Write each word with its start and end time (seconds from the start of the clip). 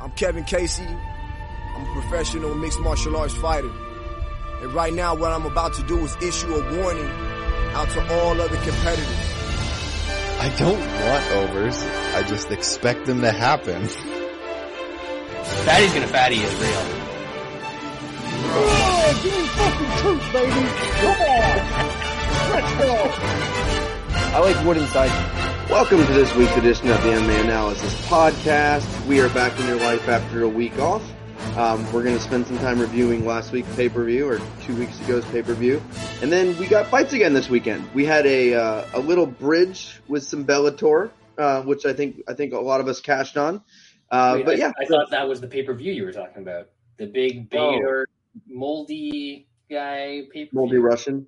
I'm 0.00 0.10
Kevin 0.12 0.44
Casey. 0.44 0.86
I'm 0.86 1.82
a 1.82 1.92
professional 1.92 2.54
mixed 2.54 2.80
martial 2.80 3.16
arts 3.16 3.34
fighter. 3.34 3.70
And 4.62 4.72
right 4.72 4.94
now, 4.94 5.14
what 5.14 5.30
I'm 5.30 5.44
about 5.44 5.74
to 5.74 5.82
do 5.82 5.98
is 5.98 6.16
issue 6.22 6.54
a 6.54 6.76
warning 6.78 7.10
out 7.74 7.90
to 7.90 8.00
all 8.14 8.40
other 8.40 8.56
competitors. 8.56 9.34
I 10.40 10.54
don't 10.56 10.80
want 10.80 11.30
overs. 11.32 11.82
I 12.14 12.22
just 12.22 12.50
expect 12.50 13.04
them 13.04 13.20
to 13.20 13.30
happen. 13.30 13.86
Fatty's 15.66 15.92
gonna 15.92 16.06
fatty 16.06 16.36
is 16.36 16.54
real. 16.54 16.84
Oh, 18.52 19.20
give 19.22 19.36
me 19.36 19.46
fucking 19.48 19.90
truth, 19.98 20.32
baby. 20.32 20.50
Come 21.00 21.20
on. 21.20 21.56
Let's 22.52 22.72
go. 22.78 22.94
I 24.32 24.38
like 24.38 24.64
wood 24.64 24.78
inside. 24.78 25.39
Welcome 25.70 26.04
to 26.04 26.12
this 26.12 26.34
week's 26.34 26.56
edition 26.56 26.88
of 26.90 27.00
the 27.02 27.10
MMA 27.10 27.44
Analysis 27.44 27.94
Podcast. 28.06 29.06
We 29.06 29.20
are 29.20 29.28
back 29.30 29.58
in 29.60 29.66
your 29.66 29.76
life 29.78 30.08
after 30.08 30.42
a 30.42 30.48
week 30.48 30.76
off. 30.78 31.02
Um, 31.56 31.84
we're 31.92 32.02
going 32.02 32.16
to 32.16 32.20
spend 32.22 32.46
some 32.46 32.58
time 32.58 32.80
reviewing 32.80 33.24
last 33.24 33.52
week's 33.52 33.72
pay-per-view 33.76 34.28
or 34.28 34.40
two 34.62 34.74
weeks 34.76 35.00
ago's 35.02 35.24
pay-per-view. 35.26 35.80
And 36.22 36.30
then 36.30 36.58
we 36.58 36.66
got 36.66 36.88
fights 36.88 37.12
again 37.12 37.34
this 37.34 37.48
weekend. 37.48 37.88
We 37.94 38.04
had 38.04 38.26
a, 38.26 38.54
uh, 38.54 38.84
a 38.94 39.00
little 39.00 39.26
bridge 39.26 40.00
with 40.08 40.24
some 40.24 40.44
Bellator, 40.44 41.10
uh, 41.38 41.62
which 41.62 41.86
I 41.86 41.92
think, 41.92 42.22
I 42.28 42.34
think 42.34 42.52
a 42.52 42.58
lot 42.58 42.80
of 42.80 42.88
us 42.88 43.00
cashed 43.00 43.36
on. 43.36 43.62
Uh, 44.10 44.34
Wait, 44.36 44.46
but 44.46 44.54
I, 44.56 44.58
yeah, 44.58 44.72
I 44.78 44.84
thought 44.86 45.10
that 45.12 45.28
was 45.28 45.40
the 45.40 45.46
pay 45.48 45.62
per 45.62 45.72
view 45.74 45.92
you 45.92 46.04
were 46.04 46.12
talking 46.12 46.42
about. 46.42 46.68
The 46.98 47.06
big 47.06 47.48
Oh. 47.54 47.70
Bader 47.72 48.08
moldy 48.48 49.46
guy 49.70 50.22
pay 50.32 50.46
per 50.46 50.50
Moldy 50.52 50.78
Russian. 50.78 51.26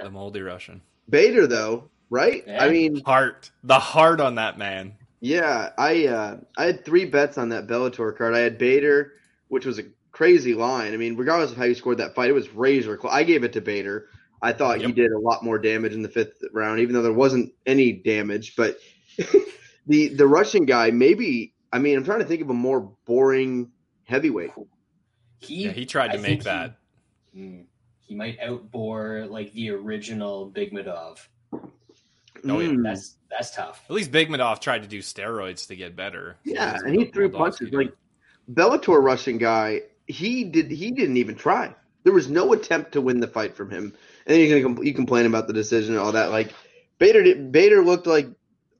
The 0.00 0.10
moldy 0.10 0.40
Russian. 0.42 0.80
Bader 1.08 1.48
though, 1.48 1.90
right? 2.10 2.44
Yeah. 2.46 2.62
I 2.62 2.68
mean, 2.68 3.02
Heart. 3.02 3.50
The 3.64 3.78
heart 3.78 4.20
on 4.20 4.34
that 4.34 4.58
man. 4.58 4.94
Yeah, 5.20 5.70
I 5.76 6.06
uh, 6.06 6.36
I 6.56 6.64
had 6.64 6.84
three 6.84 7.04
bets 7.04 7.38
on 7.38 7.50
that 7.50 7.66
Bellator 7.66 8.16
card. 8.16 8.34
I 8.34 8.40
had 8.40 8.58
Bader, 8.58 9.12
which 9.48 9.66
was 9.66 9.78
a 9.78 9.84
crazy 10.12 10.54
line. 10.54 10.94
I 10.94 10.96
mean, 10.96 11.16
regardless 11.16 11.52
of 11.52 11.58
how 11.58 11.64
you 11.64 11.74
scored 11.74 11.98
that 11.98 12.14
fight, 12.14 12.30
it 12.30 12.34
was 12.34 12.52
razor 12.54 12.96
close. 12.96 13.12
I 13.12 13.22
gave 13.24 13.44
it 13.44 13.52
to 13.54 13.60
Bader. 13.60 14.08
I 14.42 14.54
thought 14.54 14.80
he 14.80 14.90
did 14.92 15.12
a 15.12 15.18
lot 15.18 15.44
more 15.44 15.58
damage 15.58 15.92
in 15.92 16.00
the 16.00 16.08
fifth 16.08 16.42
round, 16.52 16.80
even 16.80 16.94
though 16.94 17.02
there 17.02 17.12
wasn't 17.12 17.52
any 17.66 17.92
damage. 17.92 18.56
But 18.56 18.78
the 19.86 20.08
the 20.08 20.26
Russian 20.26 20.64
guy, 20.64 20.90
maybe. 20.90 21.54
I 21.72 21.78
mean, 21.78 21.96
I'm 21.96 22.04
trying 22.04 22.18
to 22.18 22.24
think 22.24 22.40
of 22.40 22.50
a 22.50 22.54
more 22.54 22.80
boring 23.04 23.70
heavyweight. 24.04 24.50
He, 25.38 25.64
Yeah, 25.64 25.70
he 25.70 25.86
tried 25.86 26.08
to 26.08 26.18
I 26.18 26.20
make 26.20 26.42
that. 26.44 26.78
He, 27.32 27.40
mm, 27.40 27.64
he 28.00 28.14
might 28.14 28.40
outbore 28.40 29.30
like 29.30 29.52
the 29.52 29.70
original 29.70 30.46
Big 30.46 30.72
Madov. 30.72 31.18
Oh, 32.44 32.58
yeah. 32.58 32.68
Mm. 32.68 32.82
That's 32.82 33.16
that's 33.30 33.54
tough. 33.54 33.84
At 33.88 33.94
least 33.94 34.10
Big 34.10 34.28
Madoff 34.28 34.60
tried 34.60 34.82
to 34.82 34.88
do 34.88 35.00
steroids 35.00 35.68
to 35.68 35.76
get 35.76 35.96
better. 35.96 36.36
Yeah, 36.44 36.76
and 36.84 36.94
he 36.94 37.06
threw 37.06 37.30
punches 37.30 37.70
did. 37.70 37.74
like 37.74 37.92
Bellator 38.52 39.02
Russian 39.02 39.38
guy. 39.38 39.82
He 40.06 40.44
did. 40.44 40.70
He 40.70 40.90
didn't 40.90 41.16
even 41.16 41.36
try. 41.36 41.74
There 42.02 42.12
was 42.12 42.28
no 42.28 42.52
attempt 42.52 42.92
to 42.92 43.00
win 43.00 43.20
the 43.20 43.28
fight 43.28 43.56
from 43.56 43.70
him. 43.70 43.94
And 44.26 44.34
then 44.34 44.40
you're 44.40 44.60
gonna 44.60 44.74
compl- 44.74 44.86
you 44.86 44.94
complain 44.94 45.26
about 45.26 45.46
the 45.46 45.52
decision 45.52 45.94
and 45.94 46.02
all 46.02 46.12
that. 46.12 46.30
Like 46.30 46.52
Bader, 46.98 47.22
did, 47.22 47.52
Bader 47.52 47.84
looked 47.84 48.06
like 48.06 48.28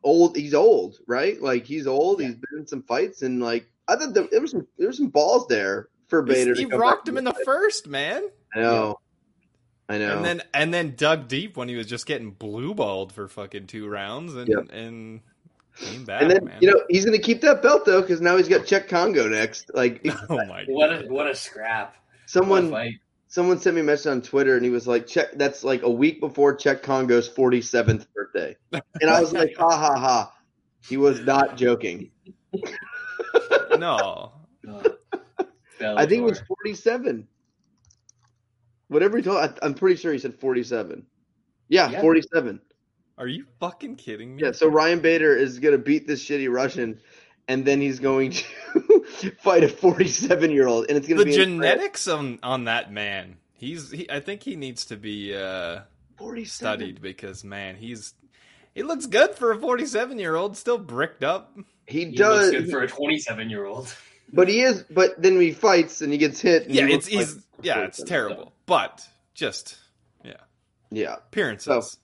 old. 0.03 0.37
He's 0.37 0.55
old, 0.55 0.99
right? 1.07 1.41
Like 1.41 1.65
he's 1.65 1.87
old. 1.87 2.21
He's 2.21 2.35
been 2.35 2.61
in 2.61 2.67
some 2.67 2.83
fights, 2.83 3.23
and 3.23 3.43
like 3.43 3.71
I 3.87 3.97
thought 3.97 4.15
there, 4.15 4.27
there 4.31 4.41
was 4.41 4.51
some 4.51 4.67
there 4.79 4.89
was 4.89 4.97
some 4.97 5.09
balls 5.09 5.47
there 5.49 5.89
for 6.09 6.23
Bader. 6.23 6.55
He 6.55 6.65
rocked 6.65 7.09
him 7.09 7.19
in 7.19 7.25
the 7.25 7.33
fight. 7.33 7.45
first, 7.45 7.87
man. 7.87 8.29
I 8.55 8.61
know. 8.61 8.99
I 9.91 9.99
know. 9.99 10.17
And 10.17 10.25
then 10.25 10.43
and 10.55 10.73
then 10.73 10.95
dug 10.97 11.27
deep 11.27 11.57
when 11.57 11.69
he 11.69 11.75
was 11.75 11.87
just 11.87 12.07
getting 12.07 12.31
blue 12.31 12.75
balled 12.75 13.13
for 13.13 13.27
fucking 13.27 13.67
two 13.67 13.89
rounds 13.89 14.35
and 14.37 14.49
Yep. 14.49 14.73
and 14.73 15.21
came 15.77 16.05
back, 16.05 16.23
and 16.23 16.31
then 16.31 16.45
man. 16.45 16.59
you 16.61 16.71
know 16.71 16.81
he's 16.89 17.05
gonna 17.05 17.19
keep 17.19 17.41
that 17.41 17.61
belt 17.61 17.85
though 17.87 18.01
because 18.01 18.21
now 18.21 18.37
he's 18.37 18.49
got 18.49 18.63
Cheick 18.63 18.89
Kongo 18.89 19.29
next. 19.29 19.73
Like 19.75 20.01
oh 20.31 20.37
my 20.47 20.65
What 20.69 20.93
a 20.93 21.09
what 21.09 21.27
a 21.27 21.35
scrap. 21.35 21.97
What 21.97 22.27
a 22.27 22.31
someone 22.31 22.99
someone 23.27 23.59
sent 23.59 23.75
me 23.75 23.81
a 23.81 23.85
message 23.85 24.11
on 24.11 24.23
Twitter 24.23 24.55
and 24.55 24.65
he 24.65 24.71
was 24.71 24.87
like, 24.87 25.09
check 25.09 25.33
that's 25.35 25.65
like 25.65 25.83
a 25.83 25.91
week 25.91 26.21
before 26.21 26.57
Cheick 26.57 26.83
Kongo's 26.83 27.29
47th 27.29 28.07
birthday. 28.15 28.57
And 28.73 29.11
I 29.11 29.21
was 29.21 29.33
like, 29.33 29.57
ha 29.57 29.71
ha 29.71 29.99
ha. 29.99 30.33
He 30.89 30.97
was 30.97 31.21
not 31.21 31.57
joking. 31.57 32.11
no. 33.79 34.33
I 35.81 36.07
think 36.07 36.23
it 36.23 36.25
was 36.25 36.41
47. 36.41 37.27
Whatever 38.91 39.17
he 39.17 39.23
told, 39.23 39.39
I, 39.39 39.51
I'm 39.63 39.75
pretty 39.75 39.97
sure 39.97 40.13
he 40.13 40.19
said 40.19 40.35
47. 40.35 41.07
Yeah, 41.69 41.91
Yeah. 41.91 42.01
47. 42.01 42.61
Are 43.17 43.27
you 43.29 43.45
fucking 43.61 43.97
kidding 43.97 44.37
me? 44.37 44.43
Yeah, 44.43 44.53
so 44.53 44.67
Ryan 44.69 45.01
Bader 45.01 45.35
is 45.37 45.59
going 45.59 45.73
to 45.73 45.79
beat 45.79 46.07
this 46.07 46.25
shitty 46.25 46.51
Russian 46.53 47.01
and 47.49 47.65
then 47.65 47.81
he's 47.81 47.99
going 48.01 48.31
to 48.33 48.45
fight 49.43 49.63
a 49.65 49.69
47 49.69 50.51
year 50.51 50.67
old. 50.67 50.87
And 50.89 50.97
it's 50.99 51.07
going 51.07 51.19
the 51.19 51.25
to 51.25 51.31
be 51.31 51.43
in 51.43 51.59
France. 51.59 51.73
genetics 51.75 52.09
on 52.09 52.39
on 52.43 52.65
that 52.65 52.93
man. 52.93 53.37
He's 53.55 53.91
he, 53.91 54.11
I 54.11 54.21
think 54.21 54.43
he 54.43 54.57
needs 54.57 54.87
to 54.87 54.97
be 54.97 55.35
uh 55.37 55.81
47. 56.17 56.47
studied 56.49 57.03
because 57.03 57.45
man, 57.45 57.77
he's 57.77 58.15
he 58.75 58.83
looks 58.83 59.07
good 59.07 59.35
for 59.35 59.53
a 59.53 59.59
47 59.59 60.19
year 60.19 60.35
old, 60.35 60.57
still 60.57 60.79
bricked 60.79 61.23
up. 61.25 61.57
He 61.87 62.07
He 62.07 62.13
does, 62.17 62.53
looks 62.53 62.65
good 62.65 62.71
for 62.71 62.83
a 62.83 62.89
27 62.89 63.51
year 63.51 63.67
old. 63.67 63.95
but 64.33 64.49
he 64.49 64.61
is. 64.63 64.83
But 64.89 65.21
then 65.21 65.39
he 65.41 65.53
fights 65.53 66.01
and 66.03 66.11
he 66.13 66.19
gets 66.19 66.41
hit. 66.41 66.67
And 66.67 66.75
Yeah, 66.75 66.87
he 66.87 66.95
it's 66.95 67.13
looks 67.13 67.29
he's 67.29 67.35
like- 67.37 67.45
yeah, 67.63 67.81
it's 67.85 68.03
terrible, 68.03 68.53
but 68.67 69.07
just 69.35 69.77
yeah, 70.25 70.35
Yeah, 70.91 71.15
appearances. 71.17 71.99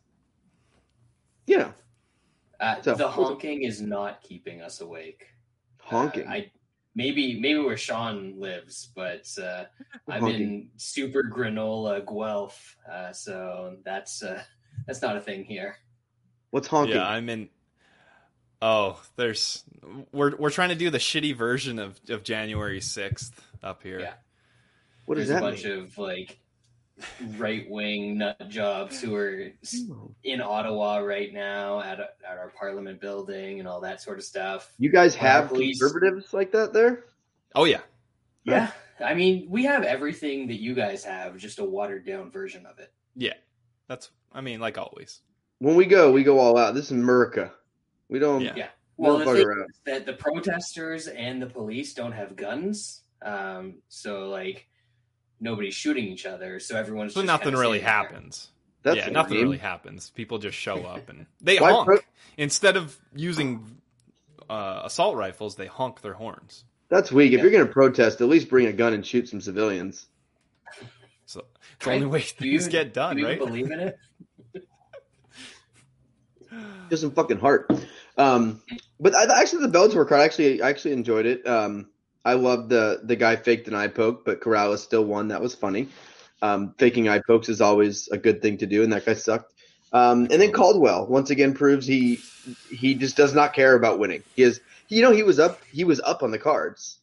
you 1.46 1.58
know, 1.58 1.72
Uh, 2.58 2.80
So- 2.82 2.94
the 2.94 3.08
honking 3.08 3.62
is 3.64 3.80
not 3.82 4.22
keeping 4.22 4.62
us 4.62 4.80
awake. 4.80 5.26
honking. 5.78 6.26
Uh, 6.26 6.30
I 6.30 6.50
maybe 6.94 7.38
maybe 7.38 7.58
where 7.58 7.76
Sean 7.76 8.40
lives, 8.40 8.90
but 8.94 9.26
uh, 9.38 9.66
I'm 10.08 10.22
Honking. 10.22 10.40
in 10.42 10.70
super 10.78 11.22
granola 11.22 12.04
Guelph, 12.06 12.76
uh, 12.90 13.12
so 13.12 13.76
that's 13.84 14.22
uh, 14.22 14.42
that's 14.86 15.02
not 15.02 15.16
a 15.16 15.20
thing 15.20 15.44
here. 15.44 15.76
What's 16.50 16.68
honking? 16.68 16.96
Yeah, 16.96 17.06
I'm 17.06 17.28
in. 17.28 17.50
Oh, 18.62 19.02
there's 19.16 19.62
we're 20.12 20.34
we're 20.36 20.50
trying 20.50 20.70
to 20.70 20.74
do 20.76 20.88
the 20.88 20.96
shitty 20.98 21.36
version 21.36 21.78
of 21.78 22.00
of 22.08 22.22
January 22.24 22.80
6th 22.80 23.32
up 23.62 23.82
here. 23.82 24.00
Yeah. 24.00 24.14
What 25.06 25.16
does 25.16 25.28
There's 25.28 25.40
that 25.40 25.46
a 25.46 25.50
bunch 25.50 25.64
mean? 25.64 25.78
of 25.84 25.98
like 25.98 26.38
right 27.36 27.68
wing 27.68 28.18
nut 28.18 28.48
jobs 28.48 29.00
who 29.00 29.14
are 29.14 29.50
in 30.24 30.40
Ottawa 30.40 30.98
right 30.98 31.32
now 31.32 31.80
at 31.80 32.00
at 32.00 32.38
our 32.38 32.52
Parliament 32.58 33.00
building 33.00 33.58
and 33.58 33.68
all 33.68 33.80
that 33.80 34.00
sort 34.00 34.18
of 34.18 34.24
stuff. 34.24 34.72
You 34.78 34.90
guys 34.90 35.14
Uh, 35.16 35.20
have 35.20 35.48
police- 35.48 35.78
conservatives 35.78 36.32
like 36.32 36.52
that 36.52 36.72
there? 36.72 37.04
Oh 37.54 37.64
yeah. 37.64 37.80
Yeah, 38.44 38.70
I 39.04 39.14
mean 39.14 39.46
we 39.50 39.64
have 39.64 39.82
everything 39.82 40.46
that 40.48 40.60
you 40.60 40.74
guys 40.74 41.02
have, 41.04 41.36
just 41.36 41.58
a 41.58 41.64
watered 41.64 42.06
down 42.06 42.30
version 42.30 42.64
of 42.64 42.78
it. 42.78 42.92
Yeah. 43.16 43.34
That's 43.88 44.10
I 44.32 44.40
mean 44.40 44.60
like 44.60 44.78
always. 44.78 45.20
When 45.58 45.74
we 45.74 45.86
go, 45.86 46.12
we 46.12 46.22
go 46.22 46.38
all 46.38 46.58
out. 46.58 46.74
This 46.74 46.86
is 46.86 46.90
America. 46.92 47.52
We 48.08 48.18
don't. 48.18 48.42
Yeah. 48.42 48.52
Yeah. 48.56 48.68
Well, 48.98 49.18
the 49.18 49.24
thing 49.24 49.44
around. 49.44 49.68
is 49.70 49.80
that 49.84 50.06
the 50.06 50.12
protesters 50.14 51.08
and 51.08 51.40
the 51.42 51.46
police 51.46 51.92
don't 51.94 52.12
have 52.12 52.36
guns, 52.36 53.02
um, 53.22 53.76
so 53.88 54.28
like 54.28 54.68
nobody's 55.40 55.74
shooting 55.74 56.04
each 56.06 56.26
other, 56.26 56.58
so 56.60 56.76
everyone's 56.76 57.14
So 57.14 57.20
just 57.20 57.26
nothing 57.26 57.46
kinda 57.46 57.58
really 57.60 57.80
happens. 57.80 58.48
That's 58.82 58.98
yeah, 58.98 59.08
nothing 59.10 59.34
lame. 59.38 59.42
really 59.44 59.58
happens. 59.58 60.10
People 60.10 60.38
just 60.38 60.56
show 60.56 60.84
up 60.84 61.08
and 61.08 61.26
they 61.40 61.56
honk 61.56 61.86
pro- 61.86 61.98
instead 62.36 62.76
of 62.76 62.96
using 63.14 63.78
uh, 64.48 64.82
assault 64.84 65.16
rifles. 65.16 65.56
They 65.56 65.66
honk 65.66 66.00
their 66.02 66.14
horns. 66.14 66.64
That's 66.88 67.10
weak. 67.10 67.32
If 67.32 67.40
you're 67.42 67.50
going 67.50 67.66
to 67.66 67.72
protest, 67.72 68.20
at 68.20 68.28
least 68.28 68.48
bring 68.48 68.66
a 68.66 68.72
gun 68.72 68.92
and 68.92 69.04
shoot 69.04 69.28
some 69.28 69.40
civilians. 69.40 70.06
So 71.24 71.44
it's 71.74 71.84
the 71.84 71.92
only 71.92 72.06
way 72.06 72.24
Do 72.38 72.46
you 72.46 72.54
even- 72.60 72.70
get 72.70 72.94
done, 72.94 73.16
do 73.16 73.22
you 73.22 73.26
right? 73.28 73.36
even 73.36 73.48
believe 73.48 73.70
in 73.72 73.80
it? 73.80 73.98
Just 76.90 77.02
some 77.02 77.10
fucking 77.10 77.38
heart. 77.40 77.70
Um, 78.16 78.62
but 79.00 79.14
I, 79.14 79.40
actually, 79.40 79.66
the 79.66 79.72
Bellator 79.76 80.08
card, 80.08 80.20
I 80.20 80.24
actually, 80.24 80.62
I 80.62 80.70
actually 80.70 80.92
enjoyed 80.92 81.26
it. 81.26 81.46
Um, 81.46 81.90
I 82.26 82.34
loved 82.34 82.68
the 82.70 83.00
the 83.04 83.16
guy 83.16 83.36
faked 83.36 83.68
an 83.68 83.74
eye 83.74 83.86
poke, 83.88 84.24
but 84.24 84.40
Corrales 84.40 84.78
still 84.78 85.04
won. 85.04 85.28
That 85.28 85.40
was 85.40 85.54
funny. 85.54 85.88
Um, 86.42 86.74
faking 86.76 87.08
eye 87.08 87.22
pokes 87.26 87.48
is 87.48 87.60
always 87.60 88.08
a 88.08 88.18
good 88.18 88.42
thing 88.42 88.58
to 88.58 88.66
do, 88.66 88.82
and 88.82 88.92
that 88.92 89.06
guy 89.06 89.14
sucked. 89.14 89.52
Um, 89.92 90.22
and 90.30 90.42
then 90.42 90.52
Caldwell 90.52 91.06
once 91.06 91.30
again 91.30 91.54
proves 91.54 91.86
he 91.86 92.18
he 92.68 92.94
just 92.94 93.16
does 93.16 93.32
not 93.32 93.54
care 93.54 93.74
about 93.76 93.98
winning. 94.00 94.22
He 94.34 94.42
is, 94.42 94.60
you 94.88 95.02
know, 95.02 95.12
he 95.12 95.22
was 95.22 95.38
up 95.38 95.60
he 95.72 95.84
was 95.84 96.00
up 96.00 96.22
on 96.24 96.32
the 96.32 96.38
cards 96.38 96.98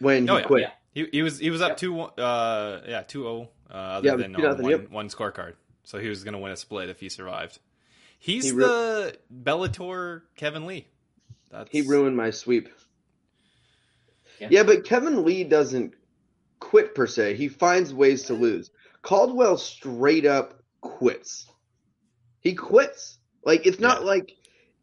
when 0.00 0.24
he 0.24 0.30
Oh, 0.30 0.38
yeah. 0.38 0.44
quit. 0.46 0.62
Yeah. 0.62 0.70
He, 0.94 1.08
he 1.12 1.22
was 1.22 1.38
he 1.38 1.50
was 1.50 1.60
up 1.60 1.70
Yep. 1.72 1.76
two 1.76 2.00
uh 2.00 2.80
yeah 2.88 3.02
two 3.02 3.22
zero 3.22 3.48
uh, 3.70 3.74
other 3.74 4.08
Yeah, 4.08 4.16
than 4.16 4.34
on 4.34 4.62
one, 4.62 4.70
yep. 4.70 4.90
one 4.90 5.08
scorecard. 5.10 5.54
So 5.84 5.98
he 5.98 6.08
was 6.08 6.24
gonna 6.24 6.38
win 6.38 6.52
a 6.52 6.56
split 6.56 6.88
if 6.88 6.98
he 7.00 7.10
survived. 7.10 7.58
He's 8.18 8.46
He 8.46 8.52
ru- 8.52 8.62
the 8.64 9.18
Bellator 9.32 10.22
Kevin 10.36 10.66
Lee. 10.66 10.88
That's 11.50 11.70
He 11.70 11.82
ruined 11.82 12.16
my 12.16 12.30
sweep. 12.30 12.68
Yeah. 14.40 14.48
Yeah. 14.50 14.62
but 14.64 14.84
Kevin 14.84 15.24
Lee 15.24 15.44
doesn't 15.44 15.94
quit 16.60 16.94
per 16.94 17.06
se. 17.06 17.34
He 17.36 17.48
finds 17.48 17.92
ways 17.94 18.24
to 18.24 18.34
lose. 18.34 18.70
Caldwell 19.02 19.56
straight 19.58 20.26
up 20.26 20.62
quits. 20.80 21.46
He 22.40 22.54
quits. 22.54 23.18
Like 23.44 23.66
it's 23.66 23.78
not 23.80 24.00
Yeah. 24.02 24.06
like 24.06 24.32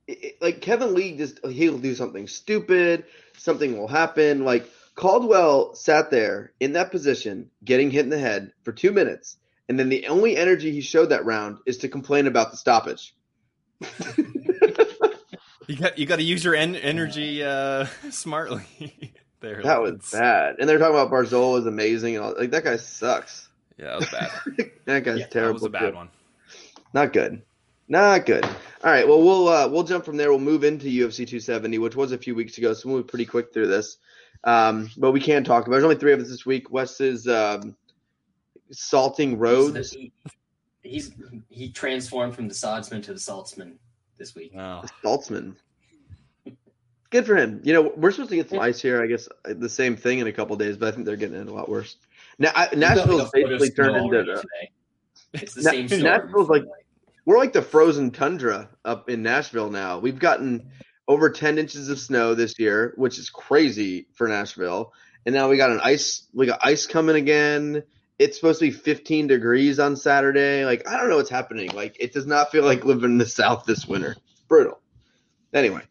it, 0.08 0.24
it- 0.24 0.42
like 0.42 0.62
Kevin 0.62 0.94
Lee 0.94 1.18
just 1.18 1.46
he'll 1.46 1.78
do 1.78 1.96
something 1.96 2.28
stupid, 2.28 3.06
something 3.38 3.78
will 3.78 3.88
happen. 3.88 4.44
Like 4.46 4.70
Caldwell 4.96 5.76
sat 5.76 6.10
there 6.12 6.54
in 6.60 6.74
that 6.74 6.92
position, 6.92 7.50
getting 7.64 7.92
hit 7.92 8.06
in 8.06 8.10
the 8.10 8.18
head 8.20 8.54
for 8.64 8.72
two 8.72 8.92
minutes, 8.92 9.38
and 9.68 9.78
then 9.78 9.90
the 9.90 10.08
only 10.08 10.38
energy 10.38 10.72
he 10.72 10.82
showed 10.82 11.08
that 11.10 11.26
round 11.26 11.58
is 11.66 11.80
to 11.80 11.90
complain 11.90 12.28
about 12.28 12.52
the 12.52 12.58
stoppage. 12.58 13.14
You 15.68 15.78
got 15.78 15.98
you 15.98 16.06
got 16.06 16.18
to 16.18 16.24
use 16.24 16.44
your 16.44 16.54
en- 16.54 16.76
energy 16.76 17.44
uh, 17.44 17.88
smartly. 18.12 19.14
there, 19.46 19.64
That 19.64 19.82
was 19.82 19.92
lads. 19.92 20.12
bad. 20.12 20.56
And 20.60 20.68
they're 20.68 20.78
talking 20.80 20.96
about 20.96 21.12
Barzola 21.12 21.60
is 21.60 21.66
amazing 21.66 22.16
and 22.16 22.26
all. 22.26 22.36
Like 22.38 22.52
that 22.52 22.64
guy 22.64 22.76
sucks. 22.78 23.50
Yeah, 23.78 23.86
that 23.88 24.00
was 24.00 24.10
bad. 24.10 24.72
That 24.86 25.04
guy's 25.04 25.20
yeah, 25.20 25.28
terrible. 25.28 25.54
That 25.60 25.64
was 25.64 25.64
a 25.64 25.70
bad 25.70 25.90
too. 25.92 25.96
one. 25.96 26.10
Not 26.94 27.12
good. 27.14 27.42
Not 27.88 28.26
good. 28.26 28.46
All 28.46 28.92
right. 28.92 29.08
Well, 29.08 29.22
we'll 29.22 29.48
uh, 29.48 29.68
we'll 29.68 29.84
jump 29.84 30.06
from 30.06 30.18
there. 30.18 30.30
We'll 30.30 30.40
move 30.40 30.64
into 30.64 30.86
UFC 30.88 31.18
270, 31.18 31.78
which 31.80 31.96
was 31.96 32.12
a 32.12 32.18
few 32.18 32.36
weeks 32.36 32.58
ago, 32.58 32.74
so 32.74 32.88
we'll 32.90 32.98
move 33.00 33.08
pretty 33.08 33.26
quick 33.26 33.52
through 33.54 33.68
this. 33.68 33.98
Um, 34.44 34.90
but 34.98 35.12
we 35.12 35.20
can 35.20 35.44
talk 35.44 35.64
about. 35.66 35.72
There's 35.74 35.84
only 35.84 35.96
three 35.96 36.14
of 36.14 36.20
us 36.20 36.30
this 36.30 36.46
week. 36.46 36.72
Wes 36.72 37.02
is 37.02 37.28
um, 37.28 37.76
salting 38.72 39.38
roads. 39.38 39.92
He, 39.92 40.12
he's 40.84 41.12
he 41.50 41.72
transformed 41.72 42.36
from 42.36 42.48
the 42.48 42.54
Sodsman 42.54 43.02
to 43.04 43.14
the 43.14 43.20
Saltzman 43.20 43.74
this 44.18 44.36
week. 44.36 44.54
No. 44.54 44.84
Saltzman. 45.04 45.56
Good 47.10 47.26
for 47.26 47.36
him. 47.36 47.62
You 47.64 47.74
know, 47.74 47.94
we're 47.96 48.12
supposed 48.12 48.32
to 48.32 48.36
get 48.36 48.50
some 48.50 48.60
ice 48.60 48.82
here. 48.82 49.02
I 49.02 49.08
guess 49.08 49.28
uh, 49.48 49.54
the 49.56 49.70
same 49.70 49.96
thing 49.96 50.20
in 50.20 50.28
a 50.28 50.34
couple 50.34 50.56
days, 50.56 50.78
but 50.78 50.90
I 50.90 50.92
think 50.92 51.06
they're 51.06 51.16
getting 51.16 51.40
it 51.40 51.48
a 51.48 51.54
lot 51.54 51.70
worse. 51.70 51.96
Now, 52.40 52.52
I, 52.54 52.70
Nashville's 52.76 53.32
Like 53.34 53.44
a 53.44 53.48
foot 53.48 53.54
of 53.54 53.60
basically 53.60 53.70
turned 53.72 53.96
into 53.98 54.18
already 54.18 54.34
today. 54.34 54.72
It's 55.34 55.54
the 55.54 55.62
Na- 55.64 55.72
same 55.72 55.88
storm. 55.88 56.04
Nashville's 56.04 56.50
like- 56.50 56.64
we're 57.26 57.38
like 57.38 57.54
the 57.54 57.62
frozen 57.62 58.12
tundra 58.12 58.70
up 58.84 59.10
in 59.10 59.24
Nashville 59.24 59.70
now. 59.70 60.00
We've 60.00 60.20
gotten 60.20 60.70
over 61.08 61.30
10 61.30 61.58
inches 61.58 61.90
of 61.90 62.00
snow 62.00 62.36
this 62.36 62.60
year, 62.60 62.94
which 62.98 63.18
is 63.18 63.30
crazy 63.30 64.08
for 64.14 64.28
Nashville. 64.28 64.94
And 65.26 65.34
now 65.34 65.50
we 65.50 65.58
got 65.58 65.72
an 65.72 65.80
ice, 65.84 66.28
we 66.34 66.46
got 66.46 66.60
ice 66.64 66.86
coming 66.86 67.16
again. 67.16 67.84
It's 68.20 68.38
supposed 68.38 68.60
to 68.60 68.66
be 68.66 68.72
15 68.72 69.28
degrees 69.28 69.80
on 69.80 69.96
Saturday. 69.96 70.66
Like, 70.66 70.88
I 70.88 70.98
don't 70.98 71.10
know 71.10 71.18
what's 71.18 71.30
happening. 71.30 71.72
Like, 71.72 71.98
it 72.00 72.14
does 72.14 72.26
not 72.28 72.52
feel 72.52 72.64
like 72.64 72.86
living 72.86 73.12
in 73.12 73.18
the 73.18 73.26
South 73.26 73.66
this 73.66 73.88
winter. 73.88 74.16
Brutal. 74.48 74.80
Anyway. 75.54 75.82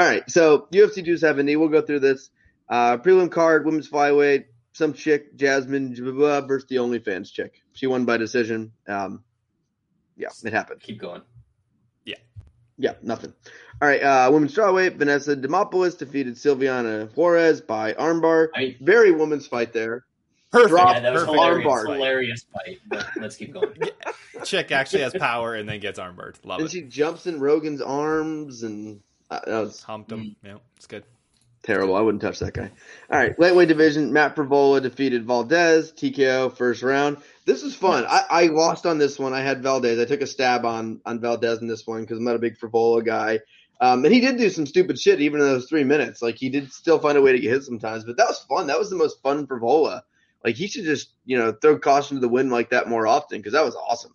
All 0.00 0.06
right. 0.06 0.28
So, 0.30 0.66
UFC 0.72 0.94
270, 0.96 1.56
we'll 1.56 1.68
go 1.68 1.82
through 1.82 2.00
this. 2.00 2.30
Uh, 2.70 2.96
prelim 2.96 3.30
card, 3.30 3.66
women's 3.66 3.86
flyweight, 3.90 4.46
some 4.72 4.94
chick, 4.94 5.36
Jasmine 5.36 5.92
blah, 5.92 6.12
blah, 6.12 6.40
versus 6.40 6.66
the 6.70 6.76
OnlyFans 6.76 7.30
chick. 7.30 7.60
She 7.74 7.86
won 7.86 8.06
by 8.06 8.16
decision. 8.16 8.72
Um, 8.88 9.22
yeah, 10.16 10.28
it 10.42 10.54
happened. 10.54 10.80
keep 10.80 10.98
going. 10.98 11.20
Yeah, 12.06 12.16
yeah, 12.78 12.94
nothing. 13.02 13.34
All 13.82 13.88
right, 13.88 14.02
uh, 14.02 14.30
women's 14.32 14.54
strawweight, 14.54 14.96
Vanessa 14.96 15.36
Demopoulos 15.36 15.98
defeated 15.98 16.36
Silviana 16.36 17.14
Juarez 17.14 17.60
by 17.60 17.92
armbar. 17.92 18.48
I, 18.54 18.76
Very 18.80 19.10
women's 19.10 19.46
fight 19.48 19.74
there. 19.74 20.06
Perfect. 20.50 20.70
Drop 20.70 20.94
yeah, 20.94 21.00
that 21.00 21.12
was 21.12 21.24
hilarious. 21.24 21.66
armbar. 21.66 21.94
Hilarious 21.94 22.46
fight. 22.54 22.78
But 22.88 23.06
let's 23.16 23.36
keep 23.36 23.52
going. 23.52 23.74
Chick 24.44 24.72
actually 24.72 25.02
has 25.02 25.12
power 25.12 25.54
and 25.56 25.68
then 25.68 25.80
gets 25.80 25.98
armbarred. 25.98 26.36
Love 26.44 26.60
And 26.60 26.68
it. 26.68 26.72
she 26.72 26.82
jumps 26.82 27.26
in 27.26 27.38
Rogan's 27.38 27.82
arms, 27.82 28.62
and 28.62 29.00
uh, 29.30 29.40
that 29.46 29.60
was 29.60 29.82
Humped 29.82 30.12
him. 30.12 30.36
Yeah, 30.44 30.56
it's 30.76 30.86
good. 30.86 31.04
terrible. 31.62 31.94
I 31.96 32.00
wouldn't 32.00 32.22
touch 32.22 32.38
that 32.40 32.54
guy. 32.54 32.70
All 33.10 33.18
right, 33.18 33.38
lightweight 33.38 33.68
division, 33.68 34.12
Matt 34.12 34.34
Frevola 34.36 34.82
defeated 34.82 35.26
Valdez, 35.26 35.92
TKO 35.92 36.56
first 36.56 36.82
round. 36.82 37.18
This 37.44 37.62
is 37.62 37.74
fun. 37.74 38.04
I, 38.08 38.24
I 38.30 38.46
lost 38.46 38.86
on 38.86 38.98
this 38.98 39.18
one. 39.18 39.32
I 39.32 39.40
had 39.40 39.62
Valdez. 39.62 39.98
I 39.98 40.04
took 40.04 40.20
a 40.22 40.26
stab 40.26 40.64
on 40.64 41.00
on 41.04 41.20
Valdez 41.20 41.60
in 41.60 41.68
this 41.68 41.86
one 41.86 42.00
because 42.02 42.18
I'm 42.18 42.24
not 42.24 42.36
a 42.36 42.40
big 42.40 42.58
Frevola 42.58 43.04
guy. 43.04 43.40
Um, 43.82 44.04
and 44.04 44.12
he 44.12 44.20
did 44.20 44.36
do 44.36 44.50
some 44.50 44.66
stupid 44.66 44.98
shit 44.98 45.20
even 45.22 45.40
in 45.40 45.46
those 45.46 45.66
three 45.68 45.84
minutes. 45.84 46.20
Like 46.20 46.36
he 46.36 46.50
did 46.50 46.70
still 46.70 46.98
find 46.98 47.16
a 47.16 47.22
way 47.22 47.32
to 47.32 47.40
get 47.40 47.50
hit 47.50 47.62
sometimes, 47.64 48.04
but 48.04 48.18
that 48.18 48.28
was 48.28 48.38
fun. 48.40 48.66
That 48.66 48.78
was 48.78 48.90
the 48.90 48.96
most 48.96 49.22
fun 49.22 49.46
Frevola. 49.46 50.02
Like 50.44 50.56
he 50.56 50.66
should 50.66 50.84
just 50.84 51.12
you 51.24 51.38
know 51.38 51.52
throw 51.52 51.78
caution 51.78 52.16
to 52.16 52.20
the 52.20 52.28
wind 52.28 52.50
like 52.50 52.70
that 52.70 52.88
more 52.88 53.06
often 53.06 53.38
because 53.38 53.54
that 53.54 53.64
was 53.64 53.76
awesome. 53.76 54.14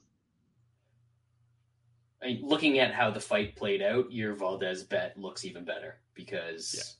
I 2.25 2.29
mean, 2.29 2.41
looking 2.43 2.79
at 2.79 2.91
how 2.93 3.11
the 3.11 3.19
fight 3.19 3.55
played 3.55 3.83
out, 3.83 4.11
your 4.11 4.33
Valdez 4.33 4.83
bet 4.83 5.15
looks 5.17 5.45
even 5.45 5.63
better 5.63 5.97
because 6.15 6.97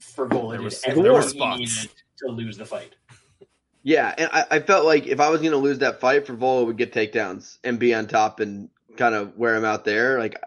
Frevola 0.00 0.50
There 0.50 0.58
did 0.58 0.64
was- 0.64 0.80
there 0.82 0.90
everything 0.92 1.12
were 1.12 1.22
he 1.22 1.28
spots. 1.30 1.58
needed 1.58 1.90
to 2.18 2.28
lose 2.28 2.56
the 2.56 2.64
fight. 2.66 2.94
Yeah, 3.82 4.14
and 4.16 4.30
I, 4.32 4.44
I 4.52 4.60
felt 4.60 4.84
like 4.84 5.06
if 5.06 5.18
I 5.18 5.30
was 5.30 5.40
going 5.40 5.52
to 5.52 5.56
lose 5.58 5.78
that 5.78 5.98
fight, 6.00 6.26
for 6.26 6.34
Frevola 6.36 6.66
would 6.66 6.76
get 6.76 6.92
takedowns 6.92 7.58
and 7.64 7.78
be 7.78 7.92
on 7.94 8.06
top 8.06 8.38
and 8.40 8.68
kind 8.96 9.14
of 9.14 9.36
wear 9.36 9.54
him 9.56 9.64
out 9.64 9.84
there. 9.84 10.18
Like 10.18 10.40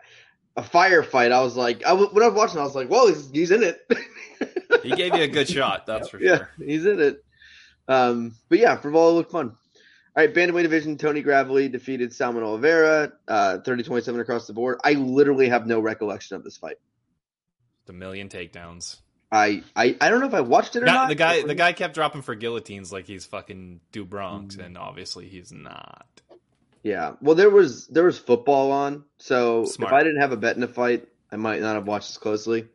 a 0.56 0.62
firefight, 0.62 1.32
I 1.32 1.42
was 1.42 1.56
like, 1.58 1.84
I, 1.86 1.90
w- 1.90 2.10
when 2.12 2.24
I 2.24 2.28
was 2.28 2.36
watching, 2.38 2.60
I 2.60 2.64
was 2.64 2.76
like, 2.76 2.90
well, 2.90 3.08
he's, 3.08 3.30
he's 3.32 3.52
in 3.52 3.64
it. 3.64 3.80
He 4.84 4.92
gave 4.92 5.14
you 5.16 5.24
a 5.24 5.28
good 5.28 5.50
shot, 5.50 5.86
that's 5.86 6.10
for 6.10 6.20
yeah, 6.22 6.38
sure. 6.38 6.50
he's 6.66 6.86
in 6.86 7.00
it. 7.00 7.24
Um, 7.88 8.36
but 8.50 8.60
yeah, 8.60 8.78
Frevola 8.78 9.14
looked 9.14 9.32
fun. 9.32 9.56
All 10.16 10.26
right, 10.26 10.34
bantamweight 10.34 10.64
division, 10.64 10.98
Tony 10.98 11.22
Gravely 11.22 11.70
defeated 11.70 12.10
Saimon 12.12 12.44
Oliveira, 12.44 13.14
uh, 13.28 13.60
30-27 13.66 14.20
across 14.20 14.46
the 14.46 14.54
board. 14.54 14.80
I 14.84 14.94
literally 14.94 15.48
have 15.50 15.66
no 15.66 15.80
recollection 15.80 16.36
of 16.36 16.44
this 16.44 16.58
fight. 16.58 16.76
The 17.86 17.94
million 17.94 18.28
takedowns. 18.28 18.98
I, 19.32 19.64
I, 19.74 19.96
I 20.02 20.10
don't 20.10 20.20
know 20.20 20.28
if 20.28 20.34
I 20.34 20.42
watched 20.42 20.76
it 20.76 20.84
or 20.84 20.88
Guy- 20.88 20.94
not. 20.94 21.08
the 21.08 21.16
guy 21.16 21.42
the 21.44 21.56
guy 21.56 21.72
kept 21.72 21.94
dropping 21.94 22.22
for 22.24 22.36
guillotines 22.36 22.92
like 22.92 23.06
he's 23.08 23.26
fucking 23.26 23.80
Do 23.94 24.04
Bronx, 24.04 24.58
Mm. 24.58 24.66
and 24.66 24.78
obviously 24.78 25.30
he's 25.30 25.54
not. 25.54 26.06
Yeah. 26.84 27.14
Well, 27.22 27.36
there 27.36 27.50
was 27.50 27.88
there 27.88 28.04
was 28.04 28.20
football 28.20 28.72
on, 28.74 29.06
so 29.20 29.64
Smart. 29.64 29.94
if 29.94 29.96
I 29.96 30.04
didn't 30.04 30.20
have 30.20 30.34
a 30.34 30.38
bet 30.38 30.58
in 30.58 30.64
a 30.64 30.68
fight, 30.68 31.08
I 31.32 31.38
might 31.38 31.62
not 31.62 31.76
have 31.76 31.88
watched 31.88 32.10
this 32.10 32.18
closely. 32.18 32.68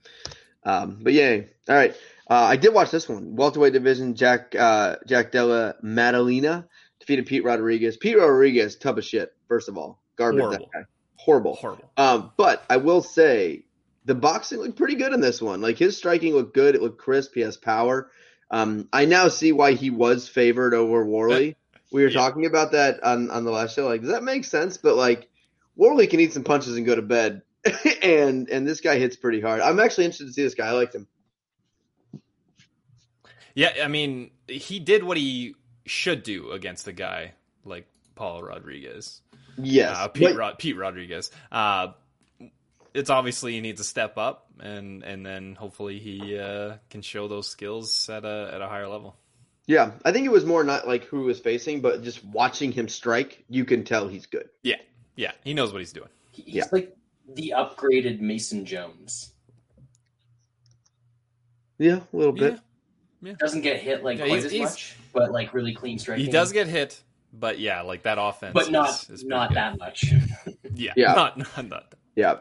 Um, 0.65 0.99
but 1.03 1.13
yay! 1.13 1.51
All 1.69 1.77
right, 1.77 1.95
uh, 2.31 2.35
I 2.35 2.57
did 2.57 2.73
watch 2.73 2.91
this 2.91 3.07
one. 3.09 3.37
Welterweight 3.37 3.75
division, 3.75 4.15
Jack 4.15 4.55
uh, 4.59 4.97
Jack 5.07 5.33
Della 5.33 5.75
Maddalena 5.83 6.67
defeated 7.07 7.27
Pete 7.27 7.45
Rodriguez. 7.45 7.97
Pete 7.97 8.19
Rodriguez, 8.19 8.77
tub 8.77 8.99
of 8.99 9.05
shit. 9.05 9.33
First 9.49 9.69
of 9.69 9.79
all, 9.79 10.03
garbage. 10.17 10.41
Horrible. 10.41 10.69
That 10.73 10.81
guy. 10.81 10.85
Horrible. 11.17 11.55
Horrible. 11.55 11.91
Um, 11.97 12.33
but 12.37 12.65
I 12.69 12.79
will 12.79 13.03
say 13.03 13.65
the 14.05 14.15
boxing 14.15 14.59
looked 14.59 14.77
pretty 14.77 14.97
good 14.97 15.13
in 15.13 15.21
this 15.21 15.41
one. 15.41 15.61
Like 15.61 15.79
his 15.79 15.97
striking 15.97 16.35
looked 16.35 16.55
good. 16.55 16.75
It 16.75 16.83
looked 16.83 16.99
crisp. 16.99 17.33
He 17.35 17.41
has 17.43 17.57
power. 17.57 18.11
Um, 18.51 18.89
I 18.93 19.05
now 19.07 19.29
see 19.29 19.53
why 19.53 19.73
he 19.73 19.91
was 19.91 20.29
favored 20.29 20.75
over 20.75 21.05
Worley. 21.05 21.57
We 21.93 22.03
were 22.03 22.09
Yeah. 22.09 22.19
talking 22.21 22.47
about 22.47 22.73
that 22.73 23.03
on, 23.03 23.31
on 23.31 23.45
the 23.45 23.51
last 23.51 23.75
show. 23.77 23.87
Like, 23.87 24.03
does 24.03 24.11
that 24.11 24.23
make 24.25 24.45
sense? 24.45 24.77
But 24.77 24.97
like, 24.97 25.29
Worley 25.77 26.07
can 26.07 26.21
eat 26.21 26.33
some 26.33 26.45
punches 26.45 26.77
and 26.77 26.87
go 26.87 26.95
to 26.95 27.03
bed, 27.03 27.43
and 28.03 28.49
and 28.49 28.67
this 28.67 28.81
guy 28.81 28.99
hits 28.99 29.17
pretty 29.17 29.41
hard. 29.41 29.61
I'm 29.61 29.79
actually 29.81 30.05
interested 30.07 30.27
to 30.29 30.33
see 30.33 30.43
this 30.43 30.55
guy. 30.55 30.67
I 30.69 30.73
liked 30.73 30.95
him. 30.95 31.07
Yeah, 33.55 33.73
I 33.83 33.89
mean, 33.89 34.31
he 34.49 34.79
did 34.81 35.03
what 35.03 35.17
he 35.17 35.55
should 35.87 36.23
do 36.23 36.51
against 36.53 36.87
a 36.89 36.93
guy 36.93 37.33
like 37.65 37.87
Paul 38.15 38.43
Rodriguez. 38.43 39.21
Yes, 39.59 39.97
uh, 39.97 40.09
Pete, 40.09 40.29
but- 40.29 40.37
Rod- 40.37 40.59
Pete 40.59 40.77
Rodriguez. 40.77 41.31
Uh, 41.51 41.89
it's 42.95 43.11
obviously 43.11 43.53
he 43.53 43.61
needs 43.61 43.81
to 43.81 43.85
step 43.85 44.17
up, 44.19 44.47
and 44.61 45.03
and 45.03 45.25
then 45.25 45.55
hopefully 45.55 45.99
he 45.99 46.39
uh, 46.39 46.77
can 46.91 47.03
show 47.03 47.29
those 47.29 47.49
skills 47.49 48.09
at 48.09 48.25
a 48.25 48.51
at 48.55 48.61
a 48.61 48.69
higher 48.69 48.89
level. 48.89 49.17
yeah. 49.67 49.93
I 50.05 50.13
think 50.13 50.25
it 50.27 50.31
was 50.33 50.45
more 50.45 50.63
not 50.65 50.87
like 50.87 51.05
who 51.05 51.21
he 51.21 51.25
was 51.27 51.41
facing, 51.41 51.81
but 51.81 52.03
just 52.03 52.25
watching 52.25 52.73
him 52.73 52.89
strike, 52.89 53.45
you 53.49 53.65
can 53.65 53.85
tell 53.85 54.09
he's 54.09 54.27
good. 54.27 54.49
Yeah, 54.63 54.77
yeah, 55.15 55.33
he 55.45 55.53
knows 55.55 55.73
what 55.73 55.81
he's 55.81 55.93
doing. 55.93 56.09
He's 56.33 56.55
Yeah. 56.55 56.65
like 56.73 56.97
the 57.35 57.55
upgraded 57.57 58.21
Mason 58.21 58.65
Jones. 58.67 59.33
Yeah, 61.79 62.01
a 62.13 62.17
little 62.17 62.33
bit. 62.33 62.59
Doesn't 63.39 63.63
get 63.63 63.81
hit 63.81 64.05
like 64.05 64.19
Yeah, 64.19 64.27
quite 64.27 64.35
he's- 64.37 64.45
as 64.47 64.53
he's- 64.53 64.71
much, 64.71 64.97
but 65.17 65.33
like 65.33 65.55
really 65.55 65.75
clean 65.75 65.99
striking. 65.99 66.25
He 66.25 66.31
does 66.31 66.53
get 66.53 66.67
hit, 66.69 67.03
but 67.33 67.59
yeah, 67.59 67.83
like 67.83 68.03
that 68.05 68.19
offense, 68.21 68.53
but 68.55 68.71
not 68.71 68.91
is, 68.91 69.11
is 69.11 69.25
not 69.25 69.49
good. 69.51 69.57
that 69.57 69.79
much. 69.79 70.05
Yeah, 70.75 70.93
Yeah. 70.97 71.13
not 71.15 71.39
not, 71.39 71.69
not 71.69 71.95
Yeah. 72.15 72.37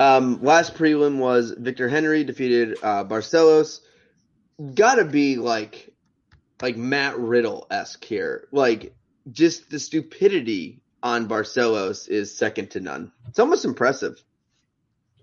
Um, 0.00 0.42
last 0.42 0.74
prelim 0.74 1.18
was 1.18 1.52
Victor 1.52 1.88
Henry 1.88 2.24
defeated 2.24 2.78
uh, 2.82 3.04
Barcelos. 3.04 3.80
Gotta 4.74 5.04
be 5.04 5.36
like, 5.36 5.92
like 6.60 6.76
Matt 6.76 7.18
Riddle 7.18 7.66
esque 7.70 8.02
here. 8.04 8.48
Like, 8.50 8.94
just 9.30 9.70
the 9.70 9.78
stupidity 9.78 10.82
on 11.02 11.28
Barcelos 11.28 12.08
is 12.08 12.34
second 12.36 12.70
to 12.72 12.80
none. 12.80 13.12
It's 13.28 13.38
almost 13.38 13.64
impressive. 13.64 14.22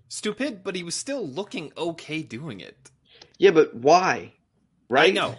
stupid, 0.08 0.62
but 0.64 0.74
he 0.76 0.82
was 0.84 0.94
still 0.94 1.26
looking 1.26 1.72
okay 1.76 2.22
doing 2.22 2.60
it. 2.60 2.90
Yeah, 3.36 3.50
but 3.50 3.74
why? 3.74 4.32
Right? 4.88 5.10
I 5.10 5.12
know, 5.12 5.34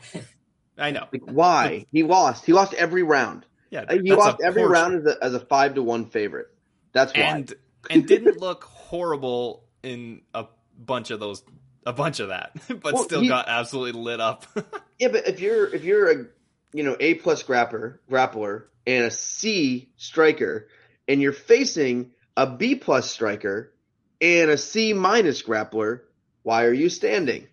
I 0.79 0.91
know. 0.91 1.05
Like, 1.11 1.23
why? 1.25 1.85
he 1.91 2.03
lost. 2.03 2.45
He 2.45 2.53
lost 2.53 2.73
every 2.73 3.03
round. 3.03 3.45
Yeah, 3.69 3.85
Uh, 3.87 3.97
He 4.01 4.13
lost 4.15 4.37
every 4.43 4.63
round 4.65 4.95
as 4.95 5.05
a, 5.15 5.23
as 5.23 5.33
a 5.35 5.39
five 5.39 5.75
to 5.75 5.83
one 5.83 6.05
favorite. 6.07 6.47
That's 6.93 7.13
why. 7.13 7.19
and 7.21 7.53
and 7.89 8.07
didn't 8.07 8.39
look 8.39 8.63
horrible 8.63 9.63
in 9.83 10.21
a 10.33 10.45
bunch 10.77 11.11
of 11.11 11.19
those, 11.19 11.43
a 11.85 11.93
bunch 11.93 12.19
of 12.19 12.29
that, 12.29 12.51
but 12.67 12.93
Well, 12.93 13.03
still 13.03 13.21
he- 13.21 13.27
got 13.27 13.47
absolutely 13.47 14.01
lit 14.01 14.19
up. 14.19 14.45
Yeah, 14.99 15.07
but 15.13 15.27
if 15.29 15.39
you're 15.39 15.73
if 15.73 15.85
you're 15.85 16.11
a 16.11 16.25
you 16.73 16.83
know 16.83 16.97
A 16.99 17.13
plus 17.13 17.41
grappler 17.43 17.99
grappler 18.11 18.63
and 18.85 19.05
a 19.05 19.11
C 19.11 19.91
striker, 19.95 20.67
and 21.07 21.21
you're 21.21 21.31
facing 21.31 22.11
a 22.35 22.45
B 22.47 22.75
plus 22.75 23.09
striker, 23.09 23.71
and 24.19 24.49
a 24.49 24.57
C 24.57 24.91
minus 24.91 25.41
grappler, 25.41 26.01
why 26.43 26.65
are 26.65 26.73
you 26.73 26.89
standing? 26.89 27.47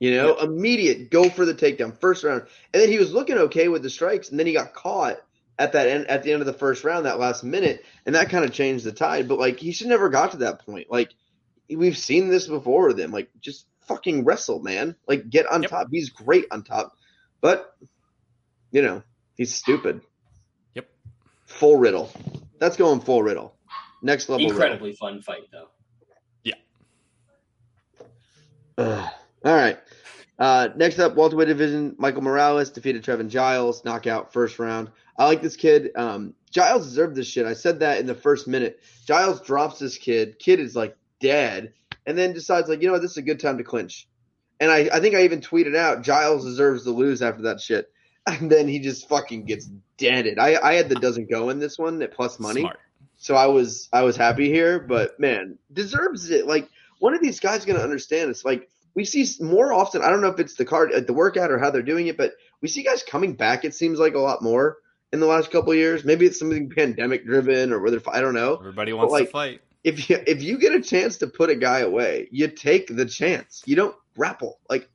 You 0.00 0.12
know, 0.12 0.36
immediate 0.38 1.10
go 1.10 1.28
for 1.28 1.44
the 1.44 1.54
takedown 1.54 1.94
first 2.00 2.24
round, 2.24 2.46
and 2.72 2.82
then 2.82 2.88
he 2.88 2.98
was 2.98 3.12
looking 3.12 3.36
okay 3.36 3.68
with 3.68 3.82
the 3.82 3.90
strikes, 3.90 4.30
and 4.30 4.38
then 4.38 4.46
he 4.46 4.54
got 4.54 4.72
caught 4.72 5.18
at 5.58 5.72
that 5.72 5.88
end 5.88 6.06
at 6.06 6.22
the 6.22 6.32
end 6.32 6.40
of 6.40 6.46
the 6.46 6.54
first 6.54 6.84
round, 6.84 7.04
that 7.04 7.18
last 7.18 7.44
minute, 7.44 7.84
and 8.06 8.14
that 8.14 8.30
kind 8.30 8.46
of 8.46 8.52
changed 8.52 8.84
the 8.86 8.92
tide. 8.92 9.28
But 9.28 9.38
like 9.38 9.58
he 9.60 9.72
should 9.72 9.88
never 9.88 10.08
got 10.08 10.30
to 10.30 10.38
that 10.38 10.64
point. 10.64 10.90
Like 10.90 11.10
we've 11.68 11.98
seen 11.98 12.30
this 12.30 12.46
before 12.46 12.88
with 12.88 12.98
him. 12.98 13.12
Like 13.12 13.28
just 13.42 13.66
fucking 13.82 14.24
wrestle, 14.24 14.60
man. 14.60 14.96
Like 15.06 15.28
get 15.28 15.46
on 15.46 15.60
Yep. 15.62 15.70
top. 15.70 15.88
He's 15.90 16.08
great 16.08 16.46
on 16.50 16.64
top, 16.64 16.96
but 17.42 17.76
you 18.72 18.80
know 18.80 19.02
he's 19.36 19.54
stupid. 19.54 20.00
Yep. 20.76 20.88
Full 21.44 21.76
riddle. 21.76 22.10
That's 22.58 22.78
going 22.78 23.00
full 23.02 23.22
riddle. 23.22 23.54
Next 24.02 24.30
level. 24.30 24.46
riddle. 24.46 24.62
Incredibly 24.62 24.92
fun 24.94 25.20
fight 25.20 25.42
though. 25.52 25.68
Ugh. 28.78 29.10
All 29.44 29.54
right. 29.54 29.78
Uh, 30.40 30.70
next 30.74 30.98
up, 30.98 31.16
welterweight 31.16 31.48
division. 31.48 31.94
Michael 31.98 32.22
Morales 32.22 32.70
defeated 32.70 33.04
Trevin 33.04 33.28
Giles, 33.28 33.84
knockout 33.84 34.32
first 34.32 34.58
round. 34.58 34.90
I 35.18 35.26
like 35.26 35.42
this 35.42 35.54
kid. 35.54 35.90
Um, 35.94 36.32
Giles 36.50 36.86
deserved 36.86 37.14
this 37.14 37.26
shit. 37.26 37.44
I 37.44 37.52
said 37.52 37.80
that 37.80 38.00
in 38.00 38.06
the 38.06 38.14
first 38.14 38.48
minute. 38.48 38.80
Giles 39.06 39.42
drops 39.42 39.78
this 39.78 39.98
kid. 39.98 40.38
Kid 40.38 40.58
is 40.58 40.74
like 40.74 40.96
dead, 41.20 41.74
and 42.06 42.16
then 42.16 42.32
decides 42.32 42.70
like, 42.70 42.80
you 42.80 42.86
know 42.86 42.94
what, 42.94 43.02
this 43.02 43.10
is 43.10 43.16
a 43.18 43.22
good 43.22 43.38
time 43.38 43.58
to 43.58 43.64
clinch. 43.64 44.08
And 44.58 44.70
I, 44.70 44.88
I 44.92 45.00
think 45.00 45.14
I 45.14 45.24
even 45.24 45.42
tweeted 45.42 45.76
out 45.76 46.02
Giles 46.02 46.44
deserves 46.44 46.84
to 46.84 46.90
lose 46.90 47.20
after 47.20 47.42
that 47.42 47.60
shit. 47.60 47.90
And 48.26 48.52
then 48.52 48.68
he 48.68 48.80
just 48.80 49.08
fucking 49.08 49.46
gets 49.46 49.68
deaded. 49.96 50.38
I, 50.38 50.54
I 50.62 50.74
had 50.74 50.90
the 50.90 50.94
doesn't 50.94 51.30
go 51.30 51.48
in 51.48 51.58
this 51.58 51.78
one 51.78 52.00
at 52.02 52.12
plus 52.12 52.38
money 52.38 52.60
Smart. 52.60 52.78
so 53.16 53.34
I 53.34 53.46
was 53.46 53.88
I 53.94 54.02
was 54.02 54.14
happy 54.14 54.50
here, 54.50 54.78
but 54.78 55.18
man, 55.18 55.58
deserves 55.72 56.30
it. 56.30 56.46
Like 56.46 56.68
one 56.98 57.14
of 57.14 57.22
these 57.22 57.40
guys 57.40 57.64
gonna 57.64 57.80
understand. 57.80 58.30
It's 58.30 58.44
like 58.44 58.68
we 58.94 59.04
see 59.04 59.26
more 59.42 59.72
often. 59.72 60.02
I 60.02 60.10
don't 60.10 60.20
know 60.20 60.28
if 60.28 60.40
it's 60.40 60.54
the 60.54 60.64
card 60.64 60.92
uh, 60.92 61.00
the 61.00 61.12
workout 61.12 61.50
or 61.50 61.58
how 61.58 61.70
they're 61.70 61.82
doing 61.82 62.06
it, 62.06 62.16
but 62.16 62.32
we 62.60 62.68
see 62.68 62.82
guys 62.82 63.02
coming 63.02 63.34
back. 63.34 63.64
It 63.64 63.74
seems 63.74 63.98
like 63.98 64.14
a 64.14 64.20
lot 64.20 64.42
more 64.42 64.78
in 65.12 65.20
the 65.20 65.26
last 65.26 65.50
couple 65.50 65.72
of 65.72 65.78
years. 65.78 66.04
Maybe 66.04 66.26
it's 66.26 66.38
something 66.38 66.70
pandemic 66.76 67.24
driven 67.24 67.72
or 67.72 67.80
whether 67.80 68.00
I 68.08 68.20
don't 68.20 68.34
know. 68.34 68.56
Everybody 68.56 68.92
wants 68.92 69.12
like, 69.12 69.26
to 69.26 69.30
fight. 69.30 69.60
If 69.82 70.10
you 70.10 70.18
if 70.26 70.42
you 70.42 70.58
get 70.58 70.74
a 70.74 70.82
chance 70.82 71.18
to 71.18 71.26
put 71.26 71.50
a 71.50 71.56
guy 71.56 71.80
away, 71.80 72.28
you 72.30 72.48
take 72.48 72.94
the 72.94 73.06
chance. 73.06 73.62
You 73.66 73.76
don't 73.76 73.96
grapple 74.16 74.58
like. 74.68 74.88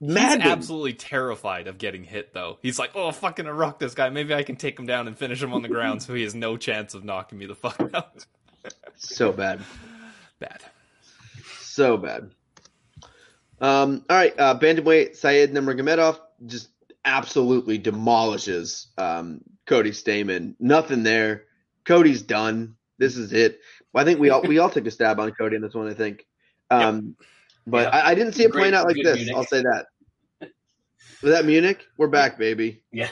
He's 0.00 0.16
absolutely 0.16 0.92
terrified 0.92 1.66
of 1.66 1.76
getting 1.76 2.04
hit, 2.04 2.32
though. 2.32 2.58
He's 2.62 2.78
like, 2.78 2.92
"Oh, 2.94 3.10
fucking 3.10 3.48
I 3.48 3.50
rock 3.50 3.80
this 3.80 3.94
guy. 3.94 4.08
Maybe 4.10 4.32
I 4.32 4.44
can 4.44 4.54
take 4.54 4.78
him 4.78 4.86
down 4.86 5.08
and 5.08 5.18
finish 5.18 5.42
him 5.42 5.52
on 5.52 5.62
the 5.62 5.68
ground, 5.68 6.04
so 6.04 6.14
he 6.14 6.22
has 6.22 6.36
no 6.36 6.56
chance 6.56 6.94
of 6.94 7.02
knocking 7.04 7.36
me 7.36 7.46
the 7.46 7.56
fuck 7.56 7.80
out." 7.94 8.24
so 8.94 9.32
bad. 9.32 9.60
Bad. 10.38 10.62
So 11.58 11.96
bad. 11.96 12.30
Um, 13.60 14.04
all 14.08 14.16
right, 14.16 14.34
uh, 14.38 14.58
bantamweight 14.58 15.16
Said 15.16 15.52
Nurmagomedov 15.52 16.18
just 16.46 16.68
absolutely 17.04 17.78
demolishes 17.78 18.88
um, 18.98 19.40
Cody 19.66 19.90
Stamann. 19.90 20.54
Nothing 20.60 21.02
there. 21.02 21.44
Cody's 21.84 22.22
done. 22.22 22.76
This 22.98 23.16
is 23.16 23.32
it. 23.32 23.60
I 23.94 24.04
think 24.04 24.20
we 24.20 24.30
all 24.30 24.42
we 24.42 24.58
all 24.58 24.70
took 24.70 24.86
a 24.86 24.90
stab 24.92 25.18
on 25.18 25.32
Cody 25.32 25.56
in 25.56 25.62
this 25.62 25.74
one. 25.74 25.88
I 25.88 25.94
think, 25.94 26.24
um, 26.70 27.16
but 27.66 27.84
Yeah. 27.92 27.98
I, 27.98 28.10
I 28.10 28.14
didn't 28.14 28.34
see 28.34 28.44
it 28.44 28.50
Great- 28.52 28.60
playing 28.60 28.74
out 28.74 28.86
like 28.86 28.96
this. 29.02 29.16
Munich. 29.16 29.34
I'll 29.36 29.44
say 29.44 29.62
that. 29.62 29.86
Was 31.22 31.32
that 31.32 31.44
Munich? 31.46 31.84
We're 31.96 32.06
back, 32.06 32.38
baby. 32.38 32.82
Yeah. 32.92 33.10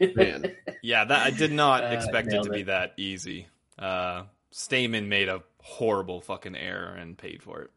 Man. 0.00 0.52
Yeah, 0.82 1.04
that 1.04 1.26
I 1.26 1.30
did 1.30 1.50
not 1.50 1.82
Uh, 1.82 1.88
expect 1.88 2.28
it 2.28 2.32
nailed 2.32 2.46
to 2.46 2.52
be 2.52 2.62
that 2.64 2.92
easy. 2.96 3.48
Uh, 3.76 4.24
Stamann 4.52 5.08
made 5.08 5.28
a 5.28 5.42
horrible 5.60 6.20
fucking 6.20 6.54
error 6.54 6.94
and 6.94 7.18
paid 7.18 7.42
for 7.42 7.62
it. 7.62 7.70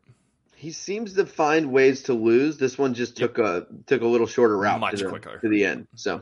He 0.60 0.74
seems 0.74 1.14
to 1.14 1.26
find 1.26 1.72
ways 1.72 2.04
to 2.04 2.14
lose. 2.14 2.58
This 2.58 2.78
one 2.78 2.94
just 2.94 3.16
took 3.16 3.38
a 3.38 3.66
took 3.86 4.02
a 4.02 4.06
little 4.06 4.28
shorter 4.28 4.58
route 4.58 4.82
Much 4.82 4.98
to, 4.98 5.06
the, 5.06 5.10
quicker. 5.10 5.40
to 5.40 5.48
the 5.48 5.64
end. 5.64 5.88
So, 5.96 6.22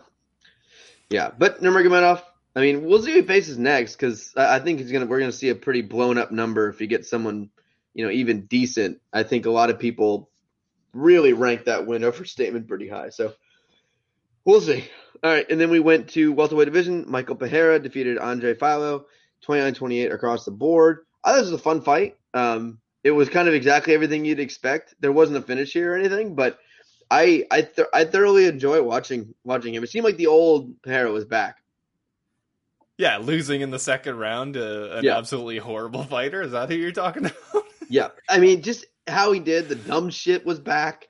yeah, 1.10 1.32
but 1.36 1.60
Nurmagomedov. 1.60 2.22
I 2.56 2.62
mean, 2.62 2.86
we'll 2.86 3.02
see 3.02 3.14
who 3.14 3.22
he 3.22 3.28
faces 3.28 3.58
next 3.58 3.96
because 3.96 4.34
I, 4.38 4.58
I 4.58 4.60
think 4.60 4.78
he's 4.78 4.92
gonna 4.92 5.08
we're 5.08 5.20
gonna 5.20 5.32
see 5.32 5.50
a 5.50 5.56
pretty 5.56 5.82
blown 5.82 6.20
up 6.20 6.32
number 6.32 6.70
if 6.70 6.78
he 6.78 6.86
gets 6.86 7.10
someone 7.10 7.50
you 7.96 8.06
know 8.06 8.12
even 8.12 8.46
decent. 8.46 9.02
I 9.12 9.24
think 9.24 9.48
a 9.48 9.52
lot 9.52 9.72
of 9.72 9.80
people 9.80 10.30
really 10.94 11.34
rank 11.34 11.66
that 11.66 11.88
win 11.88 12.04
over 12.04 12.24
Stamann 12.24 12.68
pretty 12.68 12.88
high. 12.88 13.10
So 13.10 13.34
we'll 14.46 14.62
see. 14.62 14.88
All 15.24 15.32
right, 15.32 15.50
and 15.50 15.60
then 15.60 15.72
we 15.72 15.80
went 15.80 16.10
to 16.10 16.32
welterweight 16.32 16.68
division. 16.68 17.06
Michael 17.08 17.36
Pereira 17.36 17.80
defeated 17.80 18.20
Andre 18.20 18.54
Fialho, 18.54 19.06
29-28 19.48 20.14
across 20.14 20.46
the 20.46 20.52
board. 20.52 21.00
I 21.24 21.32
thought 21.32 21.38
this 21.38 21.52
was 21.52 21.60
a 21.60 21.64
fun 21.64 21.82
fight. 21.82 22.18
Um, 22.36 22.78
it 23.08 23.12
was 23.12 23.30
kind 23.30 23.48
of 23.48 23.54
exactly 23.54 23.94
everything 23.94 24.26
you'd 24.26 24.40
expect. 24.40 24.94
There 25.00 25.14
wasn't 25.14 25.38
a 25.38 25.42
finish 25.42 25.72
here 25.72 25.94
or 25.94 25.96
anything, 25.96 26.36
but 26.36 26.60
I 27.10 27.46
I 27.50 27.62
th- 27.62 27.88
I 27.94 28.04
thoroughly 28.04 28.48
enjoy 28.48 28.82
watching 28.84 29.34
watching 29.46 29.74
him. 29.74 29.84
It 29.84 29.90
seemed 29.90 30.04
like 30.04 30.18
the 30.18 30.28
old 30.28 30.82
Pereira 30.82 31.10
was 31.12 31.24
back. 31.24 31.58
Yeah, 32.98 33.18
losing 33.18 33.62
in 33.62 33.70
the 33.72 33.80
second 33.80 34.18
round, 34.18 34.58
uh, 34.58 34.90
an 34.98 35.06
Yeah. 35.06 35.18
absolutely 35.18 35.58
horrible 35.60 36.04
fighter. 36.04 36.42
Is 36.42 36.52
that 36.52 36.70
who 36.70 36.76
you're 36.76 36.92
talking 36.92 37.26
about? 37.26 37.64
Yeah, 37.90 38.10
I 38.28 38.40
mean, 38.40 38.64
just 38.64 38.86
how 39.08 39.32
he 39.32 39.40
did 39.40 39.70
the 39.70 39.76
dumb 39.76 40.10
shit 40.10 40.46
was 40.46 40.60
back. 40.60 41.08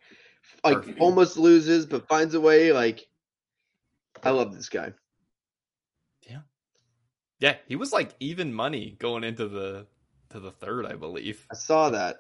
Like 0.64 0.76
Perfect. 0.78 1.00
almost 1.00 1.36
loses, 1.36 1.88
but 1.88 2.08
finds 2.08 2.36
a 2.36 2.40
way. 2.40 2.72
Like 2.72 3.08
I 4.22 4.30
love 4.30 4.54
this 4.54 4.70
guy. 4.70 4.94
Yeah, 6.30 6.42
yeah, 7.40 7.56
he 7.68 7.76
was 7.76 7.92
like 7.92 8.14
even 8.20 8.54
money 8.54 8.96
going 9.00 9.24
into 9.24 9.48
the 9.48 9.88
to 10.32 10.40
the 10.40 10.52
third, 10.52 10.86
I 10.86 10.94
believe. 10.96 11.46
I 11.52 11.56
saw 11.56 11.90
that. 11.92 12.18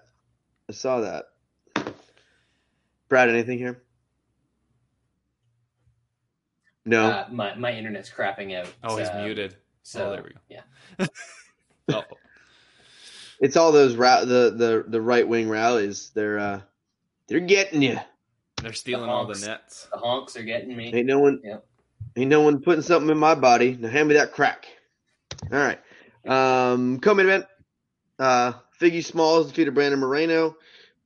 I 0.70 0.74
saw 0.74 1.02
that. 1.02 1.26
Brad, 3.10 3.30
anything 3.30 3.58
here? 3.58 3.82
No. 6.86 7.08
Uh, 7.10 7.28
my 7.32 7.56
my 7.56 7.72
internet's 7.74 8.10
crapping 8.10 8.56
out. 8.56 8.74
Oh, 8.84 8.98
he's 8.98 9.10
uh, 9.10 9.22
muted. 9.24 9.56
So 9.84 10.08
oh, 10.08 10.12
there 10.12 10.24
we 10.24 10.30
go. 10.30 10.40
Yeah. 10.50 10.62
Oh, 11.90 12.04
It's 13.40 13.56
all 13.56 13.72
those 13.72 13.96
ra- 13.96 14.26
the 14.26 14.54
the 14.56 14.84
the 14.88 15.02
right 15.02 15.28
wing 15.28 15.48
rallies. 15.48 16.12
They're 16.14 16.38
uh 16.40 16.62
they're 17.30 17.40
getting 17.40 17.82
you. 17.82 18.00
they're 18.62 18.74
stealing 18.74 19.10
all 19.10 19.26
the 19.26 19.40
nets. 19.40 19.88
The 19.92 20.00
honks 20.00 20.36
are 20.36 20.44
getting 20.44 20.76
me. 20.76 20.92
Ain't 20.94 21.08
no 21.08 21.20
one 21.20 21.40
Yep. 21.44 21.66
ain't 22.18 22.30
no 22.30 22.42
one 22.42 22.62
putting 22.62 22.82
something 22.82 23.10
in 23.10 23.18
my 23.18 23.36
body. 23.36 23.78
Now 23.80 23.90
hand 23.90 24.10
me 24.10 24.16
that 24.16 24.34
crack. 24.34 24.66
All 25.52 25.60
right. 25.60 25.80
Um 26.26 27.00
co-main 27.00 27.28
event. 27.28 27.46
Uh 28.20 28.54
Figgy 28.80 29.04
Smalls 29.04 29.48
defeated 29.48 29.74
Brandon 29.74 30.00
Moreno. 30.00 30.56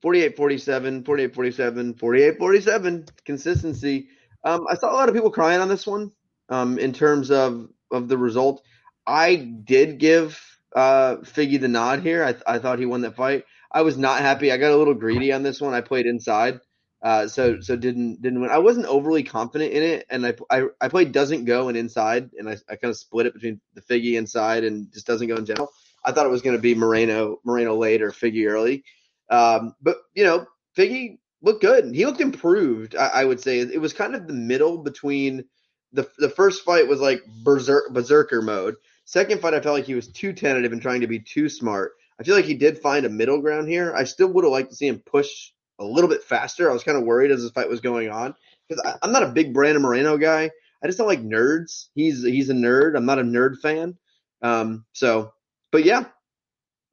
48-47, 0.04 1.04
48-47, 1.04 1.94
48-47. 1.94 3.08
Consistency. 3.24 4.08
Um 4.44 4.66
I 4.68 4.74
saw 4.74 4.90
a 4.92 4.96
lot 4.96 5.08
of 5.08 5.14
people 5.14 5.30
crying 5.30 5.60
on 5.60 5.68
this 5.68 5.86
one 5.86 6.10
um 6.48 6.78
in 6.78 6.92
terms 6.92 7.30
of 7.30 7.68
of 7.90 8.08
the 8.08 8.18
result. 8.18 8.62
I 9.06 9.36
did 9.36 9.98
give 9.98 10.40
uh 10.74 11.16
Figgy 11.16 11.60
the 11.60 11.68
nod 11.68 12.00
here. 12.00 12.24
I 12.24 12.34
I 12.54 12.58
thought 12.58 12.78
he 12.78 12.86
won 12.86 13.02
that 13.02 13.16
fight. 13.16 13.44
I 13.70 13.82
was 13.82 13.96
not 13.96 14.20
happy. 14.20 14.52
I 14.52 14.58
got 14.58 14.72
a 14.72 14.76
little 14.76 14.94
greedy 14.94 15.32
on 15.32 15.42
this 15.42 15.60
one. 15.60 15.74
I 15.74 15.80
played 15.80 16.06
inside. 16.06 16.60
Uh, 17.02 17.26
so 17.26 17.60
so 17.60 17.74
didn't 17.74 18.22
didn't 18.22 18.40
win. 18.40 18.50
I 18.50 18.58
wasn't 18.58 18.86
overly 18.86 19.24
confident 19.24 19.72
in 19.72 19.82
it, 19.82 20.06
and 20.08 20.24
I 20.24 20.34
I, 20.48 20.66
I 20.80 20.88
played 20.88 21.10
doesn't 21.10 21.46
go 21.46 21.68
and 21.68 21.76
inside, 21.76 22.30
and 22.38 22.48
I, 22.48 22.52
I 22.68 22.76
kind 22.76 22.90
of 22.90 22.96
split 22.96 23.26
it 23.26 23.34
between 23.34 23.60
the 23.74 23.80
Figgy 23.80 24.14
inside 24.16 24.62
and 24.62 24.92
just 24.92 25.06
doesn't 25.06 25.26
go 25.26 25.34
in 25.34 25.44
general. 25.44 25.72
I 26.04 26.12
thought 26.12 26.26
it 26.26 26.30
was 26.30 26.42
going 26.42 26.56
to 26.56 26.62
be 26.62 26.74
Moreno 26.74 27.38
Moreno 27.44 27.76
late 27.76 28.02
or 28.02 28.10
Figgy 28.10 28.48
early, 28.48 28.84
um, 29.30 29.74
but 29.80 29.98
you 30.14 30.24
know 30.24 30.46
Figgy 30.76 31.18
looked 31.42 31.62
good. 31.62 31.94
He 31.94 32.06
looked 32.06 32.20
improved. 32.20 32.96
I, 32.96 33.08
I 33.08 33.24
would 33.24 33.40
say 33.40 33.60
it 33.60 33.80
was 33.80 33.92
kind 33.92 34.14
of 34.14 34.26
the 34.26 34.32
middle 34.32 34.78
between 34.78 35.44
the 35.92 36.08
the 36.18 36.30
first 36.30 36.64
fight 36.64 36.88
was 36.88 37.00
like 37.00 37.22
berserk, 37.44 37.92
berserker 37.92 38.42
mode. 38.42 38.76
Second 39.04 39.40
fight, 39.40 39.54
I 39.54 39.60
felt 39.60 39.76
like 39.76 39.84
he 39.84 39.94
was 39.94 40.08
too 40.08 40.32
tentative 40.32 40.72
and 40.72 40.80
trying 40.80 41.00
to 41.00 41.06
be 41.06 41.18
too 41.18 41.48
smart. 41.48 41.92
I 42.20 42.24
feel 42.24 42.36
like 42.36 42.44
he 42.44 42.54
did 42.54 42.78
find 42.78 43.04
a 43.04 43.10
middle 43.10 43.40
ground 43.40 43.68
here. 43.68 43.94
I 43.94 44.04
still 44.04 44.28
would 44.28 44.44
have 44.44 44.52
liked 44.52 44.70
to 44.70 44.76
see 44.76 44.86
him 44.86 45.02
push 45.04 45.50
a 45.78 45.84
little 45.84 46.08
bit 46.08 46.22
faster. 46.22 46.70
I 46.70 46.72
was 46.72 46.84
kind 46.84 46.96
of 46.96 47.04
worried 47.04 47.30
as 47.30 47.42
this 47.42 47.50
fight 47.50 47.68
was 47.68 47.80
going 47.80 48.10
on 48.10 48.34
because 48.68 48.96
I'm 49.02 49.12
not 49.12 49.24
a 49.24 49.28
big 49.28 49.52
Brandon 49.52 49.82
Moreno 49.82 50.16
guy. 50.16 50.50
I 50.82 50.86
just 50.86 50.98
don't 50.98 51.06
like 51.06 51.22
nerds. 51.22 51.88
He's 51.94 52.22
he's 52.22 52.50
a 52.50 52.54
nerd. 52.54 52.96
I'm 52.96 53.06
not 53.06 53.18
a 53.18 53.22
nerd 53.22 53.60
fan. 53.60 53.96
Um, 54.40 54.84
so, 54.92 55.32
but 55.72 55.84
yeah, 55.84 56.04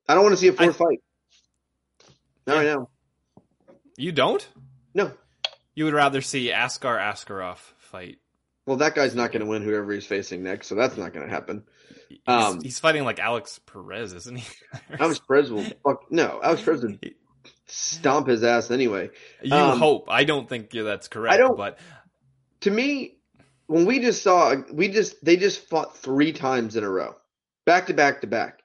I 0.07 0.15
don't 0.15 0.24
want 0.24 0.33
to 0.33 0.38
see 0.41 0.48
a 0.48 0.53
fourth 0.53 0.75
fight. 0.77 1.00
Not 2.48 2.55
right 2.55 2.65
now. 2.65 2.89
You 3.98 4.12
don't? 4.12 4.48
No. 4.95 5.12
You 5.75 5.86
would 5.86 5.93
rather 5.93 6.21
see 6.21 6.51
Askar 6.51 6.98
Askarov 6.98 7.57
fight. 7.77 8.17
Well, 8.65 8.77
that 8.77 8.95
guy's 8.95 9.15
not 9.15 9.31
going 9.31 9.41
to 9.41 9.45
win 9.50 9.62
whoever 9.63 9.91
he's 9.93 10.05
facing 10.05 10.43
next, 10.43 10.67
so 10.67 10.75
that's 10.75 10.98
not 10.98 11.13
going 11.13 11.25
to 11.27 11.31
happen. 11.31 11.63
He's, 12.09 12.19
Um, 12.27 12.59
he's 12.62 12.79
fighting 12.79 13.03
like 13.03 13.19
Alex 13.19 13.59
Perez, 13.65 14.13
isn't 14.13 14.38
he? 14.38 14.48
Alex 15.00 15.19
Perez 15.27 15.51
will 15.51 15.63
fuck 15.83 16.12
no. 16.12 16.39
Alex 16.43 16.62
Perez 16.63 16.81
would 16.83 17.13
stomp 17.67 18.27
his 18.27 18.43
ass 18.43 18.71
anyway. 18.71 19.09
you 19.43 19.53
um, 19.53 19.77
hope. 19.79 20.07
I 20.09 20.24
don't 20.24 20.48
think 20.48 20.74
yeah, 20.74 20.83
that's 20.83 21.07
correct. 21.07 21.33
I 21.33 21.38
don't- 21.38 21.57
But 21.57 21.79
to 22.62 22.71
me, 22.71 23.17
when 23.67 23.86
we 23.86 24.00
just 24.00 24.21
saw, 24.24 24.55
we 24.71 24.88
just 24.89 25.24
they 25.24 25.38
just 25.38 25.67
fought 25.67 25.98
three 25.98 26.31
times 26.33 26.75
in 26.75 26.83
a 26.83 26.89
row, 26.89 27.15
back 27.65 27.88
to 27.88 27.93
back 27.93 28.21
to 28.21 28.27
back. 28.27 28.59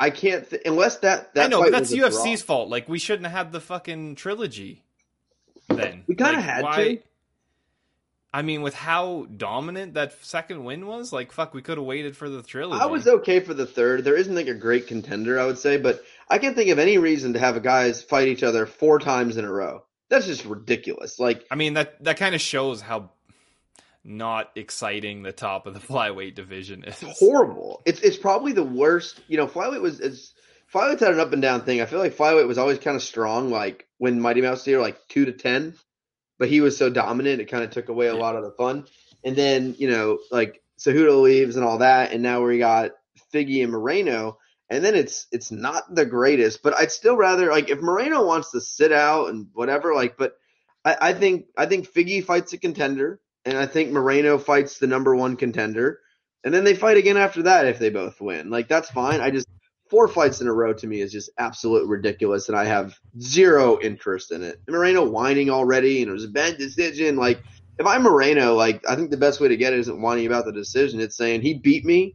I 0.00 0.10
can't 0.10 0.48
th- 0.48 0.62
unless 0.64 0.98
that 0.98 1.34
that 1.34 1.46
I 1.46 1.48
know, 1.48 1.62
but 1.62 1.72
that's 1.72 1.92
UFC's 1.92 2.42
draw. 2.42 2.46
fault. 2.46 2.68
Like 2.70 2.88
we 2.88 2.98
shouldn't 2.98 3.26
have 3.26 3.36
had 3.46 3.52
the 3.52 3.60
fucking 3.60 4.14
trilogy. 4.14 4.84
Then 5.68 6.04
We 6.06 6.14
kinda 6.14 6.34
Like, 6.34 6.44
had 6.44 6.62
why- 6.64 6.84
to. 6.96 7.02
I 8.32 8.42
mean, 8.42 8.60
with 8.60 8.74
how 8.74 9.26
dominant 9.36 9.94
that 9.94 10.12
second 10.22 10.62
win 10.64 10.86
was, 10.86 11.12
like 11.12 11.32
fuck, 11.32 11.54
we 11.54 11.62
could 11.62 11.78
have 11.78 11.86
waited 11.86 12.16
for 12.16 12.28
the 12.28 12.42
trilogy. 12.42 12.80
I 12.80 12.86
was 12.86 13.08
okay 13.08 13.40
for 13.40 13.54
the 13.54 13.66
third. 13.66 14.04
There 14.04 14.16
isn't 14.16 14.34
like 14.34 14.48
a 14.48 14.54
great 14.54 14.86
contender, 14.86 15.40
I 15.40 15.46
would 15.46 15.58
say, 15.58 15.78
but 15.78 16.04
I 16.28 16.38
can't 16.38 16.54
think 16.54 16.70
of 16.70 16.78
any 16.78 16.98
reason 16.98 17.32
to 17.32 17.38
have 17.38 17.60
guys 17.62 18.02
fight 18.02 18.28
each 18.28 18.42
other 18.42 18.66
four 18.66 18.98
times 18.98 19.38
in 19.38 19.44
a 19.46 19.52
row. 19.52 19.82
That's 20.10 20.26
just 20.26 20.44
ridiculous. 20.44 21.18
Like 21.18 21.44
I 21.50 21.54
mean 21.54 21.74
that 21.74 22.02
that 22.04 22.18
kind 22.18 22.34
of 22.34 22.40
shows 22.40 22.80
how 22.82 23.10
not 24.04 24.50
exciting 24.56 25.22
the 25.22 25.32
top 25.32 25.66
of 25.66 25.74
the 25.74 25.80
flyweight 25.94 26.34
division 26.34 26.84
is. 26.84 27.02
it's 27.02 27.18
horrible. 27.18 27.82
It's 27.86 28.00
it's 28.00 28.16
probably 28.16 28.52
the 28.52 28.62
worst. 28.62 29.20
You 29.28 29.36
know, 29.36 29.46
flyweight 29.46 29.80
was 29.80 30.00
it's 30.00 30.32
flyweight's 30.72 31.00
had 31.00 31.14
an 31.14 31.20
up 31.20 31.32
and 31.32 31.42
down 31.42 31.62
thing. 31.62 31.80
I 31.80 31.86
feel 31.86 31.98
like 31.98 32.16
flyweight 32.16 32.46
was 32.46 32.58
always 32.58 32.78
kind 32.78 32.96
of 32.96 33.02
strong. 33.02 33.50
Like 33.50 33.86
when 33.98 34.20
Mighty 34.20 34.40
Mouse 34.40 34.64
here, 34.64 34.80
like 34.80 34.98
two 35.08 35.24
to 35.26 35.32
ten, 35.32 35.74
but 36.38 36.48
he 36.48 36.60
was 36.60 36.76
so 36.76 36.90
dominant, 36.90 37.40
it 37.40 37.50
kind 37.50 37.64
of 37.64 37.70
took 37.70 37.88
away 37.88 38.06
a 38.06 38.14
Yeah. 38.14 38.20
lot 38.20 38.36
of 38.36 38.44
the 38.44 38.52
fun. 38.52 38.86
And 39.24 39.34
then 39.36 39.74
you 39.78 39.90
know, 39.90 40.18
like 40.30 40.62
Cejudo 40.78 41.20
leaves 41.22 41.56
and 41.56 41.64
all 41.64 41.78
that, 41.78 42.12
and 42.12 42.22
now 42.22 42.42
we 42.44 42.58
got 42.58 42.92
Figgy 43.34 43.62
and 43.62 43.72
Moreno. 43.72 44.38
And 44.70 44.84
then 44.84 44.94
it's 44.94 45.26
it's 45.32 45.50
not 45.50 45.94
the 45.94 46.04
greatest, 46.04 46.62
but 46.62 46.74
I'd 46.74 46.92
still 46.92 47.16
rather 47.16 47.50
like 47.50 47.70
if 47.70 47.80
Moreno 47.80 48.26
wants 48.26 48.50
to 48.52 48.60
sit 48.60 48.92
out 48.92 49.30
and 49.30 49.46
whatever, 49.54 49.94
like. 49.94 50.16
But 50.18 50.34
I, 50.84 50.96
I 51.00 51.12
think 51.14 51.46
I 51.56 51.64
think 51.66 51.90
Figgy 51.90 52.22
fights 52.22 52.52
a 52.52 52.58
contender, 52.58 53.18
and 53.44 53.56
I 53.56 53.66
think 53.66 53.90
Moreno 53.90 54.38
fights 54.38 54.78
the 54.78 54.86
number 54.86 55.14
one 55.14 55.36
contender, 55.36 56.00
and 56.44 56.52
then 56.52 56.64
they 56.64 56.74
fight 56.74 56.96
again 56.96 57.16
after 57.16 57.42
that 57.42 57.66
if 57.66 57.78
they 57.78 57.90
both 57.90 58.20
win. 58.20 58.50
Like 58.50 58.68
that's 58.68 58.90
fine. 58.90 59.20
I 59.20 59.30
just 59.30 59.48
four 59.90 60.08
fights 60.08 60.40
in 60.40 60.48
a 60.48 60.52
row 60.52 60.72
to 60.74 60.86
me 60.86 61.00
is 61.00 61.12
just 61.12 61.30
absolute 61.38 61.88
ridiculous, 61.88 62.48
and 62.48 62.58
I 62.58 62.64
have 62.64 62.98
zero 63.20 63.78
interest 63.80 64.32
in 64.32 64.42
it. 64.42 64.60
Moreno 64.68 65.04
whining 65.04 65.50
already, 65.50 66.02
and 66.02 66.10
it 66.10 66.12
was 66.12 66.24
a 66.24 66.28
bad 66.28 66.58
decision. 66.58 67.16
Like 67.16 67.42
if 67.78 67.86
I'm 67.86 68.02
Moreno, 68.02 68.54
like 68.54 68.84
I 68.88 68.96
think 68.96 69.10
the 69.10 69.16
best 69.16 69.40
way 69.40 69.48
to 69.48 69.56
get 69.56 69.72
it 69.72 69.80
isn't 69.80 70.00
whining 70.00 70.26
about 70.26 70.44
the 70.44 70.52
decision. 70.52 71.00
It's 71.00 71.16
saying 71.16 71.42
he 71.42 71.54
beat 71.54 71.84
me. 71.84 72.14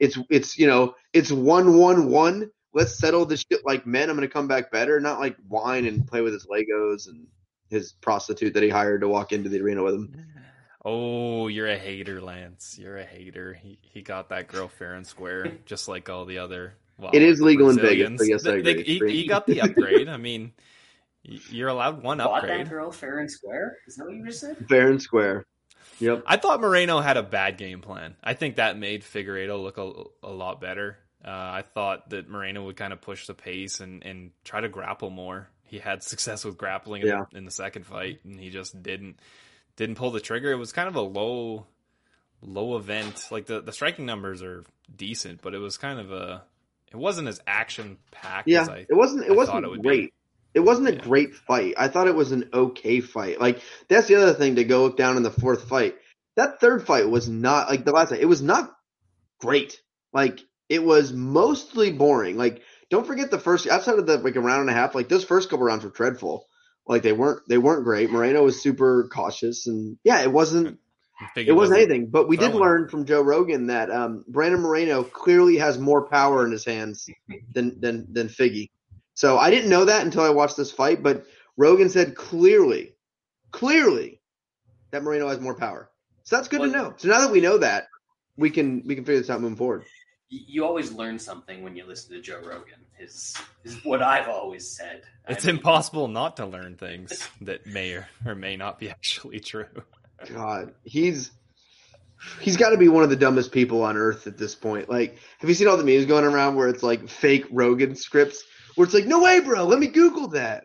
It's 0.00 0.18
it's 0.28 0.58
you 0.58 0.66
know 0.66 0.94
it's 1.12 1.30
one 1.30 1.78
one 1.78 2.10
one. 2.10 2.50
Let's 2.72 2.98
settle 2.98 3.24
this 3.24 3.44
shit 3.50 3.64
like 3.64 3.86
men. 3.86 4.10
I'm 4.10 4.16
gonna 4.16 4.28
come 4.28 4.48
back 4.48 4.72
better, 4.72 4.98
not 5.00 5.20
like 5.20 5.36
whine 5.48 5.86
and 5.86 6.06
play 6.06 6.20
with 6.20 6.32
his 6.32 6.46
Legos 6.46 7.06
and 7.08 7.26
his 7.70 7.92
prostitute 7.92 8.54
that 8.54 8.62
he 8.62 8.68
hired 8.68 9.00
to 9.02 9.08
walk 9.08 9.32
into 9.32 9.48
the 9.48 9.60
arena 9.60 9.82
with 9.82 9.94
him. 9.94 10.12
Oh, 10.84 11.48
you're 11.48 11.68
a 11.68 11.78
hater, 11.78 12.20
Lance. 12.20 12.76
You're 12.78 12.98
a 12.98 13.04
hater. 13.04 13.54
He 13.54 13.78
he 13.80 14.02
got 14.02 14.28
that 14.28 14.48
girl 14.48 14.68
fair 14.68 14.94
and 14.94 15.06
square, 15.06 15.52
just 15.66 15.88
like 15.88 16.08
all 16.10 16.24
the 16.26 16.38
other. 16.38 16.74
Well, 16.98 17.10
It 17.12 17.22
is 17.22 17.40
legal 17.40 17.70
in 17.70 17.76
Vegas, 17.76 18.08
Brazilians. 18.16 18.22
I 18.22 18.26
guess 18.26 18.46
I 18.46 18.60
They- 18.62 18.70
agree. 18.82 19.10
he, 19.12 19.22
he 19.22 19.26
got 19.26 19.46
the 19.46 19.62
upgrade. 19.62 20.08
I 20.08 20.16
mean, 20.16 20.52
you're 21.24 21.68
allowed 21.68 22.02
one 22.02 22.18
Bought 22.18 22.42
that 22.42 22.50
upgrade. 22.50 22.68
girl 22.70 22.92
fair 22.92 23.18
and 23.18 23.30
square? 23.30 23.78
Is 23.86 23.96
that 23.96 24.04
what 24.04 24.14
you 24.14 24.24
just 24.26 24.40
said? 24.40 24.56
Fair 24.68 24.90
and 24.90 25.00
square. 25.02 25.44
Yep. 26.00 26.22
I 26.26 26.36
thought 26.36 26.60
Moreno 26.60 27.00
had 27.00 27.16
a 27.16 27.22
bad 27.22 27.56
game 27.56 27.80
plan. 27.80 28.14
I 28.22 28.34
think 28.34 28.56
that 28.56 28.78
made 28.78 29.02
Figueiredo 29.02 29.60
look 29.60 29.78
a, 29.78 29.90
a 30.26 30.30
lot 30.30 30.60
better. 30.60 30.98
Uh, 31.24 31.30
I 31.30 31.64
thought 31.74 32.10
that 32.10 32.28
Moreno 32.28 32.64
would 32.64 32.76
kind 32.76 32.92
of 32.92 33.00
push 33.00 33.26
the 33.26 33.34
pace 33.34 33.80
and, 33.80 34.04
and 34.04 34.30
try 34.44 34.60
to 34.60 34.68
grapple 34.68 35.08
more. 35.10 35.48
He 35.64 35.78
had 35.78 36.02
success 36.02 36.44
with 36.44 36.58
grappling 36.58 37.02
in, 37.02 37.08
Yeah. 37.08 37.24
in 37.32 37.44
the 37.44 37.50
second 37.50 37.86
fight, 37.86 38.20
and 38.24 38.38
he 38.38 38.50
just 38.50 38.80
didn't 38.82 39.18
didn't 39.76 39.96
pull 39.96 40.10
the 40.10 40.20
trigger. 40.20 40.52
It 40.52 40.56
was 40.56 40.72
kind 40.72 40.88
of 40.88 40.96
a 40.96 41.00
low 41.00 41.66
low 42.42 42.76
event. 42.76 43.28
Like 43.30 43.46
the, 43.46 43.60
the 43.60 43.72
striking 43.72 44.06
numbers 44.06 44.42
are 44.42 44.64
decent, 44.94 45.40
but 45.42 45.54
it 45.54 45.58
was 45.58 45.76
kind 45.78 45.98
of 45.98 46.12
a 46.12 46.42
it 46.92 46.96
wasn't 46.96 47.28
as 47.28 47.40
action 47.46 47.98
packed 48.10 48.48
Yeah. 48.48 48.62
as 48.62 48.68
I 48.68 48.78
it 48.88 48.94
wasn't. 48.94 49.24
It 49.24 49.32
I 49.32 49.34
wasn't 49.34 49.64
it 49.64 49.70
would 49.70 49.82
be. 49.82 49.88
great. 49.88 50.14
It 50.54 50.60
wasn't 50.60 50.88
a 50.88 50.94
Yeah. 50.94 51.00
great 51.00 51.34
fight. 51.34 51.74
I 51.76 51.88
thought 51.88 52.06
it 52.06 52.14
was 52.14 52.30
an 52.32 52.48
okay 52.52 53.00
fight. 53.00 53.40
Like 53.40 53.60
that's 53.88 54.06
the 54.06 54.16
other 54.16 54.34
thing 54.34 54.56
to 54.56 54.64
go 54.64 54.82
look 54.82 54.96
down 54.96 55.16
in 55.16 55.22
the 55.22 55.30
fourth 55.30 55.68
fight. 55.68 55.96
That 56.36 56.60
third 56.60 56.86
fight 56.86 57.08
was 57.08 57.28
not 57.28 57.68
like 57.68 57.84
the 57.84 57.92
last 57.92 58.10
fight. 58.10 58.20
It 58.20 58.26
was 58.26 58.42
not 58.42 58.72
great. 59.40 59.80
Like 60.12 60.40
it 60.68 60.82
was 60.84 61.12
mostly 61.12 61.92
boring. 61.92 62.36
Like 62.36 62.62
don't 62.90 63.06
forget 63.06 63.30
the 63.30 63.38
first 63.40 63.66
outside 63.66 63.98
of 63.98 64.06
the 64.06 64.18
like 64.18 64.36
a 64.36 64.40
round 64.40 64.60
and 64.60 64.70
a 64.70 64.74
half. 64.74 64.94
Like 64.94 65.08
those 65.08 65.24
first 65.24 65.50
couple 65.50 65.66
rounds 65.66 65.82
were 65.84 65.90
dreadful. 65.90 66.46
Like 66.86 67.02
they 67.02 67.12
weren't 67.12 67.40
they 67.48 67.58
weren't 67.58 67.84
great. 67.84 68.10
Moreno 68.10 68.44
was 68.44 68.60
super 68.60 69.08
cautious 69.10 69.66
and 69.66 69.98
yeah, 70.04 70.22
it 70.22 70.30
wasn't 70.32 70.78
it 71.36 71.52
wasn't 71.52 71.78
anything. 71.78 72.06
But 72.06 72.28
we 72.28 72.36
did 72.36 72.54
learn 72.54 72.88
from 72.88 73.06
Joe 73.06 73.22
Rogan 73.22 73.68
that 73.68 73.90
um, 73.90 74.24
Brandon 74.28 74.60
Moreno 74.60 75.02
clearly 75.02 75.56
has 75.58 75.78
more 75.78 76.06
power 76.08 76.44
in 76.44 76.52
his 76.52 76.64
hands 76.64 77.08
than 77.52 77.80
than 77.80 78.12
than 78.12 78.28
Figgy. 78.28 78.70
So 79.14 79.38
I 79.38 79.50
didn't 79.50 79.70
know 79.70 79.84
that 79.84 80.04
until 80.04 80.22
I 80.22 80.30
watched 80.30 80.56
this 80.56 80.72
fight. 80.72 81.02
But 81.02 81.24
Rogan 81.56 81.88
said 81.88 82.16
clearly, 82.16 82.96
clearly, 83.52 84.20
that 84.90 85.02
Moreno 85.02 85.28
has 85.28 85.40
more 85.40 85.54
power. 85.54 85.88
So 86.24 86.36
that's 86.36 86.48
good 86.48 86.62
to 86.62 86.66
know. 86.68 86.94
So 86.96 87.08
now 87.08 87.20
that 87.20 87.30
we 87.30 87.40
know 87.40 87.58
that, 87.58 87.86
we 88.36 88.50
can 88.50 88.82
we 88.84 88.94
can 88.94 89.04
figure 89.04 89.20
this 89.20 89.30
out 89.30 89.40
moving 89.40 89.56
forward. 89.56 89.84
Y- 90.34 90.44
You 90.48 90.64
always 90.64 90.92
learn 90.92 91.18
something 91.18 91.62
when 91.62 91.76
you 91.76 91.86
listen 91.86 92.14
to 92.14 92.20
Joe 92.20 92.40
Rogan. 92.44 92.80
Is 92.98 93.36
is 93.64 93.84
what 93.84 94.02
I've 94.02 94.28
always 94.28 94.68
said. 94.76 95.02
I 95.26 95.32
It's 95.32 95.46
mean, 95.46 95.56
impossible 95.56 96.08
not 96.08 96.36
to 96.36 96.46
learn 96.46 96.76
things 96.76 97.28
that 97.42 97.66
may 97.66 97.92
or, 97.92 98.08
or 98.26 98.34
may 98.34 98.56
not 98.56 98.78
be 98.78 98.90
actually 98.98 99.40
true. 99.40 99.66
God, 100.28 100.74
he's 100.84 101.30
he's 102.40 102.56
got 102.56 102.70
to 102.70 102.76
be 102.76 102.88
one 102.88 103.02
of 103.04 103.10
the 103.10 103.16
dumbest 103.16 103.52
people 103.52 103.82
on 103.82 103.96
earth 103.96 104.26
at 104.26 104.38
this 104.38 104.54
point. 104.54 104.88
Like, 104.88 105.18
have 105.38 105.48
you 105.48 105.54
seen 105.54 105.68
all 105.68 105.76
the 105.76 105.84
memes 105.84 106.06
going 106.06 106.24
around 106.24 106.56
where 106.56 106.68
it's 106.68 106.82
like 106.82 107.08
fake 107.08 107.46
Rogan 107.50 107.94
scripts, 107.94 108.42
where 108.74 108.84
it's 108.84 108.94
like, 108.94 109.06
no 109.06 109.22
way, 109.22 109.40
bro, 109.40 109.64
let 109.64 109.78
me 109.78 109.88
Google 109.88 110.28
that. 110.28 110.64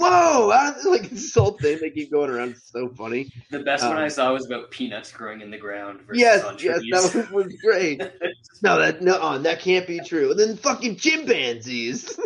Whoa, 0.00 0.50
I, 0.50 0.72
like 0.86 1.10
this 1.10 1.34
whole 1.34 1.58
thing 1.58 1.78
they 1.78 1.90
keep 1.90 2.10
going 2.10 2.30
around. 2.30 2.52
It's 2.52 2.72
so 2.72 2.88
funny. 2.88 3.30
The 3.50 3.58
best 3.58 3.84
one 3.84 3.98
Um, 3.98 4.02
I 4.02 4.08
saw 4.08 4.32
was 4.32 4.46
about 4.46 4.70
peanuts 4.70 5.12
growing 5.12 5.42
in 5.42 5.50
the 5.50 5.58
ground 5.58 6.00
Yes, 6.14 6.42
yes, 6.62 6.80
that 6.90 7.30
was, 7.30 7.30
was 7.44 7.54
great. 7.62 8.02
No, 8.62 8.78
that 8.78 9.00
no, 9.00 9.14
uh, 9.14 9.38
that 9.38 9.60
can't 9.60 9.86
be 9.86 10.00
true. 10.00 10.30
And 10.30 10.38
then 10.38 10.56
fucking 10.56 10.96
chimpanzees. 10.96 12.18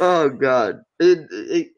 oh 0.00 0.28
god. 0.30 0.82
It, 0.98 1.28
it, 1.30 1.68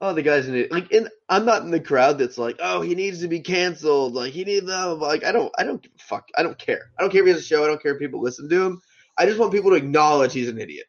oh, 0.00 0.12
the 0.12 0.22
guy's 0.22 0.48
in 0.48 0.54
it. 0.54 0.70
Like, 0.70 0.92
and 0.92 1.08
I'm 1.30 1.46
not 1.46 1.62
in 1.62 1.70
the 1.70 1.80
crowd 1.80 2.18
that's 2.18 2.36
like, 2.36 2.56
oh, 2.60 2.82
he 2.82 2.94
needs 2.94 3.20
to 3.20 3.28
be 3.28 3.40
canceled. 3.40 4.12
Like, 4.12 4.32
he 4.34 4.44
needs 4.44 4.66
blah. 4.66 4.92
like, 4.92 5.24
I 5.24 5.32
don't, 5.32 5.50
I 5.58 5.64
don't 5.64 5.82
give 5.82 5.92
a 5.98 6.02
fuck. 6.02 6.28
I 6.36 6.42
don't 6.42 6.58
care. 6.58 6.90
I 6.98 7.02
don't 7.02 7.10
care 7.10 7.22
if 7.22 7.26
he 7.26 7.32
has 7.32 7.40
a 7.40 7.44
show. 7.44 7.64
I 7.64 7.68
don't 7.68 7.82
care 7.82 7.94
if 7.94 7.98
people 7.98 8.20
listen 8.20 8.50
to 8.50 8.62
him. 8.64 8.82
I 9.16 9.24
just 9.24 9.38
want 9.38 9.52
people 9.52 9.70
to 9.70 9.76
acknowledge 9.76 10.34
he's 10.34 10.48
an 10.48 10.58
idiot. 10.58 10.86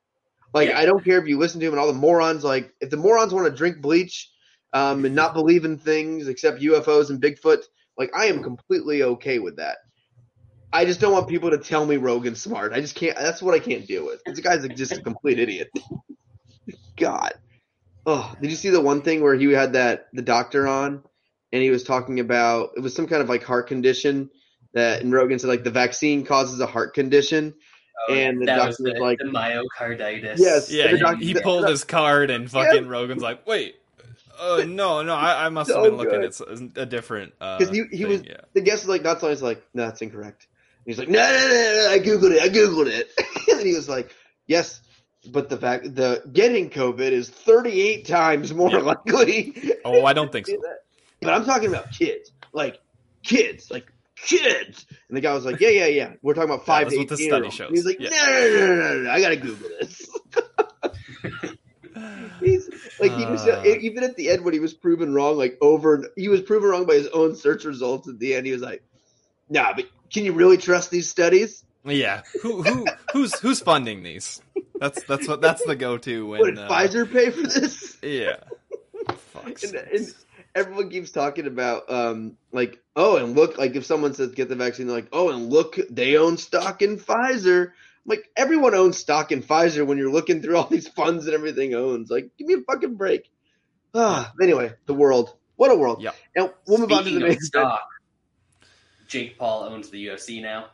Like, 0.54 0.70
Yeah. 0.70 0.80
I 0.80 0.86
don't 0.86 1.04
care 1.04 1.20
if 1.20 1.28
you 1.28 1.38
listen 1.38 1.60
to 1.60 1.68
him 1.68 1.74
and 1.74 1.80
all 1.80 1.88
the 1.88 1.94
morons. 1.94 2.44
Like, 2.44 2.74
if 2.82 2.90
the 2.90 2.98
morons 2.98 3.34
want 3.34 3.48
to 3.48 3.56
drink 3.56 3.82
bleach 3.82 4.30
um, 4.74 5.06
and 5.06 5.16
not 5.16 5.34
believe 5.34 5.66
in 5.66 5.78
things 5.78 6.28
except 6.28 6.62
UFOs 6.62 7.10
and 7.10 7.22
Bigfoot, 7.22 7.64
like, 7.98 8.12
I 8.16 8.26
am 8.26 8.44
completely 8.44 9.04
okay 9.04 9.40
with 9.40 9.58
that. 9.58 9.78
I 10.72 10.86
just 10.86 11.00
don't 11.00 11.14
want 11.14 11.28
people 11.28 11.50
to 11.52 11.58
tell 11.58 11.86
me 11.86 11.98
Rogan's 11.98 12.42
smart. 12.42 12.74
I 12.74 12.82
just 12.82 12.96
can't. 12.96 13.18
That's 13.18 13.42
what 13.42 13.56
I 13.56 13.60
can't 13.60 13.88
deal 13.88 14.06
with. 14.06 14.22
This 14.24 14.40
guy's 14.40 14.68
just 14.70 14.92
a 14.92 15.02
complete 15.02 15.40
idiot. 15.40 15.70
God. 16.98 17.34
Oh, 18.06 18.34
did 18.40 18.52
you 18.52 18.58
see 18.58 18.70
the 18.70 18.82
one 18.82 19.02
thing 19.02 19.22
where 19.22 19.36
he 19.36 19.52
had 19.52 19.74
that 19.74 20.08
the 20.14 20.22
doctor 20.22 20.68
on, 20.68 21.04
and 21.52 21.62
he 21.62 21.72
was 21.72 21.84
talking 21.84 22.20
about 22.20 22.72
it 22.76 22.82
was 22.82 22.96
some 22.96 23.08
kind 23.08 23.22
of 23.22 23.30
like 23.30 23.44
heart 23.44 23.68
condition 23.68 24.30
that, 24.74 25.02
and 25.02 25.12
Rogan 25.12 25.40
said 25.40 25.48
like 25.48 25.64
the 25.64 25.72
vaccine 25.72 26.24
causes 26.24 26.60
a 26.60 26.68
heart 26.68 26.94
condition. 26.94 27.56
Oh, 28.08 28.14
And 28.14 28.42
the 28.42 28.46
that 28.46 28.56
doctor 28.56 28.68
was 28.70 28.80
was 28.80 28.94
the, 28.94 29.00
like- 29.00 29.18
the 29.20 29.26
myocarditis. 29.26 30.36
Yes. 30.38 30.72
Yeah, 30.72 30.88
The 30.92 30.98
he, 30.98 31.04
doc- 31.04 31.18
he 31.20 31.34
the- 31.34 31.42
pulled 31.42 31.68
his 31.68 31.84
card 31.84 32.30
and 32.32 32.50
fucking 32.50 32.88
Rogan's 32.88 33.22
like, 33.22 33.46
wait, 33.46 33.76
uh, 34.40 34.64
no, 34.68 35.02
no, 35.02 35.14
I, 35.14 35.46
I 35.46 35.50
must 35.50 35.70
have 35.72 35.84
been 35.84 35.98
looking 35.98 36.22
good. 36.22 36.26
at 36.26 36.42
s- 36.42 36.62
a 36.78 36.86
different. 36.86 37.34
Uh, 37.42 37.58
Because 37.58 37.76
he, 37.76 37.84
he 37.92 37.98
thing, 38.04 38.08
was 38.08 38.24
yeah. 38.26 38.38
the 38.54 38.62
guest 38.62 38.84
was 38.84 38.90
like 38.90 39.04
not 39.04 39.20
so 39.20 39.30
he's 39.30 39.42
like 39.42 39.62
no 39.74 39.86
that's 39.86 40.02
incorrect. 40.02 40.48
And 40.86 40.96
he's 40.96 40.98
like 40.98 41.10
no 41.10 41.20
no 41.20 41.48
no 41.48 41.48
no 41.50 41.90
I 41.92 42.00
googled 42.00 42.32
it 42.32 42.42
I 42.42 42.48
googled 42.50 42.88
it 42.88 43.10
and 43.52 43.62
he 43.68 43.76
was 43.76 43.90
like 43.90 44.16
yes 44.48 44.80
but 45.30 45.50
the 45.50 45.58
fact 45.58 45.94
the 45.96 46.24
getting 46.32 46.70
COVID 46.70 47.12
is 47.12 47.30
thirty 47.30 47.82
eight 47.82 48.06
times 48.08 48.54
more 48.54 48.72
Yeah. 48.72 48.78
likely. 48.78 49.74
Oh, 49.84 50.06
I 50.06 50.14
don't 50.14 50.32
think 50.32 50.48
so. 50.48 50.56
But 51.22 51.34
I'm 51.34 51.44
talking 51.44 51.68
about 51.68 51.92
kids 51.92 52.32
like 52.54 52.80
kids 53.24 53.70
like 53.70 53.92
kids 54.26 54.86
and 55.08 55.18
the 55.18 55.22
guy 55.22 55.34
was 55.34 55.46
like 55.46 55.60
yeah 55.60 55.70
yeah 55.70 55.86
yeah 55.88 56.14
we're 56.22 56.34
talking 56.34 56.50
about 56.50 56.66
five 56.66 56.86
that's 56.86 56.94
to 56.96 57.00
what 57.00 57.08
the 57.10 57.16
study 57.18 57.26
year 57.36 57.44
olds. 57.44 57.56
shows. 57.56 57.70
He's 57.72 57.86
like 57.86 57.98
Yeah. 58.00 58.10
no, 58.10 58.50
no 58.50 58.66
no 58.68 58.76
no 58.76 59.00
no 59.04 59.12
I 59.12 59.22
gotta 59.22 59.36
Google 59.38 59.70
this. 59.80 60.10
He's 62.40 62.70
like 63.00 63.12
he 63.18 63.26
was 63.26 63.46
Uh. 63.46 63.64
even 63.66 64.04
at 64.04 64.16
the 64.16 64.30
end 64.30 64.46
when 64.46 64.54
he 64.54 64.60
was 64.60 64.74
proven 64.74 65.14
wrong, 65.14 65.38
like 65.38 65.58
over 65.62 65.96
and 65.96 66.06
he 66.16 66.30
was 66.30 66.42
proven 66.42 66.70
wrong 66.70 66.86
by 66.86 66.94
his 66.96 67.08
own 67.08 67.36
search 67.36 67.66
results 67.66 68.08
at 68.08 68.18
the 68.20 68.36
end. 68.36 68.46
He 68.46 68.54
was 68.54 68.62
like, 68.62 68.82
"Nah, 69.50 69.74
but 69.76 69.86
can 70.12 70.24
you 70.24 70.32
really 70.34 70.58
trust 70.58 70.90
these 70.92 71.10
studies? 71.10 71.64
Yeah, 71.84 72.22
who 72.42 72.64
who 72.64 72.86
who's 73.12 73.38
who's 73.40 73.60
funding 73.60 74.04
these? 74.04 74.42
That's 74.80 75.04
that's 75.04 75.28
what 75.28 75.42
that's 75.42 75.64
the 75.66 75.76
go 75.76 75.98
to 75.98 76.28
when 76.28 76.40
what 76.40 76.56
did 76.56 76.60
uh, 76.60 76.70
Pfizer 76.70 77.12
pay 77.12 77.30
for 77.32 77.42
this?" 77.42 77.98
Yeah. 78.02 78.38
And, 79.64 79.76
and 79.76 80.14
everyone 80.56 80.90
keeps 80.90 81.12
talking 81.12 81.48
about, 81.48 81.92
um, 81.92 82.38
like, 82.52 82.82
oh, 82.96 83.18
and 83.18 83.36
look, 83.36 83.58
like 83.58 83.76
if 83.76 83.86
someone 83.86 84.14
says 84.14 84.32
get 84.32 84.50
the 84.50 84.56
vaccine, 84.56 84.88
they're 84.88 84.96
like, 84.96 85.10
oh, 85.12 85.30
and 85.30 85.50
look, 85.50 85.78
they 85.90 86.18
own 86.18 86.38
stock 86.38 86.82
in 86.82 86.98
Pfizer. 86.98 87.68
I'm 87.68 87.74
like 88.06 88.30
everyone 88.36 88.76
owns 88.76 88.98
stock 88.98 89.32
in 89.32 89.44
Pfizer 89.44 89.86
when 89.86 89.98
you're 89.98 90.12
looking 90.12 90.42
through 90.42 90.58
all 90.58 90.68
these 90.68 90.88
funds 91.00 91.26
and 91.26 91.36
everything 91.36 91.74
owns. 91.76 92.10
Like, 92.10 92.32
give 92.38 92.48
me 92.48 92.56
a 92.56 92.62
fucking 92.62 92.96
break. 92.96 93.30
Ah, 93.94 94.32
anyway, 94.42 94.74
the 94.86 94.94
world. 94.94 95.36
What 95.56 95.72
a 95.72 95.76
world. 95.76 96.02
yeah 96.02 96.12
And 96.36 96.52
we'll 96.68 96.80
move 96.80 96.92
on 96.92 97.04
to 97.04 97.10
the 97.10 97.20
main 97.20 97.40
stock, 97.40 97.82
Jake 99.08 99.38
Paul 99.38 99.64
owns 99.64 99.90
the 99.90 100.08
UFC 100.08 100.42
now. 100.42 100.68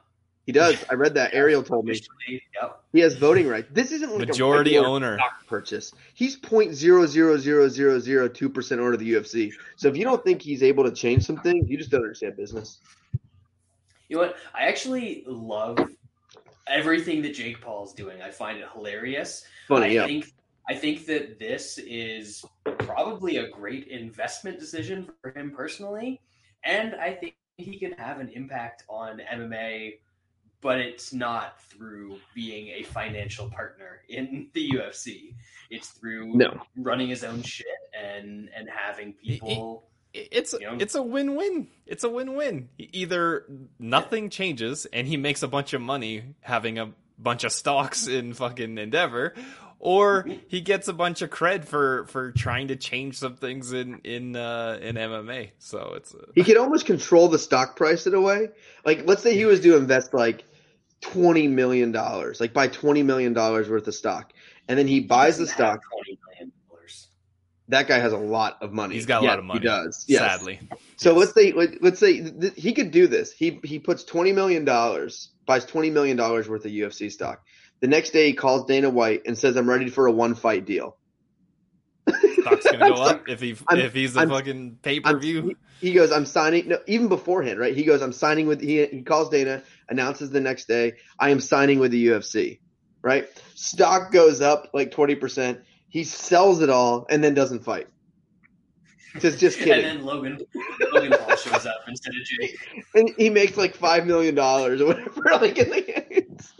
He 0.46 0.52
does. 0.52 0.84
I 0.90 0.94
read 0.94 1.14
that. 1.16 1.34
Ariel 1.34 1.64
told 1.64 1.86
me 1.86 2.00
Yep. 2.28 2.84
he 2.94 3.00
has 3.00 3.16
voting 3.16 3.48
rights. 3.48 3.68
This 3.72 3.92
isn't 3.92 4.10
like 4.12 4.28
Majority 4.28 4.76
a 4.76 4.84
owner. 4.84 5.18
stock 5.18 5.46
purchase. 5.48 5.92
He's 6.14 6.36
point 6.36 6.74
zero 6.74 7.06
zero 7.08 7.38
zero 7.38 7.68
zero 7.68 8.00
zero 8.00 8.28
two 8.28 8.50
percent 8.50 8.80
owner 8.80 8.94
of 8.94 9.00
the 9.00 9.14
UFC. 9.14 9.52
So 9.76 9.88
if 9.88 9.98
you 9.98 10.04
don't 10.04 10.24
think 10.24 10.42
he's 10.42 10.62
able 10.64 10.84
to 10.84 10.92
change 10.92 11.24
some 11.26 11.38
things, 11.38 11.70
you 11.70 11.78
just 11.78 11.90
don't 11.90 12.02
understand 12.02 12.38
business. 12.38 12.80
You 14.08 14.18
know 14.18 14.22
what? 14.24 14.36
I 14.54 14.68
actually 14.68 15.24
love 15.26 15.80
everything 16.68 17.22
that 17.24 17.34
Jake 17.34 17.60
Paul's 17.60 17.94
doing. 17.94 18.22
I 18.22 18.30
find 18.30 18.60
it 18.60 18.66
hilarious. 18.74 19.46
Funny, 19.68 19.86
I 19.86 19.90
yeah. 19.90 20.06
think 20.06 20.32
I 20.70 20.76
think 20.76 21.06
that 21.08 21.40
this 21.40 21.78
is 21.80 22.44
probably 22.80 23.38
a 23.38 23.50
great 23.50 23.88
investment 23.88 24.60
decision 24.60 25.10
for 25.22 25.32
him 25.32 25.52
personally, 25.52 26.22
and 26.64 26.96
I 26.96 27.14
think 27.14 27.36
he 27.58 27.78
can 27.80 27.94
have 27.94 28.20
an 28.20 28.30
impact 28.30 28.84
on 28.90 29.22
MMA, 29.34 29.94
but 30.66 30.80
it's 30.80 31.14
not 31.14 31.62
through 31.70 32.18
being 32.34 32.70
a 32.70 32.82
financial 32.84 33.48
partner 33.52 34.02
in 34.10 34.48
the 34.54 34.72
UFC. 34.72 35.36
It's 35.70 35.90
through 35.90 36.34
No. 36.36 36.60
running 36.76 37.08
his 37.08 37.24
own 37.24 37.44
shit 37.44 37.68
and 37.94 38.50
and 38.58 38.68
having 38.68 39.14
people. 39.14 39.84
it's 40.14 40.54
You 40.54 40.60
know? 40.62 40.78
it's 40.80 40.96
a 40.96 41.04
win-win. 41.04 41.68
It's 41.86 42.04
a 42.04 42.10
win-win. 42.10 42.70
Either 42.80 43.46
nothing 43.80 44.30
changes 44.30 44.86
and 44.92 45.08
he 45.08 45.18
makes 45.18 45.44
a 45.44 45.48
bunch 45.48 45.74
of 45.74 45.82
money 45.82 46.24
having 46.42 46.80
a 46.80 46.92
bunch 47.20 47.44
of 47.44 47.52
stocks 47.52 48.08
in 48.18 48.34
fucking 48.34 48.78
Endeavor, 48.80 49.34
or 49.80 50.26
he 50.48 50.62
gets 50.62 50.88
a 50.88 50.94
bunch 50.94 51.22
of 51.22 51.30
cred 51.30 51.66
for 51.66 52.06
for 52.08 52.32
trying 52.32 52.70
to 52.70 52.76
change 52.76 53.18
some 53.18 53.36
things 53.36 53.72
in 53.72 54.00
in 54.04 54.36
uh, 54.36 54.80
in 54.82 54.96
MMA. 54.96 55.52
So 55.60 55.94
it's 55.98 56.14
a, 56.14 56.26
He 56.34 56.44
could 56.44 56.58
almost 56.58 56.86
control 56.86 57.28
the 57.28 57.40
stock 57.40 57.76
price 57.76 58.08
in 58.08 58.14
a 58.16 58.22
way. 58.22 58.50
Like, 58.86 59.06
let's 59.06 59.22
say 59.24 59.36
he 59.36 59.46
was 59.46 59.60
to 59.62 59.76
invest 59.78 60.14
like 60.14 60.44
twenty 61.14 61.48
million 61.48 61.92
dollars, 61.92 62.40
like 62.40 62.54
buy 62.54 62.68
twenty 62.68 63.04
million 63.04 63.34
dollars 63.34 63.70
worth 63.70 63.88
of 63.88 63.96
stock, 63.96 64.32
and 64.68 64.78
then 64.78 64.88
he 64.88 65.00
buys 65.02 65.38
the 65.38 65.48
stock. 65.48 65.82
Twenty 65.92 66.20
million 66.28 66.52
dollars. 66.70 67.08
That 67.70 67.88
guy 67.88 67.98
has 68.00 68.14
a 68.14 68.18
lot 68.18 68.58
of 68.62 68.72
money. 68.74 68.96
he's 68.96 69.06
got 69.06 69.22
a 69.22 69.26
Yeah, 69.26 69.30
lot 69.32 69.40
of 69.40 69.46
money. 69.46 69.60
He 69.62 69.66
does. 69.66 70.06
Yes. 70.08 70.22
Sadly, 70.22 70.60
So 70.98 71.12
Yes. 71.12 71.20
let's 71.20 71.34
say 71.34 71.52
let- 71.52 71.82
let's 71.84 72.00
say 72.00 72.22
th- 72.30 72.54
he 72.56 72.74
could 72.74 72.92
do 72.92 73.08
this. 73.08 73.32
He 73.32 73.60
he 73.64 73.80
puts 73.80 74.04
twenty 74.04 74.32
million 74.32 74.66
dollars, 74.66 75.30
buys 75.46 75.66
twenty 75.66 75.90
million 75.90 76.16
dollars 76.18 76.48
worth 76.50 76.66
of 76.66 76.72
UFC 76.72 77.12
stock. 77.12 77.42
The 77.82 77.88
next 77.88 78.12
day 78.12 78.28
he 78.28 78.34
calls 78.34 78.66
Dana 78.66 78.90
White 78.90 79.24
and 79.26 79.38
says, 79.38 79.56
"I'm 79.58 79.70
ready 79.70 79.90
for 79.90 80.08
a 80.08 80.12
one 80.12 80.36
fight 80.36 80.66
deal." 80.66 80.98
stock's 82.42 82.66
gonna 82.72 82.90
go 82.94 83.02
up 83.02 83.28
if 83.28 83.42
he 83.42 83.56
I'm- 83.68 83.80
if 83.80 83.94
he's 83.94 84.14
the 84.14 84.20
I'm- 84.22 84.30
fucking 84.30 84.78
pay 84.82 85.00
per 85.00 85.18
view. 85.18 85.56
He 85.82 85.92
goes, 85.94 86.12
"I'm 86.12 86.26
signing." 86.26 86.70
No, 86.70 86.78
even 86.88 87.10
beforehand, 87.10 87.60
right? 87.60 87.76
He 87.76 87.84
goes, 87.84 88.02
"I'm 88.02 88.14
signing 88.14 88.48
with." 88.48 88.62
He 88.62 88.86
he 88.86 89.02
calls 89.02 89.30
Dana, 89.30 89.62
announces 89.90 90.30
the 90.32 90.40
next 90.42 90.68
day, 90.68 90.94
"I 91.20 91.30
am 91.30 91.40
signing 91.40 91.80
with 91.80 91.92
the 91.92 92.08
UFC." 92.08 92.60
Right? 93.02 93.28
Stock 93.54 94.12
goes 94.12 94.42
up 94.42 94.70
like 94.74 94.92
twenty 94.92 95.16
percent. 95.16 95.60
He 95.90 96.04
sells 96.04 96.62
it 96.62 96.70
all 96.70 97.06
and 97.10 97.24
then 97.24 97.34
doesn't 97.34 97.64
fight. 97.64 97.88
Just 99.20 99.40
just 99.40 99.58
kidding. 99.58 99.86
And 99.86 100.00
then 100.00 100.06
Logan 100.06 100.40
Logan 100.92 101.14
Paul 101.18 101.36
shows 101.38 101.66
up 101.66 101.78
instead 101.88 102.14
of 102.16 102.24
Jake. 102.26 102.58
And 102.96 103.12
he 103.18 103.30
makes 103.30 103.56
like 103.56 103.76
five 103.76 104.06
million 104.06 104.36
dollars 104.36 104.82
or 104.82 104.88
whatever. 104.88 105.12
Like 105.42 105.58
in 105.58 105.70
the 105.70 105.82
games. 105.82 106.52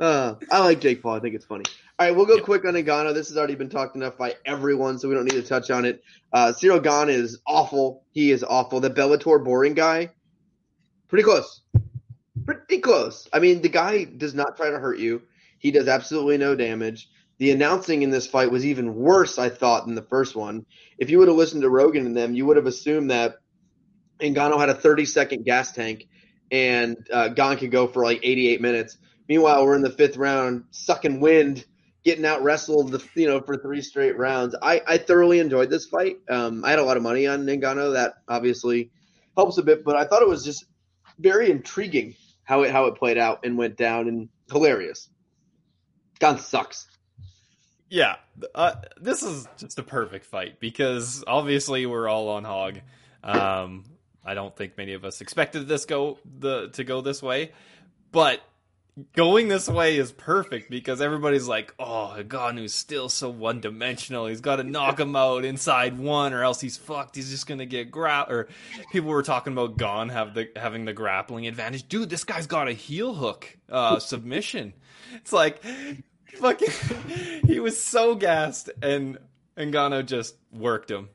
Uh, 0.00 0.34
I 0.50 0.58
like 0.64 0.80
Jake 0.80 1.00
Paul. 1.02 1.14
I 1.14 1.20
think 1.20 1.34
it's 1.36 1.44
funny. 1.44 1.64
All 1.98 2.06
right, 2.08 2.16
we'll 2.16 2.26
go 2.26 2.36
Yep. 2.36 2.44
quick 2.44 2.64
on 2.64 2.74
Ngannou. 2.74 3.14
This 3.14 3.28
has 3.28 3.36
already 3.36 3.54
been 3.54 3.68
talked 3.68 3.94
enough 3.94 4.16
by 4.18 4.34
everyone, 4.44 4.98
so 4.98 5.08
we 5.08 5.14
don't 5.14 5.24
need 5.24 5.40
to 5.40 5.42
touch 5.42 5.70
on 5.70 5.84
it. 5.84 6.02
Uh, 6.32 6.52
Cyril 6.52 6.80
Gane 6.80 7.08
is 7.10 7.38
awful. 7.46 8.04
He 8.10 8.32
is 8.32 8.42
awful. 8.42 8.80
The 8.80 8.90
Bellator 8.90 9.44
boring 9.44 9.74
guy, 9.74 10.10
pretty 11.12 11.24
close. 11.24 11.60
Pretty 12.46 12.78
close. 12.78 13.28
I 13.34 13.38
mean, 13.38 13.60
the 13.60 13.68
guy 13.68 14.04
does 14.04 14.32
not 14.34 14.56
try 14.56 14.70
to 14.70 14.78
hurt 14.78 14.98
you. 14.98 15.20
He 15.58 15.70
does 15.70 15.86
absolutely 15.86 16.38
no 16.38 16.56
damage. 16.56 17.10
The 17.36 17.50
announcing 17.50 18.00
in 18.00 18.08
this 18.08 18.26
fight 18.26 18.50
was 18.50 18.64
even 18.64 18.94
worse, 18.94 19.38
I 19.38 19.50
thought, 19.50 19.84
than 19.84 19.94
the 19.94 20.00
first 20.00 20.34
one. 20.34 20.64
If 20.96 21.10
you 21.10 21.18
would 21.18 21.28
have 21.28 21.36
listened 21.36 21.62
to 21.62 21.68
Rogan 21.68 22.06
and 22.06 22.16
them, 22.16 22.34
you 22.34 22.46
would 22.46 22.56
have 22.56 22.64
assumed 22.64 23.10
that 23.10 23.34
Ngannou 24.20 24.58
had 24.58 24.70
a 24.70 24.74
30 24.74 25.04
second 25.04 25.44
gas 25.44 25.72
tank 25.72 26.08
and 26.50 26.96
uh, 27.12 27.28
Gane 27.28 27.58
could 27.58 27.70
go 27.70 27.88
for 27.88 28.02
like 28.04 28.20
88 28.22 28.62
minutes. 28.62 28.96
Meanwhile, 29.28 29.66
we're 29.66 29.76
in 29.76 29.82
the 29.82 29.90
fifth 29.90 30.16
round, 30.16 30.64
sucking 30.70 31.20
wind, 31.20 31.66
getting 32.04 32.24
out 32.24 32.42
wrestled, 32.42 32.90
the, 32.90 33.06
you 33.16 33.26
know, 33.26 33.42
for 33.42 33.58
three 33.58 33.82
straight 33.82 34.16
rounds. 34.16 34.56
I, 34.62 34.80
I 34.86 34.96
thoroughly 34.96 35.40
enjoyed 35.40 35.68
this 35.68 35.84
fight. 35.84 36.16
Um, 36.30 36.64
I 36.64 36.70
had 36.70 36.78
a 36.78 36.84
lot 36.84 36.96
of 36.96 37.02
money 37.02 37.26
on 37.26 37.44
Ngannou. 37.44 37.92
That 37.92 38.14
obviously 38.26 38.92
helps 39.36 39.58
a 39.58 39.62
bit, 39.62 39.84
but 39.84 39.96
I 39.96 40.06
thought 40.06 40.22
it 40.22 40.28
was 40.28 40.42
just 40.42 40.64
very 41.22 41.50
intriguing 41.50 42.14
how 42.44 42.62
it 42.62 42.70
how 42.70 42.86
it 42.86 42.96
played 42.96 43.18
out 43.18 43.40
and 43.44 43.56
went 43.56 43.76
down, 43.76 44.08
and 44.08 44.28
hilarious. 44.50 45.08
Gane 46.18 46.38
sucks. 46.38 46.86
Yeah, 47.88 48.16
uh, 48.54 48.76
this 49.00 49.22
is 49.22 49.46
just 49.58 49.78
a 49.78 49.82
perfect 49.82 50.24
fight 50.24 50.60
because 50.60 51.22
obviously 51.26 51.84
we're 51.84 52.08
all 52.08 52.30
on 52.30 52.44
hog. 52.44 52.80
Um, 53.22 53.84
I 54.24 54.34
don't 54.34 54.56
think 54.56 54.78
many 54.78 54.94
of 54.94 55.04
us 55.04 55.20
expected 55.20 55.68
this 55.68 55.84
go 55.84 56.18
the 56.38 56.68
to 56.70 56.84
go 56.84 57.00
this 57.02 57.22
way, 57.22 57.52
but 58.10 58.40
going 59.14 59.48
this 59.48 59.68
way 59.68 59.96
is 59.96 60.12
perfect 60.12 60.70
because 60.70 61.00
everybody's 61.00 61.48
like, 61.48 61.74
"Oh, 61.78 62.14
Ngannou's 62.18 62.74
still 62.74 63.08
so 63.08 63.30
one 63.30 63.60
dimensional. 63.60 64.26
He's 64.26 64.40
got 64.40 64.56
to 64.56 64.64
knock 64.64 65.00
him 65.00 65.16
out 65.16 65.44
inside 65.44 65.98
one, 65.98 66.32
or 66.32 66.42
else 66.42 66.60
he's 66.60 66.76
fucked. 66.76 67.16
He's 67.16 67.30
just 67.30 67.46
gonna 67.46 67.66
get 67.66 67.90
gra." 67.90 68.26
Or 68.28 68.48
people 68.90 69.10
were 69.10 69.22
talking 69.22 69.52
about 69.52 69.78
Gane 69.78 70.10
have 70.10 70.34
the 70.34 70.50
having 70.56 70.84
the 70.84 70.92
grappling 70.92 71.46
advantage. 71.46 71.88
Dude, 71.88 72.10
this 72.10 72.24
guy's 72.24 72.46
got 72.46 72.68
a 72.68 72.72
heel 72.72 73.14
hook 73.14 73.56
uh, 73.68 73.98
submission. 74.00 74.74
It's 75.16 75.32
like 75.32 75.62
fucking 76.36 76.68
he 77.46 77.60
was 77.60 77.82
so 77.82 78.14
gassed 78.14 78.70
and 78.82 79.18
Ngannou 79.56 80.06
just 80.06 80.36
worked 80.52 80.90
him. 80.90 81.08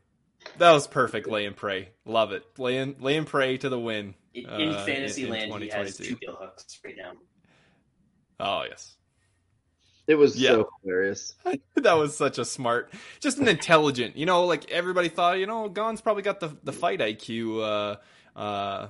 That 0.58 0.72
was 0.72 0.88
perfect 0.88 1.28
lay 1.28 1.46
and 1.46 1.56
pray. 1.56 1.90
Love 2.06 2.32
it. 2.32 2.44
Lay 2.58 2.78
and 2.78 3.00
lay 3.02 3.18
and 3.18 3.28
pray 3.28 3.58
to 3.58 3.70
the 3.70 3.80
win. 3.80 4.16
In, 4.34 4.46
uh, 4.48 4.58
in 4.58 4.74
fantasy 4.86 5.24
in 5.24 5.30
land, 5.32 5.64
he 5.64 5.70
has 5.70 5.98
two 5.98 6.18
heel 6.22 6.38
hooks 6.40 6.80
right 6.84 6.96
now. 6.96 7.14
Oh 8.40 8.64
yes. 8.70 8.96
It 10.08 10.16
was 10.16 10.40
Yeah. 10.40 10.52
so 10.52 10.70
hilarious. 10.84 11.36
that 11.76 11.94
was 11.94 12.16
such 12.16 12.38
a 12.38 12.46
smart 12.46 12.94
just 13.20 13.40
an 13.40 13.48
intelligent 13.48 14.16
you 14.18 14.26
know 14.26 14.46
like 14.46 14.70
everybody 14.72 15.10
thought 15.10 15.40
you 15.40 15.46
know 15.48 15.68
Gane's 15.70 16.02
probably 16.02 16.24
got 16.24 16.40
the 16.40 16.56
the 16.64 16.72
fight 16.74 17.00
IQ 17.00 17.62
uh 18.36 18.40
uh 18.40 18.88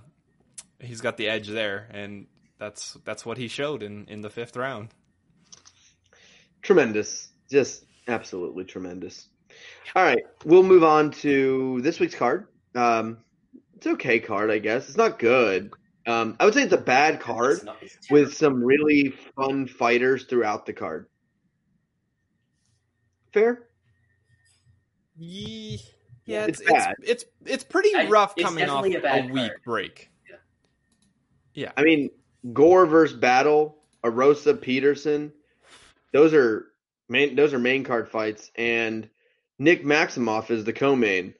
he's 0.79 1.01
got 1.01 1.17
the 1.17 1.27
edge 1.27 1.47
there 1.47 1.87
and 1.91 2.27
that's 2.59 2.97
that's 3.05 3.25
what 3.25 3.37
he 3.37 3.47
showed 3.47 3.81
in 3.83 4.05
in 4.07 4.21
the 4.21 4.29
fifth 4.29 4.55
round 4.55 4.89
Tremendous. 6.61 7.29
Just 7.49 7.85
absolutely 8.07 8.65
tremendous. 8.65 9.27
All 9.95 10.03
right, 10.03 10.23
we'll 10.43 10.63
move 10.63 10.83
on 10.83 11.11
to 11.11 11.79
this 11.81 11.99
week's 11.99 12.15
card. 12.15 12.47
Um, 12.75 13.19
it's 13.75 13.87
okay 13.87 14.19
card, 14.19 14.51
I 14.51 14.59
guess. 14.59 14.87
It's 14.89 14.97
not 14.97 15.17
good. 15.17 15.71
Um, 16.07 16.37
I 16.39 16.45
would 16.45 16.53
say 16.53 16.63
it's 16.63 16.73
a 16.73 16.77
bad 16.77 17.19
card 17.19 17.59
It's 17.81 18.09
with 18.09 18.33
some 18.33 18.63
really 18.63 19.13
fun 19.35 19.67
fighters 19.67 20.23
throughout 20.23 20.65
the 20.65 20.73
card. 20.73 21.07
Fair? 23.33 23.67
Ye- 25.17 25.81
yeah 26.25 26.45
It's 26.45 26.61
it's 26.61 26.69
it's 26.69 26.71
bad. 26.71 26.95
it's, 27.03 27.25
it's 27.45 27.63
pretty 27.63 27.93
I- 27.93 28.07
rough 28.07 28.33
it's 28.37 28.45
coming 28.45 28.69
off 28.69 28.85
a 28.85 28.99
bad 28.99 29.29
a 29.29 29.33
week 29.33 29.49
card. 29.51 29.63
break 29.65 30.09
I 31.75 31.81
mean, 31.81 32.11
Gore 32.53 32.85
versus 32.85 33.17
Battle, 33.17 33.79
Arosa 34.03 34.61
Peterson. 34.61 35.33
Those 36.13 36.31
are 36.35 36.67
main. 37.09 37.35
Those 37.35 37.51
are 37.51 37.57
main 37.59 37.83
card 37.83 38.07
fights, 38.09 38.51
and 38.55 39.09
Nick 39.57 39.83
Maximov 39.83 40.51
is 40.51 40.63
the 40.65 40.73
co-main. 40.73 41.33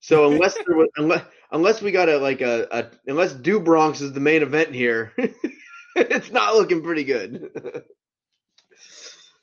So 0.00 0.30
unless 0.30 0.54
there 0.66 0.76
was, 0.76 0.88
unless 0.98 1.24
unless 1.50 1.82
we 1.82 1.92
got 1.92 2.08
a 2.08 2.18
like 2.18 2.40
a, 2.40 2.66
a 2.70 2.86
unless 3.06 3.32
Do 3.32 3.60
Bronx 3.60 4.00
is 4.00 4.12
the 4.12 4.20
main 4.20 4.42
event 4.42 4.74
here, 4.74 5.12
it's 5.96 6.30
not 6.30 6.54
looking 6.54 6.82
pretty 6.82 7.04
good. 7.04 7.50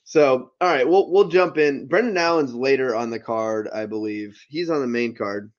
so 0.04 0.52
all 0.60 0.68
right, 0.68 0.88
we'll 0.88 1.12
we'll 1.12 1.30
jump 1.30 1.58
in. 1.58 1.88
Brendan 1.88 2.18
Allen's 2.18 2.54
later 2.54 2.96
on 2.96 3.10
the 3.10 3.20
card, 3.20 3.70
I 3.74 3.86
believe. 3.86 4.40
He's 4.48 4.70
on 4.70 4.82
the 4.82 4.88
main 4.88 5.16
card. 5.16 5.52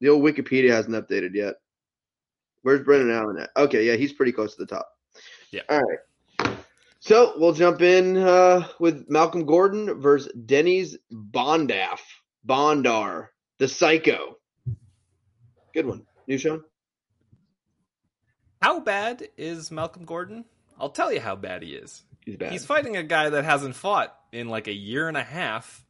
The 0.00 0.08
old 0.08 0.22
Wikipedia 0.22 0.70
hasn't 0.70 0.94
updated 0.94 1.34
yet. 1.34 1.54
Where's 2.62 2.84
Brendan 2.84 3.10
Allen 3.10 3.38
at? 3.38 3.50
Okay, 3.56 3.86
yeah, 3.86 3.96
he's 3.96 4.12
pretty 4.12 4.32
close 4.32 4.54
to 4.54 4.64
the 4.64 4.66
top. 4.66 4.88
Yeah. 5.50 5.62
All 5.68 5.80
right. 5.80 5.98
So 7.00 7.34
we'll 7.36 7.52
jump 7.52 7.82
in 7.82 8.16
uh, 8.16 8.66
with 8.80 9.10
Malcolm 9.10 9.44
Gordon 9.44 10.00
versus 10.00 10.32
Denny's 10.46 10.96
Bondaff. 11.12 12.00
Bondar, 12.46 13.28
the 13.58 13.68
psycho. 13.68 14.36
Good 15.74 15.86
one. 15.86 16.06
New 16.26 16.38
Sean? 16.38 16.62
how 18.62 18.80
bad 18.80 19.28
is 19.36 19.70
Malcolm 19.70 20.04
Gordon 20.06 20.44
I'll 20.80 20.88
tell 20.90 21.12
you 21.12 21.20
how 21.20 21.36
bad 21.36 21.62
he 21.62 21.70
is. 21.74 22.02
He's 22.24 22.36
bad. 22.36 22.50
He's 22.50 22.64
fighting 22.64 22.96
a 22.96 23.02
guy 23.02 23.28
that 23.28 23.44
hasn't 23.44 23.74
fought 23.76 24.12
in 24.32 24.48
like 24.48 24.66
a 24.66 24.72
year 24.72 25.06
and 25.06 25.16
a 25.16 25.22
half, 25.22 25.84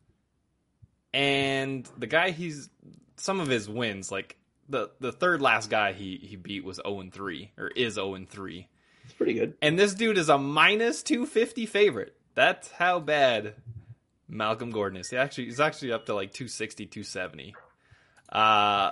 and 1.14 1.88
the 1.96 2.06
guy 2.06 2.30
he's 2.30 2.68
some 3.16 3.40
of 3.40 3.48
his 3.48 3.68
wins, 3.68 4.10
like 4.12 4.36
the 4.68 4.90
the 5.00 5.12
third 5.12 5.40
last 5.40 5.70
guy 5.70 5.92
he 5.92 6.16
he 6.18 6.36
beat 6.36 6.64
was 6.64 6.76
zero 6.76 7.00
and 7.00 7.12
three 7.12 7.52
or 7.56 7.68
is 7.68 7.94
zero 7.94 8.14
and 8.14 8.28
three, 8.28 8.68
It's 9.04 9.14
pretty 9.14 9.34
good. 9.34 9.54
and 9.62 9.78
this 9.78 9.94
dude 9.94 10.18
is 10.18 10.28
a 10.28 10.36
minus 10.36 11.02
two 11.02 11.24
fifty 11.26 11.64
favorite. 11.66 12.14
That's 12.34 12.70
how 12.72 12.98
bad 13.00 13.54
Malcolm 14.28 14.70
Gordon 14.70 14.98
is. 15.00 15.08
He 15.08 15.16
actually 15.16 15.44
he's 15.46 15.60
actually 15.60 15.92
up 15.92 16.06
to 16.06 16.14
like 16.14 16.32
260, 16.32 16.86
270. 16.86 17.54
Uh 18.30 18.90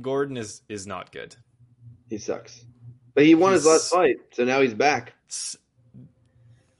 Gordon 0.00 0.36
is 0.36 0.62
is 0.68 0.86
not 0.86 1.12
good. 1.12 1.36
He 2.08 2.18
sucks. 2.18 2.64
But 3.14 3.24
he 3.24 3.34
won 3.34 3.52
his 3.52 3.66
last 3.66 3.90
fight, 3.90 4.18
so 4.32 4.44
now 4.44 4.60
he's 4.60 4.74
back. 4.74 5.14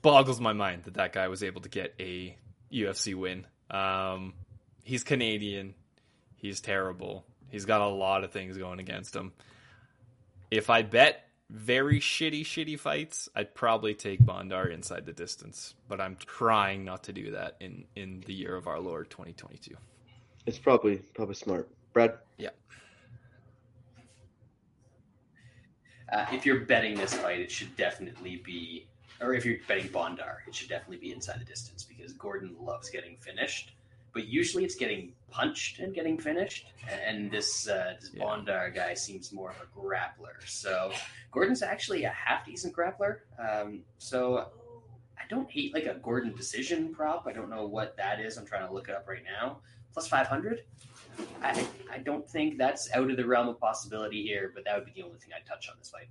Boggles 0.01 0.39
my 0.39 0.53
mind 0.53 0.83
that 0.83 0.95
that 0.95 1.13
guy 1.13 1.27
was 1.27 1.43
able 1.43 1.61
to 1.61 1.69
get 1.69 1.93
a 1.99 2.35
UFC 2.71 3.15
win. 3.15 3.45
Um, 3.69 4.33
he's 4.83 5.03
Canadian. 5.03 5.75
He's 6.37 6.61
terrible. 6.61 7.25
He's 7.49 7.65
got 7.65 7.81
a 7.81 7.87
lot 7.87 8.23
of 8.23 8.31
things 8.31 8.57
going 8.57 8.79
against 8.79 9.15
him. 9.15 9.33
If 10.49 10.69
I 10.69 10.81
bet 10.81 11.25
very 11.49 11.99
shitty, 11.99 12.41
shitty 12.41 12.79
fights, 12.79 13.29
I'd 13.35 13.53
probably 13.53 13.93
take 13.93 14.21
Bondar 14.21 14.71
inside 14.71 15.05
the 15.05 15.13
distance. 15.13 15.75
But 15.87 15.99
I'm 15.99 16.15
trying 16.15 16.85
not 16.85 17.03
to 17.03 17.13
do 17.13 17.31
that 17.31 17.57
in 17.59 17.85
in 17.95 18.23
the 18.25 18.33
year 18.33 18.55
of 18.55 18.67
our 18.67 18.79
Lord 18.79 19.09
2022. 19.09 19.75
It's 20.45 20.57
probably 20.57 20.97
probably 21.13 21.35
smart. 21.35 21.69
Brad, 21.93 22.17
Uh, 26.11 26.25
if 26.31 26.45
you're 26.45 26.61
betting 26.61 26.95
this 26.95 27.13
fight, 27.13 27.39
it 27.39 27.49
should 27.49 27.75
definitely 27.77 28.41
be, 28.43 28.85
or 29.21 29.33
if 29.33 29.45
you're 29.45 29.57
betting 29.67 29.87
Bondar, 29.89 30.37
it 30.47 30.53
should 30.53 30.69
definitely 30.69 30.97
be 30.97 31.11
inside 31.13 31.39
the 31.39 31.45
distance 31.45 31.83
because 31.83 32.13
Gordon 32.13 32.55
loves 32.59 32.89
getting 32.89 33.15
finished. 33.17 33.73
But 34.13 34.27
usually 34.27 34.65
it's 34.65 34.75
getting 34.75 35.13
punched 35.29 35.79
and 35.79 35.93
getting 35.95 36.17
finished, 36.17 36.67
and 37.07 37.31
this 37.31 37.69
uh, 37.69 37.93
this 38.01 38.11
Yeah. 38.13 38.23
Bondar 38.25 38.75
guy 38.75 38.93
seems 38.93 39.31
more 39.31 39.51
of 39.51 39.55
a 39.61 39.79
grappler. 39.79 40.35
So 40.45 40.91
Gordon's 41.31 41.63
actually 41.63 42.03
a 42.03 42.09
half 42.09 42.45
decent 42.45 42.75
grappler. 42.75 43.19
Um, 43.39 43.83
so 43.99 44.49
I 45.17 45.21
don't 45.29 45.49
hate 45.49 45.73
like 45.73 45.85
a 45.85 45.93
Gordon 45.93 46.35
decision 46.35 46.93
prop. 46.93 47.25
I 47.25 47.31
don't 47.31 47.49
know 47.49 47.65
what 47.65 47.95
that 47.95 48.19
is. 48.19 48.35
I'm 48.35 48.45
trying 48.45 48.67
to 48.67 48.73
look 48.73 48.89
it 48.89 48.95
up 48.95 49.07
right 49.07 49.23
now. 49.23 49.59
Plus 49.93 50.09
five 50.09 50.27
hundred. 50.27 50.63
I, 51.43 51.65
I 51.91 51.97
don't 51.99 52.29
think 52.29 52.57
that's 52.57 52.89
out 52.93 53.09
of 53.09 53.17
the 53.17 53.25
realm 53.25 53.49
of 53.49 53.59
possibility 53.59 54.23
here, 54.23 54.51
but 54.53 54.65
that 54.65 54.75
would 54.75 54.85
be 54.85 54.91
the 54.95 55.03
only 55.05 55.17
thing 55.19 55.29
I'd 55.35 55.45
touch 55.45 55.69
on 55.69 55.75
this 55.79 55.89
fight. 55.89 56.07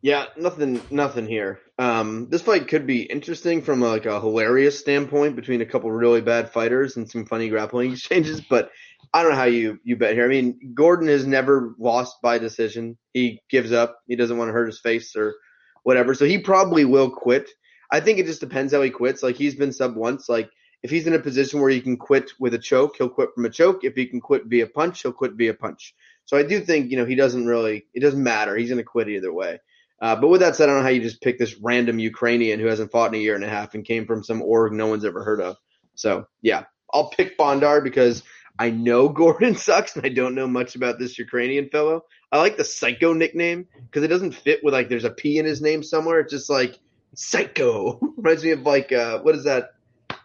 Yeah, 0.00 0.26
nothing, 0.36 0.80
nothing 0.90 1.26
here. 1.26 1.58
Um, 1.76 2.28
this 2.30 2.42
fight 2.42 2.68
could 2.68 2.86
be 2.86 3.02
interesting 3.02 3.62
from 3.62 3.80
like 3.80 4.06
a 4.06 4.20
hilarious 4.20 4.78
standpoint 4.78 5.34
between 5.34 5.60
a 5.60 5.66
couple 5.66 5.90
really 5.90 6.20
bad 6.20 6.52
fighters 6.52 6.96
and 6.96 7.10
some 7.10 7.26
funny 7.26 7.48
grappling 7.48 7.92
exchanges. 7.94 8.40
But 8.40 8.70
I 9.12 9.22
don't 9.22 9.32
know 9.32 9.38
how 9.38 9.44
you 9.44 9.78
you 9.82 9.96
bet 9.96 10.14
here. 10.14 10.24
I 10.24 10.28
mean, 10.28 10.72
Gordon 10.74 11.08
has 11.08 11.26
never 11.26 11.74
lost 11.78 12.22
by 12.22 12.38
decision. 12.38 12.96
He 13.12 13.40
gives 13.50 13.72
up. 13.72 13.98
He 14.06 14.16
doesn't 14.16 14.36
want 14.36 14.48
to 14.48 14.52
hurt 14.52 14.66
his 14.66 14.80
face 14.80 15.16
or 15.16 15.34
whatever. 15.82 16.14
So 16.14 16.26
he 16.26 16.38
probably 16.38 16.84
will 16.84 17.10
quit. 17.10 17.48
I 17.90 18.00
think 18.00 18.18
it 18.18 18.26
just 18.26 18.40
depends 18.40 18.72
how 18.72 18.82
he 18.82 18.90
quits. 18.90 19.22
Like 19.22 19.36
he's 19.36 19.56
been 19.56 19.72
sub 19.72 19.96
once. 19.96 20.28
Like 20.28 20.50
if 20.82 20.90
he's 20.90 21.06
in 21.06 21.14
a 21.14 21.18
position 21.18 21.60
where 21.60 21.70
he 21.70 21.80
can 21.80 21.96
quit 21.96 22.30
with 22.38 22.54
a 22.54 22.58
choke, 22.58 22.96
he'll 22.96 23.08
quit 23.08 23.30
from 23.34 23.44
a 23.44 23.50
choke. 23.50 23.84
If 23.84 23.94
he 23.94 24.06
can 24.06 24.20
quit 24.20 24.46
via 24.46 24.66
punch, 24.66 25.02
he'll 25.02 25.12
quit 25.12 25.32
via 25.32 25.54
punch. 25.54 25.94
So 26.24 26.36
I 26.36 26.42
do 26.42 26.60
think 26.60 26.90
you 26.90 26.96
know 26.96 27.06
he 27.06 27.14
doesn't 27.14 27.46
really. 27.46 27.86
It 27.94 28.00
doesn't 28.00 28.22
matter. 28.22 28.56
He's 28.56 28.68
going 28.68 28.78
to 28.78 28.84
quit 28.84 29.08
either 29.08 29.32
way. 29.32 29.60
Uh, 30.00 30.14
but 30.14 30.28
with 30.28 30.40
that 30.40 30.54
said, 30.54 30.68
I 30.68 30.72
don't 30.72 30.80
know 30.80 30.84
how 30.84 30.90
you 30.90 31.02
just 31.02 31.20
pick 31.20 31.38
this 31.38 31.56
random 31.56 31.98
Ukrainian 31.98 32.60
who 32.60 32.66
hasn't 32.66 32.92
fought 32.92 33.12
in 33.12 33.18
a 33.18 33.22
year 33.22 33.34
and 33.34 33.44
a 33.44 33.48
half 33.48 33.74
and 33.74 33.84
came 33.84 34.06
from 34.06 34.22
some 34.22 34.42
org 34.42 34.72
no 34.72 34.86
one's 34.86 35.04
ever 35.04 35.24
heard 35.24 35.40
of. 35.40 35.56
So 35.94 36.26
yeah, 36.40 36.64
I'll 36.92 37.10
pick 37.10 37.36
Bondar 37.36 37.82
because 37.82 38.22
I 38.58 38.70
know 38.70 39.08
Gordon 39.08 39.56
sucks 39.56 39.96
and 39.96 40.06
I 40.06 40.10
don't 40.10 40.34
know 40.34 40.46
much 40.46 40.76
about 40.76 40.98
this 40.98 41.18
Ukrainian 41.18 41.68
fellow. 41.68 42.04
I 42.30 42.38
like 42.38 42.56
the 42.56 42.64
Psycho 42.64 43.12
nickname 43.12 43.66
because 43.86 44.04
it 44.04 44.08
doesn't 44.08 44.32
fit 44.32 44.62
with 44.62 44.74
like 44.74 44.88
there's 44.88 45.04
a 45.04 45.10
P 45.10 45.38
in 45.38 45.46
his 45.46 45.62
name 45.62 45.82
somewhere. 45.82 46.20
It's 46.20 46.32
just 46.32 46.50
like 46.50 46.78
Psycho 47.14 47.98
reminds 48.16 48.44
me 48.44 48.50
of 48.52 48.62
like 48.62 48.92
uh, 48.92 49.20
what 49.20 49.34
is 49.34 49.44
that? 49.44 49.70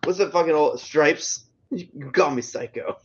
What's 0.04 0.18
that 0.20 0.32
fucking 0.32 0.54
old 0.54 0.80
Stripes? 0.80 1.46
You 1.72 2.12
call 2.12 2.32
me 2.32 2.42
Psycho. 2.42 2.98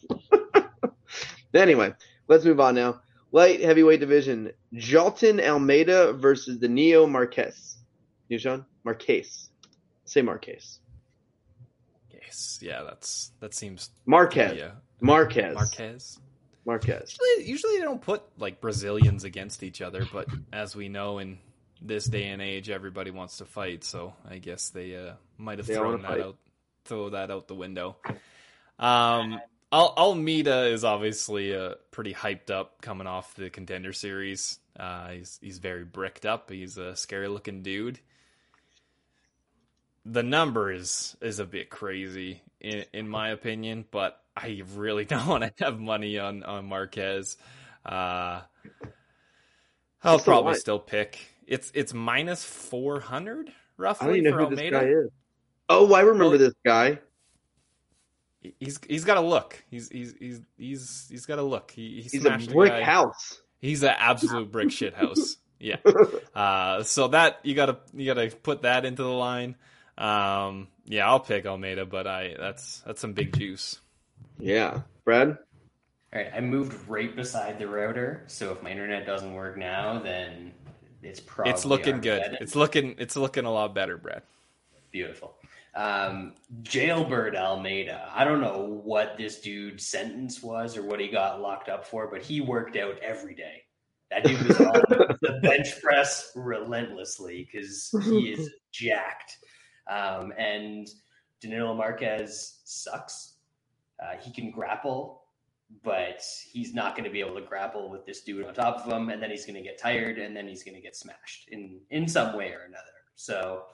anyway, 1.55 1.95
let's 2.27 2.45
move 2.45 2.61
on 2.61 2.75
now. 2.75 3.01
Light 3.33 3.61
heavyweight 3.61 4.01
division: 4.01 4.53
Jailton 4.75 5.41
Almeida 5.47 6.13
versus 6.13 6.59
Danilo 6.59 7.07
Marquez. 7.07 7.77
You, 8.29 8.39
Sean? 8.39 8.65
Marquez. 8.85 9.49
Say 10.05 10.23
Marquez. 10.23 10.81
Yes, 12.13 12.59
yeah, 12.63 12.83
that's 12.83 13.33
that 13.41 13.55
seems 13.55 13.91
Marquez. 14.07 14.57
yeah. 14.57 14.73
Marquez. 15.01 15.55
Marquez. 15.55 16.19
Marquez. 16.67 17.17
Usually, 17.21 17.51
usually 17.51 17.77
they 17.79 17.83
don't 17.85 18.03
put 18.03 18.23
like 18.39 18.61
Brazilians 18.61 19.25
against 19.25 19.63
each 19.63 19.81
other, 19.81 20.07
but 20.13 20.27
as 20.53 20.75
we 20.77 20.89
know 20.89 21.19
in 21.19 21.39
this 21.81 22.05
day 22.07 22.25
and 22.29 22.43
age, 22.43 22.69
everybody 22.69 23.11
wants 23.11 23.39
to 23.39 23.45
fight. 23.47 23.85
So 23.85 24.13
I 24.29 24.39
guess 24.39 24.69
they 24.71 24.95
uh, 24.97 25.13
might 25.39 25.59
have 25.59 25.67
They 25.67 25.75
thrown 25.75 26.03
that 26.03 26.09
fight. 26.09 26.21
out, 26.21 26.37
throw 26.89 27.11
that 27.11 27.31
out 27.31 27.49
the 27.49 27.55
window. 27.55 27.97
Um, 28.79 29.41
Al- 29.71 29.95
Almeida 29.97 30.67
is 30.67 30.85
obviously 30.85 31.55
uh, 31.55 31.75
pretty 31.91 32.15
hyped 32.15 32.51
up 32.51 32.81
coming 32.81 33.07
off 33.07 33.35
the 33.35 33.51
contender 33.51 33.93
series. 33.93 34.59
Uh, 34.79 35.11
he's 35.11 35.39
he's 35.43 35.59
very 35.59 35.85
bricked 35.85 36.25
up. 36.25 36.51
He's 36.51 36.79
a 36.79 36.97
scary 36.97 37.29
looking 37.29 37.63
dude. 37.63 38.01
The 40.07 40.23
number 40.23 40.73
is 40.73 41.17
is 41.21 41.39
a 41.39 41.45
bit 41.45 41.69
crazy 41.69 42.41
in 42.61 42.85
in 42.93 43.09
my 43.09 43.31
opinion, 43.31 43.85
but 43.91 44.21
I 44.37 44.63
really 44.75 45.05
don't 45.07 45.27
want 45.27 45.45
to 45.45 45.65
have 45.65 45.79
money 45.79 46.19
on 46.19 46.45
on 46.45 46.67
Marquez. 46.67 47.37
Uh, 47.85 48.41
I'll 50.03 50.19
probably 50.21 50.55
still 50.55 50.79
pick. 50.79 51.19
It's 51.47 51.71
it's 51.75 51.93
minus 51.93 52.45
four 52.45 53.01
hundred 53.01 53.53
roughly 53.77 54.25
for 54.25 54.41
Almeida. 54.41 55.09
This 55.69 55.75
guy 55.75 55.87
is. 55.87 55.91
Oh, 55.91 55.95
I 55.95 56.01
remember 56.01 56.31
Well, 56.31 56.39
this 56.39 56.55
guy. 56.65 56.99
He's 58.61 58.79
he's 58.89 59.05
got 59.05 59.17
a 59.17 59.21
look. 59.21 59.63
He's 59.71 59.89
he's 59.89 60.15
he's 60.19 60.41
he's 60.57 61.07
he's 61.11 61.27
got 61.27 61.39
a 61.39 61.43
look. 61.43 61.71
He, 61.71 62.03
he 62.03 62.03
He's 62.03 62.25
a 62.25 62.39
brick 62.53 62.71
guy. 62.73 62.83
house. 62.83 63.41
He's 63.61 63.83
an 63.83 63.95
absolute 63.99 64.51
brick 64.53 64.71
shit 64.71 64.95
house. 64.95 65.37
Yeah. 65.61 65.77
Uh, 66.37 66.85
so 66.85 67.09
that 67.09 67.41
you 67.43 67.57
gotta 67.57 67.79
you 67.93 68.07
gotta 68.07 68.31
put 68.31 68.63
that 68.63 68.85
into 68.85 69.03
the 69.03 69.09
line. 69.09 69.57
Um, 69.97 70.69
yeah, 70.85 71.09
I'll 71.09 71.19
pick 71.19 71.47
Almeida, 71.47 71.85
but 71.85 72.07
I 72.07 72.37
that's 72.39 72.79
that's 72.87 73.01
some 73.01 73.13
big 73.13 73.37
juice. 73.37 73.81
Yeah, 74.39 74.83
Brad. 75.05 75.31
All 75.31 75.37
right, 76.15 76.31
I 76.33 76.41
moved 76.41 76.89
right 76.89 77.15
beside 77.17 77.59
the 77.59 77.67
router, 77.67 78.23
so 78.29 78.53
if 78.53 78.63
my 78.63 78.71
internet 78.71 79.05
doesn't 79.05 79.35
work 79.35 79.59
now, 79.59 79.99
then 79.99 80.53
it's 81.03 81.19
probably 81.19 81.53
it's 81.53 81.65
looking 81.65 82.01
good. 82.01 82.21
Armageddon. 82.23 82.39
It's 82.41 82.55
looking 82.55 82.95
it's 82.99 83.17
looking 83.17 83.45
a 83.45 83.51
lot 83.51 83.75
better, 83.75 83.97
Brad. 83.99 84.23
Beautiful. 84.93 85.35
Um, 85.75 86.35
Jailbird 86.63 87.37
Almeida. 87.37 88.11
I 88.15 88.25
don't 88.25 88.41
know 88.41 88.81
what 88.83 89.17
this 89.17 89.41
dude's 89.41 89.87
sentence 89.87 90.43
was 90.43 90.77
or 90.77 90.83
what 90.83 91.01
he 91.01 91.09
got 91.09 91.41
locked 91.41 91.69
up 91.69 91.87
for, 91.87 92.11
but 92.11 92.23
he 92.23 92.41
worked 92.41 92.77
out 92.77 92.99
every 92.99 93.35
day. 93.35 93.63
That 94.11 94.25
dude 94.25 94.43
was 94.47 94.61
on 94.61 94.73
the 95.21 95.39
bench 95.43 95.81
press 95.83 96.33
relentlessly 96.35 97.49
because 97.51 97.91
he 98.05 98.33
is 98.33 98.51
jacked. 98.73 99.37
Um, 99.89 100.33
and 100.39 100.89
Danilo 101.41 101.75
Marquez 101.75 102.61
sucks. 102.65 103.35
Uh, 104.03 104.17
he 104.21 104.33
can 104.33 104.51
grapple, 104.51 105.23
but 105.83 106.23
he's 106.51 106.73
not 106.73 106.95
going 106.95 107.05
to 107.05 107.11
be 107.11 107.21
able 107.21 107.35
to 107.35 107.43
grapple 107.43 107.91
with 107.91 108.07
this 108.07 108.23
dude 108.23 108.47
on 108.47 108.55
top 108.55 108.87
of 108.87 108.93
him, 108.93 109.11
and 109.11 109.23
then 109.23 109.31
he's 109.31 109.45
going 109.45 109.57
to 109.57 109.63
get 109.63 109.79
tired, 109.79 110.19
and 110.19 110.37
then 110.37 110.49
he's 110.49 110.63
going 110.63 110.75
to 110.75 110.81
get 110.81 110.97
smashed 110.97 111.49
in 111.51 111.81
in 111.91 112.09
some 112.09 112.37
way 112.37 112.51
or 112.53 112.65
another. 112.67 112.85
So 113.17 113.65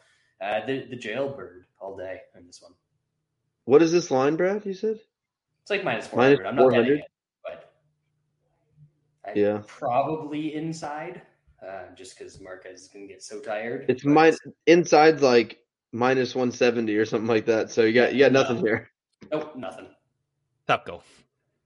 uh, 0.41 0.65
the 0.67 0.87
the 0.87 0.97
jailbird 0.97 1.67
all 1.85 1.97
day 1.97 2.21
in 2.39 2.47
this 2.47 2.63
one. 2.63 2.73
What 3.67 3.83
is 3.83 3.93
this 3.93 4.11
line, 4.11 4.37
Brad? 4.37 4.65
You 4.65 4.75
said? 4.75 4.99
It's 5.63 5.71
like 5.71 5.85
minus 5.85 6.07
four 6.07 6.19
Minus 6.19 6.39
hundred. 6.39 6.49
I'm 6.49 6.57
not 6.57 6.71
betting 6.71 6.85
400? 6.85 6.99
it, 6.99 7.05
but 7.45 7.73
I 9.25 9.33
Yeah. 9.39 9.63
probably 9.67 10.55
inside, 10.55 11.23
uh, 11.67 11.85
just 11.95 12.19
because 12.19 12.41
Marquez 12.41 12.83
is 12.83 12.89
going 12.89 13.07
to 13.07 13.13
get 13.13 13.23
so 13.23 13.41
tired. 13.41 13.87
It's 13.89 14.03
But- 14.03 14.11
min- 14.13 14.55
inside's 14.67 15.23
like 15.23 15.61
minus 15.93 16.35
one 16.35 16.51
seventy 16.53 16.97
or 16.97 17.05
something 17.05 17.29
like 17.29 17.47
that. 17.47 17.71
So 17.71 17.83
you 17.83 17.93
got 17.93 18.13
you 18.15 18.19
got 18.21 18.33
nothing 18.33 18.59
here. 18.59 18.91
Nope, 19.31 19.57
nothing. 19.57 19.87
Top 20.67 20.85
go. 20.87 21.03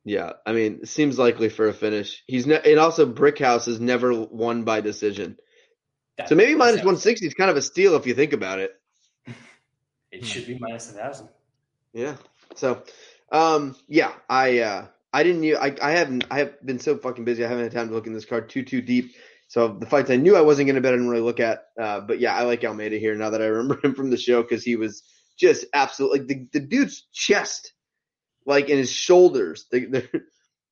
Yeah, 0.05 0.35
I 0.47 0.53
mean, 0.53 0.87
seems 0.87 1.19
likely 1.19 1.49
for 1.49 1.69
a 1.69 1.73
finish. 1.73 2.23
He's 2.27 2.47
ne- 2.47 2.61
and 2.65 2.79
also 2.79 3.05
Brickhouse 3.13 3.67
has 3.67 3.81
never 3.81 4.15
won 4.15 4.63
by 4.65 4.81
decision. 4.81 5.39
That- 6.17 6.29
So 6.29 6.35
maybe 6.35 6.55
one 6.55 6.97
sixty 6.97 7.27
is 7.27 7.35
kind 7.35 7.51
of 7.51 7.57
a 7.57 7.63
steal 7.63 7.95
if 7.97 8.07
you 8.07 8.15
think 8.15 8.33
about 8.33 8.59
it. 8.61 8.78
It 10.11 10.25
should 10.25 10.47
be 10.47 10.59
minus 10.59 10.91
a 10.91 10.95
thousand. 10.95 11.29
Yeah. 11.93 12.17
So, 12.55 12.83
um, 13.31 13.77
yeah, 13.89 14.13
I 14.29 14.61
uh, 14.61 14.87
I 15.13 15.23
didn't. 15.23 15.45
I 15.57 15.77
I 15.83 15.93
haven't. 15.93 16.25
I 16.31 16.39
have 16.39 16.65
been 16.65 16.79
so 16.79 16.97
fucking 16.97 17.25
busy. 17.25 17.45
I 17.45 17.49
haven't 17.49 17.65
had 17.65 17.73
time 17.73 17.89
to 17.89 17.95
look 17.95 18.07
in 18.07 18.13
this 18.15 18.25
card 18.25 18.49
too 18.51 18.63
too 18.63 18.81
deep. 18.81 19.15
So 19.49 19.69
the 19.69 19.87
fights 19.87 20.11
I 20.11 20.17
knew 20.17 20.37
I 20.37 20.43
wasn't 20.43 20.67
going 20.67 20.75
to 20.77 20.83
bet, 20.83 20.93
I 20.93 20.97
didn't 20.97 21.09
really 21.09 21.23
look 21.23 21.41
at. 21.41 21.65
Uh, 21.81 22.01
but 22.01 22.21
yeah, 22.21 22.35
I 22.35 22.43
like 22.43 22.63
Almeida 22.65 22.99
here 22.99 23.15
now 23.15 23.31
that 23.31 23.41
I 23.41 23.47
remember 23.47 23.79
him 23.83 23.95
from 23.95 24.11
the 24.11 24.19
show 24.19 24.43
because 24.43 24.63
he 24.63 24.77
was 24.77 25.03
just 25.39 25.65
absolutely 25.73 26.19
like 26.21 26.29
the, 26.29 26.49
the 26.53 26.67
dude's 26.67 27.07
chest, 27.13 27.73
like 28.45 28.69
in 28.69 28.77
his 28.77 28.91
shoulders. 28.93 29.67
They, 29.71 29.81
they're, 29.87 30.09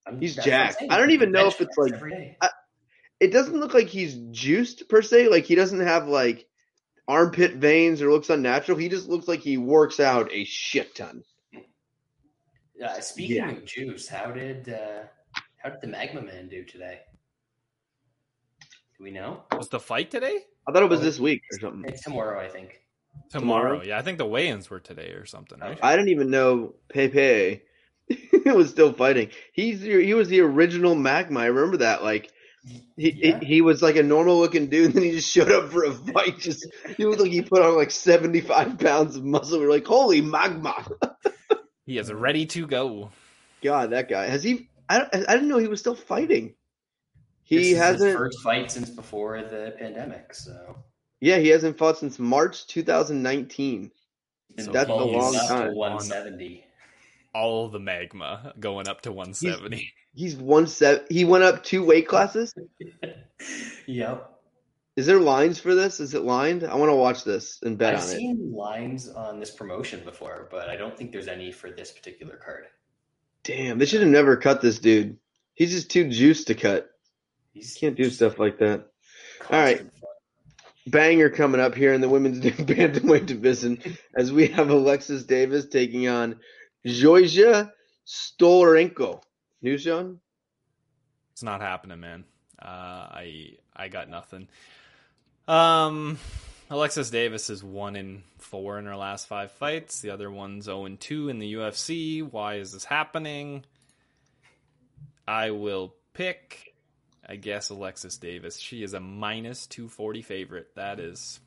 I'm- 0.07 0.21
He's 0.21 0.37
that's 0.37 0.47
jacked. 0.47 0.83
I 0.91 0.99
don't 0.99 1.11
even 1.13 1.33
know 1.33 1.47
if 1.47 1.61
it's 1.61 1.77
like- 1.79 1.99
day. 2.01 2.37
it 3.19 3.33
doesn't 3.33 3.59
look 3.59 3.73
like 3.75 3.89
he's 3.89 4.15
juiced 4.31 4.89
per 4.91 5.01
se. 5.03 5.29
Like 5.29 5.45
he 5.45 5.55
doesn't 5.55 5.81
have 5.81 6.07
like 6.09 6.47
armpit 7.09 7.55
veins 7.55 8.03
or 8.03 8.11
looks 8.11 8.31
unnatural. 8.31 8.79
He 8.79 8.89
just 8.89 9.09
looks 9.09 9.29
like 9.29 9.41
he 9.41 9.57
works 9.59 10.01
out 10.01 10.33
a 10.33 10.45
shit 10.45 10.95
ton. 10.95 11.23
Uh, 12.85 13.01
speaking 13.01 13.37
Yeah. 13.37 13.51
of 13.51 13.65
juice, 13.65 14.09
how 14.09 14.31
did 14.33 14.69
uh, 14.69 15.05
how 15.57 15.71
did 15.71 15.81
the 15.81 15.87
Magma 15.89 16.23
Man 16.23 16.49
do 16.49 16.65
today? 16.65 17.01
Do 18.99 19.05
we 19.05 19.11
know? 19.11 19.45
Was 19.57 19.69
the 19.69 19.81
fight 19.81 20.11
today? 20.11 20.41
I 20.69 20.73
thought 20.73 20.83
it 20.83 20.91
was 20.91 21.01
this 21.01 21.19
week 21.19 21.43
or 21.53 21.59
something. 21.61 21.85
It's 21.91 22.03
tomorrow, 22.03 22.41
I 22.41 22.49
think. 22.49 22.81
Tomorrow. 23.31 23.63
Tomorrow? 23.71 23.83
Yeah, 23.85 23.99
I 23.99 24.03
think 24.03 24.19
the 24.19 24.27
weigh-ins 24.27 24.69
were 24.69 24.81
today 24.81 25.11
or 25.13 25.25
something, 25.27 25.59
right? 25.59 25.79
I 25.83 25.97
didn't 25.97 26.11
even 26.11 26.31
know 26.31 26.75
Pepe 26.89 27.63
was 28.47 28.71
still 28.71 28.93
fighting. 28.93 29.31
He's 29.53 29.81
he 29.83 30.13
was 30.15 30.29
the 30.29 30.41
original 30.41 30.95
Magma. 30.95 31.41
I 31.41 31.47
remember 31.47 31.79
that. 31.79 32.03
Like 32.03 32.31
he 32.97 33.11
Yeah. 33.13 33.39
he, 33.41 33.47
he 33.47 33.61
was 33.61 33.83
like 33.83 33.97
a 33.97 34.03
normal 34.03 34.39
looking 34.39 34.69
dude, 34.69 34.87
and 34.87 34.95
then 34.97 35.03
he 35.05 35.13
just 35.13 35.31
showed 35.31 35.51
up 35.53 35.71
for 35.71 35.85
a 35.85 35.93
fight. 35.93 36.39
Just 36.39 36.67
he 36.97 37.05
looked 37.05 37.21
like 37.21 37.31
he 37.31 37.43
put 37.43 37.63
on 37.63 37.77
like 37.77 37.91
seventy 37.91 38.41
five 38.41 38.79
pounds 38.79 39.17
of 39.17 39.25
muscle. 39.25 39.59
We 39.61 39.67
are 39.67 39.71
like, 39.71 39.87
holy 39.87 40.21
Magma! 40.21 40.87
He 41.85 41.99
is 41.99 42.13
ready 42.13 42.47
to 42.47 42.67
go. 42.67 43.11
God, 43.63 43.91
that 43.91 44.09
guy 44.09 44.27
has 44.27 44.43
he? 44.43 44.69
I 44.89 45.03
I 45.13 45.35
didn't 45.35 45.49
know 45.49 45.59
he 45.59 45.69
was 45.69 45.81
still 45.81 45.95
fighting. 45.95 46.55
This 47.49 47.65
He 47.65 47.73
is 47.73 47.79
hasn't. 47.79 48.17
first 48.17 48.41
fight 48.43 48.71
since 48.73 48.91
before 48.91 49.41
the 49.43 49.75
pandemic, 49.79 50.35
so 50.35 50.77
Yeah, 51.21 51.39
he 51.39 51.49
hasn't 51.49 51.79
fought 51.79 51.99
since 51.99 52.19
March 52.19 52.67
2019. 52.67 53.93
And 54.59 54.73
That's 54.73 54.91
a 54.91 54.95
long 54.95 55.33
time. 55.35 55.75
170. 55.75 56.65
All 57.35 57.69
the 57.69 57.79
magma 57.79 58.55
going 58.59 58.89
up 58.89 59.03
to 59.03 59.13
170. 59.13 59.77
He's 59.77 59.91
one 60.37 60.67
set. 60.67 61.11
He 61.11 61.25
went 61.25 61.45
up 61.45 61.63
two 61.63 61.85
weight 61.85 62.09
classes. 62.09 62.55
yep. 63.87 64.33
Is 64.97 65.05
there 65.05 65.21
lines 65.21 65.59
for 65.59 65.75
this? 65.75 66.01
Is 66.01 66.15
it 66.15 66.23
lined? 66.23 66.65
I 66.65 66.75
want 66.77 66.91
to 66.91 66.97
watch 66.97 67.23
this 67.23 67.59
and 67.63 67.77
bet 67.77 67.95
I've 67.95 68.03
on 68.03 68.07
it. 68.09 68.17
seen 68.17 68.53
lines 68.53 69.09
on 69.11 69.39
this 69.39 69.51
promotion 69.51 70.03
before, 70.05 70.49
but 70.51 70.71
I 70.71 70.77
don't 70.77 70.97
think 70.97 71.13
there's 71.13 71.29
any 71.29 71.53
for 71.53 71.71
this 71.71 71.93
particular 71.93 72.37
card. 72.37 72.65
Damn, 73.45 73.79
they 73.79 73.85
should 73.85 74.01
have 74.01 74.11
never 74.11 74.37
cut 74.39 74.63
this 74.63 74.79
dude. 74.79 75.19
He's 75.55 75.73
just 75.73 75.91
too 75.91 76.09
juiced 76.09 76.47
to 76.47 76.55
cut. 76.55 76.89
He's 77.53 77.75
Can't 77.75 77.97
do 77.97 78.09
stuff 78.11 78.39
like 78.39 78.59
that. 78.59 78.87
All 79.51 79.61
right. 79.61 79.79
fun. 79.79 79.91
Banger 80.89 81.31
coming 81.31 81.61
up 81.61 81.75
here 81.75 81.93
in 81.93 82.01
the 82.01 82.09
women's 82.09 82.41
bantamweight 82.45 83.27
division 83.27 83.79
as 84.17 84.33
we 84.33 84.49
have 84.49 84.71
Alexis 84.71 85.25
Davis 85.25 85.67
taking 85.67 86.09
on 86.09 86.39
Georgia 86.87 87.73
Stoliarenko. 88.07 89.21
News, 89.67 89.83
John? 89.83 90.21
It's 91.33 91.43
not 91.43 91.61
happening, 91.61 91.99
man. 91.99 92.23
Uh, 92.57 92.69
I 92.69 93.57
I 93.75 93.89
got 93.89 94.09
nothing. 94.09 94.47
Um, 95.49 96.21
Alexis 96.71 97.11
Davis 97.11 97.51
is 97.51 97.65
one 97.65 97.97
in 97.97 98.23
four 98.39 98.79
in 98.79 98.87
her 98.87 98.95
last 98.95 99.27
five 99.27 99.51
fights. 99.51 100.03
The 100.03 100.11
other 100.11 100.31
one's 100.31 100.67
zero 100.67 100.85
and 100.85 101.01
two 101.01 101.31
in 101.31 101.41
the 101.41 101.55
UFC. 101.55 102.23
Why 102.23 102.59
is 102.59 102.71
this 102.71 102.85
happening? 102.85 103.65
I 105.27 105.51
will 105.51 105.97
pick. 106.15 106.77
I 107.29 107.35
guess 107.35 107.71
Alexis 107.71 108.19
Davis. 108.19 108.59
She 108.59 108.85
is 108.85 108.95
a 108.95 109.01
minus 109.01 109.67
two 109.67 109.89
forty 109.89 110.23
favorite. 110.23 110.77
That 110.77 111.01
is 111.01 111.41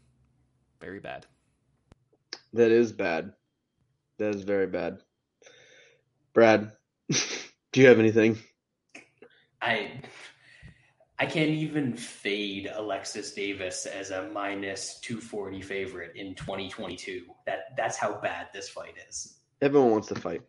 very 0.82 1.00
bad. 1.00 1.26
That 2.52 2.72
is 2.72 2.92
bad. 2.92 3.32
That 4.18 4.36
is 4.36 4.44
very 4.44 4.68
bad. 4.68 5.04
Brad, 6.34 6.74
do 7.72 7.82
you 7.82 7.88
have 7.88 8.00
anything? 8.00 8.38
I 9.62 10.02
I 11.20 11.26
can't 11.26 11.50
even 11.50 11.94
fade 11.96 12.72
Alexis 12.74 13.34
Davis 13.34 13.86
as 13.86 14.12
a 14.12 14.30
minus 14.30 15.00
240 15.02 15.62
favorite 15.62 16.16
in 16.16 16.34
2022. 16.36 17.26
That 17.46 17.76
that's 17.76 17.98
how 17.98 18.20
bad 18.22 18.48
this 18.54 18.70
fight 18.70 18.96
is. 19.10 19.36
Everyone 19.62 19.92
wants 19.92 20.08
to 20.08 20.16
fight. 20.16 20.42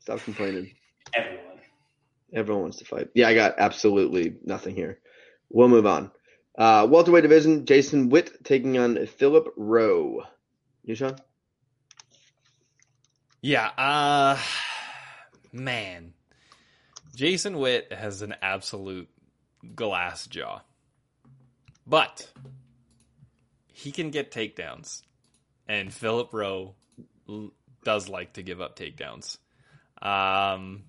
Stop 0.00 0.20
complaining. 0.20 0.72
Everyone. 1.14 1.60
Everyone 2.32 2.62
wants 2.62 2.78
to 2.78 2.84
fight. 2.84 3.08
Yeah, 3.14 3.28
I 3.28 3.34
got 3.34 3.54
absolutely 3.58 4.36
nothing 4.44 4.74
here. 4.74 4.98
We'll 5.50 5.68
move 5.68 5.86
on. 5.86 6.10
Uh, 6.58 6.88
welterweight 6.90 7.22
division: 7.22 7.64
Jason 7.64 8.08
Witt 8.08 8.44
taking 8.44 8.78
on 8.78 9.06
Philip 9.06 9.52
Rowe. 9.56 10.24
You, 10.84 10.96
Sean? 10.96 11.16
Yeah, 13.40 13.68
uh 13.78 14.36
man. 15.52 16.12
Jason 17.16 17.58
Witt 17.58 17.94
has 17.94 18.20
an 18.20 18.34
absolute 18.42 19.08
glass 19.74 20.26
jaw. 20.26 20.60
But 21.86 22.30
he 23.72 23.90
can 23.90 24.10
get 24.10 24.30
takedowns. 24.30 25.00
And 25.66 25.92
Philip 25.92 26.34
Rowe 26.34 26.74
does 27.84 28.10
like 28.10 28.34
to 28.34 28.42
give 28.42 28.60
up 28.60 28.78
takedowns. 28.78 29.38
Um 30.02 30.84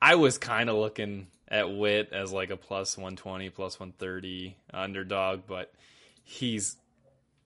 I 0.00 0.14
was 0.14 0.38
kind 0.38 0.70
of 0.70 0.76
looking 0.76 1.26
at 1.46 1.70
Witt 1.70 2.08
as 2.12 2.32
like 2.32 2.48
a 2.48 2.56
plus 2.56 2.96
120, 2.96 3.50
plus 3.50 3.78
130 3.78 4.56
underdog, 4.72 5.42
but 5.46 5.74
he's 6.24 6.76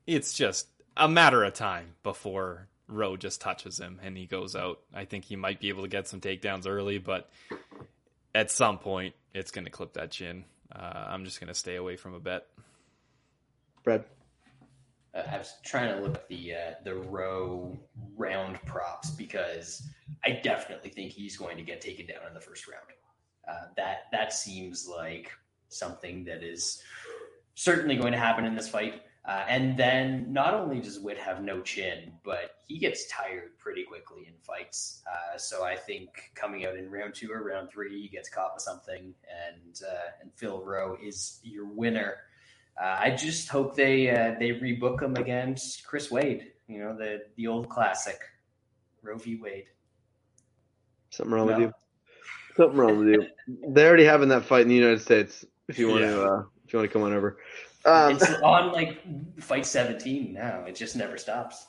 it's 0.06 0.34
just 0.34 0.68
a 0.96 1.08
matter 1.08 1.42
of 1.42 1.52
time 1.54 1.96
before 2.04 2.68
Rowe 2.88 3.16
just 3.16 3.40
touches 3.40 3.78
him 3.78 4.00
and 4.02 4.16
he 4.16 4.26
goes 4.26 4.54
out. 4.54 4.80
I 4.94 5.04
think 5.04 5.24
he 5.24 5.36
might 5.36 5.60
be 5.60 5.68
able 5.68 5.82
to 5.82 5.88
get 5.88 6.08
some 6.08 6.20
takedowns 6.20 6.66
early, 6.66 6.98
but 6.98 7.30
at 8.34 8.50
some 8.50 8.78
point 8.78 9.14
it's 9.34 9.50
going 9.50 9.64
to 9.64 9.70
clip 9.70 9.94
that 9.94 10.10
chin. 10.10 10.44
Uh, 10.74 11.06
I'm 11.08 11.24
just 11.24 11.40
going 11.40 11.48
to 11.48 11.54
stay 11.54 11.76
away 11.76 11.96
from 11.96 12.14
a 12.14 12.20
bet. 12.20 12.46
Brad? 13.82 14.04
Uh, 15.14 15.22
I 15.30 15.38
was 15.38 15.54
trying 15.64 15.96
to 15.96 16.02
look 16.02 16.14
at 16.16 16.28
the 16.28 16.54
uh, 16.54 16.74
the 16.84 16.94
Rowe 16.94 17.78
round 18.16 18.60
props 18.66 19.10
because 19.10 19.82
I 20.24 20.40
definitely 20.42 20.90
think 20.90 21.12
he's 21.12 21.36
going 21.36 21.56
to 21.56 21.62
get 21.62 21.80
taken 21.80 22.06
down 22.06 22.26
in 22.28 22.34
the 22.34 22.40
first 22.40 22.68
round. 22.68 22.82
Uh, 23.48 23.68
that 23.76 24.04
that 24.12 24.32
seems 24.32 24.88
like 24.88 25.30
something 25.68 26.24
that 26.24 26.42
is 26.42 26.82
certainly 27.54 27.96
going 27.96 28.12
to 28.12 28.18
happen 28.18 28.44
in 28.44 28.54
this 28.54 28.68
fight. 28.68 29.02
Uh, 29.26 29.44
and 29.48 29.76
then 29.76 30.32
not 30.32 30.54
only 30.54 30.78
does 30.80 31.00
Witt 31.00 31.18
have 31.18 31.42
no 31.42 31.60
chin, 31.60 32.12
but 32.24 32.58
he 32.68 32.78
gets 32.78 33.08
tired 33.08 33.58
pretty 33.58 33.82
quickly 33.82 34.24
in 34.28 34.34
fights. 34.40 35.02
Uh, 35.10 35.36
so 35.36 35.64
I 35.64 35.74
think 35.74 36.30
coming 36.36 36.64
out 36.64 36.76
in 36.76 36.88
round 36.88 37.14
two 37.14 37.32
or 37.32 37.42
round 37.42 37.68
three, 37.70 38.00
he 38.02 38.08
gets 38.08 38.28
caught 38.28 38.52
with 38.54 38.62
something, 38.62 39.12
and 39.28 39.80
uh, 39.82 40.22
and 40.22 40.30
Phil 40.36 40.62
Rowe 40.62 40.96
is 41.02 41.40
your 41.42 41.66
winner. 41.66 42.18
Uh, 42.80 42.98
I 43.00 43.10
just 43.10 43.48
hope 43.48 43.74
they 43.74 44.10
uh, 44.10 44.36
they 44.38 44.50
rebook 44.50 45.02
him 45.02 45.16
against 45.16 45.84
Chris 45.84 46.08
Wade. 46.08 46.52
You 46.68 46.78
know 46.78 46.96
the 46.96 47.22
the 47.36 47.48
old 47.48 47.68
classic, 47.68 48.20
Roe 49.02 49.18
v. 49.18 49.36
Wade. 49.42 49.66
Something 51.10 51.34
wrong 51.34 51.46
with 51.46 51.58
you? 51.58 51.72
Something 52.56 52.78
wrong 52.78 52.98
with 52.98 53.08
you. 53.08 53.26
They're 53.70 53.88
already 53.88 54.04
having 54.04 54.28
that 54.28 54.44
fight 54.44 54.62
in 54.62 54.68
the 54.68 54.74
United 54.74 55.00
States. 55.00 55.44
If 55.68 55.78
you 55.78 55.88
want 55.88 56.02
to, 56.02 56.10
Yeah. 56.10 56.16
uh, 56.16 56.42
if 56.64 56.72
you 56.72 56.78
want 56.78 56.88
to 56.88 56.92
come 56.92 57.02
on 57.02 57.12
over. 57.12 57.38
Um, 57.86 58.16
it's 58.16 58.28
on 58.42 58.72
like 58.72 59.00
fight 59.40 59.64
seventeen 59.64 60.32
now. 60.32 60.64
It 60.66 60.74
just 60.74 60.96
never 60.96 61.16
stops. 61.16 61.66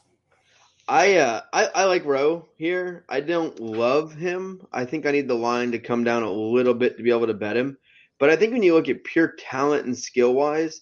I, 0.89 1.17
uh, 1.17 1.41
I 1.51 1.65
I 1.65 1.84
like 1.86 2.06
Rowe 2.06 2.47
here. 2.58 3.06
I 3.10 3.19
don't 3.19 3.60
love 3.60 4.13
him. 4.13 4.65
I 4.71 4.86
think 4.86 5.06
I 5.06 5.12
need 5.12 5.27
the 5.27 5.36
line 5.36 5.73
to 5.73 5.80
come 5.80 6.03
down 6.03 6.23
a 6.23 6.32
little 6.32 6.73
bit 6.73 6.97
to 6.97 7.03
be 7.03 7.12
able 7.12 7.27
to 7.27 7.34
bet 7.34 7.58
him. 7.58 7.77
But 8.19 8.30
I 8.30 8.36
think 8.36 8.53
when 8.53 8.63
you 8.63 8.73
look 8.73 8.89
at 8.89 9.03
pure 9.03 9.34
talent 9.38 9.86
and 9.86 9.97
skill 9.97 10.34
wise, 10.34 10.82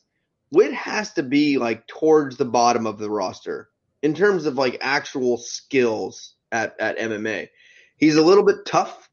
Witt 0.51 0.73
has 0.73 1.13
to 1.13 1.23
be 1.23 1.57
like 1.57 1.87
towards 1.87 2.37
the 2.37 2.45
bottom 2.45 2.85
of 2.85 2.97
the 2.97 3.09
roster 3.09 3.69
in 4.01 4.13
terms 4.13 4.45
of 4.45 4.55
like 4.55 4.77
actual 4.81 5.37
skills 5.37 6.35
at 6.51 6.75
at 6.79 6.97
MMA. 6.99 7.49
He's 7.97 8.15
a 8.15 8.23
little 8.23 8.43
bit 8.43 8.65
tough. 8.65 9.09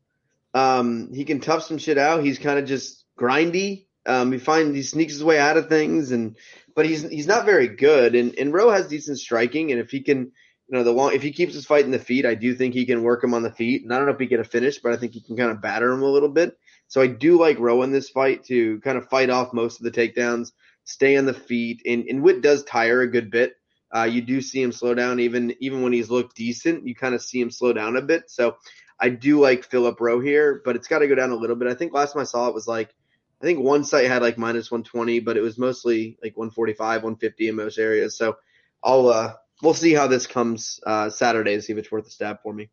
Um, 0.54 1.12
he 1.14 1.24
can 1.24 1.40
tough 1.40 1.62
some 1.64 1.78
shit 1.78 1.96
out. 1.96 2.22
He's 2.22 2.38
kind 2.38 2.58
of 2.58 2.66
just 2.66 3.04
grindy. 3.18 3.86
Um, 4.06 4.32
he 4.32 4.38
finds 4.38 4.74
he 4.74 4.82
sneaks 4.82 5.12
his 5.12 5.24
way 5.24 5.38
out 5.38 5.56
of 5.56 5.68
things, 5.68 6.10
and 6.10 6.36
but 6.74 6.86
he's 6.86 7.02
he's 7.08 7.26
not 7.26 7.46
very 7.46 7.68
good. 7.68 8.14
And 8.14 8.36
and 8.38 8.52
Rowe 8.52 8.70
has 8.70 8.88
decent 8.88 9.18
striking, 9.18 9.70
and 9.70 9.80
if 9.80 9.90
he 9.90 10.00
can 10.00 10.32
you 10.72 10.78
know, 10.78 10.84
the 10.84 10.92
long 10.92 11.12
if 11.12 11.22
he 11.22 11.32
keeps 11.32 11.52
his 11.52 11.66
fight 11.66 11.84
in 11.84 11.90
the 11.90 11.98
feet, 11.98 12.24
I 12.24 12.34
do 12.34 12.54
think 12.54 12.72
he 12.72 12.86
can 12.86 13.02
work 13.02 13.22
him 13.22 13.34
on 13.34 13.42
the 13.42 13.52
feet. 13.52 13.82
And 13.82 13.92
I 13.92 13.98
don't 13.98 14.06
know 14.06 14.14
if 14.14 14.18
he 14.18 14.26
get 14.26 14.40
a 14.40 14.44
finish, 14.44 14.78
but 14.78 14.92
I 14.92 14.96
think 14.96 15.12
he 15.12 15.20
can 15.20 15.36
kind 15.36 15.50
of 15.50 15.60
batter 15.60 15.92
him 15.92 16.02
a 16.02 16.10
little 16.10 16.30
bit. 16.30 16.56
So 16.88 17.02
I 17.02 17.08
do 17.08 17.38
like 17.38 17.58
Rowe 17.58 17.82
in 17.82 17.92
this 17.92 18.08
fight 18.08 18.44
to 18.44 18.80
kind 18.80 18.96
of 18.96 19.08
fight 19.10 19.28
off 19.28 19.52
most 19.52 19.80
of 19.80 19.84
the 19.84 19.90
takedowns, 19.90 20.52
stay 20.84 21.16
on 21.16 21.26
the 21.26 21.34
feet, 21.34 21.82
and, 21.86 22.04
and 22.04 22.22
Witt 22.22 22.40
does 22.42 22.64
tire 22.64 23.02
a 23.02 23.10
good 23.10 23.30
bit. 23.30 23.54
Uh, 23.94 24.04
you 24.04 24.22
do 24.22 24.40
see 24.40 24.62
him 24.62 24.72
slow 24.72 24.94
down 24.94 25.20
even 25.20 25.54
even 25.60 25.82
when 25.82 25.92
he's 25.92 26.08
looked 26.08 26.36
decent. 26.36 26.86
You 26.86 26.94
kind 26.94 27.14
of 27.14 27.20
see 27.20 27.38
him 27.38 27.50
slow 27.50 27.74
down 27.74 27.96
a 27.96 28.02
bit. 28.02 28.30
So 28.30 28.56
I 28.98 29.10
do 29.10 29.40
like 29.40 29.64
Philip 29.64 30.00
Rowe 30.00 30.20
here, 30.20 30.62
but 30.64 30.76
it's 30.76 30.88
got 30.88 31.00
to 31.00 31.08
go 31.08 31.14
down 31.14 31.32
a 31.32 31.36
little 31.36 31.56
bit. 31.56 31.68
I 31.68 31.74
think 31.74 31.92
last 31.92 32.14
time 32.14 32.22
I 32.22 32.24
saw 32.24 32.48
it 32.48 32.54
was 32.54 32.66
like 32.66 32.94
I 33.42 33.44
think 33.44 33.58
one 33.58 33.82
site 33.82 34.06
had 34.06 34.22
like 34.22 34.38
minus 34.38 34.70
120, 34.70 35.18
but 35.20 35.36
it 35.36 35.40
was 35.40 35.58
mostly 35.58 36.16
like 36.22 36.36
145, 36.36 37.02
150 37.02 37.48
in 37.48 37.56
most 37.56 37.76
areas. 37.76 38.16
So 38.16 38.36
I'll 38.84 39.08
uh, 39.08 39.34
we'll 39.62 39.74
see 39.74 39.92
how 39.92 40.06
this 40.06 40.28
comes 40.28 40.78
uh, 40.86 41.10
Saturday 41.10 41.56
to 41.56 41.62
see 41.62 41.72
if 41.72 41.78
it's 41.78 41.90
worth 41.90 42.06
a 42.06 42.10
stab 42.10 42.40
for 42.42 42.52
me. 42.52 42.70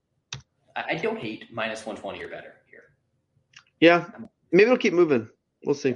I 0.76 0.84
I 0.92 0.96
don't 0.96 1.18
hate 1.18 1.52
minus 1.52 1.86
120 1.86 2.24
or 2.24 2.28
better 2.28 2.54
here. 2.70 2.84
Yeah, 3.80 4.06
maybe 4.52 4.66
it'll 4.66 4.78
keep 4.78 4.94
moving. 4.94 5.28
We'll 5.66 5.74
see. 5.74 5.96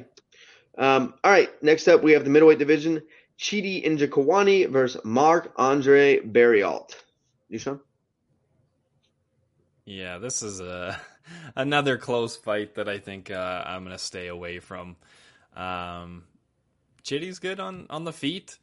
Um, 0.76 1.14
all 1.24 1.32
right, 1.32 1.52
next 1.62 1.88
up 1.88 2.02
we 2.02 2.14
have 2.14 2.24
the 2.24 2.32
middleweight 2.32 2.58
division: 2.58 3.04
Chidi 3.38 3.86
Njokuani 3.86 4.70
versus 4.70 5.02
Marc-André 5.06 6.32
Barriault. 6.32 6.96
You 7.48 7.60
Sean? 7.60 7.80
Yeah, 9.86 10.18
this 10.18 10.42
is 10.42 10.62
a 10.62 11.00
another 11.56 11.98
close 11.98 12.36
fight 12.36 12.76
that 12.76 12.88
I 12.90 13.00
think 13.00 13.32
uh, 13.32 13.64
I'm 13.66 13.84
gonna 13.84 13.98
stay 13.98 14.28
away 14.28 14.60
from. 14.60 14.96
Um, 15.56 16.24
Chidi's 17.04 17.40
good 17.40 17.60
on 17.60 17.88
on 17.90 18.04
the 18.04 18.14
feet. 18.14 18.58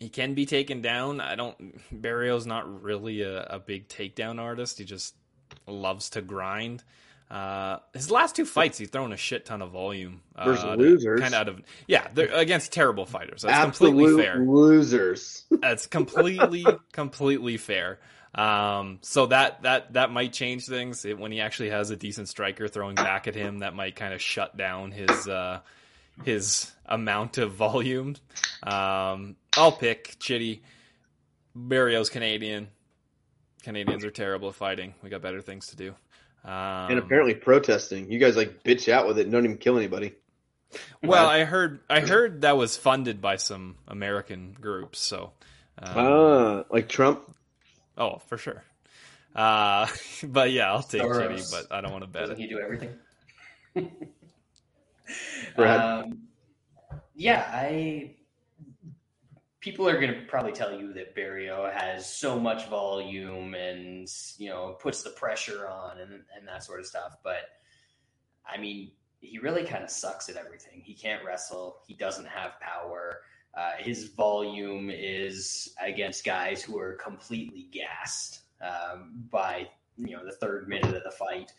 He 0.00 0.08
can 0.08 0.34
be 0.34 0.46
taken 0.46 0.82
down. 0.82 1.20
I 1.20 1.34
don't. 1.36 1.56
Barriault's 1.92 2.46
not 2.46 2.82
really 2.82 3.22
a, 3.22 3.44
a 3.44 3.58
big 3.58 3.88
takedown 3.88 4.40
artist. 4.40 4.78
He 4.78 4.84
just 4.84 5.14
loves 5.66 6.10
to 6.10 6.22
grind. 6.22 6.82
Uh, 7.30 7.78
his 7.94 8.10
last 8.10 8.36
two 8.36 8.44
fights, 8.44 8.76
he's 8.76 8.90
thrown 8.90 9.10
a 9.12 9.16
shit 9.16 9.46
ton 9.46 9.62
of 9.62 9.70
volume. 9.70 10.20
Uh, 10.36 10.44
Versus 10.44 10.64
losers. 10.76 11.20
kind 11.20 11.32
of 11.34 11.40
out 11.40 11.48
of 11.48 11.62
yeah, 11.86 12.06
they're 12.12 12.30
against 12.34 12.72
terrible 12.72 13.06
fighters. 13.06 13.40
That's 13.42 13.54
Absolute 13.54 13.90
completely 13.92 14.22
fair. 14.22 14.38
losers. 14.40 15.44
That's 15.50 15.86
completely, 15.86 16.66
completely 16.92 17.56
fair. 17.56 18.00
Um, 18.34 18.98
so 19.02 19.26
that 19.26 19.62
that 19.62 19.92
that 19.92 20.10
might 20.10 20.32
change 20.32 20.66
things 20.66 21.04
it, 21.04 21.18
when 21.18 21.32
he 21.32 21.40
actually 21.40 21.70
has 21.70 21.90
a 21.90 21.96
decent 21.96 22.28
striker 22.28 22.66
throwing 22.68 22.94
back 22.94 23.28
at 23.28 23.34
him. 23.34 23.58
That 23.58 23.74
might 23.74 23.94
kind 23.96 24.14
of 24.14 24.22
shut 24.22 24.56
down 24.56 24.90
his 24.90 25.28
uh, 25.28 25.60
his 26.24 26.72
amount 26.86 27.38
of 27.38 27.52
volume. 27.52 28.16
Um, 28.62 29.36
I'll 29.56 29.72
pick 29.72 30.18
Chidi. 30.18 30.60
Barriault's 31.54 32.08
Canadian. 32.08 32.68
Canadians 33.62 34.04
are 34.04 34.10
terrible 34.10 34.48
at 34.48 34.54
fighting. 34.54 34.94
We 35.02 35.10
got 35.10 35.20
better 35.22 35.42
things 35.42 35.68
to 35.68 35.76
do. 35.76 35.94
Um, 36.44 36.90
and 36.90 36.98
apparently 36.98 37.34
protesting. 37.34 38.10
You 38.10 38.18
guys 38.18 38.36
like 38.36 38.64
bitch 38.64 38.90
out 38.90 39.06
with 39.06 39.18
it 39.18 39.22
and 39.22 39.32
don't 39.32 39.44
even 39.44 39.58
kill 39.58 39.76
anybody. 39.76 40.14
well, 41.02 41.28
I 41.28 41.44
heard 41.44 41.80
I 41.88 42.00
heard 42.00 42.40
that 42.40 42.56
was 42.56 42.76
funded 42.76 43.20
by 43.20 43.36
some 43.36 43.76
American 43.86 44.56
groups. 44.58 44.98
So, 44.98 45.32
um, 45.78 45.92
Ah, 45.94 46.64
like 46.70 46.88
Trump. 46.88 47.36
Oh, 47.96 48.18
for 48.18 48.36
sure. 48.38 48.64
Uh, 49.34 49.86
but 50.24 50.52
yeah, 50.52 50.72
I'll 50.72 50.82
take 50.82 51.02
Soros. 51.02 51.30
Chidi, 51.30 51.50
but 51.50 51.74
I 51.74 51.80
don't 51.80 51.92
want 51.92 52.04
to 52.04 52.10
bet 52.10 52.22
Doesn't 52.22 52.36
it. 52.36 52.40
he 52.40 52.46
do 52.48 52.58
everything? 52.60 52.94
Um, 55.58 56.22
yeah, 57.14 57.46
I. 57.52 58.14
People 59.60 59.88
are 59.88 60.00
going 60.00 60.12
to 60.14 60.20
probably 60.26 60.52
tell 60.52 60.72
you 60.76 60.92
that 60.94 61.14
Barriault 61.14 61.72
has 61.72 62.10
so 62.10 62.38
much 62.38 62.68
volume 62.68 63.54
and 63.54 64.08
you 64.38 64.48
know 64.48 64.76
puts 64.80 65.02
the 65.02 65.10
pressure 65.10 65.68
on 65.68 65.98
and 65.98 66.12
and 66.12 66.48
that 66.48 66.64
sort 66.64 66.80
of 66.80 66.86
stuff. 66.86 67.18
But 67.22 67.42
I 68.46 68.58
mean, 68.58 68.92
he 69.20 69.38
really 69.38 69.64
kind 69.64 69.84
of 69.84 69.90
sucks 69.90 70.28
at 70.28 70.36
everything. 70.36 70.80
He 70.82 70.94
can't 70.94 71.24
wrestle. 71.24 71.76
He 71.86 71.94
doesn't 71.94 72.26
have 72.26 72.58
power. 72.60 73.18
Uh, 73.54 73.72
his 73.78 74.08
volume 74.08 74.90
is 74.90 75.74
against 75.82 76.24
guys 76.24 76.62
who 76.62 76.78
are 76.78 76.94
completely 76.94 77.68
gassed 77.70 78.40
um, 78.62 79.12
by 79.30 79.68
you 79.98 80.16
know 80.16 80.24
the 80.24 80.32
third 80.32 80.68
minute 80.68 80.94
of 80.94 81.02
the 81.02 81.10
fight. 81.10 81.52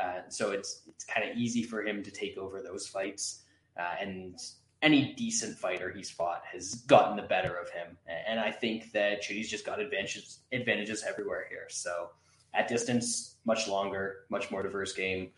Uh, 0.00 0.20
so 0.28 0.50
it's 0.50 0.82
it's 0.88 1.04
kind 1.04 1.28
of 1.28 1.36
easy 1.36 1.62
for 1.62 1.82
him 1.82 2.02
to 2.02 2.10
take 2.10 2.36
over 2.36 2.60
those 2.62 2.86
fights, 2.86 3.42
uh, 3.78 3.94
and 4.00 4.38
any 4.82 5.14
decent 5.14 5.56
fighter 5.56 5.90
he's 5.90 6.10
fought 6.10 6.42
has 6.50 6.74
gotten 6.86 7.16
the 7.16 7.22
better 7.22 7.54
of 7.54 7.70
him. 7.70 7.96
And 8.26 8.40
I 8.40 8.50
think 8.50 8.92
that 8.92 9.22
Chidi's 9.22 9.48
just 9.48 9.64
got 9.64 9.80
advantages 9.80 10.40
advantages 10.52 11.04
everywhere 11.08 11.46
here. 11.48 11.66
So 11.68 12.10
at 12.52 12.68
distance, 12.68 13.36
much 13.44 13.68
longer, 13.68 14.24
much 14.28 14.50
more 14.50 14.62
diverse 14.62 14.92
game. 14.92 15.30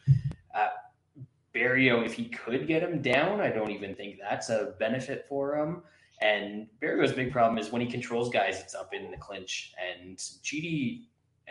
Uh, 0.55 0.69
Barriault, 1.55 2.05
if 2.05 2.15
he 2.15 2.27
could 2.27 2.67
get 2.67 2.83
him 2.83 3.01
down, 3.01 3.41
I 3.41 3.51
don't 3.51 3.71
even 3.71 3.95
think 3.95 4.19
that's 4.21 4.51
a 4.51 4.75
benefit 4.79 5.27
for 5.29 5.57
him. 5.57 5.83
And 6.21 6.67
Barriault's 6.81 7.13
big 7.13 7.33
problem 7.33 7.59
is 7.59 7.71
when 7.71 7.83
he 7.83 7.89
controls 7.91 8.29
guys, 8.29 8.61
it's 8.61 8.75
up 8.75 8.93
in 8.93 9.11
the 9.11 9.17
clinch. 9.17 9.73
And 9.79 10.17
Chidi, 10.17 11.03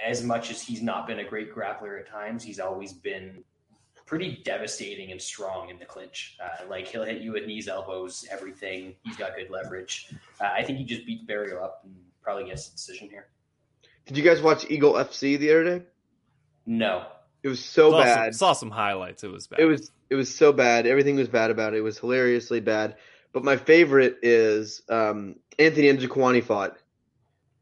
as 0.04 0.24
much 0.24 0.52
as 0.52 0.62
he's 0.62 0.82
not 0.82 1.08
been 1.08 1.20
a 1.20 1.24
great 1.24 1.54
grappler 1.54 2.00
at 2.00 2.08
times, 2.08 2.44
he's 2.44 2.60
always 2.60 2.94
been 2.94 3.44
pretty 4.06 4.42
devastating 4.44 5.12
and 5.12 5.22
strong 5.22 5.70
in 5.70 5.80
the 5.80 5.86
clinch. 5.86 6.38
Uh, 6.44 6.68
like 6.70 6.88
he'll 6.88 7.04
hit 7.04 7.22
you 7.22 7.34
with 7.34 7.46
knees, 7.46 7.68
elbows, 7.68 8.26
everything. 8.30 8.96
He's 9.04 9.16
got 9.16 9.36
good 9.36 9.50
leverage. 9.50 10.10
Uh, 10.42 10.50
I 10.54 10.64
think 10.64 10.78
he 10.78 10.84
just 10.84 11.06
beats 11.06 11.24
Barriault 11.26 11.62
up 11.62 11.82
and 11.84 11.96
probably 12.22 12.46
gets 12.46 12.68
a 12.68 12.72
decision 12.72 13.10
here. 13.10 13.28
Did 14.06 14.18
you 14.18 14.24
guys 14.24 14.42
watch 14.42 14.66
Eagle 14.70 14.94
FC 14.94 15.38
the 15.40 15.50
other 15.50 15.64
day? 15.64 15.86
No, 16.66 17.06
It 17.44 17.50
was 17.50 17.64
so 17.64 17.92
saw 17.92 18.04
bad. 18.04 18.36
Some, 18.36 18.48
saw 18.48 18.54
some 18.54 18.72
highlights. 18.72 19.24
It 19.24 19.32
was 19.32 19.48
bad. 19.48 19.60
It 19.60 19.66
was 19.66 19.92
it 20.10 20.16
was 20.16 20.34
so 20.34 20.54
bad. 20.54 20.88
Everything 20.88 21.18
was 21.18 21.28
bad 21.28 21.52
about 21.52 21.74
it. 21.74 21.78
It 21.78 21.82
was 21.82 22.00
hilariously 22.00 22.62
bad. 22.62 22.96
But 23.34 23.44
my 23.44 23.58
favorite 23.58 24.20
is 24.22 24.82
um, 24.90 25.36
Anthony 25.60 25.92
Njokuani 25.92 26.44
fought 26.44 26.78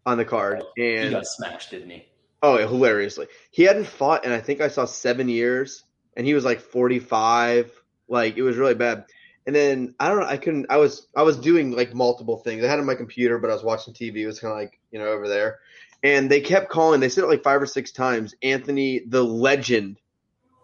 on 0.06 0.18
the 0.18 0.26
card, 0.26 0.64
and 0.78 1.06
he 1.06 1.10
got 1.10 1.26
smashed, 1.26 1.72
didn't 1.72 1.90
he? 1.90 2.06
oh, 2.44 2.58
hilariously, 2.58 3.28
he 3.52 3.64
hadn't 3.64 3.88
fought, 3.88 4.26
and 4.26 4.34
I 4.34 4.40
think 4.40 4.62
I 4.62 4.68
saw 4.68 4.86
seven 4.86 5.30
years, 5.30 5.84
and 6.16 6.26
he 6.26 6.34
was 6.34 6.46
like 6.46 6.60
forty 6.60 7.00
five. 7.00 7.72
Like 8.08 8.38
it 8.38 8.44
was 8.44 8.58
really 8.58 8.76
bad. 8.76 9.06
And 9.48 9.56
then 9.56 9.96
I 10.00 10.08
don't 10.08 10.20
know. 10.20 10.28
I 10.28 10.38
couldn't. 10.38 10.68
I 10.70 10.78
was 10.78 11.08
I 11.16 11.24
was 11.24 11.38
doing 11.38 11.72
like 11.72 11.94
multiple 11.94 12.38
things. 12.38 12.64
I 12.64 12.68
had 12.68 12.78
it 12.78 12.82
on 12.82 12.86
my 12.86 12.96
computer, 12.96 13.40
but 13.40 13.50
I 13.50 13.54
was 13.54 13.64
watching 13.64 13.94
TV. 13.94 14.18
It 14.18 14.28
was 14.28 14.40
kind 14.40 14.52
of 14.52 14.58
like 14.58 14.80
you 14.92 15.00
know 15.00 15.08
over 15.08 15.28
there, 15.28 15.60
and 16.04 16.30
they 16.30 16.41
kept 16.41 16.70
calling. 16.70 16.99
They 16.99 17.10
said 17.10 17.24
it 17.24 17.28
like 17.28 17.43
five 17.43 17.62
or 17.62 17.66
six 17.66 17.91
times. 17.91 18.34
Anthony, 18.41 19.02
the 19.08 19.24
legend, 19.24 19.99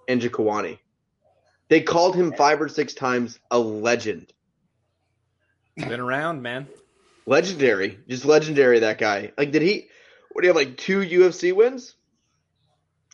Njokuani. 0.09 0.79
They 1.69 1.81
called 1.81 2.15
him 2.15 2.33
five 2.33 2.61
or 2.61 2.69
six 2.69 2.93
times 2.93 3.39
a 3.51 3.59
legend. 3.59 4.31
been 5.75 5.99
around, 5.99 6.41
man. 6.41 6.67
Legendary. 7.25 7.99
Just 8.07 8.25
legendary, 8.25 8.79
that 8.79 8.97
guy. 8.97 9.31
Like, 9.37 9.51
did 9.51 9.61
he, 9.61 9.89
what 10.31 10.41
do 10.41 10.47
you 10.47 10.49
have, 10.49 10.55
like 10.55 10.77
two 10.77 10.99
UFC 10.99 11.53
wins? 11.53 11.95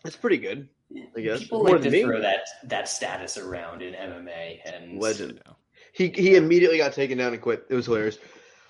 That's 0.03 0.15
pretty 0.15 0.37
good, 0.37 0.69
I 1.17 1.21
guess. 1.21 1.39
People 1.39 1.59
More 1.63 1.73
like 1.73 1.81
than 1.81 1.91
to 1.91 1.97
me. 1.97 2.03
throw 2.03 2.21
that 2.21 2.45
that 2.65 2.89
status 2.89 3.37
around 3.37 3.81
in 3.81 3.93
MMA 3.93 4.59
and 4.65 5.01
Legend. 5.01 5.31
You 5.31 5.39
know. 5.45 5.55
He, 5.93 6.09
he 6.09 6.35
immediately 6.35 6.77
got 6.77 6.93
taken 6.93 7.17
down 7.17 7.33
and 7.33 7.41
quit. 7.41 7.65
It 7.69 7.75
was 7.75 7.85
hilarious. 7.85 8.17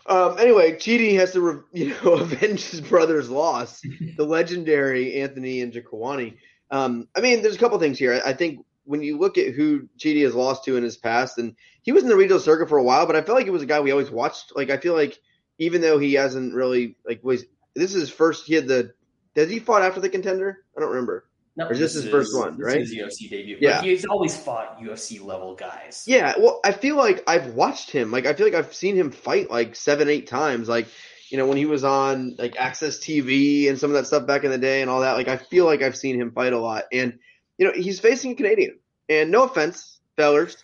Um, 0.06 0.38
anyway, 0.38 0.74
Chidi 0.74 1.16
has 1.16 1.34
to, 1.34 1.64
you 1.72 1.95
know, 2.04 2.14
avenge 2.20 2.70
his 2.70 2.82
brother's 2.82 3.30
loss. 3.30 3.82
the 4.18 4.26
legendary 4.26 5.22
Anthony 5.22 5.66
Njokuani. 5.66 6.38
Um, 6.72 7.08
I 7.16 7.22
mean, 7.22 7.41
there's 7.41 7.56
a 7.56 7.60
couple 7.60 7.80
things 7.80 7.99
here. 7.99 8.14
I, 8.14 8.32
I 8.32 8.34
think 8.34 8.66
when 8.86 9.01
you 9.01 9.18
look 9.18 9.38
at 9.38 9.54
who 9.54 9.88
Chidi 9.97 10.24
has 10.24 10.36
lost 10.36 10.66
to 10.66 10.76
in 10.76 10.84
his 10.84 10.97
past, 10.97 11.38
and 11.38 11.56
he 11.84 11.91
was 11.91 12.04
in 12.04 12.10
the 12.10 12.18
regional 12.18 12.39
circuit 12.39 12.70
for 12.70 12.78
a 12.78 12.84
while, 12.84 13.06
but 13.06 13.16
I 13.16 13.22
feel 13.22 13.36
like 13.36 13.47
it 13.47 13.54
was 13.54 13.62
a 13.62 13.68
guy 13.68 13.80
we 13.80 13.91
always 13.91 14.12
watched. 14.12 14.54
Like, 14.56 14.70
I 14.70 14.78
feel 14.78 14.93
like 14.93 15.20
even 15.60 15.82
though 15.82 15.99
he 15.99 16.14
hasn't 16.14 16.54
really 16.54 16.97
like 17.06 17.24
was 17.24 17.45
this 17.76 17.93
is 17.93 18.01
his 18.01 18.10
first. 18.10 18.45
He 18.45 18.56
had 18.56 18.68
the. 18.68 18.93
Did 19.36 19.49
he 19.49 19.60
fought 19.60 19.82
after 19.82 19.99
the 19.99 20.10
contender? 20.10 20.64
I 20.78 20.82
don't 20.82 20.89
remember. 20.89 21.26
No, 21.56 21.68
Or 21.68 21.74
is 21.74 21.80
this 21.80 21.93
his 21.93 22.10
first 22.10 22.36
one, 22.36 22.58
this 22.58 22.66
right? 22.66 22.82
is 22.82 22.91
his 22.91 22.97
UFC 22.99 23.30
debut. 23.30 23.58
Yeah. 23.62 23.78
But 23.78 23.86
he's 23.86 24.06
always 24.06 24.36
fought 24.36 24.80
UFC 24.82 25.24
level 25.24 25.54
guys. 25.54 26.04
Yeah, 26.08 26.34
well, 26.39 26.60
I 26.64 26.72
feel 26.72 26.95
like 26.95 27.24
I've 27.28 27.54
watched 27.54 27.91
him. 27.91 28.12
Like, 28.12 28.26
I 28.26 28.34
feel 28.34 28.47
like 28.47 28.56
I've 28.56 28.74
seen 28.74 28.95
him 28.95 29.12
fight 29.12 29.51
like 29.51 29.76
seven, 29.76 30.10
eight 30.10 30.26
times. 30.26 30.68
Like, 30.68 30.88
you 31.30 31.38
know, 31.38 31.45
when 31.45 31.58
he 31.58 31.66
was 31.66 31.84
on 31.84 32.36
like 32.39 32.56
AXS 32.56 32.99
TV 32.99 33.70
and 33.70 33.78
some 33.78 33.91
of 33.91 33.95
that 33.95 34.08
stuff 34.08 34.26
back 34.26 34.43
in 34.43 34.51
the 34.51 34.58
day 34.58 34.82
and 34.82 34.89
all 34.89 35.01
that. 35.01 35.14
Like, 35.14 35.28
I 35.28 35.38
feel 35.38 35.66
like 35.66 35.84
I've 35.84 35.95
seen 35.95 36.20
him 36.20 36.32
fight 36.32 36.54
a 36.54 36.60
lot. 36.60 36.86
And 36.91 37.20
you 37.58 37.68
know, 37.68 37.74
he's 37.74 37.99
facing 37.99 38.32
a 38.32 38.36
Canadian. 38.36 38.80
And 39.10 39.30
no 39.30 39.43
offense, 39.43 39.99
fellers, 40.16 40.58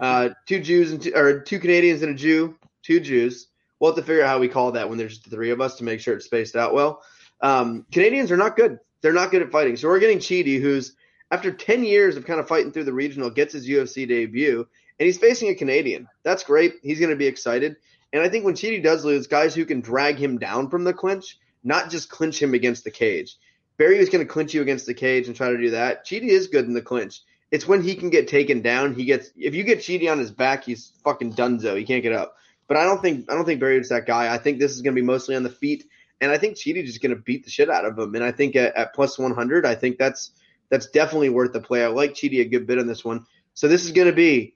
uh, 0.00 0.30
two 0.46 0.60
Jews 0.60 0.90
and 0.90 1.00
two, 1.02 1.12
or 1.14 1.40
two 1.40 1.60
Canadians 1.60 2.02
and 2.02 2.12
a 2.12 2.14
Jew, 2.14 2.56
two 2.82 2.98
Jews. 2.98 3.48
We'll 3.78 3.92
have 3.92 3.96
to 3.96 4.06
figure 4.06 4.24
out 4.24 4.28
how 4.28 4.38
we 4.38 4.48
call 4.48 4.72
that 4.72 4.88
when 4.88 4.98
there's 4.98 5.18
just 5.18 5.30
three 5.30 5.50
of 5.50 5.60
us 5.60 5.76
to 5.76 5.84
make 5.84 6.00
sure 6.00 6.14
it's 6.14 6.24
spaced 6.24 6.56
out 6.56 6.74
well. 6.74 7.02
Um, 7.40 7.84
Canadians 7.92 8.32
are 8.32 8.36
not 8.36 8.56
good. 8.56 8.78
They're 9.04 9.12
not 9.12 9.30
good 9.30 9.42
at 9.42 9.52
fighting. 9.52 9.76
So 9.76 9.88
we're 9.88 9.98
getting 9.98 10.18
Chidi, 10.18 10.58
who's 10.58 10.96
after 11.30 11.52
10 11.52 11.84
years 11.84 12.16
of 12.16 12.24
kind 12.24 12.40
of 12.40 12.48
fighting 12.48 12.72
through 12.72 12.84
the 12.84 12.92
regional, 12.94 13.28
gets 13.28 13.52
his 13.52 13.68
UFC 13.68 14.08
debut, 14.08 14.66
and 14.98 15.06
he's 15.06 15.18
facing 15.18 15.50
a 15.50 15.54
Canadian. 15.54 16.08
That's 16.22 16.42
great. 16.42 16.76
He's 16.82 17.00
going 17.00 17.10
to 17.10 17.16
be 17.16 17.26
excited. 17.26 17.76
And 18.14 18.22
I 18.22 18.30
think 18.30 18.46
when 18.46 18.54
Chidi 18.54 18.82
does 18.82 19.04
lose, 19.04 19.26
guys 19.26 19.54
who 19.54 19.66
can 19.66 19.82
drag 19.82 20.16
him 20.16 20.38
down 20.38 20.70
from 20.70 20.84
the 20.84 20.94
clinch, 20.94 21.38
not 21.62 21.90
just 21.90 22.08
clinch 22.08 22.40
him 22.40 22.54
against 22.54 22.82
the 22.82 22.90
cage. 22.90 23.36
Barry 23.76 23.98
is 23.98 24.08
going 24.08 24.26
to 24.26 24.32
clinch 24.32 24.54
you 24.54 24.62
against 24.62 24.86
the 24.86 24.94
cage 24.94 25.26
and 25.26 25.36
try 25.36 25.50
to 25.50 25.58
do 25.58 25.72
that. 25.72 26.06
Chidi 26.06 26.28
is 26.28 26.46
good 26.46 26.64
in 26.64 26.72
the 26.72 26.80
clinch. 26.80 27.20
It's 27.50 27.68
when 27.68 27.82
he 27.82 27.96
can 27.96 28.08
get 28.08 28.26
taken 28.26 28.62
down. 28.62 28.94
He 28.94 29.04
gets 29.04 29.30
if 29.36 29.54
you 29.54 29.64
get 29.64 29.80
Chidi 29.80 30.10
on 30.10 30.18
his 30.18 30.30
back, 30.30 30.64
he's 30.64 30.92
fucking 31.04 31.34
dunzo. 31.34 31.76
He 31.76 31.84
can't 31.84 32.02
get 32.02 32.14
up. 32.14 32.36
But 32.68 32.78
I 32.78 32.84
don't 32.84 33.02
think 33.02 33.30
I 33.30 33.34
don't 33.34 33.44
think 33.44 33.60
Barry 33.60 33.76
is 33.76 33.90
that 33.90 34.06
guy. 34.06 34.32
I 34.32 34.38
think 34.38 34.58
this 34.58 34.72
is 34.72 34.80
going 34.80 34.96
to 34.96 35.00
be 35.00 35.06
mostly 35.06 35.36
on 35.36 35.42
the 35.42 35.50
feet, 35.50 35.84
and 36.20 36.30
I 36.32 36.38
think 36.38 36.56
Chidi 36.56 36.82
is 36.84 36.98
going 36.98 37.14
to 37.14 37.20
beat 37.22 37.44
the 37.44 37.50
shit 37.50 37.68
out 37.70 37.84
of 37.84 37.98
him. 37.98 38.14
And 38.14 38.24
I 38.24 38.32
think 38.32 38.56
at, 38.56 38.74
at 38.76 38.94
plus 38.94 39.18
one 39.18 39.34
hundred, 39.34 39.66
I 39.66 39.74
think 39.74 39.98
that's 39.98 40.30
that's 40.70 40.88
definitely 40.88 41.28
worth 41.30 41.52
the 41.52 41.60
play. 41.60 41.84
I 41.84 41.88
like 41.88 42.14
Chidi 42.14 42.40
a 42.40 42.44
good 42.44 42.66
bit 42.66 42.78
on 42.78 42.86
this 42.86 43.04
one. 43.04 43.26
So 43.54 43.68
this 43.68 43.84
is 43.84 43.92
going 43.92 44.06
to 44.08 44.12
be 44.14 44.54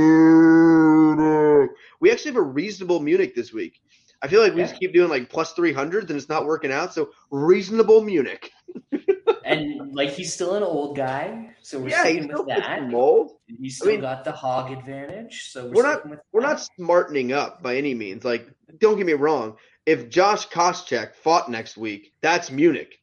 Munich. 0.00 1.70
We 2.00 2.10
actually 2.10 2.30
have 2.32 2.36
a 2.40 2.42
reasonable 2.42 3.00
Munich 3.00 3.34
this 3.34 3.52
week. 3.52 3.80
I 4.22 4.28
feel 4.28 4.42
like 4.42 4.54
we 4.54 4.60
Yeah. 4.60 4.66
just 4.68 4.80
keep 4.80 4.92
doing 4.92 5.08
like 5.10 5.28
plus 5.30 5.54
300s 5.54 6.08
and 6.08 6.12
it's 6.12 6.28
not 6.28 6.46
working 6.46 6.72
out. 6.72 6.92
So 6.94 7.10
reasonable 7.30 8.02
Munich. 8.02 8.50
And 9.42 9.94
like 9.96 10.10
he's 10.10 10.32
still 10.32 10.54
an 10.54 10.62
old 10.62 10.96
guy, 10.96 11.50
so 11.60 11.80
we're 11.80 11.88
yeah, 11.88 12.02
sticking 12.04 12.28
with 12.28 12.46
that. 12.46 12.86
mold. 12.88 13.32
He's 13.48 13.76
still 13.78 13.88
mean- 13.90 14.00
got 14.02 14.22
the 14.22 14.30
hog 14.30 14.70
advantage, 14.70 15.48
so 15.50 15.66
we're, 15.66 15.72
We're 15.72 15.82
not- 15.82 16.06
We're 16.30 16.40
that. 16.42 16.46
not 16.46 16.60
smartening 16.76 17.32
up 17.32 17.60
by 17.60 17.74
any 17.76 17.92
means. 17.94 18.24
Like, 18.24 18.48
don't 18.78 18.96
get 18.96 19.06
me 19.06 19.14
wrong. 19.14 19.56
If 19.86 20.08
Josh 20.10 20.48
Koscheck 20.48 21.14
fought 21.14 21.50
next 21.50 21.76
week, 21.76 22.12
that's 22.22 22.50
Munich. 22.50 22.98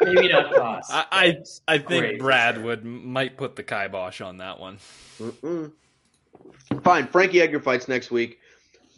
maybe 0.00 0.28
not 0.28 0.52
cost. 0.54 0.90
I- 0.92 1.06
I- 1.10 1.34
I 1.74 1.78
think 1.78 1.88
great 2.04 2.18
for 2.18 2.24
Brad 2.24 2.62
would 2.62 2.84
might 2.84 3.36
put 3.36 3.56
the 3.56 3.62
kibosh 3.62 4.20
on 4.20 4.38
that 4.38 4.58
one. 4.58 4.78
Mm-mm. 5.20 5.72
Fine. 6.82 7.06
Frankie 7.08 7.40
Edgar 7.40 7.60
fights 7.60 7.88
next 7.88 8.10
week 8.10 8.38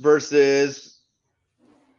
versus. 0.01 0.93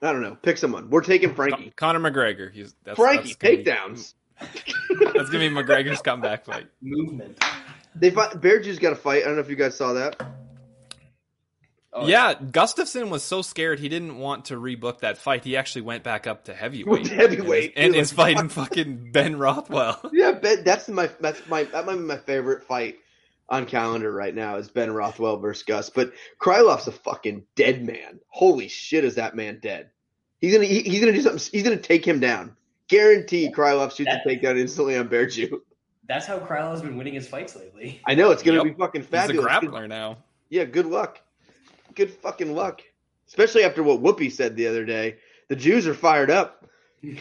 I 0.02 0.12
don't 0.12 0.22
know. 0.22 0.36
Pick 0.44 0.58
someone. 0.58 0.90
We're 0.92 1.02
taking 1.02 1.34
Frankie. 1.34 1.72
Con- 1.76 1.96
Conor 1.96 2.12
McGregor. 2.12 2.52
He's 2.52 2.76
that's, 2.84 2.98
Frankie, 2.98 3.34
that's 3.34 3.36
gonna 3.36 3.58
be- 3.58 3.64
takedowns. 3.64 4.14
That's 5.16 5.32
gonna 5.32 5.50
be 5.50 5.56
McGregor's 5.56 6.00
comeback 6.04 6.46
fight. 6.46 6.68
movement. 6.80 7.44
They 7.96 8.12
fight, 8.12 8.40
Bear 8.40 8.60
Jew's 8.62 8.78
got 8.78 8.94
a 8.94 8.96
fight. 8.96 9.24
I 9.24 9.26
don't 9.26 9.34
know 9.34 9.42
if 9.42 9.50
you 9.50 9.56
guys 9.56 9.76
saw 9.76 9.94
that. 9.94 10.22
Oh, 12.00 12.08
yeah, 12.08 12.34
Gustafsson 12.36 13.10
was 13.10 13.24
so 13.24 13.42
scared 13.42 13.80
he 13.80 13.90
didn't 13.90 14.18
want 14.18 14.46
to 14.46 14.56
rebook 14.56 15.00
that 15.00 15.18
fight. 15.18 15.44
He 15.44 15.58
actually 15.58 15.82
went 15.82 16.04
back 16.04 16.28
up 16.28 16.46
to 16.46 16.54
heavyweight. 16.54 17.08
Heavyweight. 17.08 17.74
and 17.76 17.94
He 17.94 18.00
is 18.00 18.12
was 18.12 18.14
fighting 18.18 18.50
fucking 18.50 19.12
Ben 19.12 19.38
Rothwell. 19.38 20.00
Yeah, 20.14 20.32
Ben, 20.34 20.64
that's 20.64 20.88
my 20.90 21.10
that's 21.20 21.42
my 21.48 21.64
that 21.66 21.86
might 21.86 21.96
be 21.96 22.02
my 22.02 22.18
favorite 22.18 22.64
fight 22.64 22.98
on 23.50 23.66
calendar 23.66 24.12
right 24.12 24.36
now 24.36 24.58
is 24.58 24.68
Ben 24.70 24.92
Rothwell 24.92 25.38
versus 25.38 25.64
Gus. 25.64 25.90
But 25.90 26.12
Krylov's 26.40 26.88
a 26.88 26.92
fucking 26.92 27.46
dead 27.56 27.86
man. 27.86 28.20
Holy 28.30 28.68
shit, 28.68 29.04
is 29.06 29.16
that 29.16 29.36
man 29.36 29.60
dead? 29.62 29.90
He's 30.40 30.54
gonna 30.54 30.66
he, 30.66 30.82
he's 30.82 31.00
gonna 31.00 31.14
do 31.14 31.22
something. 31.22 31.50
He's 31.52 31.64
gonna 31.64 31.78
take 31.78 32.06
him 32.06 32.20
down. 32.20 32.56
Guarantee 32.90 33.52
Krylov 33.52 33.96
shoots 33.96 34.12
a 34.12 34.28
takedown 34.28 34.58
instantly 34.60 34.98
on 34.98 35.08
Bear 35.08 35.26
Jew. 35.28 35.64
That's 36.08 36.26
how 36.26 36.40
Krylov's 36.40 36.82
been 36.82 36.98
winning 36.98 37.16
his 37.16 37.28
fights 37.28 37.56
lately. 37.56 38.02
I 38.08 38.16
know 38.16 38.32
it's 38.32 38.44
gonna 38.44 38.58
Yep. 38.64 38.64
be 38.66 38.74
fucking 38.80 39.04
fabulous. 39.04 39.46
He's 39.62 39.68
a 39.70 39.72
grappler 39.72 39.88
now. 39.90 40.18
Yeah, 40.50 40.64
good 40.66 40.86
luck. 40.86 41.20
Good 41.98 42.12
fucking 42.12 42.54
luck. 42.54 42.84
Especially 43.28 43.64
after 43.64 43.82
what 43.82 44.04
Whoopi 44.04 44.32
said 44.32 44.56
the 44.56 44.68
other 44.68 44.86
day. 44.86 45.18
The 45.50 45.56
Jews 45.56 45.88
are 45.88 45.96
fired 45.96 46.30
up. 46.32 46.64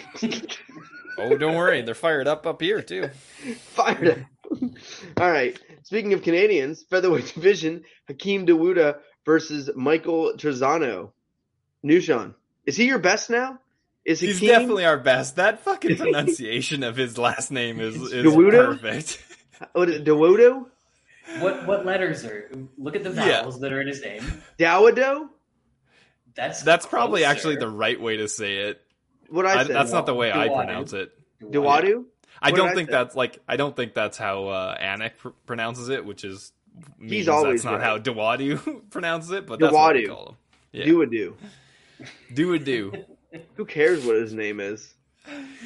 Oh, 1.18 1.34
don't 1.34 1.56
worry, 1.56 1.80
they're 1.80 1.94
fired 1.94 2.28
up 2.28 2.46
up 2.46 2.60
here 2.60 2.82
too. 2.82 3.08
Fired 3.72 4.08
up. 4.08 4.60
All 5.16 5.30
right. 5.30 5.58
Speaking 5.82 6.12
of 6.12 6.22
Canadians, 6.22 6.82
featherweight 6.82 7.32
division, 7.34 7.84
Hakeem 8.06 8.46
Dawuda 8.46 8.98
versus 9.24 9.70
Michael 9.74 10.34
Trizano. 10.36 11.12
Nushan. 11.82 12.34
Is 12.66 12.76
he 12.76 12.84
your 12.84 12.98
best 12.98 13.30
now? 13.30 13.60
Is 14.04 14.20
he? 14.20 14.26
He's 14.26 14.42
definitely 14.42 14.84
our 14.84 14.98
best. 14.98 15.36
That 15.36 15.60
fucking 15.60 15.96
pronunciation 15.96 16.82
of 16.82 16.96
his 16.96 17.16
last 17.16 17.50
name 17.50 17.80
is, 17.80 17.96
is 17.96 18.34
perfect. 18.34 19.24
What 19.72 19.88
is 19.88 20.00
it? 20.00 20.04
What 21.40 21.66
what 21.66 21.84
letters 21.86 22.24
are? 22.24 22.50
Look 22.78 22.96
at 22.96 23.02
the 23.04 23.10
Yeah. 23.10 23.42
vowels 23.42 23.60
that 23.60 23.72
are 23.72 23.80
in 23.80 23.88
his 23.88 24.00
name. 24.02 24.22
Dawado? 24.58 25.28
That's 26.34 26.62
That's 26.62 26.86
probably 26.86 27.24
actually 27.24 27.56
the 27.56 27.68
right 27.68 28.00
way 28.00 28.18
to 28.18 28.28
say 28.28 28.56
it. 28.68 28.80
What 29.28 29.46
I 29.46 29.60
I, 29.60 29.64
said? 29.66 29.74
that's 29.76 29.92
not 29.92 30.06
the 30.06 30.14
way 30.14 30.30
I 30.32 30.48
pronounce 30.48 30.92
it. 30.92 31.12
Dawadu? 31.42 32.04
I 32.40 32.50
don't 32.50 32.66
did 32.68 32.72
I 32.72 32.74
think 32.74 32.90
that's 32.90 33.16
like 33.16 33.38
I 33.48 33.56
don't 33.56 33.74
think 33.74 33.94
that's 33.94 34.16
how 34.16 34.48
uh, 34.48 34.78
Anik 34.78 35.16
pr- 35.18 35.28
pronounces 35.46 35.88
it, 35.88 36.04
which 36.04 36.24
is 36.24 36.52
means 36.98 37.28
always 37.28 37.62
that's 37.62 37.64
not 37.64 37.80
right. 37.80 37.82
how 37.82 37.98
Dawadu 37.98 38.88
pronounces 38.90 39.30
it, 39.30 39.46
but 39.46 39.58
that's 39.58 39.72
what 39.72 39.94
we 39.94 40.06
call 40.06 40.28
him. 40.30 40.36
Yeah. 40.72 40.84
Dawadu. 40.86 41.34
Do 42.34 42.52
a 42.52 42.58
do. 42.58 42.92
Who 43.54 43.64
cares 43.64 44.04
what 44.04 44.16
his 44.16 44.32
name 44.34 44.60
is? 44.60 44.92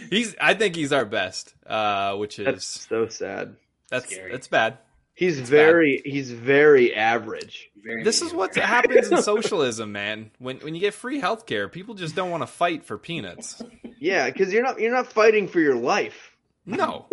He's 0.08 0.34
I 0.40 0.54
think 0.54 0.76
he's 0.76 0.92
our 0.92 1.04
best, 1.04 1.54
uh, 1.66 2.16
which 2.16 2.38
is 2.38 2.46
That's 2.46 2.66
so 2.88 3.08
sad. 3.08 3.56
that's 3.90 4.06
Scary. 4.10 4.30
that's 4.32 4.48
bad. 4.48 4.78
He's 5.20 5.38
It's 5.38 5.50
very 5.50 6.00
he's 6.02 6.30
very 6.30 6.94
average. 6.94 7.70
Very 7.76 8.02
This 8.02 8.22
is 8.22 8.32
what 8.32 8.54
happens 8.54 9.12
in 9.12 9.20
socialism, 9.22 9.92
man. 9.92 10.30
When 10.38 10.60
when 10.60 10.74
you 10.74 10.80
get 10.80 10.94
free 10.94 11.20
healthcare, 11.20 11.70
people 11.70 11.94
just 11.94 12.16
don't 12.16 12.30
want 12.30 12.42
to 12.42 12.46
fight 12.46 12.84
for 12.84 12.96
peanuts. 12.96 13.60
Yeah, 13.98 14.30
because 14.30 14.50
you're 14.50 14.62
not 14.62 14.80
you're 14.80 14.94
not 14.94 15.12
fighting 15.12 15.46
for 15.46 15.60
your 15.60 15.74
life. 15.74 16.34
No. 16.64 17.04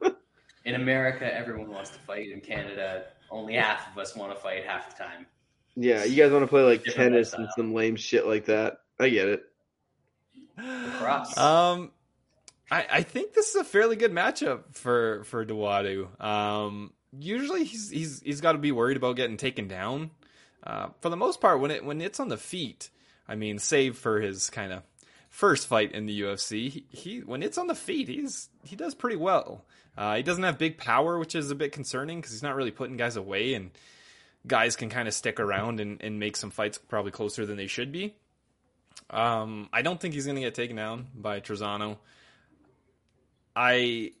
In 0.64 0.76
America, 0.76 1.24
everyone 1.24 1.70
wants 1.70 1.90
to 1.90 1.98
fight. 1.98 2.30
In 2.30 2.40
Canada, 2.40 3.06
only 3.32 3.54
half 3.54 3.90
of 3.90 3.98
us 3.98 4.14
want 4.14 4.32
to 4.32 4.40
fight 4.40 4.64
half 4.64 4.96
the 4.96 5.02
time. 5.02 5.26
Yeah, 5.74 6.04
you 6.04 6.22
guys 6.22 6.30
want 6.30 6.44
to 6.44 6.46
play 6.46 6.62
like 6.62 6.84
Different 6.84 7.14
tennis 7.14 7.32
and 7.32 7.48
some 7.56 7.74
lame 7.74 7.96
shit 7.96 8.28
like 8.28 8.44
that. 8.44 8.78
I 9.00 9.08
get 9.08 9.26
it. 9.26 9.42
Lacrosse. 10.56 11.36
Um, 11.36 11.90
I, 12.70 12.86
I 12.92 13.02
think 13.02 13.32
this 13.32 13.48
is 13.48 13.56
a 13.56 13.64
fairly 13.64 13.96
good 13.96 14.12
matchup 14.12 14.76
for 14.76 15.24
for 15.24 15.44
Dawadu. 15.44 16.22
Um, 16.22 16.92
usually 17.18 17.64
he's 17.64 17.90
he's 17.90 18.20
he's 18.20 18.40
got 18.40 18.52
to 18.52 18.58
be 18.58 18.72
worried 18.72 18.96
about 18.96 19.16
getting 19.16 19.36
taken 19.36 19.68
down. 19.68 20.10
Uh, 20.62 20.88
for 21.00 21.08
the 21.08 21.16
most 21.16 21.40
part, 21.40 21.60
when 21.60 21.70
it 21.70 21.84
when 21.84 22.00
it's 22.00 22.20
on 22.20 22.28
the 22.28 22.36
feet, 22.36 22.90
I 23.28 23.34
mean, 23.34 23.58
save 23.58 23.96
for 23.96 24.20
his 24.20 24.50
kind 24.50 24.72
of 24.72 24.82
first 25.28 25.66
fight 25.66 25.92
in 25.92 26.06
the 26.06 26.22
UFC, 26.22 26.70
he, 26.70 26.84
he 26.90 27.18
when 27.20 27.42
it's 27.42 27.58
on 27.58 27.66
the 27.66 27.74
feet, 27.74 28.08
he's 28.08 28.48
he 28.64 28.76
does 28.76 28.94
pretty 28.94 29.16
well. 29.16 29.64
Uh, 29.96 30.16
he 30.16 30.22
doesn't 30.22 30.44
have 30.44 30.58
big 30.58 30.78
power, 30.78 31.18
which 31.18 31.34
is 31.34 31.50
a 31.50 31.54
bit 31.54 31.72
concerning 31.72 32.18
because 32.18 32.32
he's 32.32 32.42
not 32.42 32.54
really 32.54 32.70
putting 32.70 32.96
guys 32.96 33.16
away, 33.16 33.54
and 33.54 33.70
guys 34.46 34.76
can 34.76 34.88
kind 34.88 35.08
of 35.08 35.14
stick 35.14 35.40
around 35.40 35.80
and, 35.80 36.02
and 36.02 36.18
make 36.18 36.36
some 36.36 36.50
fights 36.50 36.78
probably 36.78 37.10
closer 37.10 37.44
than 37.44 37.56
they 37.56 37.66
should 37.66 37.92
be. 37.92 38.14
Um, 39.10 39.68
I 39.72 39.82
don't 39.82 40.00
think 40.00 40.14
he's 40.14 40.24
going 40.24 40.36
to 40.36 40.42
get 40.42 40.54
taken 40.54 40.76
down 40.76 41.08
by 41.14 41.40
Trizano. 41.40 41.98
I, 43.54 44.12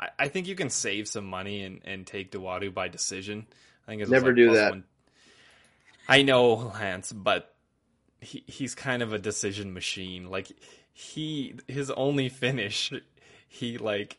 I 0.00 0.08
I 0.18 0.28
think 0.28 0.48
you 0.48 0.54
can 0.54 0.70
save 0.70 1.06
some 1.06 1.26
money 1.26 1.62
and, 1.62 1.80
and 1.84 2.06
take 2.06 2.32
Dawadu 2.32 2.72
by 2.72 2.88
decision. 2.88 3.46
I 3.86 3.90
think 3.90 4.02
it's 4.02 4.10
Never 4.10 4.28
like 4.28 4.36
do 4.36 4.54
that. 4.54 4.70
One. 4.70 4.84
I 6.08 6.22
know 6.22 6.72
Lance, 6.74 7.12
but 7.12 7.54
he 8.20 8.42
he's 8.46 8.74
kind 8.74 9.02
of 9.02 9.12
a 9.12 9.18
decision 9.18 9.72
machine. 9.72 10.28
Like 10.28 10.50
he 10.92 11.54
his 11.68 11.90
only 11.90 12.28
finish, 12.28 12.92
he 13.48 13.78
like 13.78 14.18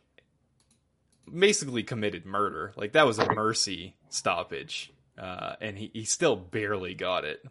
basically 1.32 1.84
committed 1.84 2.26
murder. 2.26 2.74
Like 2.76 2.94
that 2.94 3.06
was 3.06 3.20
a 3.20 3.34
mercy 3.34 3.96
stoppage, 4.10 4.92
uh, 5.18 5.56
and 5.62 5.78
he, 5.78 5.92
he 5.94 6.06
still 6.06 6.36
barely 6.36 6.94
got 6.94 7.26
it. 7.26 7.44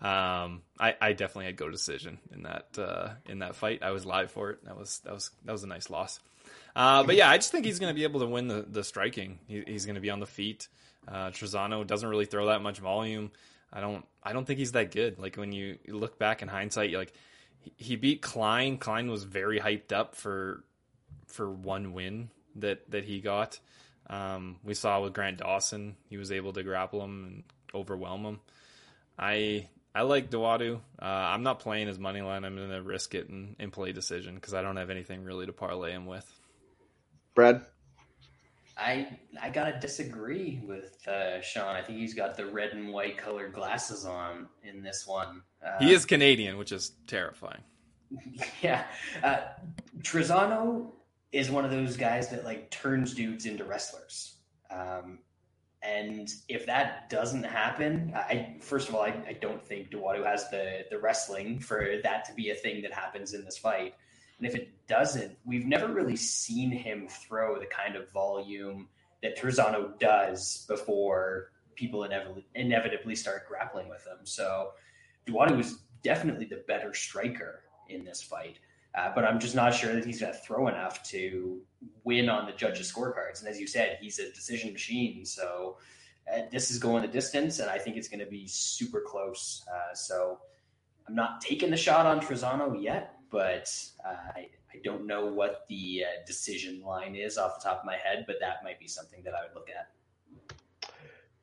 Um, 0.00 0.62
I, 0.78 0.94
I 1.00 1.12
definitely 1.12 1.46
had 1.46 1.56
go 1.56 1.70
decision 1.70 2.18
in 2.32 2.42
that 2.42 2.78
uh, 2.78 3.10
in 3.26 3.40
that 3.40 3.56
fight. 3.56 3.82
I 3.82 3.90
was 3.90 4.06
live 4.06 4.30
for 4.30 4.50
it. 4.50 4.64
That 4.64 4.78
was 4.78 5.00
that 5.04 5.12
was 5.12 5.30
that 5.44 5.52
was 5.52 5.64
a 5.64 5.66
nice 5.66 5.90
loss. 5.90 6.20
Uh, 6.76 7.02
but 7.02 7.16
yeah, 7.16 7.28
I 7.28 7.36
just 7.36 7.50
think 7.50 7.64
he's 7.64 7.78
going 7.78 7.92
to 7.92 7.94
be 7.94 8.04
able 8.04 8.20
to 8.20 8.26
win 8.26 8.48
the 8.48 8.64
the 8.68 8.84
striking. 8.84 9.38
He, 9.46 9.62
he's 9.66 9.84
going 9.84 9.96
to 9.96 10.00
be 10.00 10.10
on 10.10 10.20
the 10.20 10.26
feet. 10.26 10.68
Uh, 11.06 11.30
Trizano 11.30 11.86
doesn't 11.86 12.08
really 12.08 12.26
throw 12.26 12.46
that 12.46 12.62
much 12.62 12.78
volume. 12.78 13.30
I 13.72 13.80
don't 13.80 14.04
I 14.22 14.32
don't 14.32 14.46
think 14.46 14.58
he's 14.58 14.72
that 14.72 14.90
good. 14.90 15.18
Like 15.18 15.36
when 15.36 15.52
you 15.52 15.78
look 15.88 16.18
back 16.18 16.42
in 16.42 16.48
hindsight, 16.48 16.92
like 16.92 17.12
he- 17.76 17.96
beat 17.96 18.22
Klein. 18.22 18.78
Klein 18.78 19.10
was 19.10 19.24
very 19.24 19.60
hyped 19.60 19.92
up 19.92 20.14
for 20.14 20.64
for 21.26 21.50
one 21.50 21.92
win 21.92 22.30
that 22.56 22.90
that 22.90 23.04
he 23.04 23.20
got. 23.20 23.58
Um, 24.08 24.56
we 24.64 24.74
saw 24.74 25.02
with 25.02 25.12
Grant 25.12 25.38
Dawson, 25.38 25.96
he 26.08 26.16
was 26.16 26.32
able 26.32 26.54
to 26.54 26.62
grapple 26.62 27.04
him 27.04 27.24
and 27.24 27.44
overwhelm 27.74 28.24
him. 28.24 28.40
I 29.18 29.68
I 29.94 30.02
like 30.02 30.30
Dawadu. 30.30 30.76
Uh, 31.00 31.04
I'm 31.04 31.42
not 31.42 31.58
playing 31.60 31.88
his 31.88 31.98
money 31.98 32.20
line. 32.20 32.44
I'm 32.44 32.56
going 32.56 32.70
to 32.70 32.82
risk 32.82 33.14
it 33.14 33.28
and 33.28 33.72
play 33.72 33.92
decision 33.92 34.34
because 34.36 34.54
I 34.54 34.62
don't 34.62 34.76
have 34.76 34.90
anything 34.90 35.24
really 35.24 35.46
to 35.46 35.52
parlay 35.52 35.92
him 35.92 36.06
with. 36.06 36.30
Brad. 37.38 37.64
I 38.76 39.16
I 39.40 39.50
gotta 39.50 39.78
disagree 39.78 40.60
with 40.66 41.06
uh, 41.06 41.40
Sean. 41.40 41.76
I 41.76 41.82
think 41.82 42.00
he's 42.00 42.12
got 42.12 42.36
the 42.36 42.46
red 42.46 42.72
and 42.72 42.92
white 42.92 43.16
colored 43.16 43.52
glasses 43.52 44.04
on 44.04 44.48
in 44.64 44.82
this 44.82 45.06
one. 45.06 45.42
Uh, 45.64 45.78
He 45.78 45.92
is 45.92 46.04
Canadian, 46.04 46.58
which 46.58 46.72
is 46.72 46.94
terrifying. 47.06 47.62
yeah. 48.60 48.86
Uh, 49.22 49.42
Trizano 50.00 50.90
is 51.30 51.48
one 51.48 51.64
of 51.64 51.70
those 51.70 51.96
guys 51.96 52.28
that 52.30 52.44
like 52.44 52.72
turns 52.72 53.14
dudes 53.14 53.46
into 53.46 53.62
wrestlers. 53.62 54.38
Um, 54.68 55.20
and 55.80 56.28
if 56.48 56.66
that 56.66 57.08
doesn't 57.08 57.44
happen, 57.44 58.12
I 58.16 58.56
first 58.60 58.88
of 58.88 58.96
all, 58.96 59.02
I, 59.02 59.14
I 59.28 59.34
don't 59.40 59.64
think 59.64 59.92
Dawadu 59.92 60.26
has 60.26 60.50
the 60.50 60.86
the 60.90 60.98
wrestling 60.98 61.60
for 61.60 62.00
that 62.02 62.24
to 62.24 62.34
be 62.34 62.50
a 62.50 62.56
thing 62.56 62.82
that 62.82 62.92
happens 62.92 63.32
in 63.32 63.44
this 63.44 63.58
fight. 63.58 63.94
And 64.38 64.46
if 64.46 64.54
it 64.54 64.70
doesn't, 64.86 65.36
we've 65.44 65.66
never 65.66 65.88
really 65.88 66.16
seen 66.16 66.70
him 66.70 67.08
throw 67.08 67.58
the 67.58 67.66
kind 67.66 67.96
of 67.96 68.10
volume 68.12 68.88
that 69.22 69.36
Trizano 69.38 69.98
does 69.98 70.64
before 70.68 71.50
people 71.74 72.04
inevitably, 72.04 72.46
inevitably 72.54 73.14
start 73.14 73.48
grappling 73.48 73.88
with 73.88 74.06
him. 74.06 74.18
So 74.24 74.70
Duwadu 75.26 75.56
was 75.56 75.78
definitely 76.02 76.46
the 76.46 76.62
better 76.68 76.94
striker 76.94 77.64
in 77.88 78.04
this 78.04 78.22
fight. 78.22 78.58
Uh, 78.94 79.12
but 79.14 79.24
I'm 79.24 79.38
just 79.38 79.54
not 79.54 79.74
sure 79.74 79.92
that 79.92 80.04
he's 80.04 80.20
going 80.20 80.32
to 80.32 80.38
throw 80.38 80.68
enough 80.68 81.02
to 81.10 81.60
win 82.04 82.28
on 82.28 82.46
the 82.46 82.52
judges' 82.52 82.90
scorecards. 82.92 83.40
And 83.40 83.48
as 83.48 83.60
you 83.60 83.66
said, 83.66 83.98
he's 84.00 84.18
a 84.18 84.32
decision 84.32 84.72
machine. 84.72 85.24
So 85.24 85.76
uh, 86.32 86.42
this 86.50 86.70
is 86.70 86.78
going 86.78 87.02
the 87.02 87.08
distance, 87.08 87.58
and 87.58 87.70
I 87.70 87.78
think 87.78 87.96
it's 87.96 88.08
going 88.08 88.20
to 88.20 88.30
be 88.30 88.46
super 88.46 89.02
close. 89.06 89.64
Uh, 89.72 89.94
so 89.94 90.38
I'm 91.06 91.14
not 91.14 91.40
taking 91.40 91.70
the 91.70 91.76
shot 91.76 92.06
on 92.06 92.20
Trizano 92.20 92.82
yet, 92.82 93.17
but 93.30 93.72
uh, 94.06 94.16
I, 94.36 94.48
I 94.72 94.78
don't 94.84 95.06
know 95.06 95.26
what 95.26 95.64
the 95.68 96.04
uh, 96.04 96.24
decision 96.26 96.82
line 96.82 97.14
is 97.14 97.38
off 97.38 97.58
the 97.58 97.68
top 97.68 97.80
of 97.80 97.86
my 97.86 97.96
head, 97.96 98.24
but 98.26 98.36
that 98.40 98.62
might 98.64 98.78
be 98.78 98.88
something 98.88 99.22
that 99.24 99.34
I 99.34 99.42
would 99.42 99.54
look 99.54 99.68
at. 99.70 99.88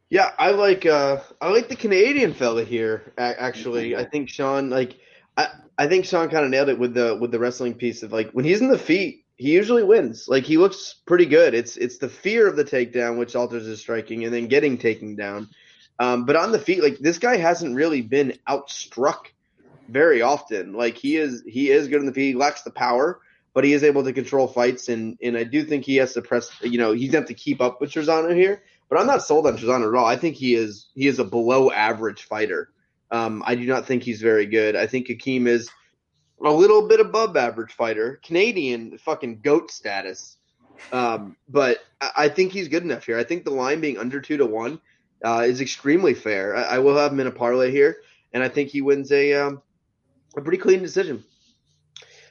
Yeah, 0.09 0.31
I 0.37 0.51
like 0.51 0.85
uh 0.85 1.19
I 1.41 1.49
like 1.49 1.67
the 1.67 1.75
Canadian 1.75 2.33
fella 2.33 2.63
here. 2.63 3.11
Actually, 3.17 3.95
I 3.95 4.05
think 4.05 4.29
Sean 4.29 4.69
like 4.69 4.97
I 5.35 5.47
I 5.77 5.87
think 5.87 6.05
Sean 6.05 6.29
kind 6.29 6.45
of 6.45 6.51
nailed 6.51 6.69
it 6.69 6.77
with 6.77 6.93
the 6.93 7.17
with 7.19 7.31
the 7.31 7.39
wrestling 7.39 7.73
piece 7.73 8.03
of 8.03 8.13
like 8.13 8.31
when 8.31 8.45
he's 8.45 8.61
in 8.61 8.69
the 8.69 8.77
feet, 8.77 9.25
he 9.37 9.51
usually 9.51 9.83
wins. 9.83 10.27
Like 10.27 10.43
he 10.43 10.57
looks 10.57 11.01
pretty 11.07 11.25
good. 11.25 11.53
It's 11.55 11.75
it's 11.77 11.97
the 11.97 12.07
fear 12.07 12.47
of 12.47 12.55
the 12.55 12.63
takedown 12.63 13.17
which 13.17 13.35
alters 13.35 13.65
his 13.65 13.79
striking, 13.79 14.23
and 14.25 14.33
then 14.33 14.47
getting 14.47 14.77
taken 14.77 15.15
down. 15.15 15.49
Um, 15.99 16.25
but 16.25 16.35
on 16.35 16.51
the 16.51 16.59
feet, 16.59 16.83
like 16.83 16.99
this 16.99 17.17
guy 17.17 17.37
hasn't 17.37 17.75
really 17.75 18.01
been 18.01 18.37
outstruck 18.47 19.27
very 19.87 20.21
often. 20.21 20.73
Like 20.73 20.97
he 20.97 21.17
is 21.17 21.43
he 21.47 21.71
is 21.71 21.87
good 21.87 21.99
in 21.99 22.05
the 22.05 22.13
feet. 22.13 22.29
He 22.29 22.35
lacks 22.35 22.63
the 22.63 22.71
power, 22.71 23.19
but 23.53 23.63
he 23.63 23.73
is 23.73 23.83
able 23.83 24.03
to 24.03 24.13
control 24.13 24.47
fights, 24.47 24.89
and 24.89 25.17
and 25.21 25.37
I 25.37 25.43
do 25.43 25.63
think 25.63 25.85
he 25.85 25.97
has 25.97 26.13
to 26.13 26.21
press. 26.21 26.51
You 26.61 26.77
know, 26.77 26.93
he's 26.93 27.13
have 27.13 27.25
to 27.25 27.33
keep 27.33 27.61
up 27.61 27.81
with 27.81 27.91
Trizano 27.91 28.35
here. 28.35 28.63
But 28.89 28.99
I'm 28.99 29.07
not 29.07 29.23
sold 29.23 29.47
on 29.47 29.57
Trizano 29.57 29.87
at 29.87 29.97
all. 29.97 30.05
I 30.05 30.15
think 30.15 30.35
he 30.35 30.55
is 30.55 30.87
he 30.95 31.07
is 31.07 31.19
a 31.19 31.23
below 31.23 31.71
average 31.71 32.23
fighter. 32.23 32.69
Um, 33.11 33.43
I 33.45 33.55
do 33.55 33.65
not 33.65 33.85
think 33.85 34.03
he's 34.03 34.21
very 34.21 34.45
good. 34.45 34.75
I 34.75 34.87
think 34.87 35.07
Hakeem 35.07 35.47
is 35.47 35.69
a 36.43 36.51
little 36.51 36.87
bit 36.87 36.99
above 36.99 37.37
average 37.37 37.71
fighter, 37.71 38.19
Canadian 38.23 38.97
fucking 38.97 39.41
goat 39.41 39.71
status. 39.71 40.37
Um, 40.91 41.37
but 41.47 41.79
I 42.15 42.27
think 42.27 42.51
he's 42.51 42.67
good 42.67 42.83
enough 42.83 43.05
here. 43.05 43.17
I 43.17 43.23
think 43.23 43.45
the 43.45 43.51
line 43.51 43.79
being 43.79 43.97
under 43.97 44.19
two 44.19 44.37
to 44.37 44.45
one 44.45 44.81
uh, 45.23 45.43
is 45.47 45.61
extremely 45.61 46.13
fair. 46.13 46.55
I, 46.55 46.63
I, 46.63 46.79
will 46.79 46.97
have 46.97 47.13
him 47.13 47.21
in 47.21 47.27
a 47.27 47.31
parlay 47.31 47.71
here, 47.71 47.97
and 48.33 48.43
I 48.43 48.49
think 48.49 48.69
he 48.69 48.81
wins 48.81 49.11
a 49.13 49.33
um, 49.33 49.61
a 50.35 50.41
pretty 50.41 50.57
clean 50.57 50.81
decision. 50.81 51.23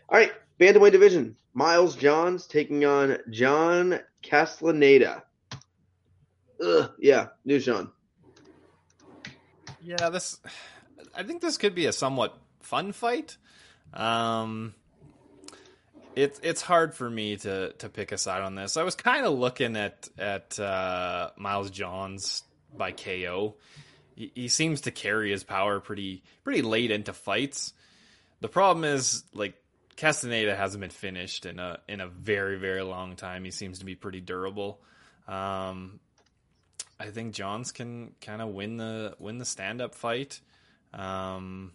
All 0.09 0.19
right, 0.19 0.33
bantamweight 0.59 0.93
division: 0.93 1.37
Miles 1.53 1.97
Johns 1.97 2.47
taking 2.47 2.85
on 2.85 3.19
John 3.31 4.01
Castaneda. 4.23 5.25
Ugh, 6.65 6.91
yeah, 6.99 7.29
new 7.45 7.61
Sean. 7.61 7.91
Yeah, 9.83 10.11
this. 10.11 10.41
I 11.15 11.23
think 11.23 11.43
this 11.43 11.59
could 11.59 11.75
be 11.75 11.87
a 11.87 11.93
somewhat 11.93 12.37
fun 12.61 12.93
fight. 12.93 13.37
Um, 13.93 14.75
it's 16.17 16.41
it's 16.43 16.63
hard 16.63 16.95
for 16.95 17.09
me 17.09 17.37
to 17.37 17.73
to 17.73 17.89
pick 17.89 18.13
a 18.13 18.19
side 18.19 18.43
on 18.43 18.55
this. 18.55 18.77
I 18.77 18.83
was 18.83 18.95
kind 18.95 19.27
of 19.27 19.39
looking 19.39 19.77
at 19.77 20.09
at 20.19 20.59
uh, 20.59 21.31
Miles 21.37 21.71
Johns 21.71 22.43
by 22.77 22.93
KO. 22.93 23.57
He, 24.17 24.31
he, 24.35 24.49
seems 24.49 24.83
to 24.83 24.93
carry 24.93 25.33
his 25.33 25.43
power 25.43 25.81
pretty 25.81 26.23
pretty 26.45 26.63
late 26.63 26.91
into 26.91 27.13
fights. 27.13 27.73
The 28.45 28.51
problem 28.51 28.85
is 28.85 29.25
like 29.33 29.55
Castaneda 29.97 30.55
hasn't 30.55 30.83
been 30.83 30.91
finished 30.91 31.47
in 31.47 31.59
a 31.59 31.79
in 31.89 32.03
a 32.03 32.09
very 32.09 32.59
very 32.59 32.83
long 32.83 33.17
time. 33.17 33.43
He 33.43 33.51
seems 33.51 33.79
to 33.79 33.87
be 33.87 33.95
pretty 33.95 34.21
durable. 34.21 34.83
Um, 35.27 35.99
I 37.01 37.07
think 37.07 37.33
Johns 37.33 37.73
can 37.73 38.13
kind 38.21 38.43
of 38.43 38.51
win 38.51 38.77
the 38.77 39.17
win 39.19 39.39
the 39.39 39.47
stand 39.47 39.81
up 39.81 39.95
fight. 39.95 40.43
Um, 40.93 41.73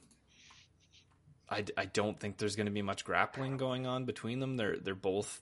I, 1.49 1.65
I 1.75 1.85
don't 1.85 2.19
think 2.19 2.37
there's 2.37 2.55
going 2.55 2.67
to 2.67 2.71
be 2.71 2.83
much 2.83 3.03
grappling 3.03 3.57
going 3.57 3.87
on 3.87 4.05
between 4.05 4.39
them. 4.39 4.55
They're 4.55 4.77
they're 4.77 4.93
both 4.93 5.41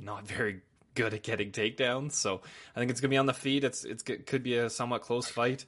not 0.00 0.26
very 0.26 0.62
good 0.94 1.12
at 1.12 1.22
getting 1.22 1.52
takedowns, 1.52 2.12
so 2.12 2.40
I 2.74 2.78
think 2.78 2.90
it's 2.90 3.02
going 3.02 3.10
to 3.10 3.14
be 3.14 3.18
on 3.18 3.26
the 3.26 3.34
feet. 3.34 3.62
It's 3.62 3.84
it's 3.84 4.02
it 4.04 4.24
could 4.24 4.42
be 4.42 4.56
a 4.56 4.70
somewhat 4.70 5.02
close 5.02 5.28
fight. 5.28 5.66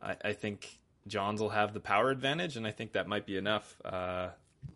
I, 0.00 0.14
I 0.26 0.32
think 0.32 0.78
Johns 1.08 1.40
will 1.40 1.50
have 1.50 1.74
the 1.74 1.80
power 1.80 2.10
advantage, 2.10 2.56
and 2.56 2.66
I 2.66 2.70
think 2.70 2.92
that 2.92 3.08
might 3.08 3.26
be 3.26 3.36
enough. 3.36 3.76
Uh, 3.84 4.28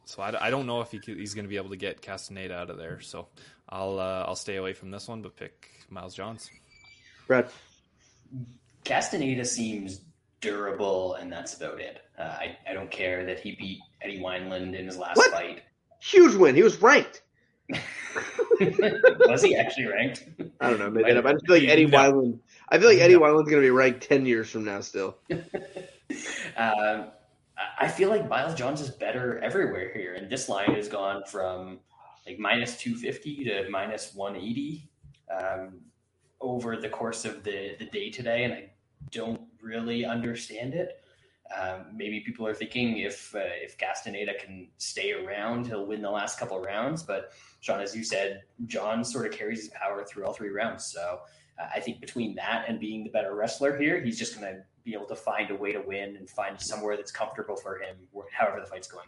so 0.04 0.22
I, 0.22 0.46
I 0.46 0.50
don't 0.50 0.66
know 0.66 0.80
if 0.80 0.90
he, 0.90 1.00
he's 1.04 1.34
going 1.34 1.44
to 1.44 1.48
be 1.48 1.56
able 1.56 1.70
to 1.70 1.76
get 1.76 2.02
Castaneda 2.02 2.54
out 2.54 2.70
of 2.70 2.78
there. 2.78 3.00
So 3.00 3.28
I'll 3.68 3.98
uh, 3.98 4.24
I'll 4.26 4.36
stay 4.36 4.56
away 4.56 4.72
from 4.72 4.90
this 4.90 5.08
one, 5.08 5.22
but 5.22 5.36
pick 5.36 5.70
Miles 5.90 6.14
Johns. 6.14 6.50
Brad. 7.26 7.48
Castaneda 8.84 9.44
seems 9.44 10.00
durable, 10.40 11.14
and 11.14 11.32
that's 11.32 11.54
about 11.54 11.80
it. 11.80 12.02
Uh, 12.18 12.22
I, 12.22 12.56
I 12.68 12.72
don't 12.74 12.90
care 12.90 13.24
that 13.26 13.40
he 13.40 13.54
beat 13.54 13.78
Eddie 14.00 14.20
Wineland 14.20 14.76
in 14.76 14.86
his 14.86 14.96
last 14.96 15.16
what? 15.16 15.30
fight. 15.30 15.62
Huge 16.00 16.34
win. 16.34 16.54
He 16.54 16.62
was 16.62 16.82
ranked. 16.82 17.22
was 19.28 19.42
he 19.42 19.56
actually 19.56 19.86
ranked? 19.86 20.28
I 20.60 20.70
don't 20.70 20.78
know. 20.78 20.90
Maybe 20.90 21.10
I 21.10 21.32
just 21.32 21.46
feel 21.46 21.56
like 21.56 21.68
Eddie 21.68 21.86
no. 21.86 22.38
I 22.68 22.78
feel 22.78 22.88
like 22.88 22.98
Eddie 22.98 23.14
no. 23.14 23.20
Going 23.20 23.46
to 23.46 23.60
be 23.60 23.70
ranked 23.70 24.08
ten 24.08 24.26
years 24.26 24.50
from 24.50 24.64
now. 24.64 24.80
Still. 24.80 25.16
um, 26.56 27.06
I 27.80 27.88
feel 27.88 28.08
like 28.08 28.28
Miles 28.28 28.54
Johns 28.54 28.80
is 28.80 28.90
better 28.90 29.38
everywhere 29.38 29.92
here, 29.92 30.14
and 30.14 30.30
this 30.30 30.48
line 30.48 30.74
has 30.74 30.88
gone 30.88 31.22
from 31.26 31.80
like 32.26 32.38
minus 32.38 32.76
two 32.76 32.94
fifty 32.94 33.44
to 33.44 33.68
minus 33.70 34.14
one 34.14 34.36
eighty. 34.36 34.90
Um, 35.30 35.80
over 36.42 36.76
the 36.76 36.88
course 36.88 37.24
of 37.24 37.44
the, 37.44 37.76
the 37.78 37.86
day 37.86 38.10
today, 38.10 38.44
and 38.44 38.52
I 38.52 38.70
don't 39.10 39.40
really 39.62 40.04
understand 40.04 40.74
it. 40.74 41.01
Um, 41.58 41.86
maybe 41.94 42.20
people 42.20 42.46
are 42.46 42.54
thinking 42.54 42.98
if 42.98 43.34
uh, 43.34 43.40
if 43.42 43.76
Castaneda 43.78 44.32
can 44.40 44.68
stay 44.78 45.12
around, 45.12 45.66
he'll 45.66 45.86
win 45.86 46.02
the 46.02 46.10
last 46.10 46.38
couple 46.38 46.60
rounds. 46.60 47.02
But 47.02 47.32
Sean, 47.60 47.80
as 47.80 47.94
you 47.94 48.04
said, 48.04 48.42
John 48.66 49.04
sort 49.04 49.26
of 49.26 49.32
carries 49.32 49.60
his 49.60 49.68
power 49.68 50.04
through 50.04 50.26
all 50.26 50.32
three 50.32 50.50
rounds. 50.50 50.86
So 50.86 51.20
uh, 51.58 51.66
I 51.74 51.80
think 51.80 52.00
between 52.00 52.34
that 52.36 52.64
and 52.68 52.80
being 52.80 53.04
the 53.04 53.10
better 53.10 53.34
wrestler 53.34 53.76
here, 53.78 54.00
he's 54.00 54.18
just 54.18 54.38
going 54.38 54.52
to 54.52 54.62
be 54.84 54.94
able 54.94 55.06
to 55.06 55.16
find 55.16 55.50
a 55.50 55.54
way 55.54 55.72
to 55.72 55.80
win 55.80 56.16
and 56.16 56.28
find 56.28 56.60
somewhere 56.60 56.96
that's 56.96 57.12
comfortable 57.12 57.56
for 57.56 57.76
him, 57.76 57.96
however 58.36 58.60
the 58.60 58.66
fight's 58.66 58.88
going. 58.88 59.06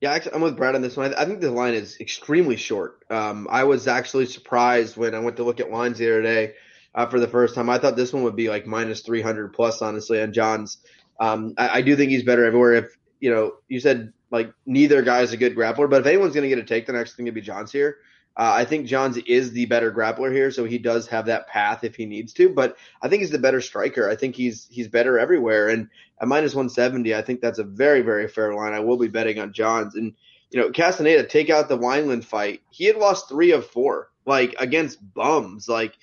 Yeah, 0.00 0.18
I'm 0.34 0.40
with 0.40 0.56
Brad 0.56 0.74
on 0.74 0.82
this 0.82 0.96
one. 0.96 1.14
I 1.14 1.24
think 1.24 1.40
the 1.40 1.52
line 1.52 1.74
is 1.74 2.00
extremely 2.00 2.56
short. 2.56 3.04
Um, 3.08 3.46
I 3.48 3.62
was 3.62 3.86
actually 3.86 4.26
surprised 4.26 4.96
when 4.96 5.14
I 5.14 5.20
went 5.20 5.36
to 5.36 5.44
look 5.44 5.60
at 5.60 5.70
lines 5.70 5.98
the 5.98 6.08
other 6.08 6.22
day 6.22 6.54
uh, 6.92 7.06
for 7.06 7.20
the 7.20 7.28
first 7.28 7.54
time. 7.54 7.70
I 7.70 7.78
thought 7.78 7.94
this 7.94 8.12
one 8.12 8.24
would 8.24 8.34
be 8.34 8.48
like 8.48 8.66
minus 8.66 9.02
300 9.02 9.52
plus, 9.52 9.80
honestly, 9.80 10.20
on 10.20 10.32
Johns. 10.32 10.78
Um, 11.22 11.54
I, 11.56 11.78
I, 11.78 11.82
do 11.82 11.94
think 11.94 12.10
he's 12.10 12.24
better 12.24 12.44
everywhere. 12.44 12.74
If, 12.74 12.98
you 13.20 13.32
know, 13.32 13.52
you 13.68 13.78
said 13.78 14.12
like 14.32 14.52
neither 14.66 15.02
guy 15.02 15.20
is 15.20 15.32
a 15.32 15.36
good 15.36 15.54
grappler, 15.54 15.88
but 15.88 16.00
if 16.00 16.06
anyone's 16.06 16.34
going 16.34 16.42
to 16.42 16.48
get 16.48 16.58
a 16.58 16.64
take, 16.64 16.84
the 16.84 16.92
next 16.92 17.14
thing 17.14 17.26
to 17.26 17.32
be 17.32 17.40
Johns 17.40 17.70
here. 17.70 17.98
Uh, 18.36 18.50
I 18.56 18.64
think 18.64 18.86
Johns 18.86 19.18
is 19.18 19.52
the 19.52 19.66
better 19.66 19.92
grappler 19.92 20.32
here, 20.32 20.50
so 20.50 20.64
he 20.64 20.78
does 20.78 21.06
have 21.06 21.26
that 21.26 21.46
path 21.46 21.84
if 21.84 21.94
he 21.94 22.06
needs 22.06 22.32
to. 22.34 22.48
But 22.48 22.76
I 23.00 23.08
think 23.08 23.20
he's 23.20 23.30
the 23.30 23.38
better 23.38 23.60
striker. 23.60 24.08
I 24.08 24.16
think 24.16 24.34
he's 24.34 24.66
he's 24.68 24.88
better 24.88 25.16
everywhere. 25.16 25.68
And 25.68 25.88
at 26.20 26.26
minus 26.26 26.54
170, 26.54 27.14
I 27.14 27.22
think 27.22 27.40
that's 27.40 27.60
a 27.60 27.64
very 27.64 28.00
very 28.00 28.26
fair 28.26 28.52
line. 28.54 28.72
I 28.72 28.80
will 28.80 28.96
be 28.96 29.08
betting 29.08 29.38
on 29.38 29.52
Johns. 29.52 29.94
And 29.94 30.14
you 30.50 30.60
know, 30.60 30.70
Castaneda 30.70 31.24
take 31.24 31.50
out 31.50 31.68
the 31.68 31.78
Wineland 31.78 32.24
fight. 32.24 32.62
He 32.70 32.86
had 32.86 32.96
lost 32.96 33.28
three 33.28 33.52
of 33.52 33.66
four, 33.66 34.08
like 34.26 34.56
against 34.58 34.98
bums. 35.14 35.68
Like 35.68 35.96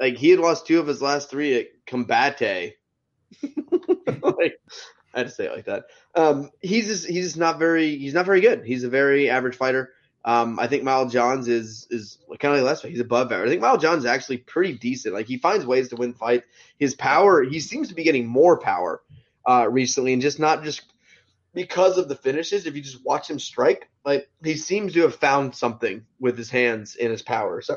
like 0.00 0.16
he 0.16 0.30
had 0.30 0.40
lost 0.40 0.66
two 0.66 0.80
of 0.80 0.88
his 0.88 1.02
last 1.02 1.30
three 1.30 1.60
at 1.60 1.66
Combate. 1.86 2.72
like, 4.22 4.60
I 5.14 5.20
had 5.20 5.26
to 5.26 5.30
say 5.30 5.46
it 5.46 5.52
like 5.52 5.64
that. 5.66 5.86
Um, 6.14 6.50
he's 6.60 6.86
just 6.86 7.06
he's 7.06 7.24
just 7.24 7.38
not 7.38 7.58
very 7.58 7.96
he's 7.96 8.14
not 8.14 8.26
very 8.26 8.40
good. 8.40 8.64
He's 8.64 8.84
a 8.84 8.88
very 8.88 9.30
average 9.30 9.56
fighter. 9.56 9.92
Um, 10.26 10.58
I 10.58 10.66
think 10.66 10.82
Miles 10.82 11.12
Johns 11.12 11.48
is 11.48 11.86
is 11.90 12.18
kind 12.40 12.54
of 12.54 12.60
like 12.60 12.66
last. 12.66 12.84
He's 12.84 13.00
above 13.00 13.32
average. 13.32 13.48
I 13.48 13.50
think 13.50 13.62
Miles 13.62 13.80
Johns 13.80 14.00
is 14.00 14.06
actually 14.06 14.38
pretty 14.38 14.74
decent. 14.74 15.14
Like 15.14 15.26
he 15.26 15.38
finds 15.38 15.64
ways 15.64 15.88
to 15.88 15.96
win 15.96 16.14
fights. 16.14 16.44
His 16.78 16.94
power, 16.94 17.42
he 17.42 17.60
seems 17.60 17.88
to 17.88 17.94
be 17.94 18.04
getting 18.04 18.26
more 18.26 18.58
power 18.58 19.02
uh, 19.48 19.68
recently, 19.70 20.12
and 20.12 20.20
just 20.20 20.38
not 20.38 20.64
just 20.64 20.82
because 21.54 21.96
of 21.96 22.08
the 22.08 22.16
finishes. 22.16 22.66
If 22.66 22.74
you 22.74 22.82
just 22.82 23.04
watch 23.04 23.30
him 23.30 23.38
strike, 23.38 23.88
like 24.04 24.28
he 24.44 24.56
seems 24.56 24.92
to 24.94 25.02
have 25.02 25.14
found 25.14 25.54
something 25.54 26.04
with 26.20 26.36
his 26.36 26.50
hands 26.50 26.96
and 26.96 27.10
his 27.10 27.22
power. 27.22 27.62
So 27.62 27.76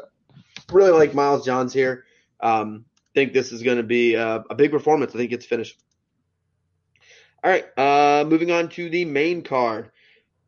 really 0.71 0.91
like 0.91 1.13
Miles 1.13 1.45
Johns 1.45 1.71
here. 1.71 2.03
Um, 2.41 2.85
think 3.19 3.33
this 3.33 3.51
is 3.51 3.63
going 3.63 3.77
to 3.77 3.83
be 3.83 4.15
a, 4.15 4.43
a 4.49 4.55
big 4.55 4.71
performance. 4.71 5.13
I 5.13 5.17
think 5.17 5.31
it's 5.31 5.45
finished. 5.45 5.77
All 7.43 7.51
right, 7.51 7.65
uh, 7.77 8.25
moving 8.25 8.51
on 8.51 8.69
to 8.69 8.89
the 8.89 9.05
main 9.05 9.43
card. 9.43 9.91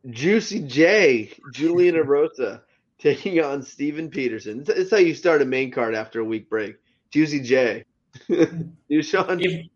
Juicy 0.08 0.60
J, 0.60 1.30
Julian 1.52 1.94
Erosa 1.94 2.62
taking 2.98 3.42
on 3.42 3.62
Steven 3.62 4.10
Peterson. 4.10 4.64
It's 4.68 4.90
how 4.90 4.98
you 4.98 5.14
start 5.14 5.42
a 5.42 5.44
main 5.44 5.70
card 5.70 5.94
after 5.94 6.20
a 6.20 6.24
week 6.24 6.48
break. 6.48 6.76
Juicy 7.10 7.40
J. 7.40 7.84
you, 8.88 9.02
Sean? 9.02 9.40
If, 9.40 9.66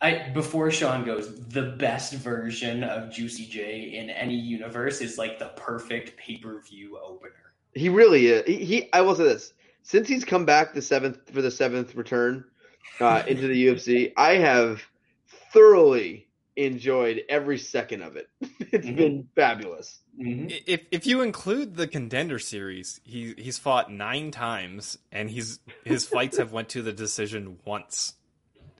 I, 0.00 0.30
before 0.34 0.70
Sean 0.70 1.04
goes, 1.04 1.46
the 1.48 1.62
best 1.62 2.14
version 2.14 2.82
of 2.82 3.12
Juicy 3.12 3.46
J 3.46 3.94
in 3.94 4.10
any 4.10 4.34
universe 4.34 5.00
is 5.00 5.16
like 5.16 5.38
the 5.38 5.52
perfect 5.56 6.16
pay 6.16 6.38
per 6.38 6.60
view 6.60 6.98
opener. 6.98 7.54
He 7.74 7.88
really 7.88 8.26
is. 8.26 8.44
He, 8.46 8.64
he, 8.64 8.92
I 8.92 9.00
will 9.00 9.14
say 9.14 9.24
this: 9.24 9.54
since 9.82 10.08
he's 10.08 10.24
come 10.24 10.44
back 10.44 10.74
the 10.74 10.82
seventh 10.82 11.18
for 11.32 11.42
the 11.42 11.50
seventh 11.50 11.94
return 11.94 12.44
uh, 13.00 13.22
into 13.28 13.46
the 13.48 13.66
UFC, 13.66 14.12
I 14.16 14.34
have 14.34 14.82
thoroughly 15.52 16.28
enjoyed 16.56 17.22
every 17.28 17.58
second 17.58 18.02
of 18.02 18.16
it. 18.16 18.28
It's 18.72 18.86
Mhm. 18.86 18.96
been 18.96 19.28
fabulous. 19.34 20.00
Mhm. 20.18 20.62
If 20.66 20.82
if 20.90 21.06
you 21.06 21.20
include 21.20 21.76
the 21.76 21.86
contender 21.86 22.38
series, 22.38 23.00
he 23.04 23.34
he's 23.36 23.58
fought 23.58 23.90
nine 23.92 24.30
times, 24.30 24.98
and 25.10 25.28
he's 25.30 25.58
his 25.84 26.06
fights 26.06 26.38
have 26.38 26.52
went 26.52 26.70
to 26.70 26.80
the 26.82 26.92
decision 26.92 27.58
once. 27.66 28.14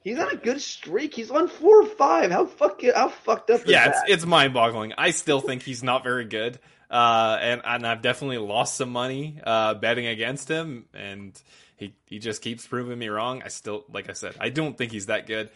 He's 0.03 0.19
on 0.19 0.31
a 0.31 0.37
good 0.37 0.61
streak. 0.61 1.15
He's 1.15 1.31
on 1.31 1.49
four 1.49 1.83
or 1.83 1.87
five. 1.87 2.31
How 2.31 2.47
fuck 2.47 2.81
how 2.95 3.09
fucked 3.09 3.51
up 3.51 3.61
is 3.63 3.67
Yeah, 3.69 3.87
that? 3.89 4.05
it's 4.05 4.13
it's 4.15 4.27
mind 4.27 4.53
boggling. 4.55 4.93
I 4.99 5.11
still 5.13 5.41
think 5.41 5.63
he's 5.63 5.83
not 5.83 6.03
very 6.03 6.25
good, 6.25 6.59
uh, 6.91 7.39
and 7.41 7.63
and 7.65 7.87
I've 7.87 8.03
definitely 8.03 8.39
lost 8.39 8.77
some 8.77 8.91
money 8.91 9.41
uh, 9.45 9.75
betting 9.75 10.07
against 10.07 10.49
him, 10.49 10.87
and 10.93 11.41
he 11.77 11.95
he 12.07 12.19
just 12.19 12.43
keeps 12.43 12.67
proving 12.67 12.99
me 12.99 13.09
wrong. 13.09 13.43
I 13.45 13.49
still, 13.49 13.85
like 13.93 14.11
I 14.11 14.15
said, 14.15 14.35
I 14.41 14.49
don't 14.49 14.77
think 14.77 14.91
he's 14.93 15.07
that 15.07 15.27
good. 15.27 15.51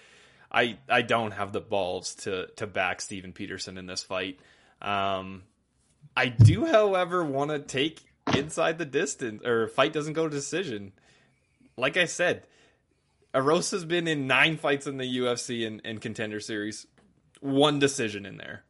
I 0.52 0.78
I 0.88 1.02
don't 1.02 1.32
have 1.32 1.52
the 1.52 1.60
balls 1.60 2.14
to 2.16 2.46
to 2.56 2.66
back 2.68 3.00
Steven 3.00 3.32
Peterson 3.32 3.76
in 3.78 3.86
this 3.86 4.04
fight. 4.04 4.38
Um, 4.80 5.42
I 6.16 6.26
do, 6.28 6.64
however, 6.66 7.24
want 7.24 7.50
to 7.50 7.58
take 7.58 8.00
inside 8.34 8.78
the 8.78 8.84
distance 8.84 9.44
or 9.44 9.66
fight 9.68 9.92
doesn't 9.92 10.12
go 10.14 10.28
to 10.28 10.34
decision. 10.34 10.92
Like 11.76 11.96
I 11.96 12.04
said, 12.06 12.44
Erosa's 13.36 13.84
been 13.84 14.08
in 14.08 14.26
nine 14.26 14.56
fights 14.56 14.86
in 14.86 14.96
the 14.96 15.18
UFC 15.18 15.66
and, 15.66 15.82
and 15.84 16.00
contender 16.00 16.40
series, 16.40 16.86
one 17.40 17.78
decision 17.78 18.24
in 18.24 18.38
there. 18.38 18.64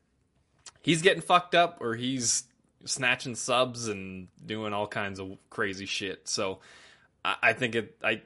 He's 0.82 1.02
getting 1.02 1.22
fucked 1.22 1.54
up 1.54 1.78
or 1.80 1.94
he's 1.94 2.44
snatching 2.84 3.36
subs 3.36 3.86
and 3.88 4.28
doing 4.44 4.72
all 4.72 4.86
kinds 4.88 5.20
of 5.20 5.38
crazy 5.50 5.86
shit. 5.86 6.28
So 6.28 6.58
I, 7.24 7.36
I 7.42 7.52
think 7.52 7.74
it 7.76 7.96
I 8.02 8.22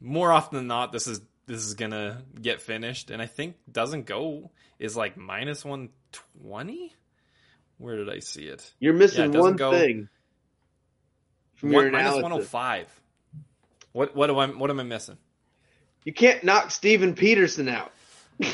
more 0.00 0.32
often 0.32 0.56
than 0.58 0.66
not 0.66 0.92
this 0.92 1.06
is 1.06 1.20
this 1.46 1.64
is 1.64 1.74
gonna 1.74 2.22
get 2.40 2.60
finished 2.60 3.10
and 3.10 3.20
I 3.22 3.26
think 3.26 3.56
doesn't 3.70 4.06
go 4.06 4.50
is 4.78 4.96
like 4.96 5.16
minus 5.16 5.64
one 5.64 5.90
twenty? 6.12 6.92
Where 7.78 7.96
did 7.96 8.08
I 8.08 8.18
see 8.20 8.44
it? 8.44 8.72
You're 8.80 8.94
Yeah, 8.94 8.98
missing 8.98 9.34
it 9.34 9.38
one 9.38 9.56
go- 9.56 9.72
thing 9.72 10.08
from 11.56 11.72
One, 11.72 11.92
minus 11.92 12.20
one 12.22 12.32
oh 12.32 12.40
five. 12.40 12.88
What 13.92 14.14
what 14.16 14.26
do 14.28 14.38
I 14.38 14.46
what 14.48 14.70
am 14.70 14.80
I 14.80 14.84
missing? 14.84 15.18
You 16.04 16.12
can't 16.12 16.44
knock 16.44 16.70
Steven 16.70 17.14
Peterson 17.14 17.68
out. 17.68 17.92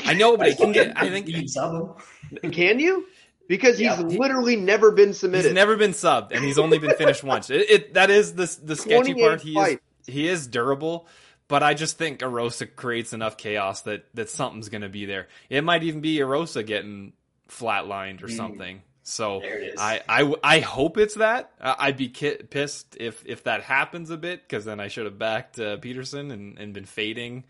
I 0.05 0.13
know, 0.13 0.37
but 0.37 0.47
I 0.47 0.53
can 0.53 0.71
get. 0.71 0.93
I 0.95 1.09
think 1.09 1.27
You 1.27 1.33
can 1.35 1.47
sub 1.47 1.97
him. 2.41 2.51
Can 2.51 2.79
you? 2.79 3.07
Because 3.47 3.77
he's 3.77 3.87
Yeah. 3.87 3.99
literally 4.01 4.55
never 4.55 4.91
been 4.91 5.13
submitted. 5.13 5.45
he's 5.47 5.53
never 5.55 5.75
been 5.75 5.91
subbed, 5.91 6.31
and 6.31 6.43
he's 6.45 6.57
only 6.59 6.77
been 6.79 6.95
finished 6.95 7.23
once. 7.23 7.49
It, 7.49 7.69
it 7.69 7.93
that 7.95 8.09
is 8.09 8.33
the 8.35 8.57
the 8.63 8.75
sketchy 8.75 9.13
part. 9.15 9.41
He 9.41 9.57
is 9.59 9.77
he 10.07 10.27
is 10.27 10.47
durable, 10.47 11.07
but 11.47 11.61
I 11.63 11.73
just 11.73 11.97
think 11.97 12.19
Erosa 12.19 12.73
creates 12.75 13.11
enough 13.11 13.35
chaos 13.37 13.81
that 13.81 14.05
that 14.13 14.29
something's 14.29 14.69
going 14.69 14.83
to 14.83 14.89
be 14.89 15.05
there. 15.05 15.27
It 15.49 15.63
might 15.63 15.83
even 15.83 15.99
be 15.99 16.17
Erosa 16.19 16.65
getting 16.65 17.13
flatlined 17.49 18.23
or 18.23 18.27
Mm. 18.27 18.37
something. 18.37 18.81
So 19.11 19.41
There 19.41 19.59
it 19.59 19.73
is. 19.73 19.79
I, 19.79 20.01
I, 20.07 20.33
I 20.41 20.59
hope 20.59 20.97
it's 20.97 21.15
that. 21.15 21.51
Uh, 21.59 21.75
I'd 21.77 21.97
be 21.97 22.07
ki- 22.07 22.37
pissed 22.49 22.95
if 22.99 23.23
if 23.25 23.43
that 23.43 23.61
happens 23.61 24.09
a 24.09 24.17
bit 24.17 24.41
because 24.41 24.63
then 24.63 24.79
I 24.79 24.87
should 24.87 25.05
have 25.05 25.19
backed 25.19 25.59
uh, 25.59 25.77
Peterson 25.77 26.31
and, 26.31 26.57
and 26.57 26.73
been 26.73 26.85
fading 26.85 27.43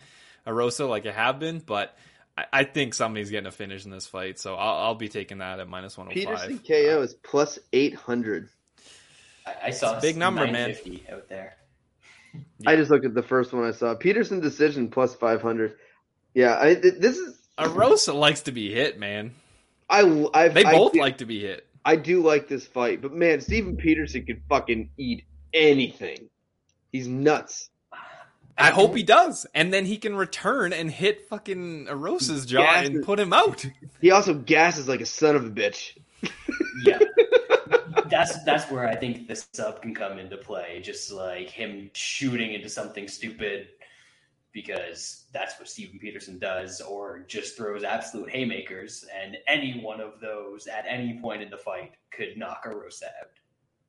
Erosa 0.48 0.90
like 0.90 1.06
I 1.06 1.12
have 1.12 1.40
been. 1.40 1.60
But 1.60 1.96
I, 2.36 2.46
I 2.52 2.64
think 2.64 2.96
somebody's 2.96 3.30
getting 3.30 3.46
a 3.48 3.52
finish 3.52 3.86
in 3.86 3.92
this 3.92 4.08
fight, 4.08 4.40
so 4.40 4.56
I'll, 4.56 4.86
I'll 4.86 4.96
be 4.96 5.08
taking 5.08 5.38
that 5.38 5.60
at 5.60 5.70
minus 5.70 5.98
one 5.98 6.08
hundred 6.08 6.16
Peterson 6.16 6.58
five. 6.58 6.68
KO 6.68 7.02
is 7.04 7.14
plus 7.14 7.60
eight 7.74 7.94
hundred. 7.94 8.50
I, 9.46 9.56
I 9.66 9.70
saw 9.70 9.96
It's 9.96 10.04
a 10.04 10.08
big 10.08 10.18
number, 10.18 10.48
man. 10.48 10.76
out 11.12 11.30
there. 11.30 11.58
I 12.66 12.76
just 12.76 12.90
looked 12.90 13.06
at 13.06 13.14
the 13.14 13.24
first 13.24 13.54
one 13.54 13.66
I 13.66 13.72
saw. 13.72 13.94
Peterson 13.94 14.40
decision 14.40 14.90
plus 14.90 15.14
five 15.14 15.44
hundred. 15.44 15.76
Yeah, 16.34 16.58
I, 16.60 16.74
this 16.74 17.18
is 17.18 17.38
Erosa 17.60 18.16
likes 18.16 18.42
to 18.42 18.52
be 18.52 18.74
hit, 18.74 18.98
man. 18.98 19.36
I. 19.92 20.28
I 20.34 20.48
They 20.48 20.64
both 20.64 20.94
do- 20.94 21.00
like 21.02 21.18
to 21.20 21.26
be 21.26 21.40
hit. 21.42 21.68
I 21.84 21.96
do 21.96 22.22
like 22.22 22.48
this 22.48 22.66
fight, 22.66 23.02
but 23.02 23.12
man, 23.12 23.42
Steven 23.42 23.76
Peterson 23.76 24.24
could 24.26 24.42
fucking 24.48 24.90
eat 24.98 25.24
anything. 25.54 26.30
He's 26.92 27.08
nuts. 27.08 27.70
I 28.58 28.70
hope 28.70 28.96
he 28.96 29.02
does, 29.02 29.48
and 29.56 29.74
then 29.74 29.86
he 29.86 29.98
can 29.98 30.16
return 30.16 30.74
and 30.74 30.92
hit 30.92 31.28
fucking 31.28 31.88
Erosa's 31.88 32.46
jaw 32.46 32.62
Yes. 32.62 32.86
and 32.88 33.04
put 33.04 33.20
him 33.20 33.34
out. 33.34 33.66
He 34.00 34.12
also 34.12 34.36
gasses 34.36 34.88
like 34.88 35.02
a 35.02 35.06
son 35.08 35.36
of 35.36 35.46
a 35.46 35.50
bitch. 35.50 35.98
Yeah. 36.86 37.00
that's 38.10 38.44
that's 38.44 38.70
where 38.72 38.88
I 38.88 38.96
think 38.96 39.28
the 39.28 39.36
sub 39.54 39.82
can 39.82 39.94
come 39.94 40.18
into 40.20 40.38
play. 40.38 40.82
Just 40.84 41.12
like 41.12 41.50
him 41.50 41.90
shooting 41.94 42.54
into 42.54 42.70
something 42.70 43.08
stupid 43.08 43.68
because 44.54 45.26
that's 45.32 45.58
what 45.60 45.70
Steven 45.70 46.00
Peterson 46.00 46.38
does, 46.40 46.82
or 46.82 47.20
just 47.28 47.56
throws 47.56 47.84
absolute 47.84 48.30
haymakers, 48.30 49.06
and 49.16 49.38
any 49.48 49.80
one 49.82 50.02
of 50.02 50.20
those 50.20 50.68
at 50.68 50.86
any 50.88 51.20
point 51.22 51.42
in 51.42 51.50
the 51.50 51.58
fight 51.58 51.94
could 52.12 52.38
knock 52.38 52.66
Erosa 52.66 53.04
out. 53.04 53.40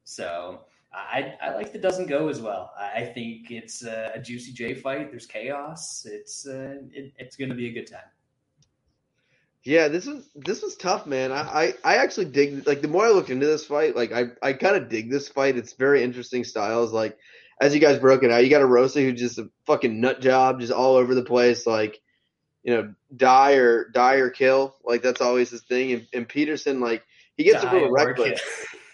So 0.04 0.60
I 0.92 1.34
I 1.40 1.54
like 1.54 1.72
the 1.72 1.78
doesn't 1.78 2.06
go 2.06 2.28
as 2.28 2.40
well. 2.40 2.72
I 2.78 3.04
think 3.04 3.50
it's 3.50 3.84
a, 3.84 4.20
juicy 4.22 4.52
J 4.52 4.74
fight. 4.74 5.10
There's 5.10 5.26
chaos. 5.26 6.06
It's 6.06 6.46
uh, 6.46 6.76
it, 6.92 7.12
it's 7.18 7.36
going 7.36 7.50
to 7.50 7.56
be 7.56 7.68
a 7.68 7.72
good 7.72 7.86
time. 7.90 8.00
Yeah, 9.64 9.88
this 9.88 10.06
was 10.06 10.28
this 10.34 10.60
was 10.60 10.74
tough, 10.74 11.06
man. 11.06 11.30
I, 11.30 11.40
I, 11.40 11.74
I 11.84 11.96
actually 11.96 12.26
dig 12.26 12.66
like 12.66 12.82
the 12.82 12.88
more 12.88 13.06
I 13.06 13.10
look 13.10 13.30
into 13.30 13.46
this 13.46 13.64
fight, 13.64 13.94
like 13.94 14.12
I, 14.12 14.26
I 14.42 14.52
kind 14.54 14.76
of 14.76 14.88
dig 14.88 15.08
this 15.08 15.28
fight. 15.28 15.56
It's 15.56 15.72
very 15.74 16.02
interesting 16.02 16.42
styles. 16.42 16.92
Like 16.92 17.16
as 17.62 17.72
you 17.72 17.80
guys 17.80 18.00
broke 18.00 18.24
it 18.24 18.32
out, 18.32 18.42
you 18.42 18.50
got 18.50 18.60
Erosa 18.60 19.02
who's 19.02 19.20
just 19.20 19.38
a 19.38 19.48
fucking 19.66 20.00
nut 20.00 20.20
job, 20.20 20.58
just 20.58 20.72
all 20.72 20.96
over 20.96 21.14
the 21.14 21.22
place. 21.22 21.64
Like 21.64 22.00
you 22.64 22.74
know, 22.74 22.94
die 23.16 23.52
or 23.52 23.88
die 23.90 24.16
or 24.16 24.30
kill. 24.30 24.74
Like 24.84 25.00
that's 25.00 25.20
always 25.20 25.50
his 25.50 25.62
thing. 25.62 25.92
And, 25.92 26.08
and 26.12 26.28
Peterson, 26.28 26.80
like 26.80 27.04
he 27.36 27.44
gets 27.44 27.62
a 27.62 27.72
little 27.72 27.90
reckless. 27.90 28.40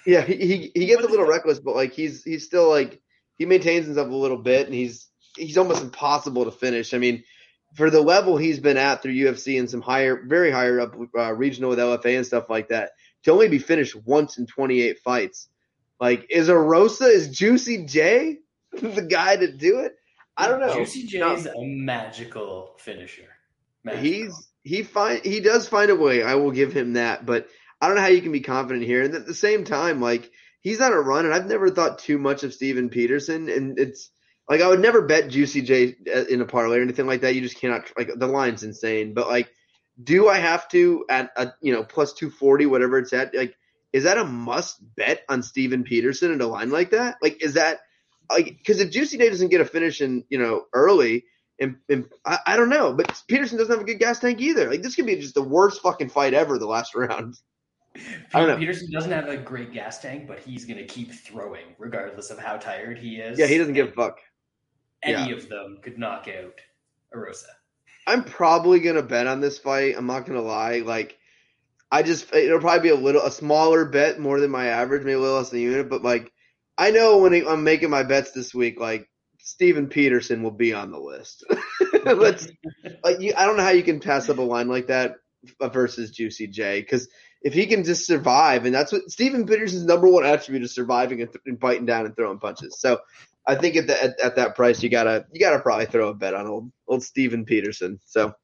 Yeah, 0.07 0.23
he, 0.23 0.37
he 0.37 0.73
he 0.75 0.87
gets 0.87 1.03
a 1.05 1.09
little 1.09 1.27
reckless, 1.27 1.61
but 1.61 1.75
like 1.75 1.93
he's 1.93 2.25
he's 2.25 2.47
still 2.47 2.71
like 2.71 2.99
he 3.37 3.45
maintains 3.45 3.85
himself 3.85 4.09
a 4.09 4.15
little 4.15 4.39
bit, 4.39 4.65
and 4.65 4.75
he's 4.75 5.07
he's 5.37 5.59
almost 5.59 5.83
impossible 5.83 6.47
to 6.47 6.51
finish. 6.51 6.95
I 6.95 6.99
mean, 6.99 7.25
for 7.75 7.91
the 7.91 8.01
level 8.01 8.39
he's 8.39 8.59
been 8.59 8.79
at 8.79 9.03
through 9.03 9.13
UFC 9.13 9.59
and 9.59 9.69
some 9.69 9.83
higher, 9.83 10.23
very 10.25 10.51
higher 10.51 10.81
up 10.81 10.95
uh, 11.15 11.35
regional 11.35 11.69
with 11.69 11.79
LFA 11.79 12.17
and 12.17 12.25
stuff 12.25 12.49
like 12.49 12.69
that, 12.69 12.93
to 13.25 13.33
only 13.33 13.49
be 13.49 13.59
finished 13.59 13.97
once 14.07 14.39
in 14.39 14.47
28 14.47 15.01
fights, 15.01 15.51
like 16.01 16.25
is 16.31 16.49
Erosa 16.49 17.13
is 17.13 17.29
Juicy 17.29 17.85
J 17.85 18.39
the 18.95 19.03
guy 19.03 19.37
to 19.37 19.51
do 19.51 19.81
it? 19.81 19.93
I 20.37 20.49
don't 20.49 20.61
know. 20.61 20.75
Juicy 20.75 21.07
J 21.07 21.19
No. 21.19 21.35
is 21.35 21.47
a 21.47 21.53
magical 21.57 22.77
finisher. 22.79 23.29
Magical. 23.85 24.05
He's 24.05 24.49
he 24.63 24.83
find 24.83 25.25
he 25.25 25.41
does 25.41 25.69
find 25.69 25.91
a 25.91 25.97
way. 25.97 26.23
I 26.23 26.37
will 26.37 26.53
give 26.53 26.73
him 26.73 26.93
that, 26.95 27.27
but 27.27 27.49
I 27.81 27.87
don't 27.87 27.97
know 27.97 28.03
how 28.03 28.09
you 28.09 28.23
can 28.23 28.33
be 28.33 28.41
confident 28.41 28.85
here. 28.85 29.03
And 29.03 29.15
at 29.15 29.27
the 29.27 29.35
same 29.35 29.65
time, 29.65 30.01
like 30.01 30.31
he's 30.61 30.81
on 30.81 30.93
a 30.93 31.01
run, 31.01 31.25
and 31.25 31.35
I've 31.35 31.47
never 31.47 31.71
thought 31.71 31.99
too 31.99 32.19
much 32.19 32.45
of 32.45 32.55
Steven 32.55 32.89
Peterson. 32.89 33.49
And 33.49 33.79
it's 33.79 34.11
like 34.49 34.61
I 34.61 34.69
would 34.69 34.81
never 34.81 35.03
bet 35.03 35.29
Juicy 35.29 35.63
J 35.63 35.97
uh, 36.15 36.25
in 36.27 36.41
a 36.41 36.47
parlay 36.47 36.79
or 36.79 36.83
anything 36.83 37.07
like 37.07 37.23
that. 37.23 37.35
You 37.35 37.41
just 37.41 37.61
cannot 37.61 37.91
like 37.97 38.11
the 38.15 38.27
line's 38.27 38.63
insane. 38.63 39.15
But 39.15 39.29
like, 39.29 39.49
do 40.03 40.29
I 40.29 40.39
have 40.39 40.69
to 40.71 41.05
at 41.11 41.31
a 41.37 41.53
you 41.61 41.73
know 41.73 41.83
plus 41.85 42.13
two 42.13 42.31
forty 42.31 42.67
whatever 42.67 42.99
it's 42.99 43.13
at? 43.13 43.35
Like, 43.35 43.57
is 43.93 44.05
that 44.05 44.19
a 44.19 44.25
must 44.25 44.77
bet 44.97 45.23
on 45.29 45.43
Steven 45.43 45.83
Peterson 45.83 46.33
at 46.33 46.41
a 46.41 46.47
line 46.47 46.71
like 46.71 46.91
that? 46.91 47.17
Like, 47.23 47.43
is 47.43 47.55
that 47.55 47.73
like 47.73 47.81
because 48.37 48.81
if 48.81 48.91
Juicy 48.91 49.19
Day 49.19 49.31
doesn't 49.31 49.49
get 49.49 49.61
a 49.61 49.65
finish 49.65 50.01
in 50.01 50.25
you 50.29 50.39
know 50.39 50.67
early. 50.73 51.25
And, 51.61 51.75
and 51.89 52.09
I, 52.25 52.39
I 52.47 52.57
don't 52.57 52.69
know, 52.69 52.93
but 52.93 53.21
Peterson 53.27 53.59
doesn't 53.59 53.73
have 53.73 53.83
a 53.83 53.85
good 53.85 53.99
gas 53.99 54.21
tank 54.21 54.41
either. 54.41 54.71
Like 54.71 54.81
this 54.81 54.95
could 54.95 55.07
be 55.07 55.17
just 55.17 55.35
the 55.35 55.43
worst 55.43 55.83
fucking 55.83 56.09
fight 56.09 56.33
ever. 56.33 56.57
The 56.57 56.69
last 56.69 56.95
round. 56.95 57.37
I 58.33 58.39
don't 58.39 58.47
know. 58.47 58.57
Peterson 58.57 58.93
doesn't 58.93 59.11
have 59.11 59.29
a 59.29 59.37
great 59.37 59.73
gas 59.73 60.01
tank, 60.01 60.29
but 60.29 60.39
he's 60.39 60.65
going 60.65 60.79
to 60.79 60.85
keep 60.85 61.13
throwing 61.13 61.65
regardless 61.77 62.31
of 62.31 62.39
how 62.39 62.59
tired 62.59 62.97
he 62.97 63.17
is. 63.17 63.41
Yeah, 63.41 63.47
he 63.47 63.59
doesn't 63.59 63.75
give 63.75 63.89
a 63.89 63.91
fuck. 63.91 64.21
Any 65.03 65.33
of 65.33 65.49
them 65.49 65.79
could 65.83 65.99
knock 65.99 66.29
out 66.29 66.61
Erosa. 67.15 67.47
I'm 68.07 68.25
probably 68.25 68.81
gonna 68.81 69.03
bet 69.03 69.27
on 69.27 69.41
this 69.41 69.59
fight. 69.59 69.95
I'm 69.97 70.07
not 70.07 70.27
gonna 70.27 70.43
lie. 70.43 70.79
Like, 70.79 71.19
I 71.93 72.03
just 72.03 72.35
it'll 72.35 72.59
probably 72.59 72.89
be 72.89 72.95
a 72.95 72.97
little 72.97 73.23
a 73.23 73.31
smaller 73.31 73.85
bet 73.85 74.19
more 74.19 74.41
than 74.41 74.51
my 74.51 74.67
average, 74.67 75.03
maybe 75.03 75.15
a 75.15 75.21
little 75.21 75.37
less 75.37 75.51
than 75.51 75.61
a 75.61 75.63
unit. 75.63 75.89
But 75.89 76.03
like, 76.03 76.33
I 76.79 76.93
know 76.93 77.19
when 77.19 77.47
I'm 77.47 77.65
making 77.65 77.91
my 77.91 78.05
bets 78.05 78.31
this 78.31 78.55
week, 78.55 78.79
like 78.79 79.09
Steven 79.41 79.89
Peterson 79.89 80.43
will 80.43 80.53
be 80.53 80.73
on 80.73 80.93
the 80.93 80.99
list. 80.99 81.45
Let's 82.05 82.49
like 83.03 83.21
you. 83.21 83.35
I 83.37 83.45
don't 83.47 83.57
know 83.57 83.65
how 83.65 83.71
you 83.71 83.83
can 83.83 83.99
pass 84.01 84.29
up 84.29 84.39
a 84.39 84.43
line 84.43 84.69
like 84.69 84.87
that 84.87 85.17
versus 85.61 86.13
Juicy 86.13 86.47
J 86.47 86.81
because 86.81 87.09
if 87.43 87.53
he 87.53 87.67
can 87.67 87.85
just 87.85 88.07
survive, 88.07 88.65
and 88.65 88.75
that's 88.75 88.93
what 88.93 89.11
Steven 89.11 89.47
Peterson's 89.47 89.85
number 89.85 90.09
one 90.09 90.25
attribute 90.25 90.63
is 90.63 90.75
surviving 90.75 91.21
and, 91.21 91.31
th- 91.31 91.43
and 91.47 91.59
biting 91.59 91.87
down 91.87 92.07
and 92.07 92.15
throwing 92.17 92.39
punches. 92.39 92.79
So 92.79 92.99
I 93.47 93.57
think 93.57 93.77
at, 93.77 93.87
the, 93.87 94.03
at 94.03 94.21
at 94.21 94.37
that 94.37 94.55
price, 94.55 94.83
you 94.83 94.89
gotta 94.89 95.27
you 95.33 95.41
gotta 95.41 95.61
probably 95.61 95.87
throw 95.87 96.09
a 96.09 96.15
bet 96.15 96.35
on 96.35 96.47
old 96.47 96.71
old 96.87 97.03
Steven 97.03 97.45
Peterson. 97.45 97.99
So 98.07 98.35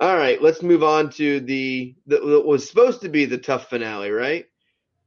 all 0.00 0.16
right, 0.16 0.42
let's 0.42 0.62
move 0.62 0.82
on 0.82 1.10
to 1.10 1.40
the 1.40 1.94
the 2.06 2.18
what 2.20 2.46
was 2.46 2.68
supposed 2.68 3.02
to 3.02 3.08
be 3.08 3.24
the 3.24 3.38
tough 3.38 3.70
finale, 3.70 4.10
right? 4.10 4.46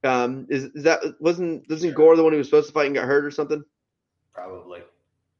Um, 0.03 0.47
is, 0.49 0.65
is 0.65 0.83
that 0.83 0.99
wasn't 1.19 1.67
doesn't 1.67 1.93
Gore 1.95 2.15
the 2.15 2.23
one 2.23 2.31
who 2.33 2.37
was 2.37 2.47
supposed 2.47 2.67
to 2.67 2.73
fight 2.73 2.85
and 2.87 2.95
got 2.95 3.05
hurt 3.05 3.25
or 3.25 3.31
something? 3.31 3.63
Probably. 4.33 4.81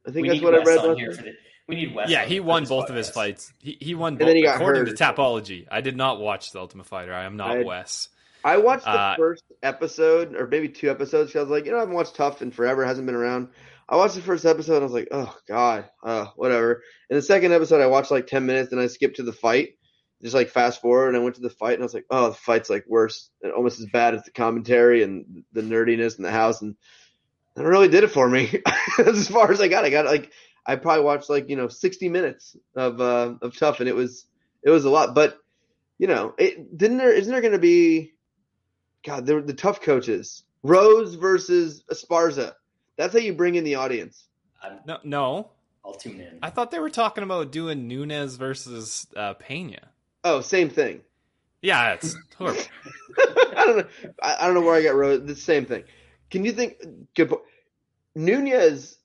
I 0.08 0.12
think 0.12 0.24
we 0.24 0.30
that's 0.30 0.40
need 0.42 0.46
what 0.46 0.56
I 0.56 0.64
read. 0.64 0.78
on 0.80 0.98
here 0.98 1.12
for 1.12 1.22
the, 1.24 1.34
We 1.68 1.76
need 1.76 1.94
Wes. 1.96 2.10
Yeah, 2.10 2.24
on 2.24 2.28
he 2.28 2.40
won 2.40 2.64
this 2.64 2.70
both 2.70 2.90
of 2.90 2.96
his 2.96 3.10
fights. 3.10 3.54
He 3.60 3.78
he 3.80 3.94
won 3.96 4.14
And 4.14 4.20
both 4.20 4.28
then 4.28 4.36
he 4.38 4.44
got 4.44 4.56
according 4.56 4.86
hurt. 4.88 4.98
to 4.98 5.04
Tapology. 5.04 5.68
I 5.70 5.82
did 5.82 5.96
not 5.96 6.20
watch 6.20 6.52
the 6.52 6.60
Ultimate 6.60 6.86
Fighter. 6.88 7.14
I 7.14 7.26
am 7.26 7.38
not 7.38 7.58
I- 7.58 7.64
Wes. 7.64 8.10
I 8.46 8.58
watched 8.58 8.86
the 8.86 8.92
Uh, 8.92 9.16
first 9.18 9.44
episode, 9.62 10.34
or 10.36 10.48
maybe 10.48 10.70
two 10.70 10.90
episodes. 10.90 11.34
'cause 11.34 11.40
I 11.40 11.42
was 11.42 11.50
like, 11.50 11.66
you 11.66 11.72
know, 11.72 11.78
I 11.78 11.80
haven't 11.82 11.96
watched 11.96 12.16
Tough 12.16 12.42
in 12.42 12.52
forever. 12.52 12.86
Hasn't 12.86 13.06
been 13.06 13.16
around. 13.16 13.50
I 13.90 13.98
watched 13.98 14.16
the 14.16 14.22
first 14.22 14.46
episode. 14.46 14.76
and 14.76 14.84
I 14.84 14.86
was 14.86 14.94
like, 14.94 15.08
oh 15.12 15.36
god, 15.48 15.90
uh, 16.04 16.28
whatever. 16.36 16.82
In 17.10 17.16
the 17.18 17.22
second 17.22 17.52
episode, 17.52 17.82
I 17.82 17.88
watched 17.88 18.12
like 18.12 18.28
ten 18.28 18.46
minutes, 18.46 18.72
and 18.72 18.80
I 18.80 18.88
skipped 18.88 19.18
to 19.18 19.24
the 19.24 19.34
fight. 19.34 19.78
Just 20.22 20.34
like 20.34 20.50
fast 20.50 20.82
forward, 20.82 21.10
and 21.10 21.18
I 21.18 21.20
went 21.20 21.36
to 21.36 21.42
the 21.42 21.50
fight, 21.50 21.74
and 21.74 21.84
I 21.84 21.86
was 21.86 21.94
like, 21.94 22.06
oh, 22.10 22.30
the 22.30 22.36
fight's 22.36 22.70
like 22.70 22.86
worse, 22.88 23.30
and 23.44 23.52
almost 23.52 23.80
as 23.80 23.86
bad 23.86 24.16
as 24.16 24.24
the 24.24 24.32
commentary 24.32 25.04
and 25.04 25.44
the 25.54 25.62
nerdiness 25.62 26.18
in 26.18 26.24
the 26.24 26.32
house, 26.32 26.62
and 26.62 26.76
that 27.56 27.64
really 27.64 27.88
did 27.88 28.04
it 28.04 28.12
for 28.12 28.28
me. 28.28 28.62
That's 28.98 29.10
as 29.20 29.28
far 29.28 29.52
as 29.52 29.62
I 29.62 29.68
got. 29.68 29.86
I 29.86 29.90
got 29.92 30.06
like 30.06 30.32
I 30.66 30.76
probably 30.76 31.04
watched 31.04 31.30
like 31.30 31.50
you 31.50 31.56
know 31.56 31.68
sixty 31.68 32.10
minutes 32.10 32.56
of 32.76 33.00
uh, 33.00 33.36
of 33.42 33.56
Tough, 33.58 33.80
and 33.80 33.88
it 33.88 33.96
was 33.96 34.26
it 34.64 34.72
was 34.72 34.86
a 34.86 34.90
lot. 34.90 35.14
But 35.14 35.38
you 36.00 36.08
know, 36.08 36.34
it 36.38 36.76
didn't 36.76 36.98
there 36.98 37.14
isn't 37.14 37.32
there 37.32 37.42
going 37.42 37.54
to 37.54 37.60
be 37.60 38.14
God 39.06 39.26
the 39.26 39.42
the 39.42 39.54
tough 39.54 39.82
coaches 39.82 40.44
Rose 40.64 41.16
versus 41.16 41.84
Esparza. 41.92 42.54
That's 42.98 43.14
how 43.14 43.20
you 43.20 43.34
bring 43.34 43.56
in 43.56 43.64
the 43.64 43.76
audience. 43.76 44.28
I'm, 44.62 44.80
No, 44.86 44.98
no. 45.04 45.52
I'll 45.86 45.94
tune 45.94 46.20
in. 46.20 46.40
I 46.42 46.50
thought 46.50 46.72
they 46.72 46.80
were 46.80 46.90
talking 46.90 47.24
about 47.24 47.52
doing 47.52 47.88
Nunes 47.88 48.36
versus 48.36 49.08
uh, 49.16 49.36
Pena. 49.36 49.80
Oh, 50.28 50.42
same 50.42 50.70
thing. 50.70 51.02
Yeah, 51.62 51.94
it's 51.94 52.16
horrible. 52.38 52.62
I 53.18 53.64
don't 53.66 53.78
know. 53.78 53.88
I, 54.22 54.36
I 54.42 54.46
don't 54.46 54.56
know 54.56 54.62
where 54.62 54.76
I 54.76 54.84
got 54.84 54.96
Rose. 54.96 55.26
The 55.26 55.36
same 55.38 55.66
thing. 55.66 55.86
Can 56.30 56.44
you 56.44 56.52
think? 56.52 56.76
Good. 57.16 57.30
po- 57.30 57.44
Nunes 58.14 58.98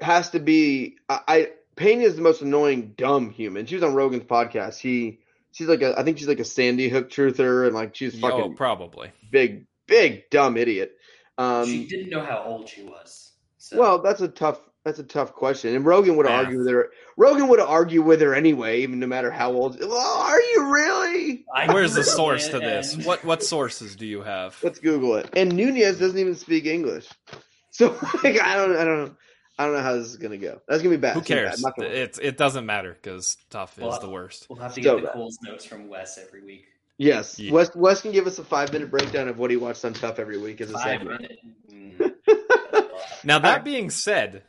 has 0.00 0.30
to 0.30 0.40
be. 0.40 0.96
I, 1.08 1.20
I 1.28 1.48
Pena 1.76 2.04
is 2.04 2.16
the 2.16 2.22
most 2.22 2.40
annoying 2.40 2.94
dumb 2.96 3.30
human. 3.30 3.66
She 3.66 3.74
was 3.74 3.84
on 3.84 3.94
Rogan's 3.94 4.24
podcast. 4.24 4.78
He 4.78 5.20
she's 5.52 5.68
like 5.68 5.82
a. 5.82 5.98
I 5.98 6.02
think 6.02 6.16
she's 6.16 6.28
like 6.28 6.40
a 6.40 6.44
Sandy 6.44 6.88
Hook 6.88 7.10
truther, 7.10 7.66
and 7.66 7.74
like 7.74 7.94
she's 7.94 8.16
oh, 8.16 8.28
fucking 8.28 8.56
probably. 8.56 9.12
big, 9.30 9.66
big 9.86 10.30
dumb 10.30 10.56
idiot. 10.56 10.96
Um, 11.36 11.66
she 11.66 11.86
didn't 11.86 12.08
know 12.08 12.24
how 12.24 12.42
old 12.44 12.70
she 12.70 12.84
was. 12.84 13.32
So. 13.58 13.78
Well, 13.78 13.98
that's 14.00 14.22
a 14.22 14.28
tough 14.28 14.60
that's 14.84 14.98
a 14.98 15.02
tough 15.04 15.32
question. 15.32 15.74
And 15.74 15.84
Rogan 15.84 16.16
would 16.16 16.26
Yeah. 16.26 16.36
argue 16.36 16.58
with 16.58 16.68
her. 16.68 16.90
Rogan 17.16 17.48
would 17.48 17.60
argue 17.60 18.02
with 18.02 18.20
her 18.20 18.34
anyway, 18.34 18.82
even 18.82 18.98
no 19.00 19.06
matter 19.06 19.30
how 19.30 19.52
old. 19.52 19.78
Well, 19.80 19.92
are 20.18 20.40
you 20.40 20.72
really? 20.72 21.44
I 21.54 21.72
Where's 21.72 21.94
the 21.94 22.04
source 22.04 22.48
to 22.48 22.58
this? 22.58 22.94
and- 22.94 23.04
What 23.04 23.24
what 23.24 23.42
sources 23.42 23.96
do 23.96 24.06
you 24.06 24.22
have? 24.22 24.56
Let's 24.62 24.78
Google 24.78 25.16
it. 25.16 25.30
And 25.34 25.54
Nunes 25.56 25.98
doesn't 25.98 26.18
even 26.18 26.34
speak 26.34 26.66
English, 26.66 27.08
so 27.70 27.88
like 28.22 28.40
I 28.40 28.56
don't 28.56 28.76
I 28.76 28.84
don't 28.84 29.04
know 29.04 29.16
I 29.58 29.64
don't 29.66 29.74
know 29.74 29.82
how 29.82 29.94
this 29.94 30.08
is 30.08 30.16
gonna 30.16 30.36
go. 30.36 30.60
That's 30.68 30.82
gonna 30.82 30.96
be 30.96 31.00
bad. 31.00 31.14
Who 31.14 31.20
It's 31.20 31.28
gonna 31.28 31.40
be 31.42 31.46
cares? 31.46 31.62
bad. 31.62 31.72
Not 31.78 31.86
It 31.90 32.18
it 32.22 32.36
doesn't 32.36 32.66
matter 32.66 32.92
because 33.00 33.36
tough 33.50 33.78
Well, 33.78 33.92
is 33.94 34.00
the 34.00 34.08
worst. 34.10 34.46
We'll 34.50 34.58
have 34.58 34.74
to 34.74 34.82
So 34.82 34.96
get 34.96 35.00
the 35.02 35.06
bad. 35.06 35.12
Coles 35.14 35.38
notes 35.42 35.64
from 35.64 35.88
Wes 35.88 36.18
every 36.18 36.42
week. 36.44 36.66
Yes, 36.98 37.38
Yeah. 37.40 37.52
Wes 37.52 37.74
Wes 37.74 38.02
can 38.02 38.12
give 38.12 38.26
us 38.26 38.38
a 38.38 38.44
five 38.44 38.72
minute 38.72 38.90
breakdown 38.90 39.28
of 39.28 39.38
what 39.38 39.50
he 39.50 39.56
watched 39.56 39.84
on 39.84 39.94
Tough 39.94 40.18
every 40.18 40.38
week 40.38 40.60
as 40.60 40.70
a 40.70 40.74
Five 40.74 40.84
segment. 41.00 41.32
Mm. 41.72 42.14
Now 43.24 43.38
that 43.38 43.64
being 43.64 43.88
said, 43.90 44.42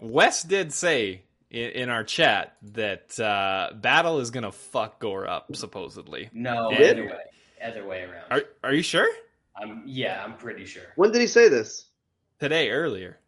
Wes 0.00 0.42
did 0.42 0.72
say 0.72 1.22
in, 1.50 1.70
in 1.70 1.88
our 1.90 2.04
chat 2.04 2.56
that 2.74 3.18
uh, 3.20 3.70
Battle 3.74 4.18
is 4.20 4.30
gonna 4.30 4.52
fuck 4.52 4.98
Gore 5.00 5.26
up 5.28 5.54
supposedly. 5.54 6.30
no, 6.32 6.70
Did? 6.70 6.98
other 6.98 7.06
way, 7.08 7.22
other 7.62 7.86
way 7.86 8.02
around. 8.02 8.24
Are 8.30 8.42
are 8.64 8.74
you 8.74 8.82
sure? 8.82 9.08
I'm 9.56 9.82
yeah, 9.86 10.22
I'm 10.22 10.36
pretty 10.36 10.64
sure. 10.66 10.82
When 10.96 11.12
did 11.12 11.20
he 11.20 11.26
say 11.26 11.48
this? 11.48 11.86
Today 12.40 12.70
earlier. 12.70 13.18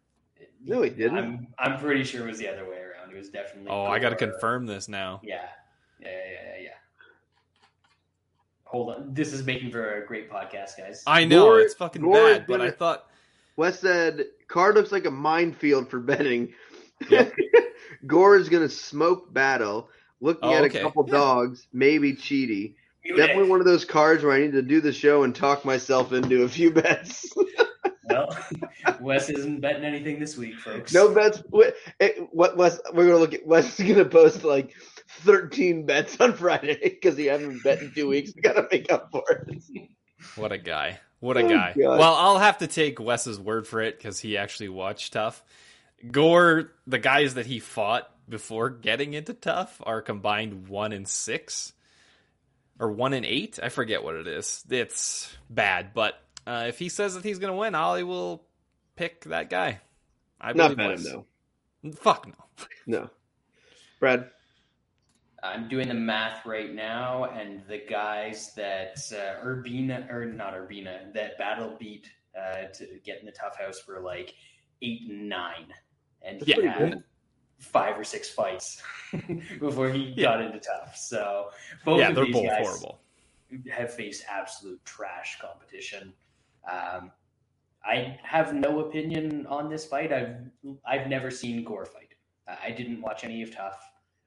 No, 0.63 0.81
he 0.81 0.89
didn't. 0.89 1.17
I'm 1.17 1.47
I'm 1.57 1.79
pretty 1.79 2.03
sure 2.03 2.25
it 2.25 2.29
was 2.29 2.37
the 2.37 2.49
other 2.49 2.69
way 2.69 2.77
around. 2.77 3.11
It 3.11 3.17
was 3.17 3.29
definitely. 3.29 3.71
Oh, 3.71 3.85
I 3.85 3.99
got 3.99 4.09
to 4.09 4.15
confirm 4.15 4.65
this 4.65 4.87
now. 4.87 5.21
Yeah, 5.23 5.41
yeah, 5.99 6.09
yeah, 6.09 6.13
yeah, 6.57 6.63
yeah. 6.63 6.69
Hold 8.65 8.93
on, 8.93 9.13
this 9.15 9.33
is 9.33 9.43
making 9.43 9.71
for 9.71 10.03
a 10.03 10.05
great 10.05 10.29
podcast, 10.29 10.77
guys. 10.77 11.01
I 11.07 11.25
know 11.25 11.45
Gore- 11.45 11.61
it's 11.61 11.73
fucking 11.73 12.01
Gore 12.03 12.13
bad, 12.13 12.45
but 12.47 12.61
I 12.61 12.69
thought 12.69 13.07
Wes 13.55 13.79
said 13.79 14.25
card 14.49 14.75
looks 14.75 14.91
like 14.91 15.05
a 15.05 15.11
minefield 15.11 15.89
for 15.89 15.99
betting. 15.99 16.53
Yep. 17.09 17.33
Gore 18.07 18.35
is 18.37 18.49
gonna 18.49 18.67
smoke 18.69 19.33
battle. 19.33 19.89
Looking 20.21 20.49
Oh, 20.49 20.53
at 20.53 20.63
okay. 20.65 20.79
a 20.79 20.83
couple 20.83 21.05
Yeah. 21.07 21.13
dogs, 21.13 21.65
maybe 21.71 22.13
Chidi. 22.13 22.75
Mute 23.05 23.15
Definitely 23.15 23.45
it. 23.45 23.49
one 23.49 23.61
of 23.61 23.65
those 23.65 23.85
cards 23.85 24.21
where 24.23 24.33
I 24.33 24.41
need 24.41 24.51
to 24.51 24.61
do 24.61 24.81
the 24.81 24.91
show 24.91 25.23
and 25.23 25.33
talk 25.33 25.63
myself 25.63 26.11
into 26.11 26.43
a 26.43 26.49
few 26.49 26.71
bets. 26.81 27.33
Well, 28.09 28.35
Wes 28.99 29.29
isn't 29.29 29.61
betting 29.61 29.85
anything 29.85 30.19
this 30.19 30.35
week, 30.37 30.55
folks. 30.55 30.93
no 30.93 31.13
bets. 31.13 31.41
What? 31.49 31.75
What? 32.31 32.57
Wes? 32.57 32.79
We're 32.93 33.05
gonna 33.05 33.17
look 33.19 33.33
at. 33.33 33.45
Wes 33.47 33.79
is 33.79 33.87
gonna 33.87 34.03
post 34.09 34.43
like 34.43 34.73
thirteen 35.07 35.85
bets 35.85 36.19
on 36.19 36.33
Friday 36.33 36.77
because 36.81 37.15
he 37.17 37.27
hasn't 37.27 37.63
bet 37.63 37.81
in 37.81 37.93
two 37.93 38.09
weeks. 38.09 38.33
We 38.35 38.41
gotta 38.41 38.67
make 38.71 38.91
up 38.91 39.09
for 39.11 39.23
it. 39.29 39.87
what 40.35 40.51
a 40.51 40.57
guy. 40.57 40.99
What 41.19 41.37
a 41.37 41.41
Oh, 41.43 41.49
guy. 41.49 41.73
God. 41.77 41.99
Well, 41.99 42.13
I'll 42.15 42.37
have 42.39 42.59
to 42.59 42.67
take 42.67 42.99
Wes's 42.99 43.39
word 43.39 43.67
for 43.67 43.81
it 43.81 43.97
because 43.97 44.19
he 44.19 44.37
actually 44.37 44.69
watched 44.69 45.13
Tough. 45.13 45.43
Gore, 46.11 46.71
the 46.87 46.99
guys 46.99 47.33
that 47.33 47.45
he 47.45 47.59
fought 47.59 48.09
before 48.29 48.69
getting 48.69 49.13
into 49.13 49.33
Tough 49.33 49.81
are 49.85 50.01
combined 50.01 50.67
one 50.69 50.93
and 50.93 51.07
six 51.07 51.73
or 52.79 52.89
one 52.91 53.11
and 53.13 53.25
eight. 53.25 53.59
I 53.61 53.67
forget 53.69 54.03
what 54.03 54.15
it 54.15 54.27
is. 54.27 54.63
It's 54.69 55.35
bad, 55.49 55.93
but 55.93 56.15
uh, 56.47 56.65
if 56.69 56.79
he 56.79 56.87
says 56.89 57.15
that 57.15 57.23
he's 57.25 57.39
going 57.39 57.51
to 57.53 57.59
win, 57.59 57.75
Ollie 57.75 58.03
will 58.03 58.43
pick 58.95 59.25
that 59.25 59.49
guy. 59.49 59.81
I 60.39 60.53
Not 60.53 60.75
believe 60.75 60.77
bet 60.77 60.85
him 60.85 60.91
Wes. 60.91 61.03
though. 61.83 61.91
Fuck 61.95 62.27
no. 62.27 62.33
No. 62.87 63.09
Brad. 63.99 64.29
I'm 65.43 65.67
doing 65.69 65.87
the 65.87 65.93
math 65.93 66.45
right 66.45 66.73
now, 66.73 67.25
and 67.25 67.61
the 67.67 67.81
guys 67.89 68.53
that 68.55 68.97
uh, 69.11 69.45
Urbina 69.45 70.11
or 70.11 70.25
not 70.25 70.53
Urbina 70.53 71.13
that 71.13 71.37
Battle 71.37 71.75
beat 71.79 72.09
uh, 72.37 72.67
to 72.73 72.99
get 73.03 73.19
in 73.19 73.25
the 73.25 73.31
tough 73.31 73.57
house 73.57 73.87
were 73.87 73.99
like 74.01 74.33
eight 74.81 75.01
and 75.09 75.29
nine, 75.29 75.73
and 76.21 76.41
he 76.41 76.51
Yeah. 76.61 76.71
had 76.73 76.91
good. 76.91 77.03
five 77.59 77.97
or 77.97 78.03
six 78.03 78.29
fights 78.29 78.81
before 79.59 79.89
he 79.89 80.13
Yeah. 80.15 80.23
got 80.23 80.41
into 80.41 80.59
tough. 80.59 80.95
So 80.95 81.51
both 81.85 81.99
yeah, 81.99 82.09
of 82.09 82.25
these 82.25 82.35
guys 82.35 82.57
horrible. 82.67 83.01
have 83.71 83.93
faced 83.93 84.23
absolute 84.29 84.83
trash 84.85 85.39
competition. 85.41 86.13
Um, 86.69 87.11
I 87.83 88.17
have 88.23 88.53
no 88.53 88.81
opinion 88.81 89.47
on 89.47 89.69
this 89.69 89.85
fight. 89.85 90.11
I've 90.11 90.35
I've 90.85 91.07
never 91.07 91.31
seen 91.31 91.63
Gore 91.63 91.85
fight. 91.85 92.13
I 92.47 92.71
didn't 92.71 93.01
watch 93.01 93.23
any 93.23 93.41
of 93.43 93.55
Tough. 93.55 93.79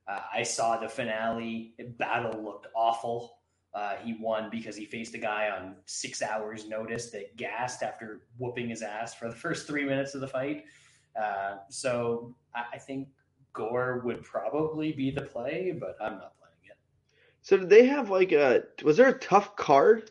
Uh, 0.08 0.20
I 0.32 0.42
saw 0.42 0.76
the 0.78 0.88
finale. 0.88 1.74
Battle 1.98 2.42
looked 2.42 2.66
awful. 2.74 3.38
Uh, 3.74 3.96
he 4.02 4.16
won 4.20 4.50
because 4.50 4.76
he 4.76 4.84
faced 4.84 5.14
a 5.14 5.18
guy 5.18 5.48
on 5.48 5.76
six 5.86 6.20
hours' 6.20 6.68
notice 6.68 7.10
that 7.10 7.36
gassed 7.36 7.82
after 7.82 8.22
whooping 8.38 8.68
his 8.68 8.82
ass 8.82 9.14
for 9.14 9.28
the 9.28 9.34
first 9.34 9.66
three 9.66 9.84
minutes 9.84 10.14
of 10.14 10.20
the 10.20 10.28
fight. 10.28 10.64
Uh, 11.20 11.56
so 11.70 12.34
I, 12.54 12.64
I 12.74 12.78
think 12.78 13.08
Gore 13.54 14.02
would 14.04 14.22
probably 14.24 14.92
be 14.92 15.10
the 15.10 15.22
play, 15.22 15.74
but 15.78 15.96
I'm 16.00 16.14
not 16.14 16.38
playing 16.38 16.70
it. 16.70 16.76
So 17.42 17.56
did 17.56 17.70
they 17.70 17.86
have 17.86 18.10
like 18.10 18.32
a? 18.32 18.64
Was 18.84 18.96
there 18.98 19.08
a 19.08 19.18
tough 19.18 19.56
card? 19.56 20.10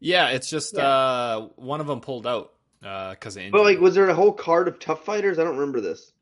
Yeah, 0.00 0.28
it's 0.28 0.48
just 0.48 0.76
Yeah. 0.76 0.86
uh, 0.86 1.48
one 1.56 1.80
of 1.80 1.86
them 1.88 2.00
pulled 2.00 2.26
out 2.26 2.52
because 2.80 3.36
of 3.36 3.42
injury. 3.42 3.50
But 3.50 3.64
like, 3.64 3.80
was 3.80 3.96
there 3.96 4.08
a 4.08 4.14
whole 4.14 4.32
card 4.32 4.68
of 4.68 4.78
tough 4.78 5.04
fighters? 5.04 5.38
I 5.40 5.44
don't 5.44 5.56
remember 5.56 5.80
this. 5.80 6.12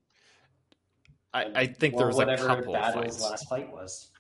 I, 1.37 1.61
I 1.63 1.67
think 1.67 1.95
Or 1.95 1.99
there 1.99 2.07
was 2.07 2.17
a 2.17 2.19
whatever 2.21 2.47
couple 2.47 2.75
of 2.75 2.81
Battle's 2.81 3.05
fights. 3.19 3.23
last 3.23 3.49
fight 3.49 3.71
was. 3.73 4.11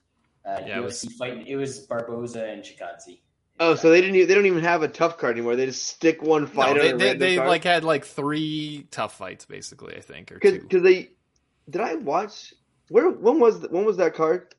Uh, 0.44 0.60
Yeah, 0.66 0.78
it 0.78 0.82
UFC 0.84 1.06
was- 1.06 1.14
fight. 1.16 1.46
It 1.48 1.56
was 1.56 1.78
Barboza 1.80 2.44
and 2.44 2.62
Chikadze. 2.62 3.20
Oh, 3.58 3.74
so 3.74 3.88
they 3.90 4.00
didn't. 4.02 4.16
e- 4.16 4.24
They 4.24 4.34
don't 4.34 4.44
even 4.46 4.62
have 4.62 4.82
a 4.82 4.88
tough 4.88 5.16
card 5.16 5.32
anymore. 5.36 5.56
They 5.56 5.64
just 5.66 5.86
stick 5.86 6.20
one 6.22 6.42
No, 6.42 6.48
fighter. 6.48 6.80
they 6.82 6.92
they, 6.92 7.14
they 7.16 7.36
card? 7.36 7.48
like 7.48 7.64
had 7.64 7.84
like 7.84 8.04
three 8.04 8.86
tough 8.90 9.16
fights 9.16 9.46
basically. 9.46 9.96
I 9.96 10.00
think 10.00 10.30
or 10.30 10.38
two. 10.38 10.60
because 10.60 10.82
they 10.82 11.10
did 11.70 11.80
I 11.80 11.94
watch 11.94 12.52
where 12.90 13.08
when 13.10 13.40
was 13.40 13.60
the, 13.60 13.68
when 13.68 13.86
was 13.86 13.96
that 13.96 14.14
card? 14.14 14.54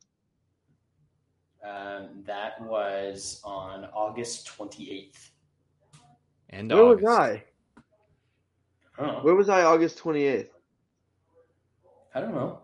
Um, 1.64 2.24
that 2.26 2.60
was 2.62 3.40
on 3.44 3.86
August 3.94 4.48
twenty 4.48 4.90
eighth. 4.92 5.32
And 6.50 6.72
Where 6.72 6.86
was 6.86 7.04
August. 7.04 7.20
I? 7.20 7.44
Oh, 9.00 9.20
Where 9.22 9.36
was 9.36 9.48
I? 9.50 9.64
August 9.64 9.98
twenty 10.00 10.24
eighth. 10.24 10.57
I 12.18 12.22
don't 12.22 12.34
know. 12.34 12.60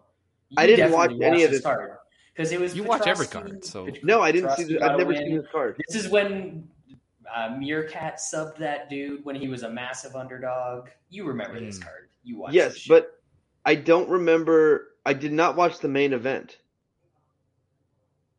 I 0.57 0.65
didn't 0.65 0.91
watch 0.91 1.11
any 1.21 1.43
of 1.43 1.51
this. 1.51 1.61
card 1.61 1.91
because 2.35 2.51
it 2.51 2.59
was. 2.59 2.75
You 2.75 2.83
watch 2.83 3.05
every 3.05 3.27
card, 3.27 3.63
so- 3.63 3.85
Pet- 3.85 4.03
No, 4.03 4.19
I 4.21 4.31
didn't 4.31 4.51
see. 4.51 4.63
The, 4.63 4.81
I've 4.81 4.97
never 4.97 5.11
win. 5.11 5.17
seen 5.17 5.37
this 5.37 5.45
card. 5.51 5.79
This 5.87 6.03
is 6.03 6.09
when 6.09 6.67
uh, 7.33 7.55
Meerkat 7.59 8.17
subbed 8.17 8.57
that 8.57 8.89
dude 8.89 9.23
when 9.23 9.35
he 9.35 9.47
was 9.47 9.61
a 9.61 9.69
massive 9.69 10.15
underdog. 10.15 10.89
You 11.11 11.25
remember 11.25 11.59
this 11.59 11.77
Hmm. 11.77 11.83
card? 11.83 12.09
You 12.23 12.37
watched. 12.39 12.55
Yes, 12.55 12.87
but 12.87 13.19
I 13.63 13.75
don't 13.75 14.09
remember. 14.09 14.87
I 15.05 15.13
did 15.13 15.33
not 15.33 15.55
watch 15.55 15.77
the 15.79 15.87
main 15.87 16.13
event. 16.13 16.57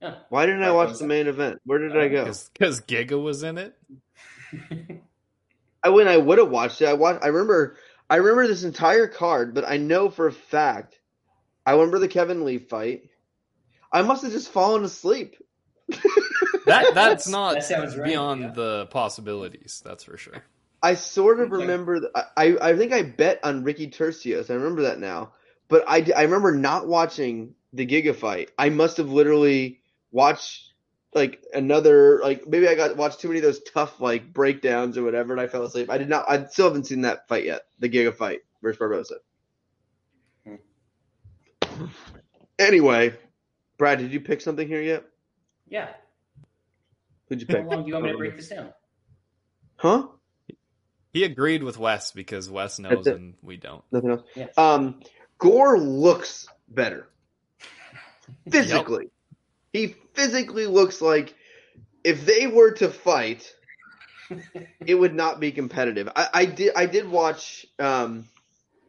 Huh. 0.02 0.16
Why 0.30 0.46
didn't 0.46 0.64
I 0.64 0.72
What 0.72 0.88
watch 0.88 0.98
the 0.98 1.04
it? 1.04 1.08
main 1.08 1.26
event? 1.28 1.60
Where 1.64 1.78
did 1.78 1.96
I 1.96 2.08
go? 2.08 2.24
because 2.24 2.80
Giga 2.80 3.22
was 3.22 3.42
in 3.44 3.58
it. 3.58 3.76
I 5.84 5.90
when 5.90 6.08
I 6.08 6.16
would 6.16 6.38
have 6.38 6.50
watched 6.50 6.82
it. 6.82 6.86
I 6.88 6.94
watched. 6.94 7.22
I 7.24 7.28
remember. 7.28 7.76
I 8.10 8.16
remember 8.16 8.46
this 8.46 8.64
entire 8.64 9.06
card, 9.08 9.54
but 9.54 9.64
I 9.66 9.76
know 9.78 10.10
for 10.10 10.26
a 10.26 10.32
fact 10.32 10.98
I 11.66 11.72
remember 11.72 11.98
the 11.98 12.08
Kevin 12.08 12.44
Lee 12.44 12.58
fight. 12.58 13.08
I 13.92 14.02
must 14.02 14.22
have 14.22 14.32
just 14.32 14.50
fallen 14.50 14.84
asleep. 14.84 15.36
That 16.66 16.94
that's 16.94 17.28
not 17.28 17.56
That 17.56 17.64
sounds 17.64 17.94
right, 17.94 18.08
beyond 18.08 18.40
yeah. 18.40 18.50
the 18.52 18.86
possibilities. 18.86 19.82
That's 19.84 20.02
for 20.04 20.16
sure. 20.16 20.42
I 20.82 20.94
sort 20.94 21.40
of 21.40 21.52
Okay. 21.52 21.60
remember. 21.62 22.00
th- 22.00 22.12
I, 22.14 22.24
I 22.38 22.70
I 22.70 22.76
think 22.76 22.90
I 22.92 23.02
bet 23.02 23.38
on 23.44 23.64
Ricky 23.64 23.88
Turcios. 23.88 24.50
I 24.50 24.54
remember 24.54 24.82
that 24.82 24.98
now. 24.98 25.32
But 25.68 25.84
I 25.86 26.10
I 26.16 26.22
remember 26.22 26.52
not 26.52 26.86
watching 26.88 27.54
the 27.74 27.86
Giga 27.86 28.16
fight. 28.16 28.50
I 28.58 28.70
must 28.70 28.96
have 28.96 29.10
literally 29.10 29.80
watched 30.10 30.72
like 31.12 31.44
another 31.52 32.20
like 32.22 32.46
maybe 32.48 32.66
I 32.66 32.74
got 32.76 32.96
watched 32.96 33.20
too 33.20 33.28
many 33.28 33.40
of 33.40 33.44
those 33.44 33.60
tough 33.64 34.00
like 34.00 34.32
breakdowns 34.32 34.96
or 34.96 35.02
whatever, 35.02 35.34
and 35.34 35.40
I 35.42 35.48
fell 35.48 35.64
asleep. 35.64 35.90
I 35.90 35.98
did 35.98 36.08
not. 36.08 36.24
I 36.30 36.46
still 36.46 36.68
haven't 36.68 36.84
seen 36.86 37.02
that 37.02 37.28
fight 37.28 37.44
yet. 37.44 37.62
The 37.78 37.90
Giga 37.90 38.14
fight 38.14 38.40
versus 38.62 38.78
Barboza. 38.78 39.16
Anyway, 42.58 43.14
Brad, 43.78 43.98
did 43.98 44.12
you 44.12 44.20
pick 44.20 44.40
something 44.40 44.66
here 44.66 44.80
yet? 44.82 45.04
Yeah. 45.68 45.88
Who'd 47.28 47.40
you 47.40 47.46
How 47.48 47.56
pick? 47.56 47.66
long 47.66 47.82
do 47.82 47.88
you 47.88 47.94
want 47.94 48.06
me 48.06 48.12
to 48.12 48.18
break 48.18 48.36
this 48.36 48.48
down? 48.48 48.72
Huh? 49.76 50.06
He 51.12 51.24
agreed 51.24 51.62
with 51.62 51.78
Wes 51.78 52.12
because 52.12 52.50
Wes 52.50 52.78
knows 52.78 53.06
it. 53.06 53.16
and 53.16 53.34
we 53.42 53.56
don't. 53.56 53.82
Nothing 53.92 54.10
else. 54.10 54.22
Yeah. 54.34 54.46
Um, 54.56 55.00
Gore 55.38 55.78
looks 55.78 56.46
better 56.68 57.08
physically. 58.50 59.10
He 59.72 59.94
physically 60.14 60.66
looks 60.66 61.00
like 61.00 61.34
if 62.04 62.26
they 62.26 62.46
were 62.46 62.72
to 62.72 62.88
fight, 62.88 63.52
it 64.86 64.94
would 64.94 65.14
not 65.14 65.40
be 65.40 65.52
competitive. 65.52 66.08
I, 66.14 66.28
I 66.32 66.44
did. 66.46 66.72
I 66.76 66.86
did 66.86 67.08
watch. 67.08 67.66
Um, 67.78 68.26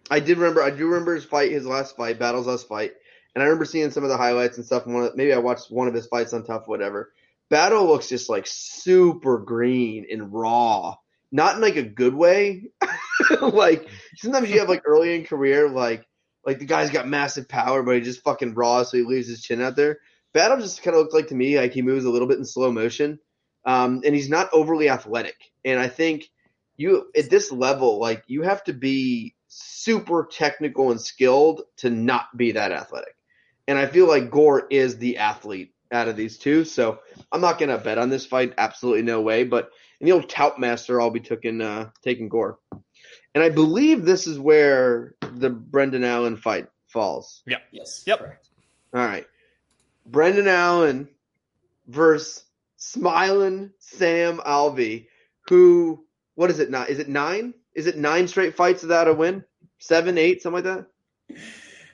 I 0.09 0.19
did 0.19 0.37
remember. 0.37 0.61
I 0.61 0.69
do 0.69 0.87
remember 0.87 1.15
his 1.15 1.25
fight, 1.25 1.51
his 1.51 1.65
last 1.65 1.95
fight, 1.95 2.19
Battle's 2.19 2.47
last 2.47 2.67
fight, 2.67 2.93
and 3.33 3.41
I 3.41 3.45
remember 3.45 3.65
seeing 3.65 3.91
some 3.91 4.03
of 4.03 4.09
the 4.09 4.17
highlights 4.17 4.57
and 4.57 4.65
stuff. 4.65 4.85
And 4.85 4.93
one 4.93 5.03
of, 5.05 5.15
maybe 5.15 5.33
I 5.33 5.39
watched 5.39 5.71
one 5.71 5.87
of 5.87 5.93
his 5.93 6.07
fights 6.07 6.33
on 6.33 6.43
Tough, 6.43 6.67
whatever. 6.67 7.13
Battle 7.49 7.85
looks 7.85 8.09
just 8.09 8.29
like 8.29 8.45
super 8.47 9.39
green 9.39 10.05
and 10.11 10.33
raw, 10.33 10.95
not 11.31 11.55
in 11.55 11.61
like 11.61 11.75
a 11.75 11.83
good 11.83 12.13
way. 12.13 12.71
like 13.41 13.87
sometimes 14.17 14.49
you 14.49 14.59
have 14.59 14.69
like 14.69 14.83
early 14.85 15.15
in 15.15 15.25
career, 15.25 15.69
like 15.69 16.07
like 16.45 16.59
the 16.59 16.65
guy's 16.65 16.91
got 16.91 17.07
massive 17.07 17.47
power, 17.47 17.81
but 17.83 17.95
he 17.95 18.01
just 18.01 18.23
fucking 18.23 18.53
raw, 18.53 18.83
so 18.83 18.97
he 18.97 19.03
leaves 19.03 19.27
his 19.27 19.41
chin 19.41 19.61
out 19.61 19.75
there. 19.75 19.99
Battle 20.33 20.59
just 20.59 20.83
kind 20.83 20.95
of 20.95 21.01
looks 21.01 21.13
like 21.13 21.27
to 21.27 21.35
me 21.35 21.57
like 21.57 21.73
he 21.73 21.81
moves 21.81 22.05
a 22.05 22.09
little 22.09 22.27
bit 22.27 22.37
in 22.37 22.45
slow 22.45 22.71
motion, 22.71 23.19
um, 23.65 24.01
and 24.05 24.13
he's 24.13 24.29
not 24.29 24.49
overly 24.53 24.89
athletic. 24.89 25.35
And 25.63 25.79
I 25.79 25.87
think 25.87 26.29
you 26.77 27.11
at 27.15 27.29
this 27.29 27.51
level, 27.51 27.99
like 27.99 28.23
you 28.27 28.43
have 28.43 28.63
to 28.65 28.73
be 28.73 29.35
super 29.47 30.27
technical 30.31 30.91
and 30.91 30.99
skilled 30.99 31.61
to 31.77 31.89
not 31.89 32.35
be 32.35 32.53
that 32.53 32.71
athletic. 32.71 33.15
And 33.67 33.77
I 33.77 33.87
feel 33.87 34.07
like 34.07 34.29
Gore 34.29 34.67
is 34.69 34.97
the 34.97 35.17
athlete 35.17 35.73
out 35.91 36.07
of 36.07 36.15
these 36.15 36.37
two, 36.37 36.65
so 36.65 36.99
I'm 37.31 37.41
not 37.41 37.59
gonna 37.59 37.77
bet 37.77 37.97
on 37.97 38.09
this 38.09 38.25
fight. 38.25 38.53
Absolutely 38.57 39.03
no 39.03 39.21
way. 39.21 39.43
But 39.43 39.71
in 39.99 40.05
the 40.05 40.13
old 40.13 40.29
tout 40.29 40.59
master, 40.59 40.99
I'll 40.99 41.09
be 41.09 41.19
taking 41.19 41.61
uh, 41.61 41.89
taking 42.03 42.29
Gore. 42.29 42.59
And 43.33 43.43
I 43.43 43.49
believe 43.49 44.05
this 44.05 44.27
is 44.27 44.39
where 44.39 45.15
the 45.21 45.49
Brendan 45.49 46.03
Allen 46.03 46.37
fight 46.37 46.67
falls. 46.87 47.43
Yes. 47.71 48.03
Yep. 48.05 48.19
Correct. 48.19 48.49
All 48.93 49.05
right. 49.05 49.27
Brendan 50.05 50.47
Allen 50.47 51.09
versus 51.87 52.43
smiling 52.77 53.71
Sam 53.79 54.37
Alvey, 54.37 55.07
who, 55.47 56.05
what 56.35 56.49
is 56.49 56.59
it 56.59 56.69
now? 56.69 56.83
Is 56.83 56.99
it 56.99 57.09
nine? 57.09 57.53
Is 57.75 57.87
it 57.87 57.97
nine 57.97 58.27
straight 58.27 58.55
fights 58.55 58.81
without 58.83 59.07
a 59.07 59.13
win? 59.13 59.43
Seven, 59.79 60.17
eight, 60.17 60.41
something 60.41 60.63
like 60.63 60.85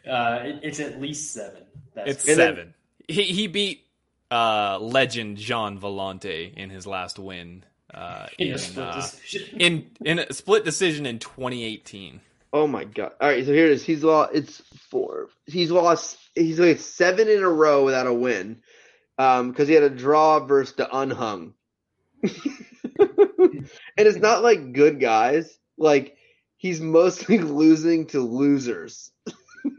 that? 0.05 0.09
Uh, 0.09 0.39
it, 0.45 0.59
it's 0.63 0.79
at 0.79 1.01
least 1.01 1.34
seven. 1.34 1.63
That's 1.93 2.09
It's 2.11 2.27
And 2.27 2.39
then- 2.39 2.55
seven. 2.55 2.73
he 3.07 3.23
he 3.23 3.47
beat 3.47 3.86
uh, 4.29 4.77
legend 4.79 5.38
Gian 5.38 5.79
Villante 5.79 6.53
in 6.55 6.69
his 6.69 6.88
last 6.88 7.19
win 7.19 7.65
uh, 7.93 8.27
in 8.38 8.47
in 8.49 8.53
a 8.53 8.57
split 8.57 8.86
uh, 8.88 8.95
decision. 8.95 9.59
in 9.61 9.91
in 10.05 10.19
a 10.19 10.32
split 10.34 10.63
decision 10.63 11.05
in 11.05 11.19
2018. 11.19 12.21
Oh 12.53 12.67
my 12.67 12.84
god! 12.84 13.11
All 13.19 13.29
right, 13.29 13.45
so 13.45 13.51
here 13.53 13.65
it 13.65 13.71
is. 13.73 13.84
He's 13.86 14.03
lost. 14.03 14.32
It's 14.34 14.61
four. 14.89 15.29
He's 15.45 15.71
lost. 15.71 16.17
He's 16.36 16.59
like 16.59 16.79
seven 16.79 17.27
in 17.29 17.41
a 17.43 17.49
row 17.49 17.84
without 17.86 18.07
a 18.07 18.13
win, 18.13 18.61
um, 19.17 19.49
because 19.51 19.67
he 19.69 19.73
had 19.73 19.84
a 19.84 19.89
draw 19.89 20.39
versus 20.39 20.75
Da 20.75 20.88
Un 20.91 21.09
Jung. 21.11 21.53
and 22.99 23.67
it's 23.97 24.17
not 24.17 24.43
like 24.43 24.73
good 24.73 24.99
guys. 24.99 25.57
Like 25.82 26.15
he's 26.57 26.79
mostly 26.79 27.38
losing 27.61 28.05
to 28.07 28.21
losers. 28.21 29.11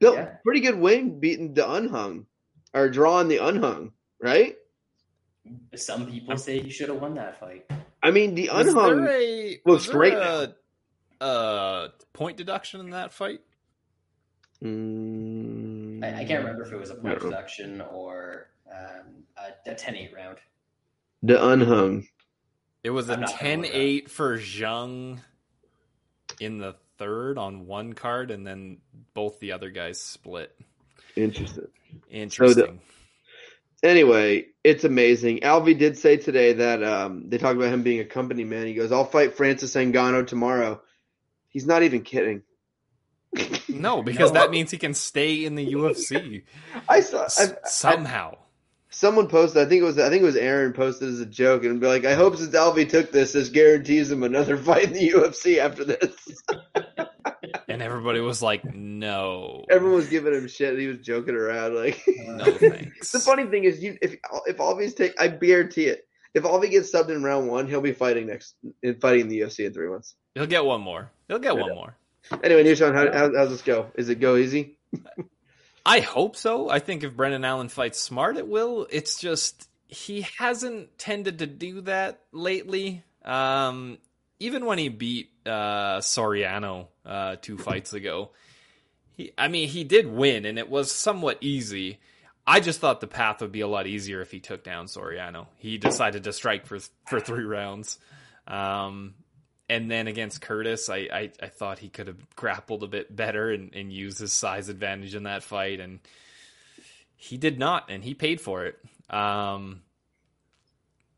Built 0.00 0.16
Yeah. 0.16 0.36
pretty 0.44 0.60
good 0.60 0.78
win 0.78 1.20
beating 1.20 1.54
Da 1.54 1.72
Un 1.74 1.88
Jung, 1.92 2.26
or 2.74 2.88
drawing 2.88 3.28
Da 3.28 3.38
Un 3.46 3.62
Jung, 3.62 3.92
right? 4.20 4.56
Some 5.76 6.06
people 6.10 6.36
say 6.36 6.60
he 6.60 6.70
should 6.70 6.88
have 6.88 7.00
won 7.00 7.14
that 7.14 7.38
fight. 7.38 7.70
I 8.02 8.10
mean, 8.10 8.34
the 8.34 8.48
Was 8.52 8.66
unhung. 8.68 9.04
there 9.04 9.20
a, 9.20 9.60
looks 9.64 9.86
was 9.86 9.86
there 9.86 9.94
great 9.94 10.12
a, 10.14 10.54
uh, 11.20 11.88
point 12.12 12.36
deduction 12.36 12.80
in 12.80 12.90
that 12.90 13.12
fight? 13.12 13.40
Mm, 14.62 16.02
I, 16.04 16.20
I 16.20 16.24
can't 16.24 16.40
remember 16.44 16.62
if 16.64 16.72
it 16.72 16.76
was 16.76 16.90
a 16.90 16.94
point 16.96 17.20
deduction 17.20 17.80
or 17.80 18.48
um, 18.70 19.24
a, 19.36 19.70
a 19.70 19.74
10-8 19.74 20.14
round. 20.14 20.38
Da 21.24 21.40
Un 21.44 21.60
Jung. 21.60 22.06
It 22.82 22.90
was 22.90 23.08
a 23.08 23.14
I'm 23.14 23.20
not 23.20 23.38
gonna 23.40 23.56
look 23.62 23.66
10-8 23.72 24.08
for 24.08 24.38
Zhang 24.38 25.18
in 26.40 26.58
the 26.58 26.74
third 26.98 27.38
on 27.38 27.66
one 27.66 27.92
card, 27.92 28.30
and 28.30 28.46
then 28.46 28.78
both 29.14 29.38
the 29.40 29.52
other 29.52 29.70
guys 29.70 30.00
split. 30.00 30.54
Interesting. 31.16 31.68
Interesting. 32.10 32.80
Anyway, 33.82 34.46
it's 34.62 34.84
amazing. 34.84 35.40
Alvey 35.40 35.76
did 35.76 35.98
say 35.98 36.16
today 36.16 36.52
that 36.54 36.82
um, 36.84 37.28
they 37.28 37.38
talked 37.38 37.56
about 37.56 37.72
him 37.72 37.82
being 37.82 38.00
a 38.00 38.04
company 38.04 38.44
man. 38.44 38.66
He 38.66 38.74
goes, 38.74 38.92
"I'll 38.92 39.04
fight 39.04 39.36
Francis 39.36 39.74
Ngannou 39.74 40.26
tomorrow." 40.26 40.80
He's 41.48 41.66
not 41.66 41.82
even 41.82 42.02
kidding. 42.02 42.42
no, 43.68 44.02
because 44.04 44.32
No. 44.32 44.40
that 44.40 44.50
means 44.50 44.70
he 44.70 44.78
can 44.78 44.94
stay 44.94 45.44
in 45.44 45.54
the 45.56 45.72
UFC 45.74 46.44
I 46.88 47.00
saw 47.00 47.24
s- 47.24 47.40
I, 47.40 47.54
I, 47.54 47.68
somehow. 47.68 48.38
Someone 48.92 49.26
posted. 49.26 49.66
I 49.66 49.68
think 49.68 49.82
it 49.82 49.84
was 49.84 49.98
I 49.98 50.08
think 50.08 50.22
it 50.22 50.26
was 50.26 50.36
Aaron 50.36 50.72
posted 50.72 51.08
as 51.08 51.20
a 51.20 51.26
joke 51.26 51.64
and 51.64 51.80
be 51.80 51.86
like, 51.86 52.04
"I 52.04 52.14
hope 52.14 52.36
since 52.36 52.54
Alvey 52.54 52.88
took 52.88 53.10
this, 53.10 53.32
this 53.32 53.48
guarantees 53.48 54.10
him 54.10 54.22
another 54.22 54.56
fight 54.58 54.84
in 54.84 54.92
the 54.92 55.10
UFC 55.10 55.58
after 55.58 55.84
this." 55.84 56.42
And 57.68 57.80
everybody 57.80 58.20
was 58.20 58.42
like, 58.42 58.62
"No, 58.74 59.64
Everyone 59.70 59.96
was 59.96 60.08
giving 60.08 60.34
him 60.34 60.46
shit. 60.46 60.78
He 60.78 60.88
was 60.88 60.98
joking 60.98 61.34
around. 61.34 61.74
Like, 61.74 62.02
no 62.26 62.44
thanks." 62.44 63.12
the 63.12 63.18
funny 63.18 63.46
thing 63.46 63.64
is, 63.64 63.82
you 63.82 63.96
if 64.02 64.14
if 64.46 64.58
Alvey's 64.58 64.92
take, 64.94 65.18
I 65.18 65.28
guarantee 65.28 65.86
it. 65.86 66.06
If 66.34 66.42
Alvey 66.44 66.70
gets 66.70 66.92
subbed 66.92 67.08
in 67.08 67.22
round 67.22 67.48
one, 67.48 67.66
he'll 67.66 67.80
be 67.80 67.92
fighting 67.92 68.26
next, 68.26 68.56
in 68.82 69.00
fighting 69.00 69.28
the 69.28 69.40
UFC 69.40 69.64
in 69.64 69.72
three 69.72 69.88
months. 69.88 70.14
He'll 70.34 70.46
get 70.46 70.64
one 70.66 70.82
more. 70.82 71.10
He'll 71.28 71.38
get 71.38 71.56
one 71.56 71.74
more. 71.74 71.96
Anyway, 72.42 72.64
Nishon, 72.64 72.94
how, 72.94 73.10
how, 73.10 73.34
how's 73.34 73.50
this 73.50 73.62
go? 73.62 73.90
Is 73.94 74.10
it 74.10 74.20
go 74.20 74.36
easy? 74.36 74.76
I 75.84 76.00
hope 76.00 76.36
so. 76.36 76.68
I 76.68 76.78
think 76.78 77.02
if 77.02 77.16
Brendan 77.16 77.44
Allen 77.44 77.68
fights 77.68 77.98
smart, 77.98 78.36
it 78.36 78.46
will. 78.46 78.86
It's 78.90 79.18
just 79.18 79.68
he 79.88 80.22
hasn't 80.38 80.98
tended 80.98 81.40
to 81.40 81.46
do 81.46 81.82
that 81.82 82.20
lately. 82.32 83.02
Um, 83.24 83.98
even 84.38 84.64
when 84.64 84.78
he 84.78 84.88
beat 84.88 85.30
uh, 85.44 85.98
Soriano 85.98 86.88
uh, 87.04 87.36
two 87.40 87.58
fights 87.58 87.92
ago, 87.92 88.30
he, 89.16 89.32
I 89.36 89.48
mean, 89.48 89.68
he 89.68 89.84
did 89.84 90.06
win, 90.06 90.46
and 90.46 90.58
it 90.58 90.70
was 90.70 90.90
somewhat 90.90 91.38
easy. 91.40 91.98
I 92.46 92.60
just 92.60 92.80
thought 92.80 93.00
the 93.00 93.06
path 93.06 93.40
would 93.40 93.52
be 93.52 93.60
a 93.60 93.68
lot 93.68 93.86
easier 93.86 94.20
if 94.20 94.30
he 94.30 94.40
took 94.40 94.64
down 94.64 94.86
Soriano. 94.86 95.46
He 95.58 95.78
decided 95.78 96.24
to 96.24 96.32
strike 96.32 96.66
for 96.66 96.78
for 97.08 97.20
three 97.20 97.44
rounds. 97.44 97.98
Um, 98.46 99.14
and 99.72 99.90
then 99.90 100.06
against 100.06 100.42
Curtis, 100.42 100.90
I, 100.90 101.08
I, 101.10 101.30
I 101.42 101.46
thought 101.46 101.78
he 101.78 101.88
could 101.88 102.06
have 102.06 102.36
grappled 102.36 102.82
a 102.82 102.86
bit 102.86 103.16
better 103.16 103.50
and, 103.50 103.74
and 103.74 103.90
used 103.90 104.18
his 104.18 104.34
size 104.34 104.68
advantage 104.68 105.14
in 105.14 105.22
that 105.22 105.42
fight, 105.42 105.80
and 105.80 106.00
he 107.16 107.38
did 107.38 107.58
not, 107.58 107.86
and 107.88 108.04
he 108.04 108.12
paid 108.12 108.38
for 108.38 108.66
it. 108.66 108.78
Um, 109.08 109.80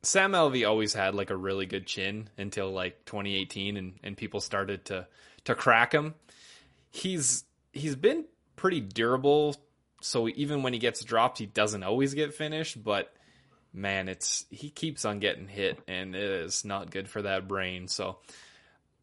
Sam 0.03 0.33
Alvey 0.33 0.69
always 0.69 0.95
had 0.95 1.17
like 1.17 1.31
a 1.31 1.37
really 1.37 1.67
good 1.67 1.85
chin 1.85 2.31
until 2.39 2.71
like 2.71 3.05
2018, 3.07 3.77
and, 3.77 3.95
and 4.05 4.17
people 4.17 4.41
started 4.41 4.85
to 4.85 5.09
to 5.47 5.57
crack 5.57 5.93
him. 5.93 6.15
He's 6.93 7.43
he's 7.73 7.97
been 7.97 8.25
pretty 8.55 8.81
durable, 8.81 9.57
so 10.01 10.29
even 10.29 10.63
when 10.63 10.73
he 10.73 10.79
gets 10.79 11.03
dropped, 11.03 11.39
he 11.39 11.47
doesn't 11.47 11.83
always 11.83 12.15
get 12.15 12.35
finished, 12.35 12.85
but 12.85 13.13
man, 13.75 14.09
it's 14.09 14.47
he 14.49 14.71
keeps 14.71 15.05
on 15.05 15.19
getting 15.19 15.49
hit, 15.49 15.81
and 15.89 16.15
it 16.15 16.23
is 16.23 16.65
not 16.65 16.91
good 16.93 17.09
for 17.09 17.23
that 17.23 17.49
brain. 17.49 17.89
So, 17.89 18.19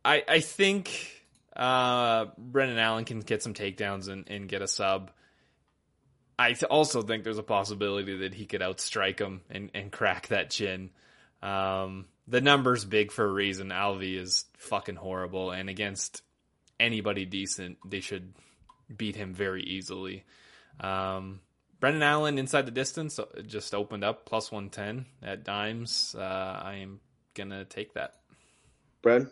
I 0.03 0.23
I 0.27 0.39
think 0.39 1.21
uh, 1.55 2.27
Brendan 2.37 2.77
Allen 2.77 3.05
can 3.05 3.19
get 3.19 3.43
some 3.43 3.53
takedowns 3.53 4.07
and, 4.07 4.29
and 4.29 4.47
get 4.47 4.61
a 4.61 4.67
sub. 4.67 5.11
I 6.39 6.55
also 6.69 7.03
think 7.03 7.23
there's 7.23 7.37
a 7.37 7.43
possibility 7.43 8.17
that 8.19 8.33
he 8.33 8.45
could 8.45 8.61
outstrike 8.61 9.19
him 9.19 9.41
and, 9.51 9.69
and 9.75 9.91
crack 9.91 10.29
that 10.29 10.49
chin. 10.49 10.89
Um, 11.43 12.05
the 12.27 12.41
number's 12.41 12.83
big 12.83 13.11
for 13.11 13.25
a 13.25 13.31
reason. 13.31 13.69
Alvey 13.69 14.17
is 14.17 14.45
fucking 14.57 14.95
horrible, 14.95 15.51
and 15.51 15.69
against 15.69 16.23
anybody 16.79 17.25
decent, 17.25 17.77
they 17.85 17.99
should 17.99 18.33
beat 18.95 19.15
him 19.15 19.33
very 19.33 19.63
easily. 19.63 20.23
Um, 20.79 21.41
Brendan 21.79 22.03
Allen 22.03 22.37
inside 22.37 22.65
the 22.65 22.71
distance 22.71 23.19
uh, 23.19 23.25
just 23.45 23.75
opened 23.75 24.03
up 24.03 24.25
plus 24.25 24.51
110 24.51 25.05
at 25.21 25.43
dimes. 25.43 26.15
Uh, 26.17 26.21
I 26.21 26.75
am 26.75 26.99
going 27.33 27.49
to 27.49 27.65
take 27.65 27.93
that. 27.95 28.15
Brad? 29.01 29.27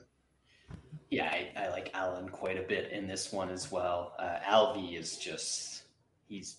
Yeah, 1.09 1.26
I, 1.26 1.51
I, 1.55 1.70
like 1.70 1.89
Allen 1.93 2.30
quite 2.30 2.57
a 2.57 2.61
bit 2.61 2.91
in 2.91 3.07
this 3.07 3.32
one 3.32 3.49
as 3.49 3.72
well. 3.72 4.13
Uh, 4.20 4.38
Alvey 4.47 4.95
is 4.97 5.17
just, 5.17 5.84
he's 6.28 6.57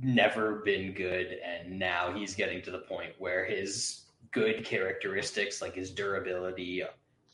never 0.00 0.62
been 0.64 0.92
good, 0.92 1.38
and 1.44 1.78
now 1.78 2.12
he's 2.12 2.34
getting 2.34 2.62
to 2.62 2.70
the 2.70 2.78
point 2.78 3.12
where 3.18 3.44
his 3.44 4.04
good 4.30 4.64
characteristics, 4.64 5.60
like 5.60 5.74
his 5.74 5.90
durability, 5.90 6.82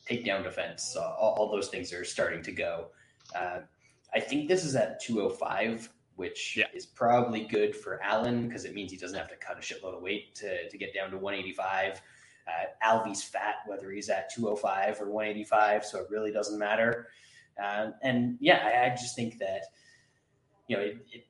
takedown 0.08 0.42
defense, 0.42 0.96
uh, 0.96 1.00
all, 1.00 1.34
all, 1.34 1.50
those 1.50 1.68
things 1.68 1.92
are 1.92 2.04
starting 2.04 2.42
to 2.42 2.52
go. 2.52 2.86
Uh, 3.34 3.60
I 4.14 4.20
think 4.20 4.48
this 4.48 4.64
is 4.64 4.74
at 4.76 5.00
205, 5.00 5.88
which 6.16 6.56
yeah. 6.56 6.66
is 6.74 6.86
probably 6.86 7.44
good 7.44 7.74
for 7.74 8.02
Allen 8.02 8.48
because 8.48 8.64
it 8.64 8.74
means 8.74 8.90
he 8.90 8.98
doesn't 8.98 9.18
have 9.18 9.28
to 9.28 9.36
cut 9.36 9.56
a 9.56 9.60
shitload 9.60 9.96
of 9.96 10.02
weight 10.02 10.34
to, 10.36 10.68
to 10.68 10.78
get 10.78 10.94
down 10.94 11.10
to 11.10 11.16
185. 11.16 12.00
Uh, 12.46 12.86
Alvey's 12.86 13.22
fat, 13.22 13.56
whether 13.66 13.90
he's 13.90 14.08
at 14.08 14.32
205 14.34 15.00
or 15.00 15.10
185, 15.10 15.84
so 15.84 16.00
it 16.00 16.06
really 16.10 16.32
doesn't 16.32 16.58
matter. 16.58 17.08
Uh, 17.62 17.90
and 18.02 18.36
yeah, 18.40 18.62
I, 18.64 18.86
I, 18.86 18.90
just 18.90 19.14
think 19.14 19.38
that 19.38 19.62
you 20.66 20.76
know 20.76 20.82
it, 20.82 21.26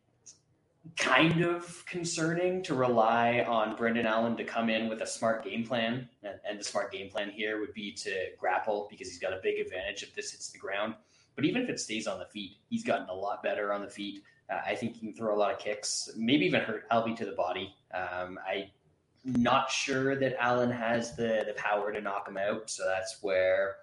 kind 0.97 1.43
of 1.43 1.85
concerning 1.87 2.63
to 2.63 2.75
rely 2.75 3.45
on 3.47 3.77
Brendan 3.77 4.07
Allen 4.07 4.37
to 4.37 4.45
come 4.45 4.71
in 4.71 4.89
with 4.89 5.03
a 5.03 5.07
smart 5.07 5.45
game 5.45 5.65
plan. 5.65 6.09
And, 6.23 6.35
and, 6.49 6.59
the 6.59 6.65
smart 6.65 6.93
game 6.93 7.11
plan 7.11 7.31
here 7.31 7.61
would 7.61 7.75
be 7.75 7.93
to 7.93 8.29
grapple 8.39 8.87
because 8.91 9.09
he's 9.09 9.19
got 9.19 9.33
a 9.33 9.41
big 9.43 9.59
advantage 9.61 10.03
if 10.03 10.15
this 10.15 10.33
hits 10.33 10.51
the 10.51 10.59
ground. 10.59 10.95
But 11.37 11.45
even 11.45 11.63
if 11.63 11.69
it 11.69 11.81
stays 11.81 12.07
on 12.07 12.19
the 12.19 12.27
feet, 12.27 12.57
he's 12.69 12.85
gotten 12.85 13.09
a 13.09 13.15
lot 13.15 13.43
better 13.43 13.73
on 13.73 13.83
the 13.83 13.91
feet. 13.91 14.23
Uh, 14.51 14.59
I 14.67 14.75
think 14.75 14.95
he 14.95 15.01
can 15.01 15.15
throw 15.15 15.35
a 15.35 15.39
lot 15.39 15.53
of 15.53 15.59
kicks, 15.59 16.11
maybe 16.17 16.47
even 16.47 16.61
hurt 16.61 16.89
Alvey 16.91 17.17
to 17.17 17.25
the 17.25 17.33
body. 17.33 17.75
Um, 17.95 18.39
I'm 18.49 18.65
not 19.25 19.71
sure 19.71 20.17
that 20.17 20.37
Allen 20.43 20.71
has 20.71 21.17
the, 21.17 21.45
the 21.47 21.55
power 21.57 21.93
to 21.93 22.01
knock 22.01 22.29
him 22.29 22.37
out. 22.37 22.71
So 22.71 22.85
that's 22.87 23.19
where 23.23 23.77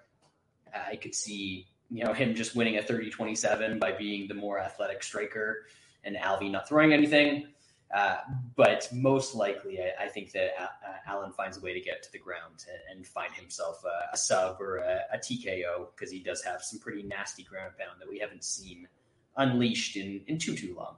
I 0.74 0.96
could 0.96 1.14
see 1.14 1.66
you 1.90 2.04
know 2.04 2.12
him 2.12 2.34
just 2.34 2.54
winning 2.54 2.76
a 2.76 2.82
30-27 2.82 3.78
by 3.78 3.92
being 3.92 4.28
the 4.28 4.34
more 4.34 4.58
athletic 4.58 5.02
striker 5.02 5.66
and 6.04 6.16
Alvey 6.16 6.50
not 6.50 6.68
throwing 6.68 6.92
anything. 6.92 7.48
Uh, 7.94 8.18
but 8.54 8.86
most 8.92 9.34
likely, 9.34 9.80
I, 9.80 10.04
I 10.04 10.08
think 10.08 10.32
that 10.32 10.50
uh, 10.60 10.66
Allen 11.06 11.32
finds 11.32 11.56
a 11.56 11.60
way 11.60 11.72
to 11.72 11.80
get 11.80 12.02
to 12.02 12.12
the 12.12 12.18
ground 12.18 12.66
and, 12.68 12.98
and 12.98 13.06
find 13.06 13.32
himself 13.32 13.82
a, 13.84 14.12
a, 14.12 14.16
sub 14.16 14.60
or 14.60 14.76
a, 14.76 15.00
a 15.14 15.16
TKO 15.16 15.86
because 15.94 16.12
he 16.12 16.20
does 16.20 16.42
have 16.42 16.62
some 16.62 16.78
pretty 16.80 17.02
nasty 17.02 17.44
ground 17.44 17.72
pound 17.78 17.98
that 17.98 18.08
we 18.08 18.18
haven't 18.18 18.44
seen 18.44 18.86
unleashed 19.38 19.96
in, 19.96 20.20
in 20.26 20.36
too 20.36 20.54
too 20.54 20.74
long. 20.76 20.96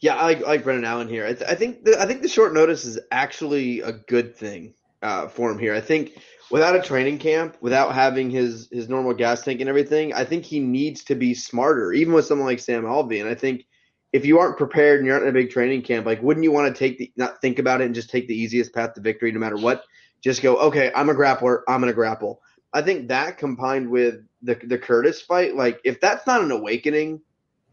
Yeah, 0.00 0.14
I 0.14 0.22
like, 0.22 0.46
like 0.46 0.64
Brendan 0.64 0.84
Allen 0.84 1.08
here. 1.08 1.26
I, 1.26 1.32
th- 1.34 1.50
I 1.50 1.54
think 1.54 1.84
the, 1.84 2.00
I 2.00 2.06
think 2.06 2.22
the 2.22 2.28
short 2.28 2.54
notice 2.54 2.84
is 2.84 3.00
actually 3.10 3.80
a 3.80 3.92
good 3.92 4.36
thing 4.36 4.74
uh, 5.02 5.28
for 5.28 5.50
him 5.50 5.58
here. 5.58 5.74
I 5.74 5.80
think 5.80 6.22
without 6.50 6.76
a 6.76 6.82
training 6.82 7.18
camp, 7.18 7.56
without 7.60 7.94
having 7.94 8.30
his 8.30 8.68
his 8.70 8.88
normal 8.88 9.14
gas 9.14 9.42
tank 9.42 9.60
and 9.60 9.68
everything, 9.68 10.14
I 10.14 10.24
think 10.24 10.44
he 10.44 10.60
needs 10.60 11.04
to 11.04 11.14
be 11.14 11.34
smarter, 11.34 11.92
even 11.92 12.14
with 12.14 12.26
someone 12.26 12.46
like 12.46 12.60
Sam 12.60 12.84
Alvey. 12.84 13.20
And 13.20 13.28
I 13.28 13.34
think 13.34 13.66
if 14.12 14.24
you 14.24 14.38
aren't 14.38 14.56
prepared 14.56 14.98
and 14.98 15.06
you're 15.06 15.16
not 15.18 15.24
in 15.24 15.30
a 15.30 15.32
big 15.40 15.50
training 15.50 15.82
camp, 15.82 16.06
like 16.06 16.22
wouldn't 16.22 16.44
you 16.44 16.52
want 16.52 16.72
to 16.72 16.78
take 16.78 16.98
the 16.98 17.12
not 17.16 17.40
think 17.40 17.58
about 17.58 17.80
it 17.80 17.86
and 17.86 17.94
just 17.94 18.10
take 18.10 18.28
the 18.28 18.40
easiest 18.40 18.72
path 18.72 18.94
to 18.94 19.00
victory 19.00 19.32
no 19.32 19.40
matter 19.40 19.56
what? 19.56 19.82
Just 20.22 20.42
go, 20.42 20.56
okay, 20.56 20.90
I'm 20.94 21.10
a 21.10 21.14
grappler, 21.14 21.62
I'm 21.68 21.80
gonna 21.80 21.92
grapple. 21.92 22.40
I 22.72 22.82
think 22.82 23.08
that 23.08 23.38
combined 23.38 23.88
with 23.90 24.20
the 24.42 24.54
the 24.62 24.78
Curtis 24.78 25.20
fight, 25.20 25.56
like 25.56 25.80
if 25.84 26.00
that's 26.00 26.26
not 26.26 26.42
an 26.42 26.50
awakening 26.52 27.20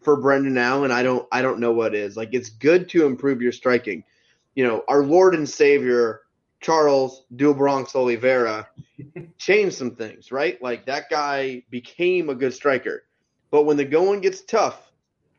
for 0.06 0.16
Brendan 0.16 0.58
Allen, 0.58 0.92
I 0.92 1.04
don't 1.04 1.28
I 1.32 1.42
don't 1.42 1.60
know 1.60 1.74
what 1.74 1.94
is. 1.94 2.16
Like 2.16 2.30
it's 2.32 2.50
good 2.50 2.88
to 2.90 3.06
improve 3.06 3.42
your 3.42 3.52
striking. 3.52 4.06
You 4.54 4.66
know, 4.66 4.84
our 4.88 5.04
Lord 5.04 5.36
and 5.36 5.50
Savior 5.50 6.22
Charles 6.62 7.24
Do 7.36 7.54
Bronx 7.54 7.96
Oliveira 7.96 8.70
changed 9.38 9.76
some 9.76 9.96
things, 9.96 10.32
right? 10.32 10.62
Like 10.62 10.86
that 10.86 11.10
guy 11.10 11.64
became 11.70 12.30
a 12.30 12.36
good 12.36 12.54
striker. 12.54 13.04
But 13.52 13.64
when 13.64 13.78
the 13.78 13.86
going 13.86 14.22
gets 14.22 14.42
tough, 14.42 14.80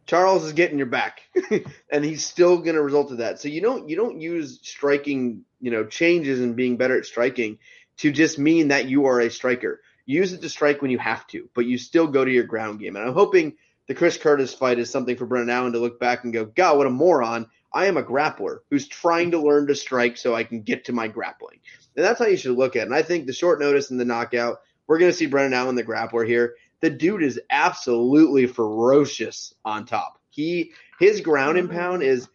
Charles 0.06 0.44
is 0.44 0.52
getting 0.52 0.78
your 0.78 0.86
back. 0.86 1.22
and 1.90 2.04
he's 2.04 2.24
still 2.24 2.58
gonna 2.58 2.82
result 2.82 3.10
of 3.12 3.18
that. 3.18 3.40
So 3.40 3.48
you 3.48 3.60
don't 3.60 3.88
you 3.88 3.96
don't 3.96 4.20
use 4.20 4.60
striking, 4.62 5.44
you 5.60 5.70
know, 5.70 5.86
changes 5.86 6.40
and 6.40 6.56
being 6.56 6.76
better 6.76 6.98
at 6.98 7.06
striking 7.06 7.58
to 7.98 8.12
just 8.12 8.38
mean 8.38 8.68
that 8.68 8.88
you 8.88 9.06
are 9.06 9.20
a 9.20 9.30
striker. 9.30 9.80
Use 10.04 10.32
it 10.32 10.42
to 10.42 10.48
strike 10.48 10.82
when 10.82 10.90
you 10.90 10.98
have 10.98 11.26
to, 11.28 11.48
but 11.54 11.66
you 11.66 11.78
still 11.78 12.06
go 12.06 12.24
to 12.24 12.30
your 12.30 12.44
ground 12.44 12.78
game. 12.78 12.94
And 12.94 13.04
I'm 13.04 13.14
hoping 13.14 13.56
the 13.88 13.94
Chris 13.94 14.16
Curtis 14.16 14.52
fight 14.52 14.78
is 14.78 14.90
something 14.90 15.16
for 15.16 15.26
Brendan 15.26 15.50
Allen 15.50 15.72
to 15.72 15.78
look 15.78 16.00
back 16.00 16.24
and 16.24 16.32
go, 16.32 16.44
God, 16.44 16.76
what 16.76 16.86
a 16.86 16.90
moron. 16.90 17.46
I 17.72 17.86
am 17.86 17.96
a 17.96 18.02
grappler 18.02 18.58
who's 18.70 18.88
trying 18.88 19.32
to 19.32 19.38
learn 19.38 19.66
to 19.66 19.74
strike 19.74 20.16
so 20.16 20.34
I 20.34 20.44
can 20.44 20.62
get 20.62 20.86
to 20.86 20.92
my 20.92 21.08
grappling. 21.08 21.60
And 21.94 22.04
that's 22.04 22.18
how 22.18 22.26
you 22.26 22.36
should 22.36 22.56
look 22.56 22.74
at 22.74 22.82
it. 22.82 22.86
And 22.86 22.94
I 22.94 23.02
think 23.02 23.26
the 23.26 23.32
short 23.32 23.60
notice 23.60 23.90
and 23.90 24.00
the 24.00 24.04
knockout, 24.04 24.58
we're 24.86 24.98
going 24.98 25.10
to 25.10 25.16
see 25.16 25.26
Brendan 25.26 25.58
Allen, 25.58 25.74
the 25.74 25.84
grappler 25.84 26.26
here. 26.26 26.54
The 26.80 26.90
dude 26.90 27.22
is 27.22 27.40
absolutely 27.50 28.46
ferocious 28.46 29.54
on 29.64 29.86
top. 29.86 30.20
He 30.30 30.72
his 30.98 31.20
ground 31.20 31.58
and 31.58 31.70
pound 31.70 32.02
is 32.02 32.28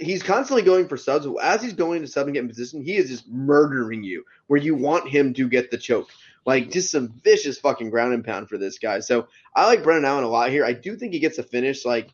he's 0.00 0.22
constantly 0.22 0.62
going 0.62 0.88
for 0.88 0.96
subs. 0.96 1.26
As 1.42 1.62
he's 1.62 1.72
going 1.72 2.02
to 2.02 2.08
sub 2.08 2.26
and 2.26 2.34
get 2.34 2.40
in 2.40 2.48
position, 2.48 2.82
he 2.82 2.96
is 2.96 3.08
just 3.08 3.28
murdering 3.28 4.02
you 4.02 4.24
where 4.46 4.60
you 4.60 4.74
want 4.74 5.08
him 5.08 5.34
to 5.34 5.48
get 5.48 5.70
the 5.70 5.78
choke. 5.78 6.08
Like 6.44 6.70
just 6.70 6.90
some 6.90 7.08
vicious 7.22 7.58
fucking 7.58 7.90
ground 7.90 8.14
and 8.14 8.24
pound 8.24 8.48
for 8.48 8.58
this 8.58 8.78
guy. 8.78 9.00
So 9.00 9.28
I 9.54 9.66
like 9.66 9.84
Brendan 9.84 10.04
Allen 10.04 10.24
a 10.24 10.28
lot 10.28 10.50
here. 10.50 10.64
I 10.64 10.72
do 10.72 10.96
think 10.96 11.12
he 11.12 11.20
gets 11.20 11.38
a 11.38 11.42
finish. 11.42 11.84
Like 11.84 12.12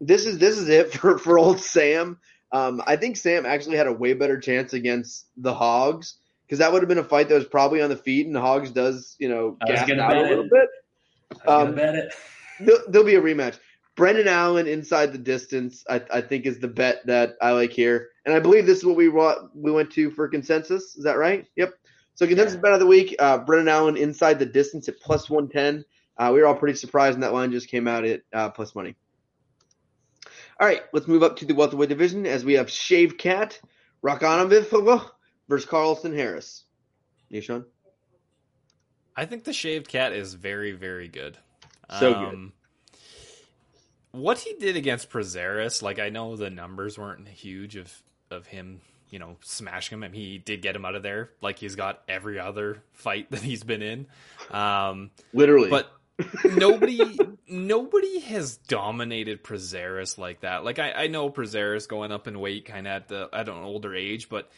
this 0.00 0.26
is 0.26 0.38
this 0.38 0.58
is 0.58 0.68
it 0.68 0.92
for 0.94 1.18
for 1.18 1.38
old 1.38 1.60
Sam. 1.60 2.18
Um, 2.52 2.82
I 2.86 2.96
think 2.96 3.16
Sam 3.16 3.44
actually 3.44 3.76
had 3.76 3.86
a 3.86 3.92
way 3.92 4.14
better 4.14 4.38
chance 4.38 4.72
against 4.72 5.26
the 5.36 5.52
Hogs 5.52 6.16
because 6.46 6.60
that 6.60 6.72
would 6.72 6.80
have 6.82 6.88
been 6.88 6.98
a 6.98 7.04
fight 7.04 7.28
that 7.28 7.34
was 7.34 7.44
probably 7.44 7.82
on 7.82 7.90
the 7.90 7.96
feet, 7.96 8.26
and 8.26 8.34
the 8.34 8.40
Hogs 8.40 8.70
does 8.70 9.16
you 9.18 9.28
know 9.28 9.56
gas 9.66 9.90
out 9.90 10.16
a 10.16 10.22
little 10.22 10.44
it. 10.44 10.50
bit. 10.50 10.68
Um, 11.46 11.74
bet 11.74 11.94
it. 11.94 12.14
There'll, 12.60 12.82
there'll, 12.88 13.06
be 13.06 13.16
a 13.16 13.20
rematch. 13.20 13.58
Brendan 13.96 14.28
Allen 14.28 14.66
inside 14.66 15.12
the 15.12 15.18
distance, 15.18 15.84
I, 15.88 16.02
I, 16.12 16.20
think, 16.20 16.46
is 16.46 16.58
the 16.58 16.68
bet 16.68 17.04
that 17.06 17.36
I 17.42 17.50
like 17.52 17.72
here, 17.72 18.08
and 18.24 18.34
I 18.34 18.40
believe 18.40 18.66
this 18.66 18.78
is 18.78 18.84
what 18.84 18.96
we 18.96 19.08
we 19.08 19.72
went 19.72 19.90
to 19.92 20.10
for 20.10 20.28
consensus. 20.28 20.96
Is 20.96 21.04
that 21.04 21.18
right? 21.18 21.46
Yep. 21.56 21.74
So 22.16 22.26
consensus 22.26 22.56
yeah. 22.56 22.60
bet 22.60 22.72
of 22.72 22.80
the 22.80 22.86
week: 22.86 23.14
uh, 23.18 23.38
Brendan 23.38 23.68
Allen 23.68 23.96
inside 23.96 24.38
the 24.38 24.46
distance 24.46 24.88
at 24.88 25.00
plus 25.00 25.30
one 25.30 25.48
ten. 25.48 25.84
Uh, 26.18 26.30
we 26.34 26.40
were 26.40 26.46
all 26.46 26.54
pretty 26.56 26.76
surprised, 26.76 27.14
and 27.14 27.22
that 27.22 27.32
line 27.32 27.52
just 27.52 27.68
came 27.68 27.86
out 27.86 28.04
at 28.04 28.22
uh, 28.32 28.48
plus 28.50 28.74
money. 28.74 28.96
All 30.58 30.66
right, 30.66 30.82
let's 30.92 31.06
move 31.06 31.22
up 31.22 31.36
to 31.36 31.44
the 31.44 31.54
welterweight 31.54 31.90
division 31.90 32.26
as 32.26 32.44
we 32.44 32.54
have 32.54 32.70
Shave 32.70 33.18
Cat, 33.18 33.60
Rakhmonov 34.02 35.10
versus 35.48 35.68
Carlston 35.68 36.16
Harris. 36.16 36.64
Nishan? 37.30 37.66
I 39.14 39.26
think 39.26 39.44
the 39.44 39.52
Shaved 39.52 39.88
Cat 39.88 40.12
is 40.12 40.34
very, 40.34 40.72
very 40.72 41.08
good. 41.08 41.36
So 42.00 42.14
um, 42.14 42.52
good. 44.12 44.20
What 44.22 44.38
he 44.38 44.54
did 44.54 44.76
against 44.76 45.10
Prazeres, 45.10 45.82
like 45.82 45.98
I 45.98 46.08
know 46.08 46.36
the 46.36 46.48
numbers 46.48 46.98
weren't 46.98 47.28
huge 47.28 47.76
of 47.76 48.02
of 48.30 48.46
him, 48.46 48.80
you 49.10 49.18
know, 49.18 49.36
smashing 49.40 49.98
him. 49.98 50.04
I 50.04 50.08
mean, 50.08 50.20
he 50.20 50.38
did 50.38 50.62
get 50.62 50.76
him 50.76 50.84
out 50.84 50.94
of 50.94 51.02
there, 51.02 51.30
like 51.40 51.58
he's 51.58 51.76
got 51.76 52.02
every 52.08 52.38
other 52.38 52.82
fight 52.92 53.30
that 53.30 53.42
he's 53.42 53.64
been 53.64 53.82
in. 53.82 54.06
Um, 54.50 55.10
Literally, 55.32 55.70
but 55.70 55.92
nobody 56.44 57.18
nobody 57.46 58.20
has 58.20 58.56
dominated 58.56 59.44
Prazeres 59.44 60.18
like 60.18 60.40
that. 60.40 60.64
Like 60.64 60.78
I, 60.78 60.92
I 60.92 61.06
know 61.08 61.30
Prazeres 61.30 61.88
going 61.88 62.12
up 62.12 62.26
in 62.26 62.40
weight 62.40 62.64
kind 62.64 62.86
of 62.86 62.92
at 62.92 63.08
the 63.08 63.28
at 63.32 63.48
an 63.48 63.56
older 63.56 63.94
age, 63.94 64.28
but 64.28 64.50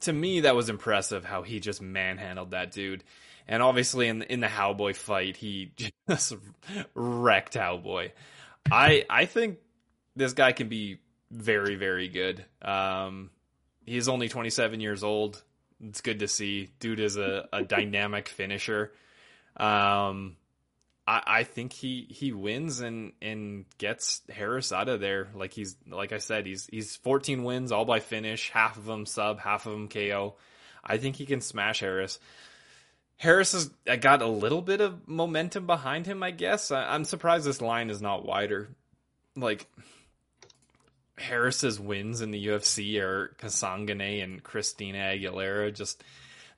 to 0.00 0.12
me 0.12 0.40
that 0.40 0.56
was 0.56 0.68
impressive 0.68 1.24
how 1.24 1.42
he 1.42 1.60
just 1.60 1.80
manhandled 1.80 2.50
that 2.50 2.72
dude. 2.72 3.04
And 3.46 3.62
obviously 3.62 4.08
in 4.08 4.22
in 4.22 4.40
the 4.40 4.48
Cowboy 4.48 4.92
fight, 4.92 5.36
he 5.36 5.72
just 6.08 6.34
wrecked 6.94 7.54
Cowboy. 7.54 8.10
I 8.70 9.04
I 9.08 9.26
think 9.26 9.58
this 10.16 10.32
guy 10.32 10.52
can 10.52 10.68
be 10.68 10.98
very 11.30 11.76
very 11.76 12.08
good. 12.08 12.44
Um, 12.60 13.30
he's 13.88 14.08
only 14.08 14.28
27 14.28 14.80
years 14.80 15.02
old. 15.02 15.42
It's 15.82 16.00
good 16.00 16.20
to 16.20 16.28
see. 16.28 16.70
Dude 16.80 17.00
is 17.00 17.16
a, 17.16 17.48
a 17.52 17.62
dynamic 17.62 18.28
finisher. 18.28 18.92
Um, 19.56 20.36
I, 21.06 21.22
I 21.26 21.44
think 21.44 21.72
he 21.72 22.06
he 22.10 22.32
wins 22.32 22.80
and 22.80 23.12
and 23.22 23.64
gets 23.78 24.22
Harris 24.28 24.72
out 24.72 24.88
of 24.88 25.00
there. 25.00 25.28
Like 25.34 25.52
he's 25.52 25.76
like 25.88 26.12
I 26.12 26.18
said, 26.18 26.46
he's 26.46 26.66
he's 26.66 26.96
14 26.96 27.42
wins 27.44 27.72
all 27.72 27.84
by 27.84 28.00
finish, 28.00 28.50
half 28.50 28.76
of 28.76 28.84
them 28.84 29.06
sub, 29.06 29.40
half 29.40 29.66
of 29.66 29.72
them 29.72 29.88
KO. 29.88 30.34
I 30.84 30.98
think 30.98 31.16
he 31.16 31.26
can 31.26 31.40
smash 31.40 31.80
Harris. 31.80 32.18
Harris 33.16 33.52
has 33.52 33.70
got 34.00 34.22
a 34.22 34.28
little 34.28 34.62
bit 34.62 34.80
of 34.80 35.08
momentum 35.08 35.66
behind 35.66 36.06
him, 36.06 36.22
I 36.22 36.30
guess. 36.30 36.70
I, 36.70 36.94
am 36.94 37.04
surprised 37.04 37.44
this 37.44 37.60
line 37.60 37.90
is 37.90 38.00
not 38.00 38.24
wider. 38.24 38.68
Like 39.34 39.66
Harris's 41.20 41.78
wins 41.80 42.20
in 42.20 42.30
the 42.30 42.46
UFC 42.48 42.98
are 43.00 43.34
Kasanganay 43.40 44.22
and 44.22 44.42
Christian 44.42 44.94
Aguilera. 44.94 45.72
Just 45.74 46.02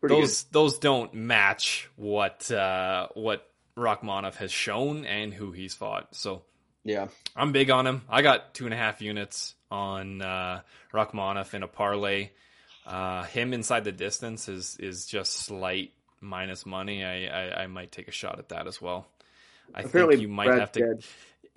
Pretty 0.01 0.15
those 0.15 0.43
good. 0.45 0.53
those 0.53 0.79
don't 0.79 1.15
match 1.15 1.89
what 1.97 2.51
uh, 2.51 3.09
what 3.15 3.47
Rakhmonov 3.77 4.35
has 4.37 4.51
shown 4.53 5.05
and 5.05 5.33
who 5.33 5.53
he's 5.53 5.75
fought. 5.75 6.15
So 6.15 6.43
Yeah. 6.85 7.09
I'm 7.37 7.53
big 7.53 7.71
on 7.71 7.87
him. 7.87 8.03
I 8.09 8.23
got 8.23 8.55
two 8.55 8.65
and 8.65 8.75
a 8.75 8.77
half 8.77 9.01
units 9.03 9.55
on 9.71 10.23
uh, 10.23 10.61
Rakhmonov 10.93 11.53
in 11.55 11.63
a 11.63 11.69
parlay. 11.69 12.31
Uh, 12.87 13.23
him 13.25 13.53
inside 13.53 13.85
the 13.85 13.93
distance 13.93 14.49
is 14.49 14.77
is 14.81 15.07
just 15.07 15.33
slight 15.35 15.93
minus 16.21 16.65
money. 16.67 17.05
I, 17.05 17.27
I, 17.27 17.63
I 17.63 17.67
might 17.67 17.93
take 17.93 18.09
a 18.09 18.13
shot 18.13 18.39
at 18.39 18.49
that 18.51 18.67
as 18.67 18.81
well. 18.81 19.07
I 19.75 19.83
Apparently 19.83 20.17
think 20.17 20.23
you 20.23 20.29
might 20.29 20.47
Brad's 20.47 20.61
have 20.61 20.73
to. 20.73 20.81
dead. 20.81 21.05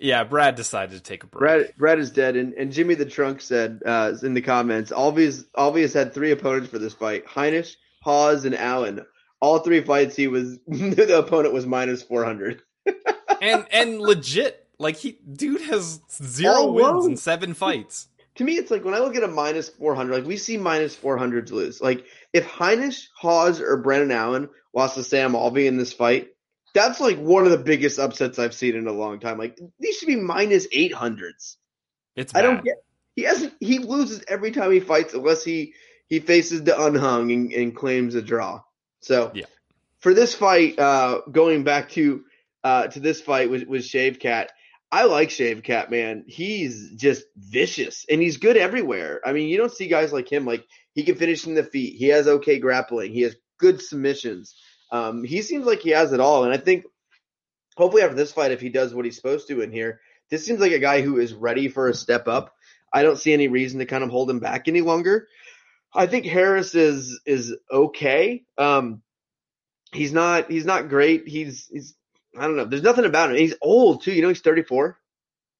Yeah, 0.04 0.22
Brad 0.24 0.54
decided 0.54 0.96
to 0.96 1.02
take 1.02 1.22
a 1.22 1.26
break. 1.26 1.38
Brad 1.40 1.74
Brad 1.78 1.98
is 1.98 2.10
dead, 2.10 2.36
and, 2.36 2.52
and 2.52 2.70
Jimmy 2.70 2.94
the 2.94 3.06
Trunk 3.06 3.40
said 3.40 3.80
uh, 3.86 4.12
in 4.22 4.34
the 4.34 4.42
comments, 4.42 4.92
Alves 4.92 5.46
Alves 5.56 5.94
had 5.94 6.12
three 6.12 6.30
opponents 6.30 6.68
for 6.68 6.78
this 6.78 6.92
fight: 6.92 7.24
Heinisch, 7.24 7.76
Hawes, 8.02 8.44
and 8.44 8.54
Allen. 8.54 9.00
All 9.40 9.60
three 9.60 9.80
fights, 9.80 10.14
he 10.14 10.26
was 10.26 10.58
the 10.66 11.18
opponent 11.18 11.54
was 11.54 11.64
minus 11.64 12.02
four 12.02 12.22
hundred. 12.22 12.60
and 13.40 13.64
and 13.72 13.98
legit, 13.98 14.68
like 14.78 14.96
he 14.96 15.12
dude 15.32 15.62
has 15.62 16.02
zero 16.12 16.54
Oh, 16.54 16.72
wins 16.72 17.04
whoa. 17.04 17.06
in 17.06 17.16
seven 17.16 17.54
fights. 17.64 18.08
To 18.34 18.44
me, 18.44 18.56
it's 18.56 18.70
like 18.70 18.84
when 18.84 18.92
I 18.92 18.98
look 18.98 19.16
at 19.16 19.22
a 19.22 19.28
minus 19.28 19.70
four 19.70 19.94
hundred, 19.94 20.16
like 20.16 20.26
we 20.26 20.36
see 20.36 20.58
minus 20.58 20.94
four 20.94 21.16
hundreds 21.16 21.50
lose. 21.50 21.80
Like 21.80 22.04
if 22.34 22.46
Heinisch, 22.46 23.06
Hawes, 23.16 23.58
or 23.58 23.78
Brendan 23.78 24.12
Allen 24.12 24.50
lost 24.74 24.96
to 24.96 25.02
Sam 25.02 25.32
Alvey 25.32 25.64
in 25.64 25.78
this 25.78 25.94
fight, 25.94 26.28
that's 26.74 27.00
like 27.00 27.18
one 27.18 27.44
of 27.44 27.52
the 27.52 27.58
biggest 27.58 27.98
upsets 27.98 28.38
I've 28.38 28.52
seen 28.54 28.74
in 28.74 28.86
a 28.86 28.92
long 28.92 29.20
time. 29.20 29.38
Like 29.38 29.58
these 29.78 29.96
should 29.96 30.08
be 30.08 30.16
minus 30.16 30.66
eight 30.72 30.92
hundreds. 30.92 31.56
It's 32.16 32.34
I 32.34 32.42
don't 32.42 32.62
get. 32.64 32.84
He 33.16 33.22
hasn't. 33.22 33.54
He 33.60 33.78
loses 33.78 34.22
every 34.28 34.50
time 34.50 34.72
he 34.72 34.80
fights, 34.80 35.14
unless 35.14 35.44
he 35.44 35.74
he 36.08 36.20
faces 36.20 36.60
Da 36.60 36.84
Un 36.84 36.94
Jung 36.94 37.32
and, 37.32 37.52
and 37.52 37.76
claims 37.76 38.14
a 38.14 38.22
draw. 38.22 38.60
So 39.00 39.30
Yeah. 39.34 39.46
for 40.00 40.14
this 40.14 40.34
fight, 40.34 40.78
uh, 40.78 41.22
going 41.30 41.64
back 41.64 41.90
to 41.90 42.24
uh, 42.64 42.88
to 42.88 43.00
this 43.00 43.20
fight 43.20 43.50
with 43.50 43.64
with 43.68 43.84
Shave 43.84 44.18
Cat, 44.18 44.52
I 44.90 45.04
like 45.04 45.30
Shave 45.30 45.62
Cat, 45.62 45.90
man. 45.90 46.24
He's 46.26 46.90
just 46.96 47.24
vicious 47.36 48.04
and 48.10 48.20
he's 48.20 48.36
good 48.36 48.56
everywhere. 48.56 49.20
I 49.24 49.32
mean, 49.32 49.48
you 49.48 49.58
don't 49.58 49.72
see 49.72 49.86
guys 49.86 50.12
like 50.12 50.30
him. 50.30 50.44
Like 50.44 50.66
he 50.94 51.04
can 51.04 51.14
finish 51.14 51.46
in 51.46 51.54
the 51.54 51.64
feet. 51.64 51.96
He 51.96 52.08
has 52.08 52.26
okay 52.26 52.58
grappling. 52.58 53.12
He 53.12 53.22
has 53.22 53.36
good 53.58 53.80
submissions. 53.80 54.54
Um, 54.94 55.24
he 55.24 55.42
seems 55.42 55.66
like 55.66 55.80
he 55.80 55.90
has 55.90 56.12
it 56.12 56.20
all, 56.20 56.44
and 56.44 56.52
I 56.52 56.56
think 56.56 56.84
hopefully 57.76 58.02
after 58.02 58.14
this 58.14 58.32
fight, 58.32 58.52
if 58.52 58.60
he 58.60 58.68
does 58.68 58.94
what 58.94 59.04
he's 59.04 59.16
supposed 59.16 59.48
to 59.48 59.60
in 59.60 59.72
here, 59.72 60.00
this 60.30 60.46
seems 60.46 60.60
like 60.60 60.72
a 60.72 60.78
guy 60.78 61.00
who 61.02 61.18
is 61.18 61.34
ready 61.34 61.68
for 61.68 61.88
a 61.88 61.94
step 61.94 62.28
up. 62.28 62.54
I 62.92 63.02
don't 63.02 63.18
see 63.18 63.32
any 63.32 63.48
reason 63.48 63.80
to 63.80 63.86
kind 63.86 64.04
of 64.04 64.10
hold 64.10 64.30
him 64.30 64.38
back 64.38 64.68
any 64.68 64.80
longer. 64.82 65.26
I 65.92 66.06
think 66.06 66.26
Harris 66.26 66.74
is 66.76 67.20
is 67.26 67.54
okay. 67.72 68.44
Um, 68.56 69.02
he's 69.92 70.12
not 70.12 70.50
he's 70.50 70.64
not 70.64 70.88
great. 70.88 71.26
He's 71.26 71.66
he's 71.72 71.94
I 72.38 72.42
don't 72.42 72.56
know. 72.56 72.64
There's 72.64 72.82
nothing 72.82 73.04
about 73.04 73.30
him. 73.30 73.36
He's 73.36 73.54
old 73.60 74.02
too. 74.02 74.12
You 74.12 74.22
know, 74.22 74.28
he's 74.28 74.40
34. 74.42 74.98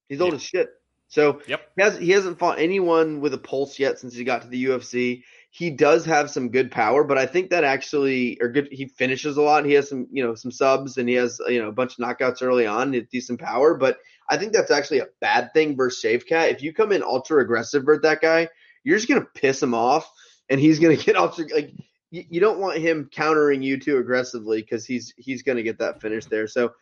He's 0.09 0.21
old 0.21 0.33
Yeah. 0.33 0.37
as 0.37 0.43
shit. 0.43 0.71
So 1.09 1.41
Yep. 1.47 1.61
he 1.77 1.83
has 1.83 1.99
he 1.99 2.11
hasn't 2.11 2.39
fought 2.39 2.59
anyone 2.61 3.21
with 3.21 3.35
a 3.35 3.39
pulse 3.39 3.79
yet 3.79 3.99
since 3.99 4.15
he 4.15 4.25
got 4.25 4.43
to 4.43 4.49
the 4.49 4.65
UFC. 4.67 5.23
He 5.55 5.71
does 5.71 6.05
have 6.05 6.33
some 6.33 6.49
good 6.49 6.73
power, 6.73 7.05
but 7.05 7.17
I 7.17 7.27
think 7.27 7.51
that 7.51 7.63
actually 7.63 8.37
or 8.41 8.49
good 8.49 8.69
he 8.73 8.87
finishes 8.87 9.37
a 9.37 9.43
lot. 9.43 9.65
He 9.65 9.75
has 9.75 9.89
some, 9.89 10.09
you 10.11 10.21
know, 10.21 10.35
some 10.35 10.51
subs 10.51 10.99
and 10.99 11.09
he 11.09 11.15
has, 11.15 11.41
you 11.47 11.63
know, 11.63 11.69
a 11.69 11.73
bunch 11.73 11.97
of 11.97 12.05
knockouts 12.05 12.43
early 12.43 12.67
on, 12.67 12.91
decent 13.13 13.39
power, 13.39 13.77
but 13.77 13.99
I 14.29 14.37
think 14.37 14.53
that's 14.53 14.73
actually 14.73 14.99
a 14.99 15.07
bad 15.21 15.53
thing 15.55 15.77
versus 15.77 16.01
Shave 16.01 16.27
Cat. 16.27 16.51
If 16.51 16.61
you 16.61 16.73
come 16.73 16.91
in 16.91 17.05
ultra 17.05 17.41
aggressive 17.41 17.85
versus 17.85 18.03
that 18.03 18.21
guy, 18.21 18.49
you're 18.83 18.97
just 18.97 19.09
gonna 19.09 19.29
piss 19.37 19.63
him 19.63 19.75
off 19.75 20.11
and 20.51 20.59
he's 20.59 20.81
gonna 20.81 20.97
get 21.07 21.15
ultra 21.15 21.45
like 21.55 21.71
you, 22.11 22.41
don't 22.41 22.59
want 22.59 22.79
him 22.79 23.09
countering 23.13 23.63
you 23.63 23.79
too 23.79 23.99
aggressively 23.99 24.61
because 24.61 24.85
he's 24.85 25.15
he's 25.17 25.45
gonna 25.45 25.63
get 25.63 25.79
that 25.79 26.01
finish 26.01 26.25
there. 26.27 26.49
So 26.49 26.73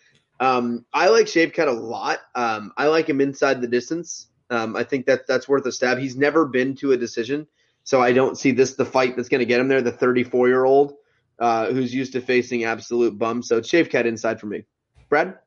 um, 0.40 0.86
I 0.94 1.08
like 1.08 1.28
Shave 1.28 1.52
Cat 1.52 1.68
a 1.68 1.72
lot. 1.72 2.20
Um, 2.34 2.72
I 2.78 2.86
like 2.86 3.06
him 3.06 3.20
inside 3.20 3.60
the 3.60 3.68
distance. 3.68 4.28
Um, 4.48 4.76
I 4.76 4.82
think 4.82 5.04
that 5.06 5.26
that's 5.26 5.46
worth 5.46 5.66
a 5.66 5.72
stab. 5.72 5.98
He's 5.98 6.16
never 6.16 6.46
been 6.46 6.74
to 6.76 6.92
a 6.92 6.96
decision, 6.96 7.46
so 7.84 8.00
I 8.00 8.12
don't 8.12 8.36
see 8.38 8.50
this 8.52 8.74
the 8.74 8.84
fight 8.84 9.16
that's 9.16 9.28
going 9.28 9.40
to 9.40 9.46
get 9.46 9.60
him 9.60 9.68
there. 9.68 9.82
The 9.82 9.92
34 9.92 10.48
year 10.48 10.64
old 10.64 10.94
uh, 11.38 11.72
who's 11.72 11.94
used 11.94 12.12
to 12.12 12.20
facing 12.20 12.64
absolute 12.64 13.18
bums. 13.18 13.48
So 13.48 13.58
it's 13.58 13.68
Shave 13.68 13.88
Cat 13.90 14.06
inside 14.06 14.38
for 14.40 14.46
me. 14.46 14.64
Brad, 15.08 15.38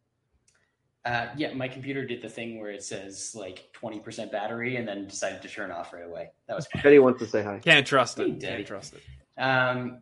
Uh, 1.06 1.28
yeah, 1.38 1.54
my 1.54 1.68
computer 1.68 2.06
did 2.06 2.22
the 2.22 2.30
thing 2.30 2.60
where 2.60 2.72
it 2.72 2.84
says 2.84 3.34
like 3.36 3.70
20% 3.82 4.32
battery 4.32 4.76
and 4.78 4.88
then 4.88 5.08
decided 5.08 5.42
to 5.44 5.48
turn 5.48 5.72
off 5.72 5.94
right 5.94 6.06
away. 6.06 6.32
That 6.48 6.56
was 6.56 6.68
fun. 6.68 6.82
Betty 6.84 7.00
wants 7.00 7.20
to 7.20 7.28
say 7.28 7.44
hi. 7.44 7.60
Can't 7.60 7.86
trust 7.88 8.18
Hey, 8.18 8.26
it. 8.26 8.40
Daddy. 8.40 8.56
Can't 8.58 8.68
trust 8.68 8.94
it. 8.96 9.42
Um, 9.42 10.02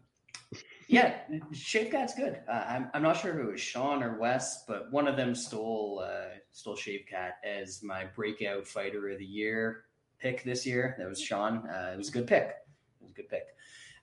yeah, 0.88 1.16
Shave 1.54 1.92
Cat's 1.92 2.14
good. 2.14 2.40
Uh, 2.48 2.66
I'm, 2.68 2.90
I'm 2.94 3.02
not 3.02 3.18
sure 3.18 3.32
if 3.40 3.40
it 3.48 3.52
was 3.52 3.62
Sean 3.62 4.04
or 4.04 4.18
Wes, 4.20 4.64
but 4.68 4.92
one 4.92 5.08
of 5.08 5.16
them 5.16 5.34
stole 5.34 6.04
uh, 6.06 6.36
stole 6.52 6.76
Shave 6.76 7.06
Cat 7.10 7.38
as 7.44 7.82
my 7.84 8.06
breakout 8.16 8.68
fighter 8.68 9.10
of 9.10 9.18
the 9.18 9.26
year 9.26 9.86
pick 10.24 10.44
this 10.44 10.66
year. 10.66 10.96
That 10.98 11.08
was 11.08 11.22
Sean. 11.22 11.68
Uh, 11.68 11.92
it 11.94 11.98
was 11.98 12.10
a 12.10 12.12
good 12.12 12.28
pick. 12.28 12.44
It 12.48 13.04
was 13.04 13.12
a 13.12 13.14
good 13.14 13.30
pick. 13.30 13.48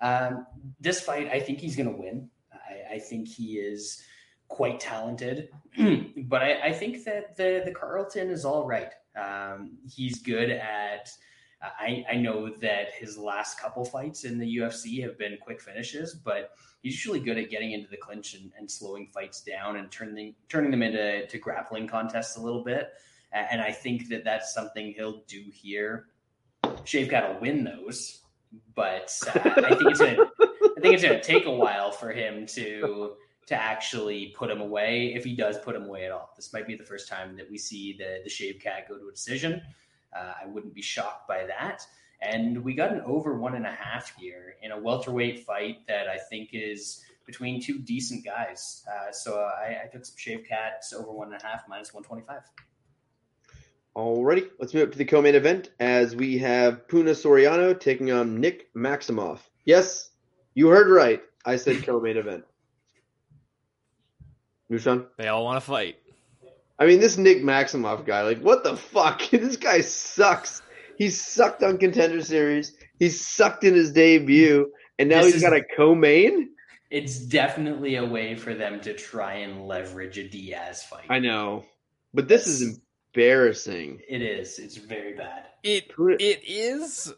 Um, 0.00 0.46
this 0.78 1.00
fight, 1.00 1.28
I 1.28 1.40
think 1.40 1.58
he's 1.58 1.74
going 1.74 1.90
to 1.90 1.96
win. 1.96 2.28
I, 2.52 2.94
I 2.94 2.98
think 2.98 3.26
he 3.26 3.54
is 3.54 4.02
quite 4.48 4.80
talented, 4.80 5.48
but 6.16 6.42
I, 6.42 6.68
I 6.68 6.72
think 6.72 7.04
that 7.04 7.36
the 7.36 7.62
the 7.64 7.72
Carlton 7.72 8.30
is 8.30 8.44
all 8.44 8.66
right. 8.66 8.92
Um, 9.16 9.78
he's 9.88 10.20
good 10.22 10.50
at. 10.50 11.10
I, 11.62 12.06
I 12.10 12.16
know 12.16 12.48
that 12.62 12.94
his 12.98 13.18
last 13.18 13.60
couple 13.60 13.84
fights 13.84 14.24
in 14.24 14.38
the 14.38 14.56
UFC 14.56 15.02
have 15.02 15.18
been 15.18 15.36
quick 15.42 15.60
finishes, 15.60 16.14
but 16.14 16.52
he's 16.82 16.94
usually 16.94 17.20
good 17.20 17.36
at 17.36 17.50
getting 17.50 17.72
into 17.72 17.90
the 17.90 17.98
clinch 17.98 18.32
and, 18.32 18.50
and 18.58 18.70
slowing 18.70 19.08
fights 19.12 19.42
down 19.42 19.76
and 19.76 19.90
turning 19.90 20.34
turning 20.48 20.70
them 20.70 20.82
into 20.82 21.26
to 21.26 21.38
grappling 21.38 21.86
contests 21.86 22.36
a 22.36 22.40
little 22.40 22.64
bit. 22.64 22.88
And 23.32 23.60
I 23.60 23.70
think 23.70 24.08
that 24.08 24.24
that's 24.24 24.52
something 24.54 24.92
he'll 24.96 25.22
do 25.28 25.44
here. 25.52 26.06
Shave 26.84 27.10
Cat 27.10 27.32
will 27.32 27.40
win 27.40 27.64
those, 27.64 28.20
but 28.74 29.12
uh, 29.26 29.40
I 29.44 29.74
think 29.74 29.90
it's 29.90 30.00
gonna 30.00 30.16
I 30.16 30.80
think 30.80 30.94
it's 30.94 31.02
gonna 31.02 31.22
take 31.22 31.46
a 31.46 31.50
while 31.50 31.90
for 31.90 32.10
him 32.10 32.46
to 32.46 33.14
to 33.46 33.54
actually 33.54 34.34
put 34.36 34.50
him 34.50 34.60
away 34.60 35.12
if 35.14 35.24
he 35.24 35.34
does 35.34 35.58
put 35.58 35.74
him 35.74 35.84
away 35.84 36.04
at 36.04 36.12
all. 36.12 36.30
This 36.36 36.52
might 36.52 36.66
be 36.66 36.76
the 36.76 36.84
first 36.84 37.08
time 37.08 37.36
that 37.36 37.50
we 37.50 37.58
see 37.58 37.96
the 37.96 38.20
the 38.24 38.30
Shave 38.30 38.60
Cat 38.60 38.88
go 38.88 38.98
to 38.98 39.08
a 39.08 39.12
decision. 39.12 39.62
Uh, 40.16 40.32
I 40.42 40.46
wouldn't 40.46 40.74
be 40.74 40.82
shocked 40.82 41.28
by 41.28 41.44
that. 41.46 41.86
And 42.22 42.62
we 42.62 42.74
got 42.74 42.92
an 42.92 43.00
over 43.06 43.38
one 43.38 43.54
and 43.54 43.66
a 43.66 43.72
half 43.72 44.14
here 44.16 44.56
in 44.62 44.72
a 44.72 44.78
welterweight 44.78 45.46
fight 45.46 45.86
that 45.88 46.06
I 46.06 46.18
think 46.18 46.50
is 46.52 47.02
between 47.24 47.62
two 47.62 47.78
decent 47.78 48.24
guys. 48.24 48.84
Uh, 48.88 49.10
so 49.12 49.38
I, 49.38 49.84
I 49.84 49.86
took 49.86 50.04
some 50.04 50.16
Shave 50.18 50.44
Cats 50.46 50.92
over 50.92 51.12
one 51.12 51.32
and 51.32 51.42
a 51.42 51.46
half 51.46 51.62
minus 51.68 51.94
125. 51.94 52.42
Alrighty, 54.00 54.48
let's 54.58 54.72
move 54.72 54.84
up 54.84 54.92
to 54.92 54.98
the 54.98 55.04
co-main 55.04 55.34
event 55.34 55.68
as 55.78 56.16
we 56.16 56.38
have 56.38 56.88
Puna 56.88 57.10
Soriano 57.10 57.78
taking 57.78 58.10
on 58.10 58.40
Nick 58.40 58.72
Maximov. 58.72 59.40
Yes, 59.66 60.08
you 60.54 60.68
heard 60.68 60.88
right. 60.88 61.20
I 61.44 61.56
said 61.56 61.82
co-main 61.86 62.16
event. 62.16 62.44
Nushan? 64.72 65.06
They 65.18 65.28
all 65.28 65.44
want 65.44 65.56
to 65.62 65.66
fight. 65.68 65.96
I 66.78 66.86
mean, 66.86 67.00
this 67.00 67.18
Nick 67.18 67.42
Maximov 67.42 68.06
guy, 68.06 68.22
like, 68.22 68.40
what 68.40 68.64
the 68.64 68.74
fuck? 68.74 69.20
this 69.30 69.58
guy 69.58 69.82
sucks. 69.82 70.62
He 70.96 71.10
sucked 71.10 71.62
on 71.62 71.76
Contender 71.76 72.22
Series. 72.22 72.74
He 72.98 73.10
sucked 73.10 73.64
in 73.64 73.74
his 73.74 73.92
debut, 73.92 74.72
and 74.98 75.10
now 75.10 75.16
This 75.18 75.26
he's 75.26 75.34
is- 75.36 75.42
got 75.42 75.52
a 75.52 75.62
co-main. 75.76 76.48
It's 76.90 77.18
definitely 77.18 77.96
a 77.96 78.04
way 78.06 78.34
for 78.34 78.54
them 78.54 78.80
to 78.80 78.94
try 78.94 79.34
and 79.34 79.68
leverage 79.68 80.16
a 80.16 80.26
Diaz 80.26 80.82
fight. 80.84 81.04
I 81.10 81.18
know, 81.18 81.64
but 82.14 82.28
this 82.28 82.46
is 82.48 82.80
embarrassing. 83.14 84.00
It 84.08 84.22
is. 84.22 84.58
It's 84.58 84.76
very 84.76 85.14
bad. 85.14 85.46
It 85.62 85.92
it 85.98 86.42
is. 86.46 87.12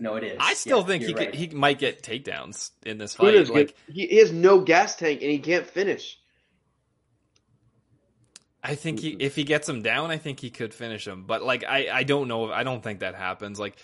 No, 0.00 0.16
it 0.16 0.24
is. 0.24 0.36
I 0.40 0.54
still 0.54 0.80
Yeah, 0.80 0.86
think 0.86 1.02
he 1.02 1.08
you're 1.10 1.18
could, 1.18 1.34
he 1.34 1.48
might 1.48 1.78
get 1.78 2.02
takedowns 2.02 2.70
in 2.84 2.98
this 2.98 3.14
fight. 3.14 3.34
Puna's 3.34 3.50
Like 3.50 3.74
good. 3.86 3.94
He, 3.94 4.06
he 4.08 4.16
has 4.18 4.32
no 4.32 4.60
gas 4.60 4.96
tank, 4.96 5.22
and 5.22 5.30
he 5.30 5.38
can't 5.38 5.66
finish. 5.66 6.18
I 8.62 8.74
think 8.76 9.00
he, 9.00 9.10
if 9.10 9.34
he 9.34 9.44
gets 9.44 9.68
him 9.68 9.82
down, 9.82 10.10
I 10.10 10.18
think 10.18 10.40
he 10.40 10.50
could 10.50 10.72
finish 10.72 11.06
him. 11.06 11.24
But 11.26 11.42
like, 11.42 11.64
I, 11.64 11.88
I 11.92 12.02
don't 12.04 12.28
know. 12.28 12.52
I 12.52 12.62
don't 12.62 12.82
think 12.82 13.00
that 13.00 13.14
happens. 13.14 13.58
Like, 13.58 13.76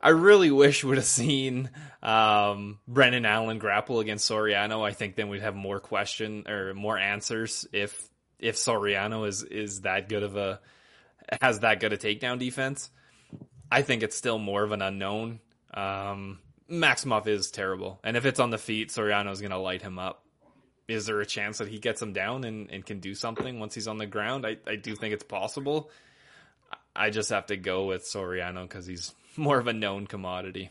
I 0.00 0.10
really 0.10 0.50
wish 0.50 0.84
would 0.84 0.98
have 0.98 1.06
seen 1.06 1.70
um, 2.02 2.78
Brendan 2.86 3.24
Allen 3.24 3.58
grapple 3.58 4.00
against 4.00 4.30
Soriano. 4.30 4.82
I 4.86 4.92
think 4.92 5.16
then 5.16 5.28
we'd 5.28 5.42
have 5.42 5.54
more 5.54 5.80
question 5.80 6.46
or 6.48 6.74
more 6.74 6.98
answers 6.98 7.66
if 7.72 8.08
if 8.38 8.56
Soriano 8.56 9.26
is 9.26 9.42
is 9.42 9.82
that 9.82 10.08
good 10.08 10.22
of 10.22 10.36
a 10.36 10.60
has 11.40 11.60
that 11.60 11.80
good 11.80 11.92
a 11.92 11.96
takedown 11.96 12.38
defense. 12.38 12.90
I 13.70 13.82
think 13.82 14.02
it's 14.02 14.16
still 14.16 14.38
more 14.38 14.62
of 14.62 14.72
an 14.72 14.82
unknown. 14.82 15.40
Um, 15.74 16.38
Maximov 16.70 17.26
is 17.26 17.50
terrible, 17.50 18.00
and 18.04 18.16
if 18.16 18.24
it's 18.24 18.40
on 18.40 18.50
the 18.50 18.58
feet, 18.58 18.90
Soriano's 18.90 19.40
going 19.40 19.50
to 19.50 19.58
light 19.58 19.82
him 19.82 19.98
up 19.98 20.26
is 20.88 21.06
there 21.06 21.20
a 21.20 21.26
chance 21.26 21.58
that 21.58 21.68
he 21.68 21.78
gets 21.78 22.00
him 22.00 22.12
down 22.12 22.44
and, 22.44 22.70
and 22.70 22.84
can 22.84 23.00
do 23.00 23.14
something 23.14 23.58
once 23.58 23.74
he's 23.74 23.88
on 23.88 23.98
the 23.98 24.06
ground? 24.06 24.46
I, 24.46 24.56
I 24.66 24.76
do 24.76 24.94
think 24.94 25.14
it's 25.14 25.24
possible. 25.24 25.90
I 26.94 27.10
just 27.10 27.30
have 27.30 27.46
to 27.46 27.56
go 27.56 27.86
with 27.86 28.04
Soriano 28.04 28.62
because 28.62 28.86
he's 28.86 29.14
more 29.36 29.58
of 29.58 29.66
a 29.66 29.72
known 29.72 30.06
commodity. 30.06 30.70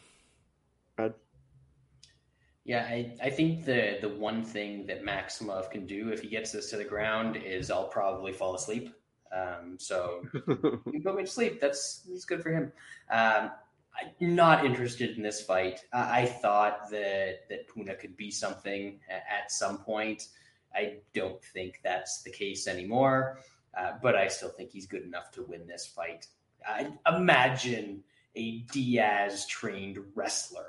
Yeah, 2.64 2.82
I, 2.82 3.14
I 3.22 3.30
think 3.30 3.66
the 3.66 4.00
the 4.02 4.10
one 4.10 4.44
thing 4.44 4.88
that 4.88 5.04
Maximov 5.04 5.70
can 5.70 5.86
do 5.86 6.10
if 6.10 6.22
he 6.22 6.30
gets 6.30 6.52
this 6.52 6.72
to 6.72 6.78
the 6.78 6.84
ground 6.84 7.36
is 7.36 7.70
I'll 7.70 7.90
probably 7.90 8.32
fall 8.32 8.56
asleep. 8.56 8.92
Um, 9.34 9.78
so 9.80 10.22
you 10.34 11.02
put 11.04 11.16
me 11.16 11.24
to 11.24 11.28
sleep. 11.30 11.60
That's 11.62 12.02
that's 12.08 12.26
good 12.26 12.42
for 12.44 12.52
him. 12.52 12.72
Um, 13.10 13.52
I'm 13.98 14.36
not 14.36 14.66
interested 14.66 15.16
in 15.18 15.24
this 15.24 15.42
fight. 15.42 15.80
I, 15.94 16.22
I 16.22 16.26
thought 16.26 16.90
that 16.92 17.48
that 17.50 17.68
Puna 17.68 17.96
could 17.96 18.16
be 18.18 18.32
something 18.32 19.00
at, 19.10 19.24
at 19.44 19.52
some 19.52 19.78
point. 19.80 20.28
I 20.74 20.98
don't 21.14 21.42
think 21.44 21.80
that's 21.84 22.22
the 22.24 22.32
case 22.32 22.68
anymore. 22.68 23.40
Uh, 23.78 23.94
but 24.02 24.16
I 24.16 24.28
still 24.30 24.50
think 24.50 24.72
he's 24.72 24.88
good 24.88 25.04
enough 25.04 25.32
to 25.32 25.44
win 25.44 25.68
this 25.68 25.86
fight. 25.86 26.28
I 26.68 26.92
imagine 27.14 28.04
a 28.36 28.60
Diaz 28.72 29.46
trained 29.48 29.98
wrestler. 30.16 30.68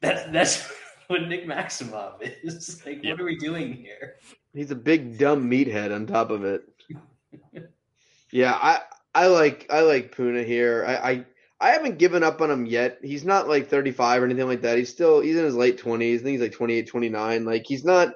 That's 0.00 0.30
that's 0.32 0.72
what 1.08 1.28
Nick 1.28 1.46
Maximov 1.46 2.14
is. 2.44 2.82
Like, 2.86 3.02
Yeah. 3.02 3.12
what 3.12 3.20
are 3.20 3.24
we 3.24 3.36
doing 3.36 3.72
here? 3.72 4.16
He's 4.54 4.70
a 4.70 4.76
big 4.76 5.18
dumb 5.18 5.48
meathead 5.50 5.94
on 5.94 6.06
top 6.06 6.30
of 6.30 6.44
it. 6.44 6.62
Yeah, 8.32 8.52
I 8.52 8.80
I 9.14 9.26
like 9.26 9.66
I 9.70 9.80
like 9.80 10.14
Puna 10.14 10.42
here. 10.42 10.84
I, 10.86 10.94
I 10.94 11.24
I 11.60 11.70
haven't 11.70 11.98
given 11.98 12.22
up 12.22 12.40
on 12.40 12.50
him 12.50 12.66
yet. 12.66 12.98
He's 13.02 13.24
not 13.24 13.48
like 13.48 13.68
35 13.68 14.22
or 14.22 14.24
anything 14.26 14.46
like 14.46 14.62
that. 14.62 14.78
He's 14.78 14.90
still 14.90 15.20
he's 15.20 15.36
in 15.36 15.44
his 15.44 15.56
late 15.56 15.82
20s. 15.82 16.14
I 16.14 16.18
think 16.18 16.28
he's 16.28 16.40
like 16.40 16.52
28, 16.52 16.86
29. 16.86 17.44
Like 17.44 17.64
he's 17.66 17.84
not 17.84 18.14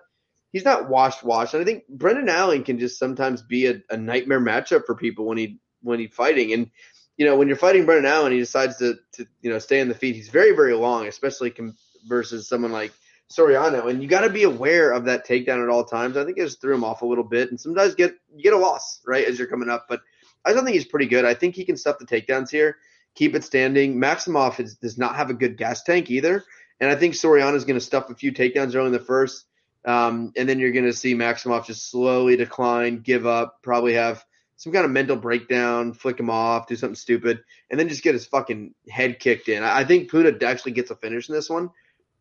he's 0.52 0.64
not 0.64 0.88
washed 0.88 1.24
washed. 1.24 1.54
And 1.54 1.62
I 1.62 1.64
think 1.64 1.88
Brendan 1.88 2.28
Allen 2.28 2.62
can 2.62 2.78
just 2.78 2.98
sometimes 2.98 3.42
be 3.42 3.66
a, 3.66 3.80
a 3.90 3.96
nightmare 3.96 4.40
matchup 4.40 4.86
for 4.86 4.94
people 4.94 5.26
when 5.26 5.38
he 5.38 5.58
when 5.82 5.98
he's 5.98 6.14
fighting. 6.14 6.52
And 6.52 6.70
you 7.16 7.26
know 7.26 7.36
when 7.36 7.48
you're 7.48 7.56
fighting 7.56 7.84
Brendan 7.84 8.10
Allen, 8.10 8.32
he 8.32 8.38
decides 8.38 8.76
to 8.78 8.94
to 9.14 9.26
you 9.40 9.50
know 9.50 9.58
stay 9.58 9.80
on 9.80 9.88
the 9.88 9.94
feet. 9.94 10.14
He's 10.14 10.28
very 10.28 10.54
very 10.54 10.74
long, 10.74 11.08
especially 11.08 11.50
com- 11.50 11.76
versus 12.06 12.48
someone 12.48 12.72
like 12.72 12.92
Soriano, 13.30 13.88
and 13.88 14.02
you 14.02 14.08
got 14.08 14.22
to 14.22 14.30
be 14.30 14.42
aware 14.42 14.92
of 14.92 15.06
that 15.06 15.26
takedown 15.26 15.62
at 15.62 15.68
all 15.68 15.84
times. 15.84 16.16
I 16.16 16.24
think 16.24 16.38
it 16.38 16.44
just 16.44 16.60
threw 16.60 16.74
him 16.74 16.84
off 16.84 17.02
a 17.02 17.06
little 17.06 17.24
bit, 17.24 17.50
and 17.50 17.60
sometimes 17.60 17.94
get 17.94 18.14
you 18.34 18.42
get 18.42 18.52
a 18.52 18.58
loss 18.58 19.00
right 19.06 19.26
as 19.26 19.38
you're 19.38 19.48
coming 19.48 19.70
up. 19.70 19.86
But 19.88 20.00
I 20.44 20.52
don't 20.52 20.64
think 20.64 20.74
he's 20.74 20.84
pretty 20.84 21.06
good. 21.06 21.24
I 21.24 21.34
think 21.34 21.54
he 21.54 21.64
can 21.64 21.76
stuff 21.76 21.98
the 21.98 22.06
takedowns 22.06 22.50
here, 22.50 22.76
keep 23.14 23.34
it 23.34 23.44
standing. 23.44 23.96
Maximov 23.96 24.60
is, 24.60 24.76
does 24.76 24.98
not 24.98 25.16
have 25.16 25.30
a 25.30 25.34
good 25.34 25.56
gas 25.56 25.82
tank 25.82 26.10
either, 26.10 26.44
and 26.80 26.90
I 26.90 26.96
think 26.96 27.14
Soriano 27.14 27.54
is 27.54 27.64
going 27.64 27.78
to 27.78 27.84
stuff 27.84 28.10
a 28.10 28.14
few 28.14 28.32
takedowns 28.32 28.74
early 28.74 28.86
in 28.86 28.92
the 28.92 28.98
first, 28.98 29.46
um, 29.84 30.32
and 30.36 30.48
then 30.48 30.58
you're 30.58 30.72
going 30.72 30.84
to 30.84 30.92
see 30.92 31.14
Maximov 31.14 31.66
just 31.66 31.90
slowly 31.90 32.36
decline, 32.36 33.00
give 33.00 33.26
up, 33.26 33.62
probably 33.62 33.94
have 33.94 34.24
some 34.62 34.72
kind 34.72 34.84
of 34.84 34.92
mental 34.92 35.16
breakdown, 35.16 35.92
flick 35.92 36.20
him 36.20 36.30
off, 36.30 36.68
do 36.68 36.76
something 36.76 36.94
stupid, 36.94 37.42
and 37.68 37.80
then 37.80 37.88
just 37.88 38.04
get 38.04 38.14
his 38.14 38.26
fucking 38.26 38.72
head 38.88 39.18
kicked 39.18 39.48
in. 39.48 39.64
I 39.64 39.84
think 39.84 40.08
Puna 40.08 40.32
actually 40.44 40.70
gets 40.70 40.92
a 40.92 40.94
finish 40.94 41.28
in 41.28 41.34
this 41.34 41.50
one. 41.50 41.70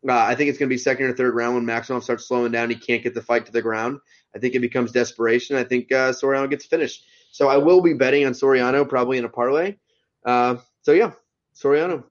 Uh, 0.08 0.12
I 0.12 0.34
think 0.34 0.50
it's 0.50 0.58
going 0.58 0.68
to 0.68 0.74
be 0.74 0.78
second 0.78 1.06
or 1.06 1.14
third 1.14 1.34
round 1.34 1.54
when 1.54 1.64
Maximov 1.64 2.02
starts 2.02 2.26
slowing 2.26 2.52
down. 2.52 2.70
He 2.70 2.76
can't 2.76 3.02
get 3.02 3.14
the 3.14 3.22
fight 3.22 3.46
to 3.46 3.52
the 3.52 3.62
ground. 3.62 3.98
I 4.34 4.38
think 4.38 4.54
it 4.54 4.60
becomes 4.60 4.92
desperation. 4.92 5.56
I 5.56 5.64
think 5.64 5.92
uh, 5.92 6.12
Soriano 6.12 6.50
gets 6.50 6.64
finished. 6.64 7.04
So 7.30 7.48
I 7.48 7.56
will 7.56 7.80
be 7.80 7.94
betting 7.94 8.26
on 8.26 8.32
Soriano 8.32 8.88
probably 8.88 9.18
in 9.18 9.24
a 9.24 9.28
parlay. 9.28 9.76
Uh, 10.24 10.56
so 10.82 10.92
yeah, 10.92 11.12
Soriano. 11.54 12.04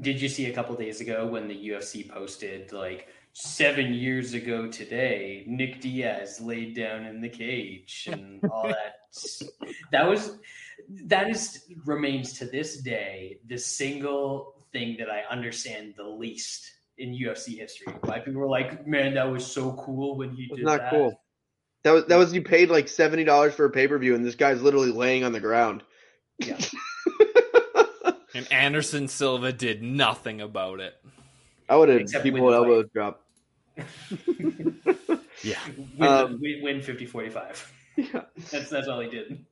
Did 0.00 0.20
you 0.20 0.28
see 0.28 0.46
a 0.46 0.52
couple 0.52 0.76
days 0.76 1.00
ago 1.00 1.26
when 1.26 1.48
the 1.48 1.68
UFC 1.68 2.08
posted 2.08 2.72
like 2.72 3.08
seven 3.32 3.94
years 3.94 4.34
ago 4.34 4.68
today, 4.68 5.44
Nick 5.46 5.80
Diaz 5.80 6.40
laid 6.40 6.76
down 6.76 7.06
in 7.06 7.20
the 7.20 7.28
cage 7.28 8.08
and 8.12 8.44
all 8.50 8.64
that? 8.68 8.96
that 9.90 10.06
was 10.06 10.38
that 10.88 11.28
is 11.28 11.64
remains 11.84 12.32
to 12.34 12.46
this 12.46 12.78
day 12.78 13.38
the 13.46 13.58
single 13.58 14.54
thing 14.72 14.96
that 14.98 15.10
I 15.10 15.22
understand 15.30 15.94
the 15.96 16.08
least 16.08 16.70
in 16.98 17.10
UFC 17.10 17.58
history. 17.58 17.92
Why 18.02 18.18
people 18.20 18.40
were 18.40 18.48
like, 18.48 18.86
"Man, 18.86 19.14
that 19.14 19.30
was 19.30 19.46
so 19.46 19.72
cool 19.72 20.16
when 20.16 20.30
he 20.30 20.44
It's 20.44 20.56
did 20.56 20.64
not 20.64 20.80
that." 20.80 20.90
cool. 20.90 21.20
That 21.84 21.92
was 21.92 22.04
that 22.06 22.16
was 22.16 22.32
you 22.32 22.42
paid 22.42 22.70
like 22.70 22.88
seventy 22.88 23.24
dollars 23.24 23.54
for 23.54 23.64
a 23.64 23.70
pay 23.70 23.88
per 23.88 23.98
view, 23.98 24.14
and 24.14 24.24
this 24.24 24.34
guy's 24.36 24.62
literally 24.62 24.92
laying 24.92 25.24
on 25.24 25.32
the 25.32 25.40
ground. 25.40 25.82
Yeah. 26.38 26.58
And 28.34 28.50
Anderson 28.50 29.08
Silva 29.08 29.52
did 29.52 29.82
nothing 29.82 30.40
about 30.40 30.80
it. 30.80 30.94
I 31.68 31.76
would 31.76 31.90
have 31.90 32.00
Except 32.00 32.24
people 32.24 32.40
win 32.42 32.52
the 32.52 32.56
elbow 32.56 32.82
drop. 32.84 33.26
Yeah. 35.42 35.58
Win, 35.98 36.08
Um, 36.08 36.38
win, 36.40 36.60
win 36.62 36.80
50-45. 36.80 37.66
Yeah. 37.96 38.22
That's 38.50 38.70
that's 38.70 38.88
all 38.88 39.00
he 39.00 39.10
did. 39.10 39.44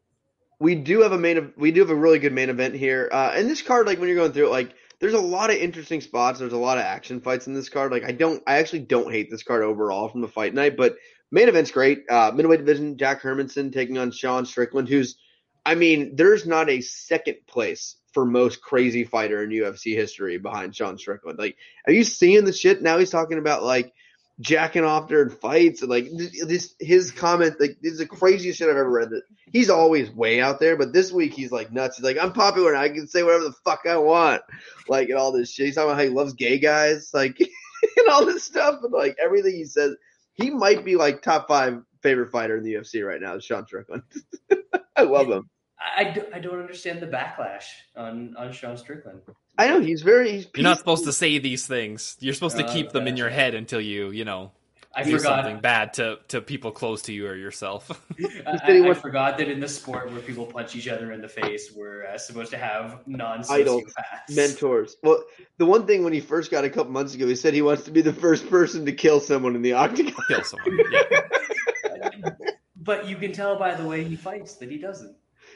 we 0.61 0.75
do 0.77 1.03
have 1.03 1.13
a 1.13 1.19
main 1.19 1.53
we 1.59 1.73
do 1.73 1.81
have 1.81 1.91
a 1.91 1.95
really 1.95 2.19
good 2.19 2.33
main 2.33 2.49
event 2.49 2.75
here 2.75 3.09
uh 3.13 3.33
and 3.35 3.51
this 3.51 3.61
card 3.61 3.87
like 3.87 3.99
when 3.99 4.09
you're 4.09 4.17
going 4.17 4.33
through 4.33 4.47
it 4.47 4.51
like 4.51 4.73
there's 5.01 5.15
a 5.15 5.21
lot 5.21 5.51
of 5.51 5.57
interesting 5.57 6.01
spots. 6.01 6.39
There's 6.39 6.53
a 6.53 6.59
lot 6.59 6.79
of 6.79 6.85
action 6.85 7.21
fights 7.21 7.47
in 7.47 7.55
this 7.55 7.69
card. 7.69 7.91
Like 7.91 8.05
i 8.05 8.13
don't 8.13 8.43
i 8.47 8.59
actually 8.59 8.81
don't 8.81 9.13
hate 9.13 9.31
this 9.31 9.43
card 9.43 9.63
overall 9.63 10.09
from 10.09 10.21
the 10.21 10.29
fight 10.29 10.55
night 10.55 10.77
but 10.77 10.97
main 11.31 11.49
event's 11.49 11.71
great. 11.71 12.05
Uh 12.09 12.31
middleweight 12.35 12.61
division 12.61 12.97
jack 12.97 13.23
hermansson 13.23 13.73
taking 13.73 13.99
on 13.99 14.11
sean 14.13 14.47
strickland 14.47 14.89
who's 14.89 15.17
i 15.65 15.75
mean 15.75 16.17
there's 16.17 16.47
not 16.47 16.71
a 16.71 16.81
second 16.81 17.37
place 17.47 17.97
for 18.13 18.25
most 18.27 18.61
crazy 18.61 19.05
fighter 19.05 19.43
in 19.43 19.51
ufc 19.51 19.95
history 19.95 20.39
behind 20.39 20.77
sean 20.77 20.99
strickland. 20.99 21.39
Like 21.39 21.57
are 21.87 21.93
you 21.93 22.05
seeing 22.05 22.45
the 22.45 22.53
shit? 22.53 22.83
Now 22.83 22.99
he's 22.99 23.11
talking 23.11 23.39
about 23.39 23.63
like 23.63 23.93
jacking 24.41 24.85
off 24.85 25.09
during 25.09 25.31
fights 25.31 25.83
and 25.83 25.91
like 25.91 26.09
this, 26.47 26.75
his 26.81 27.11
comment 27.11 27.55
like 27.61 27.77
this 27.83 27.93
is 27.93 27.99
the 27.99 28.07
craziest 28.07 28.59
shit 28.59 28.69
i've 28.69 28.77
ever 28.77 28.89
read 28.89 29.11
that 29.11 29.23
he's 29.53 29.71
always 29.71 30.11
way 30.11 30.41
out 30.41 30.61
there, 30.61 30.77
but 30.77 30.93
this 30.93 31.13
week 31.13 31.35
he's 31.35 31.53
like 31.53 31.73
nuts. 31.73 31.97
He's 31.97 32.05
like, 32.05 32.19
I'm 32.19 32.33
popular 32.33 32.73
now. 32.73 32.81
I 32.81 32.89
can 32.89 33.07
say 33.07 33.23
whatever 33.23 33.45
the 33.45 33.53
fuck 33.65 33.83
I 33.89 33.97
want. 33.97 34.43
Like, 34.89 35.09
and 35.09 35.19
all 35.19 35.33
this 35.33 35.53
shit. 35.53 35.67
He's 35.67 35.75
talking 35.75 35.91
about 35.91 35.99
how 35.99 36.05
he 36.05 36.11
loves 36.11 36.33
gay 36.35 36.59
guys, 36.59 37.11
like, 37.13 37.39
and 37.97 38.09
all 38.09 38.25
this 38.25 38.45
stuff. 38.45 38.81
And 38.83 38.93
like 38.93 39.17
everything 39.23 39.55
he 39.55 39.65
says, 39.65 39.97
he 40.35 40.51
might 40.51 40.85
be 40.85 40.97
like 40.97 41.23
top 41.23 41.49
five 41.49 41.83
favorite 42.03 42.31
fighter 42.31 42.57
in 42.57 42.65
the 42.65 42.75
UFC 42.75 43.07
right 43.07 43.21
now, 43.21 43.39
Sean 43.39 43.67
Strickland. 43.67 44.03
I 44.97 45.03
love 45.03 45.29
him. 45.29 45.51
I, 45.79 46.03
I, 46.03 46.11
do, 46.13 46.25
I 46.35 46.39
don't 46.39 46.61
understand 46.61 47.01
the 47.01 47.07
backlash 47.07 47.65
on, 47.97 48.35
on 48.37 48.53
Sean 48.53 48.77
Strickland. 48.77 49.21
I 49.61 49.69
know 49.69 49.81
he's 49.81 50.03
very, 50.03 50.33
he's 50.33 50.47
You're 50.55 50.63
not 50.65 50.79
supposed 50.79 51.05
to 51.05 51.13
say 51.13 51.39
these 51.39 51.67
things. 51.67 52.17
You're 52.21 52.35
supposed 52.35 52.57
to 52.57 52.65
Uh, 52.65 52.73
keep 52.73 52.91
them 52.93 53.07
in 53.07 53.17
your 53.17 53.29
head 53.29 53.55
until 53.55 53.81
you, 53.81 54.11
you 54.11 54.25
know, 54.25 54.53
I 54.95 55.05
do 55.05 55.17
forgot. 55.19 55.45
something 55.45 55.61
bad 55.61 55.93
to, 55.95 56.19
to 56.29 56.41
people 56.41 56.73
close 56.73 57.03
to 57.03 57.13
you 57.13 57.27
or 57.29 57.37
yourself. 57.37 57.91
I, 58.47 58.59
I- 58.65 58.91
I 58.91 58.95
forgot 58.95 59.39
that 59.39 59.49
in 59.49 59.61
the 59.61 59.69
sport 59.69 60.11
where 60.11 60.21
people 60.21 60.47
punch 60.47 60.75
each 60.75 60.89
other 60.89 61.13
in 61.13 61.21
the 61.21 61.29
face, 61.29 61.71
we're 61.75 62.07
uh, 62.07 62.19
supposed 62.19 62.51
to 62.53 62.59
have 62.59 63.07
non 63.07 63.45
Idols, 63.49 63.85
mentors. 64.31 64.97
Well, 65.03 65.23
the 65.59 65.67
one 65.67 65.87
thing 65.87 66.05
when 66.05 66.13
he 66.13 66.21
first 66.21 66.51
got 66.51 66.65
a 66.65 66.71
couple 66.71 66.91
months 66.93 67.15
ago, 67.15 67.27
he 67.29 67.37
said 67.37 67.55
he 67.55 67.63
wants 67.63 67.85
to 67.85 67.91
be 67.91 68.01
the 68.03 68.13
first 68.13 68.49
person 68.51 68.87
to 68.87 68.93
kill 68.93 69.21
someone 69.21 69.55
in 69.55 69.63
the 69.63 69.75
octagon. 69.75 70.15
Kill 70.29 70.43
someone. 70.43 70.79
Yeah. 70.91 72.31
But 72.83 73.07
you 73.07 73.17
can 73.17 73.33
tell 73.33 73.59
by 73.59 73.75
the 73.75 73.87
way 73.87 74.05
he 74.05 74.17
fights 74.17 74.55
that 74.55 74.71
he 74.71 74.79
doesn't. 74.79 75.15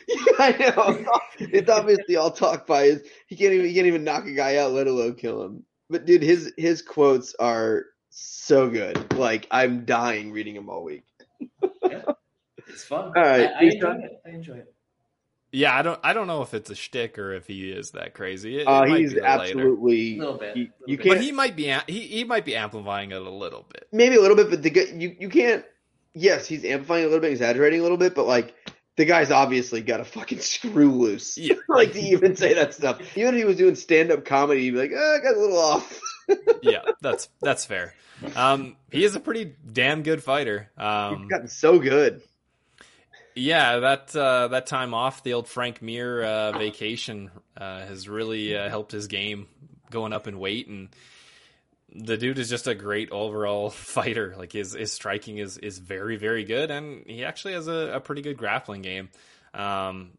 I 0.38 0.52
know. 0.76 1.04
It's 1.38 1.70
obviously 1.70 2.16
all 2.16 2.30
talk 2.30 2.66
by 2.66 2.84
his. 2.84 3.02
He 3.26 3.36
can't 3.36 3.52
even 3.54 3.66
he 3.66 3.74
can't 3.74 3.86
even 3.86 4.04
knock 4.04 4.26
a 4.26 4.32
guy 4.32 4.56
out, 4.58 4.72
let 4.72 4.86
alone 4.86 5.14
kill 5.14 5.42
him. 5.44 5.64
But 5.90 6.06
dude, 6.06 6.22
his 6.22 6.52
his 6.56 6.82
quotes 6.82 7.34
are 7.38 7.84
so 8.10 8.68
good. 8.70 9.12
Like 9.14 9.46
I'm 9.50 9.84
dying 9.84 10.32
reading 10.32 10.54
them 10.54 10.68
all 10.70 10.84
week. 10.84 11.04
It's 12.66 12.84
fun. 12.84 13.12
All 13.16 13.22
right, 13.22 13.50
I, 13.50 13.60
I 13.60 13.62
enjoy 13.64 13.80
done. 13.80 14.00
it. 14.02 14.20
I 14.26 14.30
enjoy 14.30 14.54
it. 14.54 14.74
Yeah, 15.52 15.76
I 15.76 15.82
don't 15.82 16.00
I 16.02 16.12
don't 16.12 16.26
know 16.26 16.42
if 16.42 16.52
it's 16.54 16.70
a 16.70 16.74
shtick 16.74 17.18
or 17.18 17.32
if 17.32 17.46
he 17.46 17.70
is 17.70 17.92
that 17.92 18.14
crazy. 18.14 18.56
It, 18.56 18.62
it 18.62 18.66
Uh, 18.66 18.84
might 18.86 19.00
he's 19.00 19.14
be 19.14 19.20
later. 19.20 19.26
absolutely. 19.26 20.16
A 20.16 20.18
little 20.18 20.38
bit. 20.38 20.56
You, 20.56 20.62
little 20.64 20.72
you 20.86 20.96
bit. 20.96 21.04
can't 21.04 21.16
But 21.18 21.24
he 21.24 21.32
might 21.32 21.54
be 21.56 21.72
he, 21.86 22.00
he 22.00 22.24
might 22.24 22.44
be 22.44 22.56
amplifying 22.56 23.12
it 23.12 23.22
a 23.22 23.30
little 23.30 23.64
bit. 23.72 23.86
maybe 23.92 24.16
a 24.16 24.20
little 24.20 24.36
bit, 24.36 24.50
but 24.50 24.62
the 24.62 24.70
guy 24.70 24.82
you 24.94 25.14
you 25.18 25.28
can't. 25.28 25.64
Yes, 26.16 26.46
he's 26.46 26.64
amplifying 26.64 27.04
a 27.04 27.06
little 27.08 27.20
bit, 27.20 27.32
exaggerating 27.32 27.80
a 27.80 27.82
little 27.82 27.98
bit, 27.98 28.14
but 28.14 28.26
like 28.26 28.54
the 28.96 29.04
guy's 29.04 29.30
obviously 29.30 29.80
got 29.82 30.00
a 30.00 30.04
fucking 30.04 30.38
screw 30.40 30.92
loose. 30.92 31.36
Yeah. 31.38 31.54
like 31.68 31.92
to 31.92 32.00
even 32.00 32.36
say 32.36 32.54
that 32.54 32.74
stuff. 32.74 33.00
Even 33.16 33.34
if 33.34 33.38
he 33.40 33.44
was 33.44 33.56
doing 33.56 33.74
stand 33.74 34.10
up 34.12 34.24
comedy, 34.24 34.62
he'd 34.62 34.70
be 34.70 34.78
like, 34.78 34.92
oh, 34.94 35.16
I 35.18 35.22
got 35.22 35.36
a 35.36 35.40
little 35.40 35.58
off. 35.58 36.00
yeah, 36.62 36.82
that's 37.00 37.28
that's 37.40 37.64
fair. 37.64 37.94
Um, 38.36 38.76
he 38.90 39.04
is 39.04 39.14
a 39.16 39.20
pretty 39.20 39.54
damn 39.70 40.02
good 40.02 40.22
fighter. 40.22 40.70
He's 40.76 40.84
Um, 40.84 41.28
gotten 41.28 41.48
so 41.48 41.78
good. 41.78 42.22
yeah, 43.34 43.78
that 43.80 44.14
uh, 44.16 44.48
that 44.48 44.66
time 44.66 44.94
off 44.94 45.22
the 45.24 45.32
old 45.34 45.48
Frank 45.48 45.82
Mir 45.82 46.22
uh, 46.22 46.52
vacation 46.52 47.30
uh, 47.56 47.80
has 47.80 48.08
really 48.08 48.56
uh, 48.56 48.68
helped 48.68 48.92
his 48.92 49.08
game 49.08 49.48
going 49.90 50.12
up 50.12 50.26
in 50.28 50.38
weight, 50.38 50.68
and 50.68 50.88
the 51.94 52.16
dude 52.16 52.38
is 52.38 52.50
just 52.50 52.66
a 52.66 52.74
great 52.74 53.10
overall 53.10 53.70
fighter. 53.70 54.34
Like 54.36 54.52
his 54.52 54.72
his 54.72 54.92
striking 54.92 55.38
is 55.38 55.58
is 55.58 55.78
very 55.78 56.16
very 56.16 56.44
good, 56.44 56.70
and 56.70 57.04
he 57.06 57.24
actually 57.24 57.54
has 57.54 57.68
a, 57.68 57.94
a 57.94 58.00
pretty 58.00 58.22
good 58.22 58.36
grappling 58.36 58.82
game. 58.82 59.10
Um, 59.52 60.12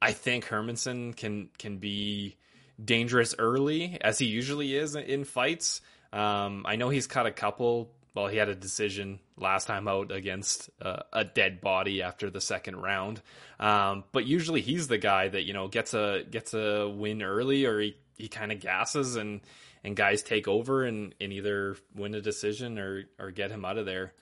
I 0.00 0.12
think 0.12 0.46
Hermansson 0.46 1.16
can 1.16 1.50
can 1.58 1.78
be 1.78 2.36
dangerous 2.82 3.34
early, 3.38 3.98
as 4.00 4.18
he 4.18 4.26
usually 4.26 4.74
is 4.74 4.94
in 4.94 5.24
fights. 5.24 5.80
Um, 6.12 6.64
I 6.66 6.76
know 6.76 6.88
he's 6.88 7.06
caught 7.06 7.26
a 7.26 7.32
couple. 7.32 7.90
Well, 8.14 8.28
he 8.28 8.36
had 8.36 8.48
a 8.48 8.54
decision 8.54 9.20
last 9.36 9.66
time 9.66 9.86
out 9.86 10.10
against 10.10 10.70
uh, 10.82 11.02
a 11.12 11.24
dead 11.24 11.60
body 11.60 12.02
after 12.02 12.30
the 12.30 12.40
second 12.40 12.76
round. 12.76 13.22
Um, 13.60 14.04
but 14.12 14.26
usually 14.26 14.60
he's 14.60 14.88
the 14.88 14.98
guy 14.98 15.28
that 15.28 15.44
you 15.44 15.52
know 15.52 15.68
gets 15.68 15.94
a 15.94 16.24
gets 16.28 16.54
a 16.54 16.88
win 16.88 17.22
early, 17.22 17.66
or 17.66 17.80
he, 17.80 17.96
he 18.16 18.28
kind 18.28 18.50
of 18.50 18.60
gasses 18.60 19.16
and 19.16 19.40
and 19.84 19.96
guys 19.96 20.22
take 20.22 20.48
over 20.48 20.84
and, 20.84 21.14
and 21.20 21.32
either 21.32 21.76
win 21.94 22.14
a 22.14 22.20
decision 22.20 22.78
or 22.78 23.04
or 23.18 23.30
get 23.30 23.50
him 23.50 23.64
out 23.64 23.78
of 23.78 23.86
there. 23.86 24.12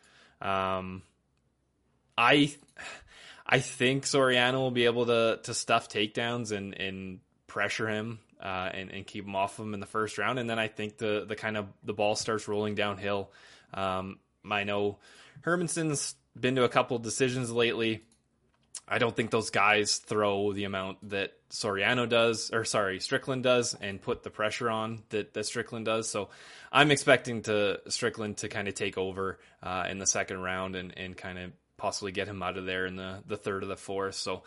Um, 0.41 1.03
I 2.16 2.55
I 3.47 3.61
think 3.61 4.05
Soriano 4.05 4.55
will 4.55 4.70
be 4.70 4.85
able 4.85 5.07
to 5.07 5.41
to 5.45 5.55
stuff 5.55 5.89
takedowns 5.89 6.53
and 6.53 6.74
and 6.74 7.20
pressure 7.47 7.89
him 7.89 8.19
uh, 8.41 8.70
and 8.73 8.91
and 8.91 9.07
keep 9.07 9.24
him 9.24 9.37
off 9.37 9.59
him 9.59 9.74
in 9.74 9.81
the 9.81 9.87
first 9.87 10.19
round, 10.19 10.39
and 10.39 10.49
then 10.49 10.59
I 10.59 10.69
think 10.69 10.99
the 10.99 11.24
the 11.27 11.37
kind 11.37 11.57
of 11.57 11.66
the 11.85 11.95
ball 11.95 12.16
starts 12.16 12.49
rolling 12.49 12.74
downhill. 12.74 13.31
Um, 13.73 14.19
I 14.51 14.65
know 14.65 14.99
Hermansson's 15.43 16.15
been 16.39 16.57
to 16.57 16.65
a 16.65 16.69
couple 16.69 16.99
decisions 16.99 17.51
lately. 17.51 18.03
I 18.89 18.99
don't 18.99 19.15
think 19.15 19.31
those 19.31 19.51
guys 19.51 19.97
throw 19.97 20.53
the 20.53 20.65
amount 20.65 21.11
that 21.11 21.33
Soriano 21.51 22.09
does, 22.09 22.51
or 22.53 22.65
sorry, 22.65 23.01
Strickland 23.01 23.43
does, 23.43 23.75
and 23.75 24.01
put 24.01 24.23
the 24.23 24.31
pressure 24.31 24.71
on 24.71 25.03
that, 25.09 25.35
that 25.35 25.47
Strickland 25.47 25.87
does. 25.87 26.09
So 26.09 26.29
I'm 26.71 26.91
expecting 26.91 27.43
to 27.43 27.81
Strickland 27.89 28.39
to 28.39 28.49
kind 28.49 28.69
of 28.69 28.75
take 28.75 28.97
over 28.97 29.39
uh, 29.63 29.87
in 29.91 29.99
the 29.99 30.07
second 30.07 30.41
round 30.41 30.77
and, 30.77 30.97
and 30.97 31.17
kind 31.17 31.39
of 31.39 31.53
possibly 31.77 32.13
get 32.13 32.29
him 32.29 32.43
out 32.43 32.57
of 32.57 32.65
there 32.65 32.87
in 32.87 32.97
the, 32.97 33.23
the 33.27 33.37
third 33.37 33.65
or 33.65 33.67
the 33.67 33.77
fourth. 33.77 34.15
So 34.15 34.45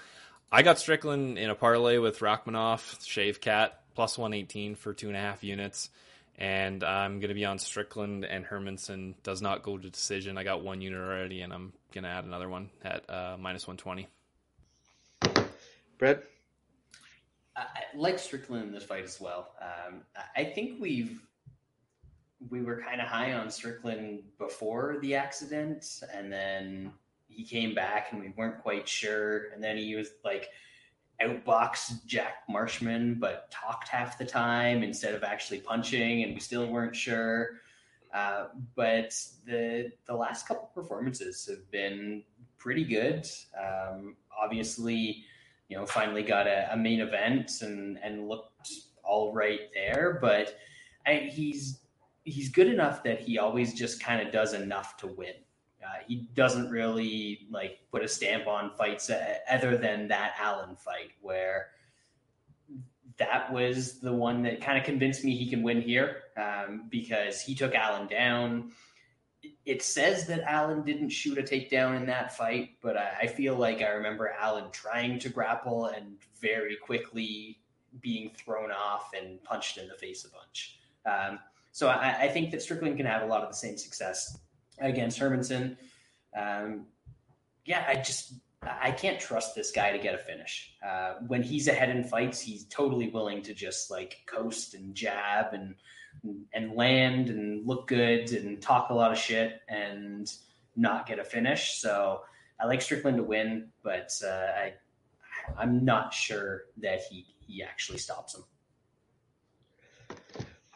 I 0.51 0.61
got 0.61 0.79
Strickland 0.79 1.37
in 1.37 1.49
a 1.49 1.55
parlay 1.55 1.97
with 1.97 2.19
Rakhmonov, 2.19 3.05
Shave 3.05 3.41
Cat, 3.41 3.81
plus 3.93 4.17
118 4.17 4.75
for 4.75 4.93
two 4.93 5.07
and 5.07 5.17
a 5.17 5.19
half 5.19 5.43
units. 5.43 5.89
And 6.37 6.81
I'm 6.83 7.19
going 7.19 7.27
to 7.27 7.35
be 7.35 7.43
on 7.43 7.59
Strickland 7.59 8.23
and 8.23 8.45
Hermansson 8.45 9.15
does 9.23 9.41
not 9.41 9.63
go 9.63 9.77
to 9.77 9.89
decision. 9.89 10.37
I 10.37 10.43
got 10.43 10.63
one 10.63 10.79
unit 10.79 10.99
already, 10.99 11.41
and 11.41 11.51
I'm 11.51 11.73
going 11.91 12.05
to 12.05 12.09
add 12.09 12.23
another 12.23 12.47
one 12.47 12.69
at 12.81 13.09
uh, 13.09 13.35
minus 13.37 13.67
120. 13.67 14.07
Brett? 15.99 16.23
I 17.55 17.65
like 17.93 18.17
Strickland 18.17 18.63
in 18.63 18.71
this 18.71 18.85
fight 18.85 19.03
as 19.03 19.19
well. 19.19 19.51
Um, 19.61 20.01
I 20.15 20.41
I 20.41 20.45
think 20.45 20.81
we've 20.81 21.21
we 22.49 22.61
were 22.61 22.81
kind 22.81 23.01
of 23.01 23.07
high 23.07 23.33
on 23.33 23.49
Strickland 23.49 24.23
before 24.37 24.97
the 25.01 25.13
accident, 25.15 26.01
and 26.13 26.31
then 26.31 26.93
he 27.27 27.43
came 27.43 27.75
back, 27.75 28.11
and 28.11 28.21
we 28.21 28.33
weren't 28.37 28.61
quite 28.61 28.87
sure. 28.87 29.49
And 29.53 29.61
then 29.61 29.77
he 29.77 29.95
was 29.95 30.09
like 30.23 30.49
outboxed 31.21 32.05
Jack 32.05 32.43
Marshman, 32.47 33.15
but 33.15 33.51
talked 33.51 33.89
half 33.89 34.17
the 34.17 34.25
time 34.25 34.83
instead 34.83 35.13
of 35.13 35.23
actually 35.23 35.59
punching, 35.59 36.23
and 36.23 36.33
we 36.33 36.39
still 36.39 36.65
weren't 36.67 36.95
sure. 36.95 37.59
Uh, 38.13 38.47
but 38.75 39.13
the 39.45 39.91
the 40.05 40.15
last 40.15 40.47
couple 40.47 40.71
performances 40.73 41.45
have 41.45 41.69
been 41.71 42.23
pretty 42.57 42.85
good. 42.85 43.27
Um, 43.59 44.15
obviously, 44.41 45.25
you 45.69 45.77
know, 45.77 45.85
finally 45.85 46.23
got 46.23 46.47
a, 46.47 46.73
a 46.73 46.77
main 46.77 46.99
event 46.99 47.51
and 47.61 47.97
and 48.03 48.27
looked 48.27 48.71
all 49.03 49.33
right 49.33 49.61
there. 49.73 50.17
But 50.21 50.57
I, 51.05 51.29
he's 51.31 51.79
he's 52.23 52.49
good 52.49 52.67
enough 52.67 53.03
that 53.03 53.21
he 53.21 53.37
always 53.37 53.73
just 53.73 54.03
kind 54.03 54.25
of 54.25 54.33
does 54.33 54.53
enough 54.53 54.97
to 54.97 55.07
win. 55.07 55.33
Uh, 55.83 56.03
he 56.07 56.27
doesn't 56.33 56.69
really 56.69 57.47
like 57.49 57.79
put 57.91 58.03
a 58.03 58.07
stamp 58.07 58.47
on 58.47 58.71
fights 58.77 59.09
other 59.49 59.77
than 59.77 60.09
that 60.09 60.33
Allen 60.39 60.75
fight 60.75 61.11
where 61.21 61.69
that 63.17 63.51
was 63.51 63.99
the 63.99 64.11
one 64.11 64.43
that 64.43 64.61
kind 64.61 64.77
of 64.77 64.83
convinced 64.83 65.23
me 65.23 65.35
he 65.35 65.49
can 65.49 65.61
win 65.61 65.81
here 65.81 66.23
um, 66.37 66.87
because 66.89 67.41
he 67.41 67.53
took 67.55 67.75
Allen 67.75 68.07
down. 68.07 68.71
It 69.69 69.83
says 69.83 70.25
that 70.25 70.41
Allen 70.47 70.81
didn't 70.81 71.09
shoot 71.09 71.37
a 71.37 71.43
takedown 71.43 71.95
in 71.95 72.07
that 72.07 72.35
fight, 72.35 72.71
but 72.81 72.97
I, 72.97 73.11
I 73.21 73.27
feel 73.27 73.55
like 73.55 73.83
I 73.83 73.89
remember 73.89 74.33
Allen 74.39 74.63
trying 74.71 75.19
to 75.19 75.29
grapple 75.29 75.85
and 75.85 76.17
very 76.41 76.75
quickly 76.75 77.59
being 78.01 78.31
thrown 78.35 78.71
off 78.71 79.11
and 79.15 79.43
punched 79.43 79.77
in 79.77 79.87
the 79.87 79.93
face 79.93 80.25
a 80.25 80.29
bunch. 80.29 80.79
Um, 81.05 81.37
so 81.71 81.87
I, 81.87 82.21
I 82.21 82.27
think 82.29 82.49
that 82.49 82.63
Strickland 82.63 82.97
can 82.97 83.05
have 83.05 83.21
a 83.21 83.27
lot 83.27 83.43
of 83.43 83.49
the 83.49 83.55
same 83.55 83.77
success 83.77 84.39
against 84.79 85.19
Hermansson. 85.19 85.77
Um, 86.35 86.87
yeah, 87.63 87.85
I 87.87 87.97
just 87.97 88.33
I 88.63 88.89
can't 88.89 89.19
trust 89.19 89.53
this 89.53 89.69
guy 89.69 89.91
to 89.91 89.99
get 89.99 90.15
a 90.15 90.17
finish. 90.17 90.73
Uh, 90.83 91.13
when 91.27 91.43
he's 91.43 91.67
ahead 91.67 91.91
in 91.91 92.03
fights, 92.03 92.41
he's 92.41 92.65
totally 92.65 93.09
willing 93.09 93.43
to 93.43 93.53
just 93.53 93.91
like 93.91 94.17
coast 94.25 94.73
and 94.73 94.95
jab 94.95 95.53
and 95.53 95.75
and 96.53 96.75
land 96.75 97.29
and 97.29 97.65
look 97.67 97.87
good 97.87 98.31
and 98.31 98.61
talk 98.61 98.89
a 98.89 98.93
lot 98.93 99.11
of 99.11 99.17
shit 99.17 99.61
and 99.69 100.31
not 100.75 101.05
get 101.05 101.19
a 101.19 101.23
finish. 101.23 101.79
So 101.79 102.21
I 102.59 102.65
like 102.65 102.81
Strickland 102.81 103.17
to 103.17 103.23
win, 103.23 103.69
but 103.83 104.11
uh, 104.23 104.27
I 104.27 104.73
I'm 105.57 105.83
not 105.83 106.13
sure 106.13 106.63
that 106.81 107.01
he 107.09 107.25
he 107.39 107.63
actually 107.63 107.97
stops 107.97 108.35
him. 108.35 108.43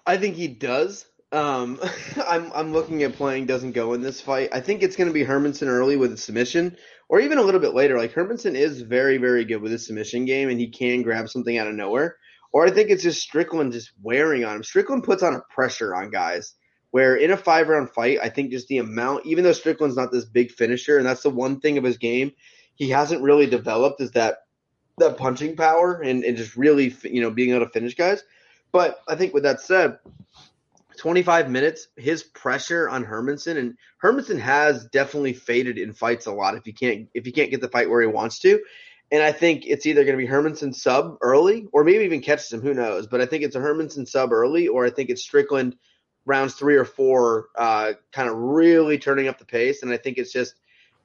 I 0.06 0.18
think 0.18 0.36
he 0.36 0.48
does. 0.48 1.06
Um, 1.32 1.80
I'm 2.28 2.52
I'm 2.54 2.74
looking 2.74 3.04
at 3.04 3.14
playing 3.14 3.46
doesn't 3.46 3.72
go 3.72 3.94
in 3.94 4.02
this 4.02 4.22
fight. 4.22 4.50
I 4.52 4.60
think 4.60 4.84
it's 4.84 4.96
going 4.96 5.08
to 5.08 5.14
be 5.14 5.26
Hermansson 5.26 5.68
early 5.68 5.98
with 5.98 6.14
a 6.14 6.18
submission, 6.18 6.78
or 7.10 7.20
even 7.20 7.38
a 7.38 7.44
little 7.44 7.62
bit 7.62 7.74
later. 7.74 7.98
Like 7.98 8.14
Hermansson 8.14 8.56
is 8.56 8.82
very 8.82 9.18
very 9.18 9.46
good 9.46 9.62
with 9.62 9.72
his 9.72 9.86
submission 9.86 10.26
game, 10.26 10.50
and 10.50 10.60
he 10.60 10.70
can 10.70 11.02
grab 11.02 11.30
something 11.30 11.58
out 11.58 11.68
of 11.68 11.76
nowhere. 11.76 12.18
Or 12.54 12.66
I 12.66 12.72
think 12.72 12.90
it's 12.90 13.04
just 13.04 13.22
Strickland 13.22 13.74
just 13.74 13.92
wearing 14.02 14.46
on 14.46 14.58
him. 14.58 14.64
Strickland 14.64 15.04
puts 15.04 15.24
on 15.24 15.34
a 15.34 15.42
pressure 15.54 15.94
on 15.94 16.12
guys. 16.12 16.54
Where 16.92 17.16
in 17.16 17.32
a 17.32 17.38
five 17.38 17.70
round 17.70 17.90
fight, 17.90 18.20
I 18.22 18.30
think 18.30 18.52
just 18.52 18.68
the 18.68 18.78
amount, 18.78 19.26
even 19.26 19.44
though 19.44 19.52
Strickland's 19.52 19.96
not 19.98 20.12
this 20.12 20.26
big 20.26 20.52
finisher, 20.52 21.00
and 21.00 21.06
that's 21.08 21.24
the 21.24 21.32
one 21.32 21.60
thing 21.60 21.80
of 21.80 21.84
his 21.84 21.98
game 21.98 22.34
he 22.76 22.90
hasn't 22.90 23.22
really 23.22 23.48
developed 23.48 24.02
is 24.02 24.12
that 24.12 24.40
that 25.00 25.18
punching 25.18 25.56
power 25.56 26.02
and, 26.02 26.24
and 26.24 26.38
just 26.38 26.56
really 26.56 26.96
you 27.04 27.22
know 27.22 27.32
being 27.32 27.52
able 27.52 27.66
to 27.66 27.72
finish 27.72 27.96
guys. 27.96 28.24
But 28.72 29.00
I 29.08 29.16
think 29.16 29.34
with 29.34 29.44
that 29.44 29.62
said, 29.62 30.00
25 30.98 31.50
minutes, 31.50 31.88
his 31.96 32.24
pressure 32.24 32.90
on 32.90 33.06
Hermansson 33.06 33.58
and 33.58 33.78
Hermansson 34.04 34.40
has 34.40 34.86
definitely 34.86 35.34
faded 35.34 35.78
in 35.78 35.94
fights 35.94 36.26
a 36.26 36.32
lot 36.32 36.56
if 36.56 36.66
he 36.66 36.74
can't 36.74 37.10
if 37.14 37.26
he 37.26 37.32
can't 37.32 37.52
get 37.52 37.62
the 37.62 37.70
fight 37.70 37.90
where 37.90 38.02
he 38.02 38.08
wants 38.08 38.40
to. 38.40 38.60
And 39.14 39.22
I 39.22 39.32
think 39.32 39.66
it's 39.68 39.86
either 39.86 40.04
going 40.04 40.18
to 40.18 40.26
be 40.26 40.28
Hermansson 40.28 40.74
sub 40.74 41.20
early 41.22 41.68
or 41.72 41.84
maybe 41.84 42.04
even 42.04 42.20
catches 42.20 42.52
him, 42.52 42.62
who 42.62 42.74
knows. 42.74 43.06
But 43.06 43.22
I 43.22 43.28
think 43.28 43.44
it's 43.44 43.56
a 43.56 43.60
Hermansson 43.60 44.08
sub 44.08 44.34
early 44.34 44.68
or 44.68 44.88
I 44.88 44.90
think 44.90 45.12
it's 45.12 45.22
Strickland 45.22 45.76
rounds 46.26 46.56
three 46.56 46.76
or 46.76 46.84
four, 46.84 47.50
uh, 47.56 47.94
kind 48.12 48.28
of 48.28 48.36
really 48.36 48.98
turning 48.98 49.28
up 49.28 49.38
the 49.38 49.46
pace. 49.46 49.84
And 49.84 49.92
I 49.92 49.98
think 49.98 50.18
it's 50.18 50.34
just 50.34 50.56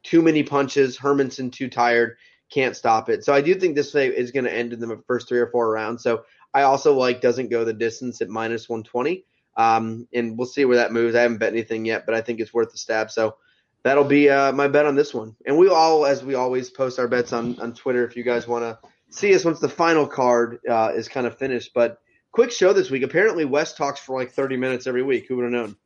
too 0.03 0.23
many 0.23 0.43
punches, 0.43 0.97
Hermansson 0.97 1.53
too 1.53 1.69
tired, 1.69 2.17
can't 2.51 2.75
stop 2.75 3.11
it. 3.11 3.27
So 3.27 3.35
I 3.35 3.43
do 3.43 3.55
think 3.55 3.77
this 3.77 3.93
fight 3.93 4.15
is 4.15 4.31
going 4.31 4.47
to 4.47 4.55
end 4.55 4.73
in 4.73 4.81
the 4.81 5.03
first 5.07 5.29
three 5.29 5.41
or 5.41 5.51
four 5.51 5.71
rounds. 5.71 6.03
So 6.03 6.25
I 6.55 6.63
also 6.63 6.95
like 6.95 7.21
doesn't 7.21 7.51
go 7.51 7.63
the 7.63 7.75
distance 7.75 8.23
at 8.23 8.31
minus 8.31 8.71
120. 8.71 9.27
Um, 9.59 10.09
and 10.15 10.39
we'll 10.39 10.47
see 10.47 10.65
where 10.65 10.79
that 10.79 10.93
moves. 10.93 11.15
I 11.15 11.21
haven't 11.21 11.39
bet 11.39 11.53
anything 11.53 11.85
yet, 11.85 12.07
but 12.07 12.15
I 12.15 12.23
think 12.23 12.41
it's 12.41 12.55
worth 12.55 12.73
the 12.73 12.79
stab. 12.79 13.11
So 13.11 13.37
that'll 13.83 14.05
be 14.05 14.29
uh, 14.29 14.53
my 14.53 14.69
bet 14.69 14.87
on 14.87 14.95
this 14.95 15.13
one. 15.15 15.37
And 15.47 15.57
we 15.57 15.69
all, 15.69 16.07
as 16.07 16.23
we 16.23 16.35
always, 16.35 16.71
post 16.71 16.99
our 16.99 17.09
bets 17.09 17.33
on, 17.33 17.61
on 17.61 17.75
Twitter 17.75 18.05
if 18.05 18.17
you 18.17 18.23
guys 18.23 18.47
want 18.47 18.65
to 18.65 18.79
see 19.11 19.35
us 19.35 19.45
once 19.45 19.61
the 19.61 19.69
final 19.69 20.07
card 20.07 20.61
uh, 20.69 20.93
is 20.95 21.09
kind 21.09 21.27
of 21.27 21.39
finished. 21.39 21.73
But 21.75 21.99
quick 22.33 22.51
show 22.53 22.73
this 22.73 22.91
week. 22.91 23.03
Apparently, 23.03 23.45
West 23.45 23.77
talks 23.77 24.01
for 24.01 24.19
like 24.19 24.33
30 24.33 24.57
minutes 24.57 24.87
every 24.87 25.03
week. 25.03 25.27
Who 25.29 25.37
would 25.37 25.45
have 25.45 25.53
known? 25.53 25.77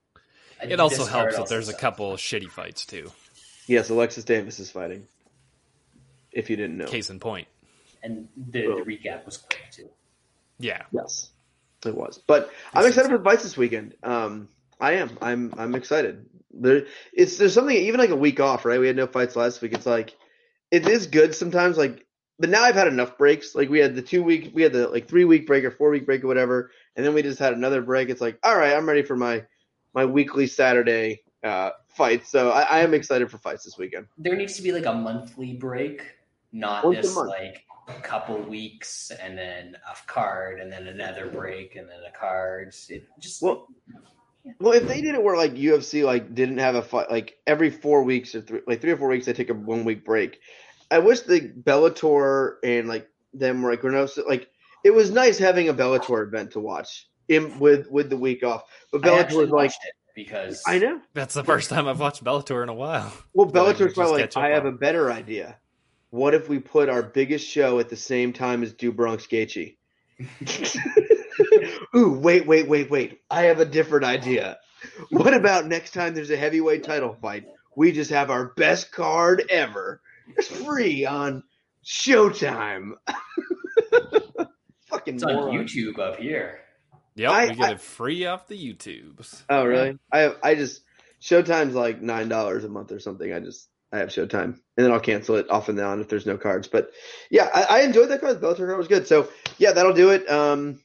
It 0.63 0.79
also 0.79 1.05
helps 1.05 1.35
that 1.35 1.41
also 1.41 1.55
there's 1.55 1.69
a 1.69 1.73
sucks. 1.73 1.81
couple 1.81 2.13
shitty 2.15 2.49
fights 2.49 2.87
too. 2.87 3.11
Yes, 3.67 3.91
Alexis 3.91 4.25
Davis 4.25 4.61
is 4.61 4.71
fighting. 4.71 5.07
If 6.31 6.51
you 6.51 6.57
didn't 6.57 6.79
know. 6.79 6.87
Case 6.87 7.11
in 7.11 7.21
point. 7.21 7.49
and 8.03 8.29
the, 8.37 8.63
the 8.63 8.69
recap 8.87 9.25
was 9.27 9.39
quick 9.39 9.65
too. 9.73 9.89
Yeah. 10.59 10.83
Yes, 10.93 11.31
it 11.85 11.95
was. 11.95 12.19
But 12.27 12.51
I'm 12.73 12.87
excited 12.87 13.11
for 13.11 13.19
the 13.19 13.25
fights 13.25 13.43
this 13.43 13.57
weekend. 13.57 13.95
Um, 14.03 14.49
I 14.81 14.93
am. 14.95 15.19
I'm. 15.21 15.53
I'm 15.57 15.75
excited. 15.75 16.27
There, 16.53 16.87
it's 17.13 17.39
there's 17.39 17.55
something 17.55 17.77
even 17.77 18.01
like 18.01 18.11
a 18.11 18.17
week 18.17 18.41
off, 18.41 18.65
right? 18.65 18.81
We 18.81 18.87
had 18.87 18.97
no 18.97 19.07
fights 19.07 19.37
last 19.37 19.63
week. 19.63 19.73
It's 19.73 19.87
like 19.87 20.15
it 20.71 20.87
is 20.87 21.07
good 21.07 21.35
sometimes. 21.35 21.77
Like, 21.77 22.07
but 22.39 22.51
now 22.51 22.63
I've 22.63 22.75
had 22.75 22.89
enough 22.89 23.17
breaks. 23.19 23.55
Like 23.55 23.69
we 23.69 23.79
had 23.79 23.95
the 23.95 24.03
two 24.03 24.23
week, 24.23 24.53
we 24.55 24.63
had 24.63 24.73
the 24.73 24.89
like 24.89 25.09
three 25.09 25.25
week 25.25 25.47
break 25.47 25.65
or 25.65 25.71
four 25.71 25.91
week 25.91 26.07
break 26.07 26.25
or 26.25 26.29
whatever, 26.29 26.71
and 26.97 27.05
then 27.05 27.15
we 27.15 27.23
just 27.23 27.39
had 27.39 27.53
another 27.55 27.83
break. 27.83 28.09
It's 28.09 28.21
like, 28.21 28.39
all 28.43 28.57
right, 28.57 28.75
I'm 28.75 28.87
ready 28.89 29.03
for 29.03 29.17
my 29.17 29.45
my 29.95 30.05
weekly 30.05 30.47
Saturday 30.47 31.23
uh, 31.45 31.71
fights. 31.89 32.31
So 32.31 32.51
I, 32.51 32.63
I 32.63 32.79
am 32.81 32.95
excited 32.95 33.31
for 33.31 33.39
fights 33.39 33.65
this 33.65 33.79
weekend. 33.79 34.07
There 34.19 34.37
needs 34.37 34.57
to 34.57 34.63
be 34.63 34.73
like 34.73 34.87
a 34.87 34.95
monthly 34.95 35.55
break, 35.55 36.03
not 36.53 36.85
Once 36.85 36.99
a 36.99 37.03
this 37.03 37.15
month. 37.15 37.29
like 37.31 37.65
a 37.89 38.01
couple 38.01 38.39
weeks 38.43 39.11
and 39.11 39.37
then 39.37 39.77
a 39.91 39.97
card 40.07 40.61
and 40.61 40.71
then 40.73 40.87
another 40.87 41.27
break 41.27 41.77
and 41.77 41.89
then 41.89 41.99
a 42.07 42.17
card. 42.17 42.75
It 42.89 43.07
just 43.21 43.43
Well, 43.43 43.69
well, 44.59 44.73
if 44.73 44.89
they 44.89 45.01
did 45.01 45.15
it 45.15 45.23
where 45.23 45.37
like 45.37 45.55
UFC 45.55 46.05
like 46.05 46.35
didn't 46.35 46.59
have 46.59 46.75
a 46.75 46.83
fight 46.83 47.11
like 47.11 47.39
every 47.47 47.71
four 47.71 48.03
weeks 48.03 48.35
or 48.35 48.41
three 48.41 48.61
like 48.67 48.81
three 48.81 48.91
or 48.91 48.97
four 48.97 49.09
weeks 49.09 49.27
they 49.27 49.33
take 49.33 49.51
a 49.51 49.55
one 49.55 49.85
week 49.85 50.05
break. 50.05 50.41
I 50.91 50.99
wish 50.99 51.21
the 51.21 51.41
Bellator 51.41 52.57
and 52.65 52.89
like 52.89 53.09
them 53.33 53.63
were 53.63 53.71
like 53.71 53.83
Renault 53.83 54.09
like 54.29 54.49
it 54.85 54.93
was 54.93 55.11
nice 55.11 55.39
having 55.39 55.69
a 55.69 55.75
Bellator 55.75 56.27
event 56.27 56.53
to 56.53 56.61
watch 56.61 57.09
in 57.29 57.59
with 57.59 57.91
with 57.91 58.11
the 58.11 58.17
week 58.17 58.43
off. 58.43 58.65
But 58.91 59.07
I 59.07 59.09
Bellator 59.09 59.37
was 59.37 59.51
like 59.51 59.53
watched 59.53 59.85
it 59.85 59.95
because 60.15 60.63
I 60.67 60.79
know. 60.79 61.01
That's 61.15 61.35
the 61.35 61.45
first 61.45 61.71
time 61.71 61.87
I've 61.87 62.01
watched 62.01 62.25
Bellator 62.25 62.63
in 62.63 62.69
a 62.69 62.75
while. 62.75 63.13
Well, 63.35 63.49
Feel 63.49 63.65
like 63.65 63.79
we 63.79 63.85
Bellator's 63.87 63.95
probably 63.95 64.23
like 64.23 64.37
I 64.37 64.51
up 64.51 64.65
have 64.65 64.67
a 64.67 64.73
better 64.73 65.11
idea. 65.11 65.57
What 66.11 66.35
if 66.35 66.49
we 66.49 66.59
put 66.59 66.89
our 66.89 67.03
biggest 67.03 67.49
show 67.49 67.79
at 67.79 67.89
the 67.89 67.97
same 67.97 68.33
time 68.33 68.63
as 68.63 68.73
Do 68.75 68.93
Bronx 68.93 69.27
Gaethje? 69.27 69.77
Ooh, 71.95 72.11
wait, 72.13 72.47
wait, 72.47 72.69
wait, 72.69 72.91
wait. 72.91 73.21
I 73.31 73.43
have 73.43 73.61
a 73.61 73.65
different 73.65 74.05
idea. 74.07 74.59
What 75.11 75.35
about 75.35 75.67
next 75.67 75.93
time 75.93 76.15
there's 76.15 76.31
a 76.31 76.37
heavyweight 76.37 76.85
title 76.85 77.17
fight? 77.21 77.45
We 77.77 77.93
just 77.93 78.11
have 78.11 78.31
our 78.31 78.47
best 78.57 78.91
card 78.93 79.45
ever. 79.51 80.01
It's 80.37 80.49
free 80.49 81.05
on 81.05 81.43
Showtime. 81.85 82.93
Fucking 84.87 85.15
It's 85.15 85.23
on 85.25 85.35
moron. 85.35 85.55
YouTube 85.67 85.99
up 85.99 86.17
here. 86.19 86.61
Yep, 87.17 87.31
I- 87.31 87.49
we 87.49 87.55
get 87.55 87.65
I- 87.69 87.73
it 87.73 87.81
free 87.81 88.27
off 88.27 88.47
the 88.49 88.57
YouTubes. 88.57 89.43
Oh 89.49 89.65
really? 89.65 89.99
I 90.11 90.19
have 90.21 90.37
I 90.43 90.55
just 90.55 90.83
Showtime's 91.21 91.75
like 91.75 92.01
nine 92.03 92.29
dollars 92.29 92.65
a 92.65 92.69
month 92.69 92.93
or 92.93 92.99
something. 93.01 93.33
I 93.33 93.41
just 93.41 93.69
I 93.93 93.99
have 93.99 94.09
Showtime, 94.09 94.45
and 94.45 94.59
then 94.77 94.91
I'll 94.91 95.01
cancel 95.01 95.37
it 95.37 95.51
off 95.51 95.69
and 95.69 95.79
on 95.79 96.01
if 96.01 96.09
there's 96.09 96.27
no 96.27 96.39
cards. 96.39 96.69
But 96.69 96.91
yeah, 97.31 97.49
I, 97.55 97.63
I 97.65 97.81
enjoyed 97.83 98.09
that 98.09 98.21
card. 98.21 98.41
The 98.41 98.47
Bellator 98.47 98.67
card 98.67 98.79
was 98.79 98.89
good. 98.89 99.07
So 99.07 99.29
yeah, 99.59 99.73
that'll 99.73 99.93
do 99.93 100.11
it. 100.11 100.29
Um, 100.31 100.81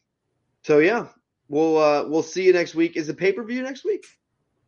so 0.67 0.79
yeah, 0.79 1.07
we'll 1.47 1.77
uh, 1.77 2.03
we'll 2.03 2.21
see 2.21 2.43
you 2.43 2.51
next 2.51 2.75
week. 2.75 2.97
Is 2.97 3.07
the 3.07 3.13
pay 3.13 3.31
per 3.31 3.41
view 3.41 3.61
next 3.61 3.85
week? 3.85 4.05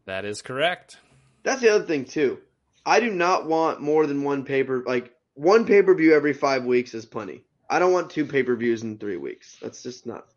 That 0.05 0.23
is 0.23 0.41
correct. 0.41 0.95
That's 1.43 1.59
the 1.59 1.75
other 1.75 1.83
thing 1.83 2.05
too. 2.05 2.39
I 2.85 3.01
do 3.01 3.11
not 3.11 3.47
want 3.47 3.81
more 3.81 4.07
than 4.07 4.23
one 4.23 4.45
paper 4.45 4.81
like 4.87 5.13
one 5.33 5.65
pay 5.65 5.81
per 5.81 5.93
view 5.93 6.15
every 6.15 6.31
five 6.31 6.63
weeks 6.63 6.93
is 6.93 7.05
plenty. 7.05 7.43
I 7.69 7.79
don't 7.79 7.91
want 7.91 8.09
two 8.09 8.25
pay 8.25 8.43
per 8.43 8.55
views 8.55 8.81
in 8.81 8.97
three 8.97 9.17
weeks. 9.17 9.57
That's 9.61 9.83
just 9.83 10.05
not 10.05 10.27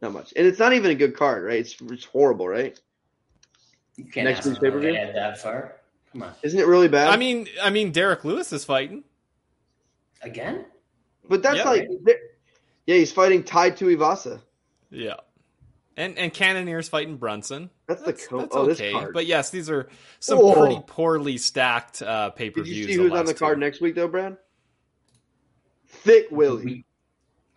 not 0.00 0.14
much, 0.14 0.32
and 0.34 0.46
it's 0.46 0.58
not 0.58 0.72
even 0.72 0.90
a 0.90 0.94
good 0.94 1.14
card, 1.14 1.44
right? 1.44 1.58
It's 1.58 1.76
it's 1.82 2.06
horrible, 2.06 2.48
right? 2.48 2.80
You 3.96 4.04
can't 4.04 4.24
Next 4.24 4.46
week's 4.46 4.46
them 4.46 4.54
to 4.54 4.60
pay-per-view? 4.62 5.12
that 5.12 5.38
far. 5.42 5.76
Come 6.12 6.22
on. 6.22 6.32
Isn't 6.42 6.58
it 6.58 6.66
really 6.66 6.88
bad? 6.88 7.08
I 7.08 7.18
mean, 7.18 7.46
I 7.62 7.68
mean, 7.68 7.92
Derrick 7.92 8.24
Lewis 8.24 8.50
is 8.50 8.64
fighting. 8.64 9.04
Again? 10.22 10.64
but 11.28 11.42
that's 11.42 11.58
yeah, 11.58 11.64
like 11.64 11.90
yeah, 12.86 12.96
he's 12.96 13.12
fighting 13.12 13.44
Tai 13.44 13.72
Tuivasa. 13.72 14.40
Yeah, 14.94 15.14
and 15.96 16.16
and 16.18 16.32
Cannonier's 16.32 16.88
fighting 16.88 17.16
Brunson. 17.16 17.70
That's, 17.88 18.02
That's, 18.02 18.22
the 18.24 18.28
co- 18.28 18.38
that's 18.40 18.54
oh 18.56 18.66
this 18.66 18.78
okay. 18.80 18.92
card. 18.92 19.14
But 19.14 19.26
yes, 19.26 19.50
these 19.50 19.70
are 19.70 19.88
some 20.20 20.38
Oh. 20.38 20.52
pretty 20.54 20.80
poorly 20.86 21.38
stacked 21.38 22.02
uh, 22.02 22.30
pay 22.30 22.50
per 22.50 22.60
Did 22.62 22.68
you 22.68 22.74
views. 22.84 22.86
see 22.88 22.94
who's 23.02 23.12
on 23.12 23.24
the 23.26 23.34
card 23.34 23.58
next 23.58 23.80
week 23.80 23.94
though, 23.94 24.08
Brad? 24.08 24.36
Thick 25.88 26.26
Willie. 26.30 26.84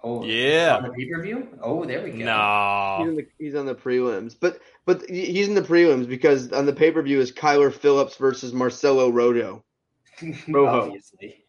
Oh, 0.04 0.24
Yeah. 0.24 0.78
On 0.78 0.84
the 0.84 0.90
pay 0.92 1.10
per 1.10 1.22
view? 1.24 1.48
Oh, 1.62 1.84
there 1.84 2.04
we 2.04 2.12
go. 2.12 2.16
He's, 2.18 2.26
No, 2.26 2.98
in 3.02 3.16
the, 3.16 3.28
he's 3.40 3.56
on 3.56 3.66
the 3.66 3.74
prelims, 3.76 4.36
but 4.40 4.60
but 4.86 5.04
he's 5.10 5.48
in 5.48 5.56
the 5.56 5.62
prelims 5.62 6.08
because 6.08 6.52
on 6.52 6.66
the 6.66 6.74
pay 6.74 6.92
per 6.92 7.02
view 7.02 7.20
is 7.20 7.32
Kyler 7.32 7.74
Phillips 7.74 8.16
versus 8.18 8.54
Marcelo 8.54 9.12
Rodo. 9.12 9.64
Rojo. 10.48 10.68
Obviously. 10.86 11.44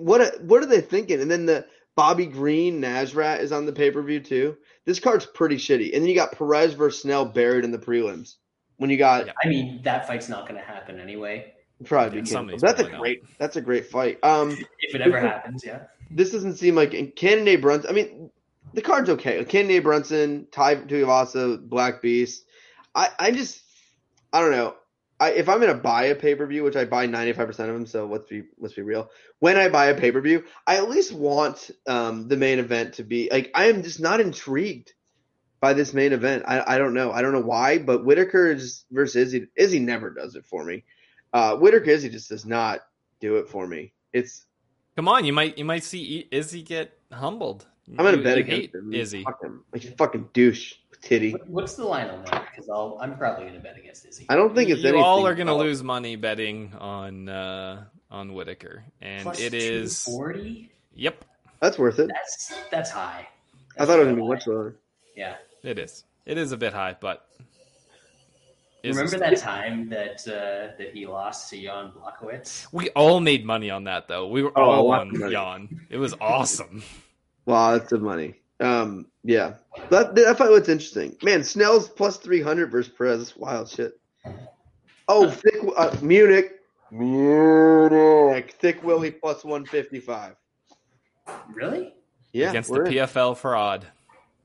What 0.00 0.20
a- 0.20 0.38
what 0.42 0.62
are 0.62 0.66
they 0.66 0.80
thinking? 0.80 1.20
And 1.20 1.30
then 1.30 1.44
the 1.46 1.66
Bobby 1.98 2.26
Green 2.26 2.80
Nasrat 2.80 3.40
is 3.40 3.50
on 3.50 3.66
the 3.66 3.72
pay 3.72 3.90
per 3.90 4.00
view 4.02 4.20
too. 4.20 4.56
This 4.84 5.00
card's 5.00 5.26
pretty 5.26 5.56
shitty. 5.56 5.92
And 5.92 6.02
then 6.04 6.08
you 6.08 6.14
got 6.14 6.30
Perez 6.30 6.74
versus 6.74 7.02
Snell 7.02 7.24
buried 7.24 7.64
in 7.64 7.72
the 7.72 7.78
prelims. 7.78 8.36
When 8.76 8.88
you 8.88 8.96
got 8.96 9.26
Yeah. 9.26 9.32
I 9.42 9.48
mean, 9.48 9.80
that 9.82 10.06
fight's 10.06 10.28
not 10.28 10.46
going 10.46 10.60
to 10.60 10.64
happen 10.64 11.00
anyway. 11.00 11.54
probably 11.84 12.18
Yeah, 12.18 12.22
be 12.22 12.28
somebody's 12.28 12.62
canceled. 12.62 12.78
That's 12.78 12.80
a 12.80 12.84
pulling 12.84 12.94
out. 12.94 13.00
great 13.00 13.38
that's 13.38 13.56
a 13.56 13.60
great 13.60 13.86
fight. 13.86 14.20
Um, 14.22 14.56
If 14.78 14.94
it 14.94 15.00
ever 15.00 15.18
happens, 15.18 15.64
yeah. 15.66 15.86
this 16.08 16.30
doesn't 16.30 16.54
seem 16.54 16.76
like 16.76 16.94
and 16.94 17.16
Cannonier 17.16 17.58
Brunson. 17.58 17.90
I 17.90 17.94
mean, 17.94 18.30
the 18.74 18.82
card's 18.82 19.10
okay. 19.10 19.44
Cannonier 19.44 19.82
Brunson, 19.82 20.46
Tai 20.52 20.76
Tuivasa, 20.76 21.68
Black 21.68 22.00
Beast. 22.00 22.44
I 22.94 23.08
I 23.18 23.32
just 23.32 23.60
I 24.32 24.40
don't 24.40 24.52
know. 24.52 24.76
I 25.20 25.30
if 25.30 25.48
I'm 25.48 25.60
gonna 25.60 25.74
buy 25.74 26.04
a 26.04 26.14
pay 26.14 26.34
per 26.34 26.46
view, 26.46 26.62
which 26.64 26.76
I 26.76 26.84
buy 26.84 27.06
95 27.06 27.46
percent 27.46 27.68
of 27.70 27.74
them, 27.74 27.86
so 27.86 28.06
let's 28.06 28.28
be 28.28 28.44
let's 28.58 28.74
be 28.74 28.82
real. 28.82 29.10
When 29.40 29.56
I 29.56 29.68
buy 29.68 29.86
a 29.86 29.94
pay 29.98 30.12
per 30.12 30.20
view, 30.20 30.44
I 30.66 30.76
at 30.76 30.88
least 30.88 31.12
want 31.12 31.70
um, 31.86 32.28
the 32.28 32.36
main 32.36 32.58
event 32.58 32.94
to 32.94 33.02
be 33.04 33.28
like 33.32 33.50
I 33.54 33.66
am 33.66 33.82
just 33.82 34.00
not 34.00 34.20
intrigued 34.20 34.92
by 35.60 35.72
this 35.72 35.92
main 35.92 36.12
event. 36.12 36.44
I 36.46 36.74
I 36.74 36.78
don't 36.78 36.94
know. 36.94 37.10
I 37.10 37.22
don't 37.22 37.32
know 37.32 37.40
why, 37.40 37.78
but 37.78 38.04
Whittaker 38.04 38.52
is 38.52 38.84
versus 38.92 39.16
Izzy. 39.16 39.48
Izzy 39.56 39.80
never 39.80 40.10
does 40.10 40.36
it 40.36 40.44
for 40.46 40.64
me. 40.64 40.84
Uh, 41.32 41.56
Whittaker 41.56 41.90
Izzy 41.90 42.08
just 42.10 42.28
does 42.28 42.46
not 42.46 42.80
do 43.20 43.36
it 43.36 43.48
for 43.48 43.66
me. 43.66 43.92
It's 44.12 44.46
come 44.94 45.08
on, 45.08 45.24
you 45.24 45.32
might 45.32 45.58
you 45.58 45.64
might 45.64 45.82
see 45.82 46.28
Izzy 46.30 46.62
get 46.62 46.96
humbled. 47.12 47.66
I'm 47.90 47.96
gonna 47.96 48.18
You- 48.18 48.22
bet 48.22 48.36
you 48.36 48.44
against 48.44 48.74
him. 48.74 48.92
Izzy. 48.94 49.24
Fuck 49.24 49.42
him. 49.42 49.64
Like 49.72 49.84
a 49.84 49.90
fucking 49.92 50.28
douche 50.32 50.74
titty. 51.02 51.32
What's 51.46 51.74
the 51.74 51.84
line 51.84 52.08
on 52.08 52.24
that? 52.26 52.48
Because 52.50 52.68
I'll 52.68 52.98
I'm 53.00 53.16
probably 53.16 53.44
going 53.44 53.54
to 53.56 53.60
bet 53.60 53.76
against 53.78 54.06
Izzy. 54.06 54.26
I 54.28 54.36
don't 54.36 54.54
think 54.54 54.70
it's 54.70 54.80
you 54.82 54.88
anything. 54.88 55.04
all 55.04 55.26
are 55.26 55.34
going 55.34 55.46
to 55.48 55.54
lose 55.54 55.82
money 55.82 56.16
betting 56.16 56.72
on 56.78 57.28
uh, 57.28 57.84
on 58.10 58.34
Whittaker, 58.34 58.84
and 59.00 59.22
Plus 59.22 59.40
it 59.40 59.54
is 59.54 60.04
240? 60.04 60.70
yep, 60.94 61.24
That's 61.60 61.78
worth 61.78 61.98
it. 61.98 62.08
That's 62.12 62.54
that's 62.70 62.90
high. 62.90 63.28
I 63.78 63.86
thought 63.86 64.00
it 64.00 64.06
was 64.06 64.08
gonna 64.08 64.16
be 64.16 64.22
high. 64.22 64.28
much 64.28 64.46
lower. 64.46 64.76
Yeah. 65.16 65.36
it 65.62 65.78
is. 65.78 66.04
It 66.26 66.36
is 66.38 66.52
a 66.52 66.56
bit 66.56 66.72
high, 66.72 66.96
but 67.00 67.24
Izzy's- 68.82 69.12
Remember 69.12 69.30
that 69.30 69.38
time 69.40 69.88
that 69.88 70.20
uh, 70.28 70.76
that 70.78 70.90
he 70.94 71.06
lost 71.06 71.50
to 71.50 71.60
Jan 71.60 71.90
Blachowicz? 71.92 72.68
We 72.72 72.90
all 72.90 73.18
made 73.20 73.44
money 73.44 73.70
on 73.70 73.84
that 73.84 74.06
though. 74.08 74.28
We 74.28 74.42
were 74.42 74.52
Oh, 74.56 74.62
all 74.62 74.90
on 74.92 75.18
money. 75.18 75.32
Jan. 75.32 75.86
It 75.90 75.96
was 75.98 76.14
awesome. 76.20 76.82
Lots 77.46 77.90
of 77.92 78.02
money. 78.02 78.34
Um, 78.60 79.06
yeah. 79.24 79.54
That 79.90 80.14
that 80.14 80.38
fight 80.38 80.50
was 80.50 80.68
interesting. 80.68 81.16
Man, 81.22 81.44
Snell's 81.44 81.88
plus 81.88 82.16
three 82.16 82.42
hundred 82.42 82.70
versus 82.70 82.92
Perez. 82.96 83.36
Wild 83.36 83.68
shit. 83.68 83.98
Oh, 85.06 85.30
thick 85.30 85.54
uh, 85.76 85.96
Munich. 86.02 86.52
Munich. 86.90 88.56
Thick 88.58 88.82
Willie 88.82 89.10
plus 89.10 89.44
one 89.44 89.64
fifty 89.64 90.00
five. 90.00 90.36
Really? 91.52 91.94
Yeah, 92.32 92.50
against 92.50 92.70
the 92.70 92.84
in. 92.84 92.92
PFL 92.92 93.36
fraud, 93.36 93.86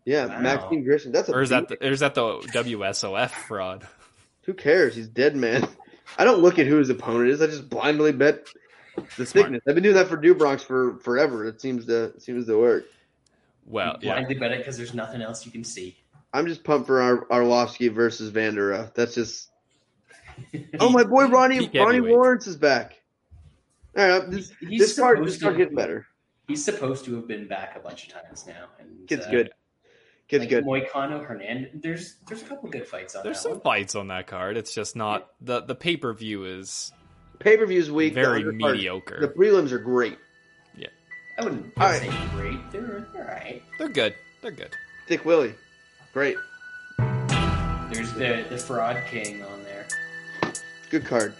yeah, 0.06 0.26
Wow. 0.26 0.40
Maxim 0.41 0.84
Grishin. 0.84 1.11
That's 1.11 1.30
a 1.30 1.34
or 1.34 1.41
is 1.41 1.49
that 1.49 1.68
the, 1.68 1.85
or 1.85 1.91
is 1.91 2.02
that 2.02 2.15
the 2.15 2.40
WSOF 2.40 3.30
fraud? 3.30 3.88
Who 4.44 4.53
cares? 4.53 4.95
He's 4.95 5.07
dead, 5.07 5.35
man. 5.35 5.68
I 6.18 6.26
don't 6.26 6.41
look 6.41 6.60
at 6.60 6.68
who 6.68 6.77
his 6.77 6.90
opponent 6.90 7.30
is. 7.30 7.41
I 7.41 7.48
just 7.48 7.69
blindly 7.69 8.11
bet 8.11 8.48
the 8.95 9.26
Smart. 9.26 9.31
thickness. 9.31 9.61
I've 9.68 9.76
been 9.76 9.84
doing 9.84 9.95
that 9.95 10.07
for 10.07 10.18
New 10.18 10.35
Bronx 10.35 10.64
for 10.64 10.98
forever. 10.99 11.45
It 11.45 11.61
seems 11.61 11.85
to 11.88 12.06
it 12.06 12.22
seems 12.22 12.45
to 12.48 12.57
work. 12.57 12.85
Well, 13.65 13.98
You 14.02 14.07
yeah, 14.10 14.14
blindly 14.15 14.35
bet 14.35 14.52
it 14.52 14.57
because 14.60 14.77
there's 14.77 14.94
nothing 14.94 15.22
else 15.22 15.45
you 15.45 15.52
can 15.52 15.64
see. 15.64 15.98
I'm 16.34 16.48
just 16.48 16.64
pumped 16.64 16.88
for 16.88 17.02
our 17.02 17.26
Arlovsky 17.27 17.91
versus 17.94 18.31
Vanderaa. 18.31 18.94
That's 18.94 19.15
just. 19.15 19.49
Oh 20.80 20.90
my 20.90 21.03
boy, 21.03 21.27
Ronnie 21.27 21.60
Peak 21.60 21.73
Ronnie 21.76 21.95
heavyweight. 21.98 22.11
Lawrence 22.11 22.48
is 22.48 22.56
back. 22.57 22.99
All 23.95 24.07
right, 24.07 24.31
this, 24.31 24.52
He's 24.60 24.81
this 24.81 24.99
card 24.99 25.18
supposed 25.19 25.35
this 25.35 25.41
card 25.44 25.57
to- 25.57 25.64
gets 25.65 25.76
better. 25.76 26.07
He's 26.48 26.65
supposed 26.65 27.06
to 27.06 27.15
have 27.15 27.27
been 27.27 27.48
back 27.48 27.76
a 27.76 27.80
bunch 27.80 28.07
of 28.07 28.14
times 28.14 28.45
now. 28.48 28.65
And, 28.80 29.07
Gets 29.07 29.27
uh, 29.27 29.31
good. 29.31 29.52
Gets 30.27 30.41
like 30.41 30.49
good. 30.49 30.65
Moicano 30.65 31.23
Hernandez. 31.23 31.69
There's 31.76 32.15
there's 32.27 32.41
a 32.41 32.45
couple 32.45 32.69
good 32.69 32.88
fights 32.88 33.15
on 33.15 33.23
there's 33.23 33.38
that 33.38 33.44
some 33.44 33.52
one. 33.53 33.61
fights 33.61 33.94
on 33.95 34.07
that 34.07 34.26
card. 34.27 34.57
It's 34.57 34.73
just 34.73 34.95
not 34.95 35.30
the 35.40 35.61
the 35.61 35.76
pay 35.76 35.98
per 35.98 36.14
view 36.14 36.45
is 36.45 36.91
pay 37.40 37.56
per 37.56 37.65
view 37.68 37.80
is 37.80 37.91
weak. 37.91 38.14
very 38.15 38.44
undercard- 38.44 38.56
mediocre. 38.73 39.19
The 39.22 39.27
prelims 39.27 39.72
are 39.72 39.77
great. 39.80 40.18
I 41.38 41.43
wouldn't 41.43 41.73
All 41.77 41.88
right. 41.88 42.01
say 42.01 42.11
great. 42.35 42.72
They're 42.72 43.07
all 43.15 43.22
right. 43.23 43.61
They're 43.77 43.89
good. 43.89 44.14
They're 44.41 44.51
good. 44.51 44.72
Thick 45.07 45.26
Willie, 45.26 45.53
great, 46.14 46.38
There's 47.91 48.14
the 48.14 48.45
the 48.49 48.57
fraud 48.57 49.01
king 49.10 49.43
on 49.43 49.64
there. 49.64 49.85
good 50.89 51.05
card. 51.05 51.34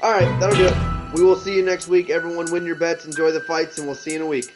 All 0.00 0.10
right, 0.12 0.40
that'll 0.40 0.56
do 0.56 0.66
it. 0.66 1.14
We 1.14 1.22
will 1.22 1.36
see 1.36 1.54
you 1.54 1.62
next 1.64 1.86
week. 1.88 2.10
Everyone, 2.10 2.50
win 2.50 2.64
your 2.64 2.76
bets, 2.76 3.04
enjoy 3.04 3.30
the 3.30 3.40
fights, 3.42 3.78
and 3.78 3.86
we'll 3.86 3.94
see 3.96 4.10
you 4.12 4.16
in 4.16 4.22
a 4.22 4.26
week. 4.26 4.52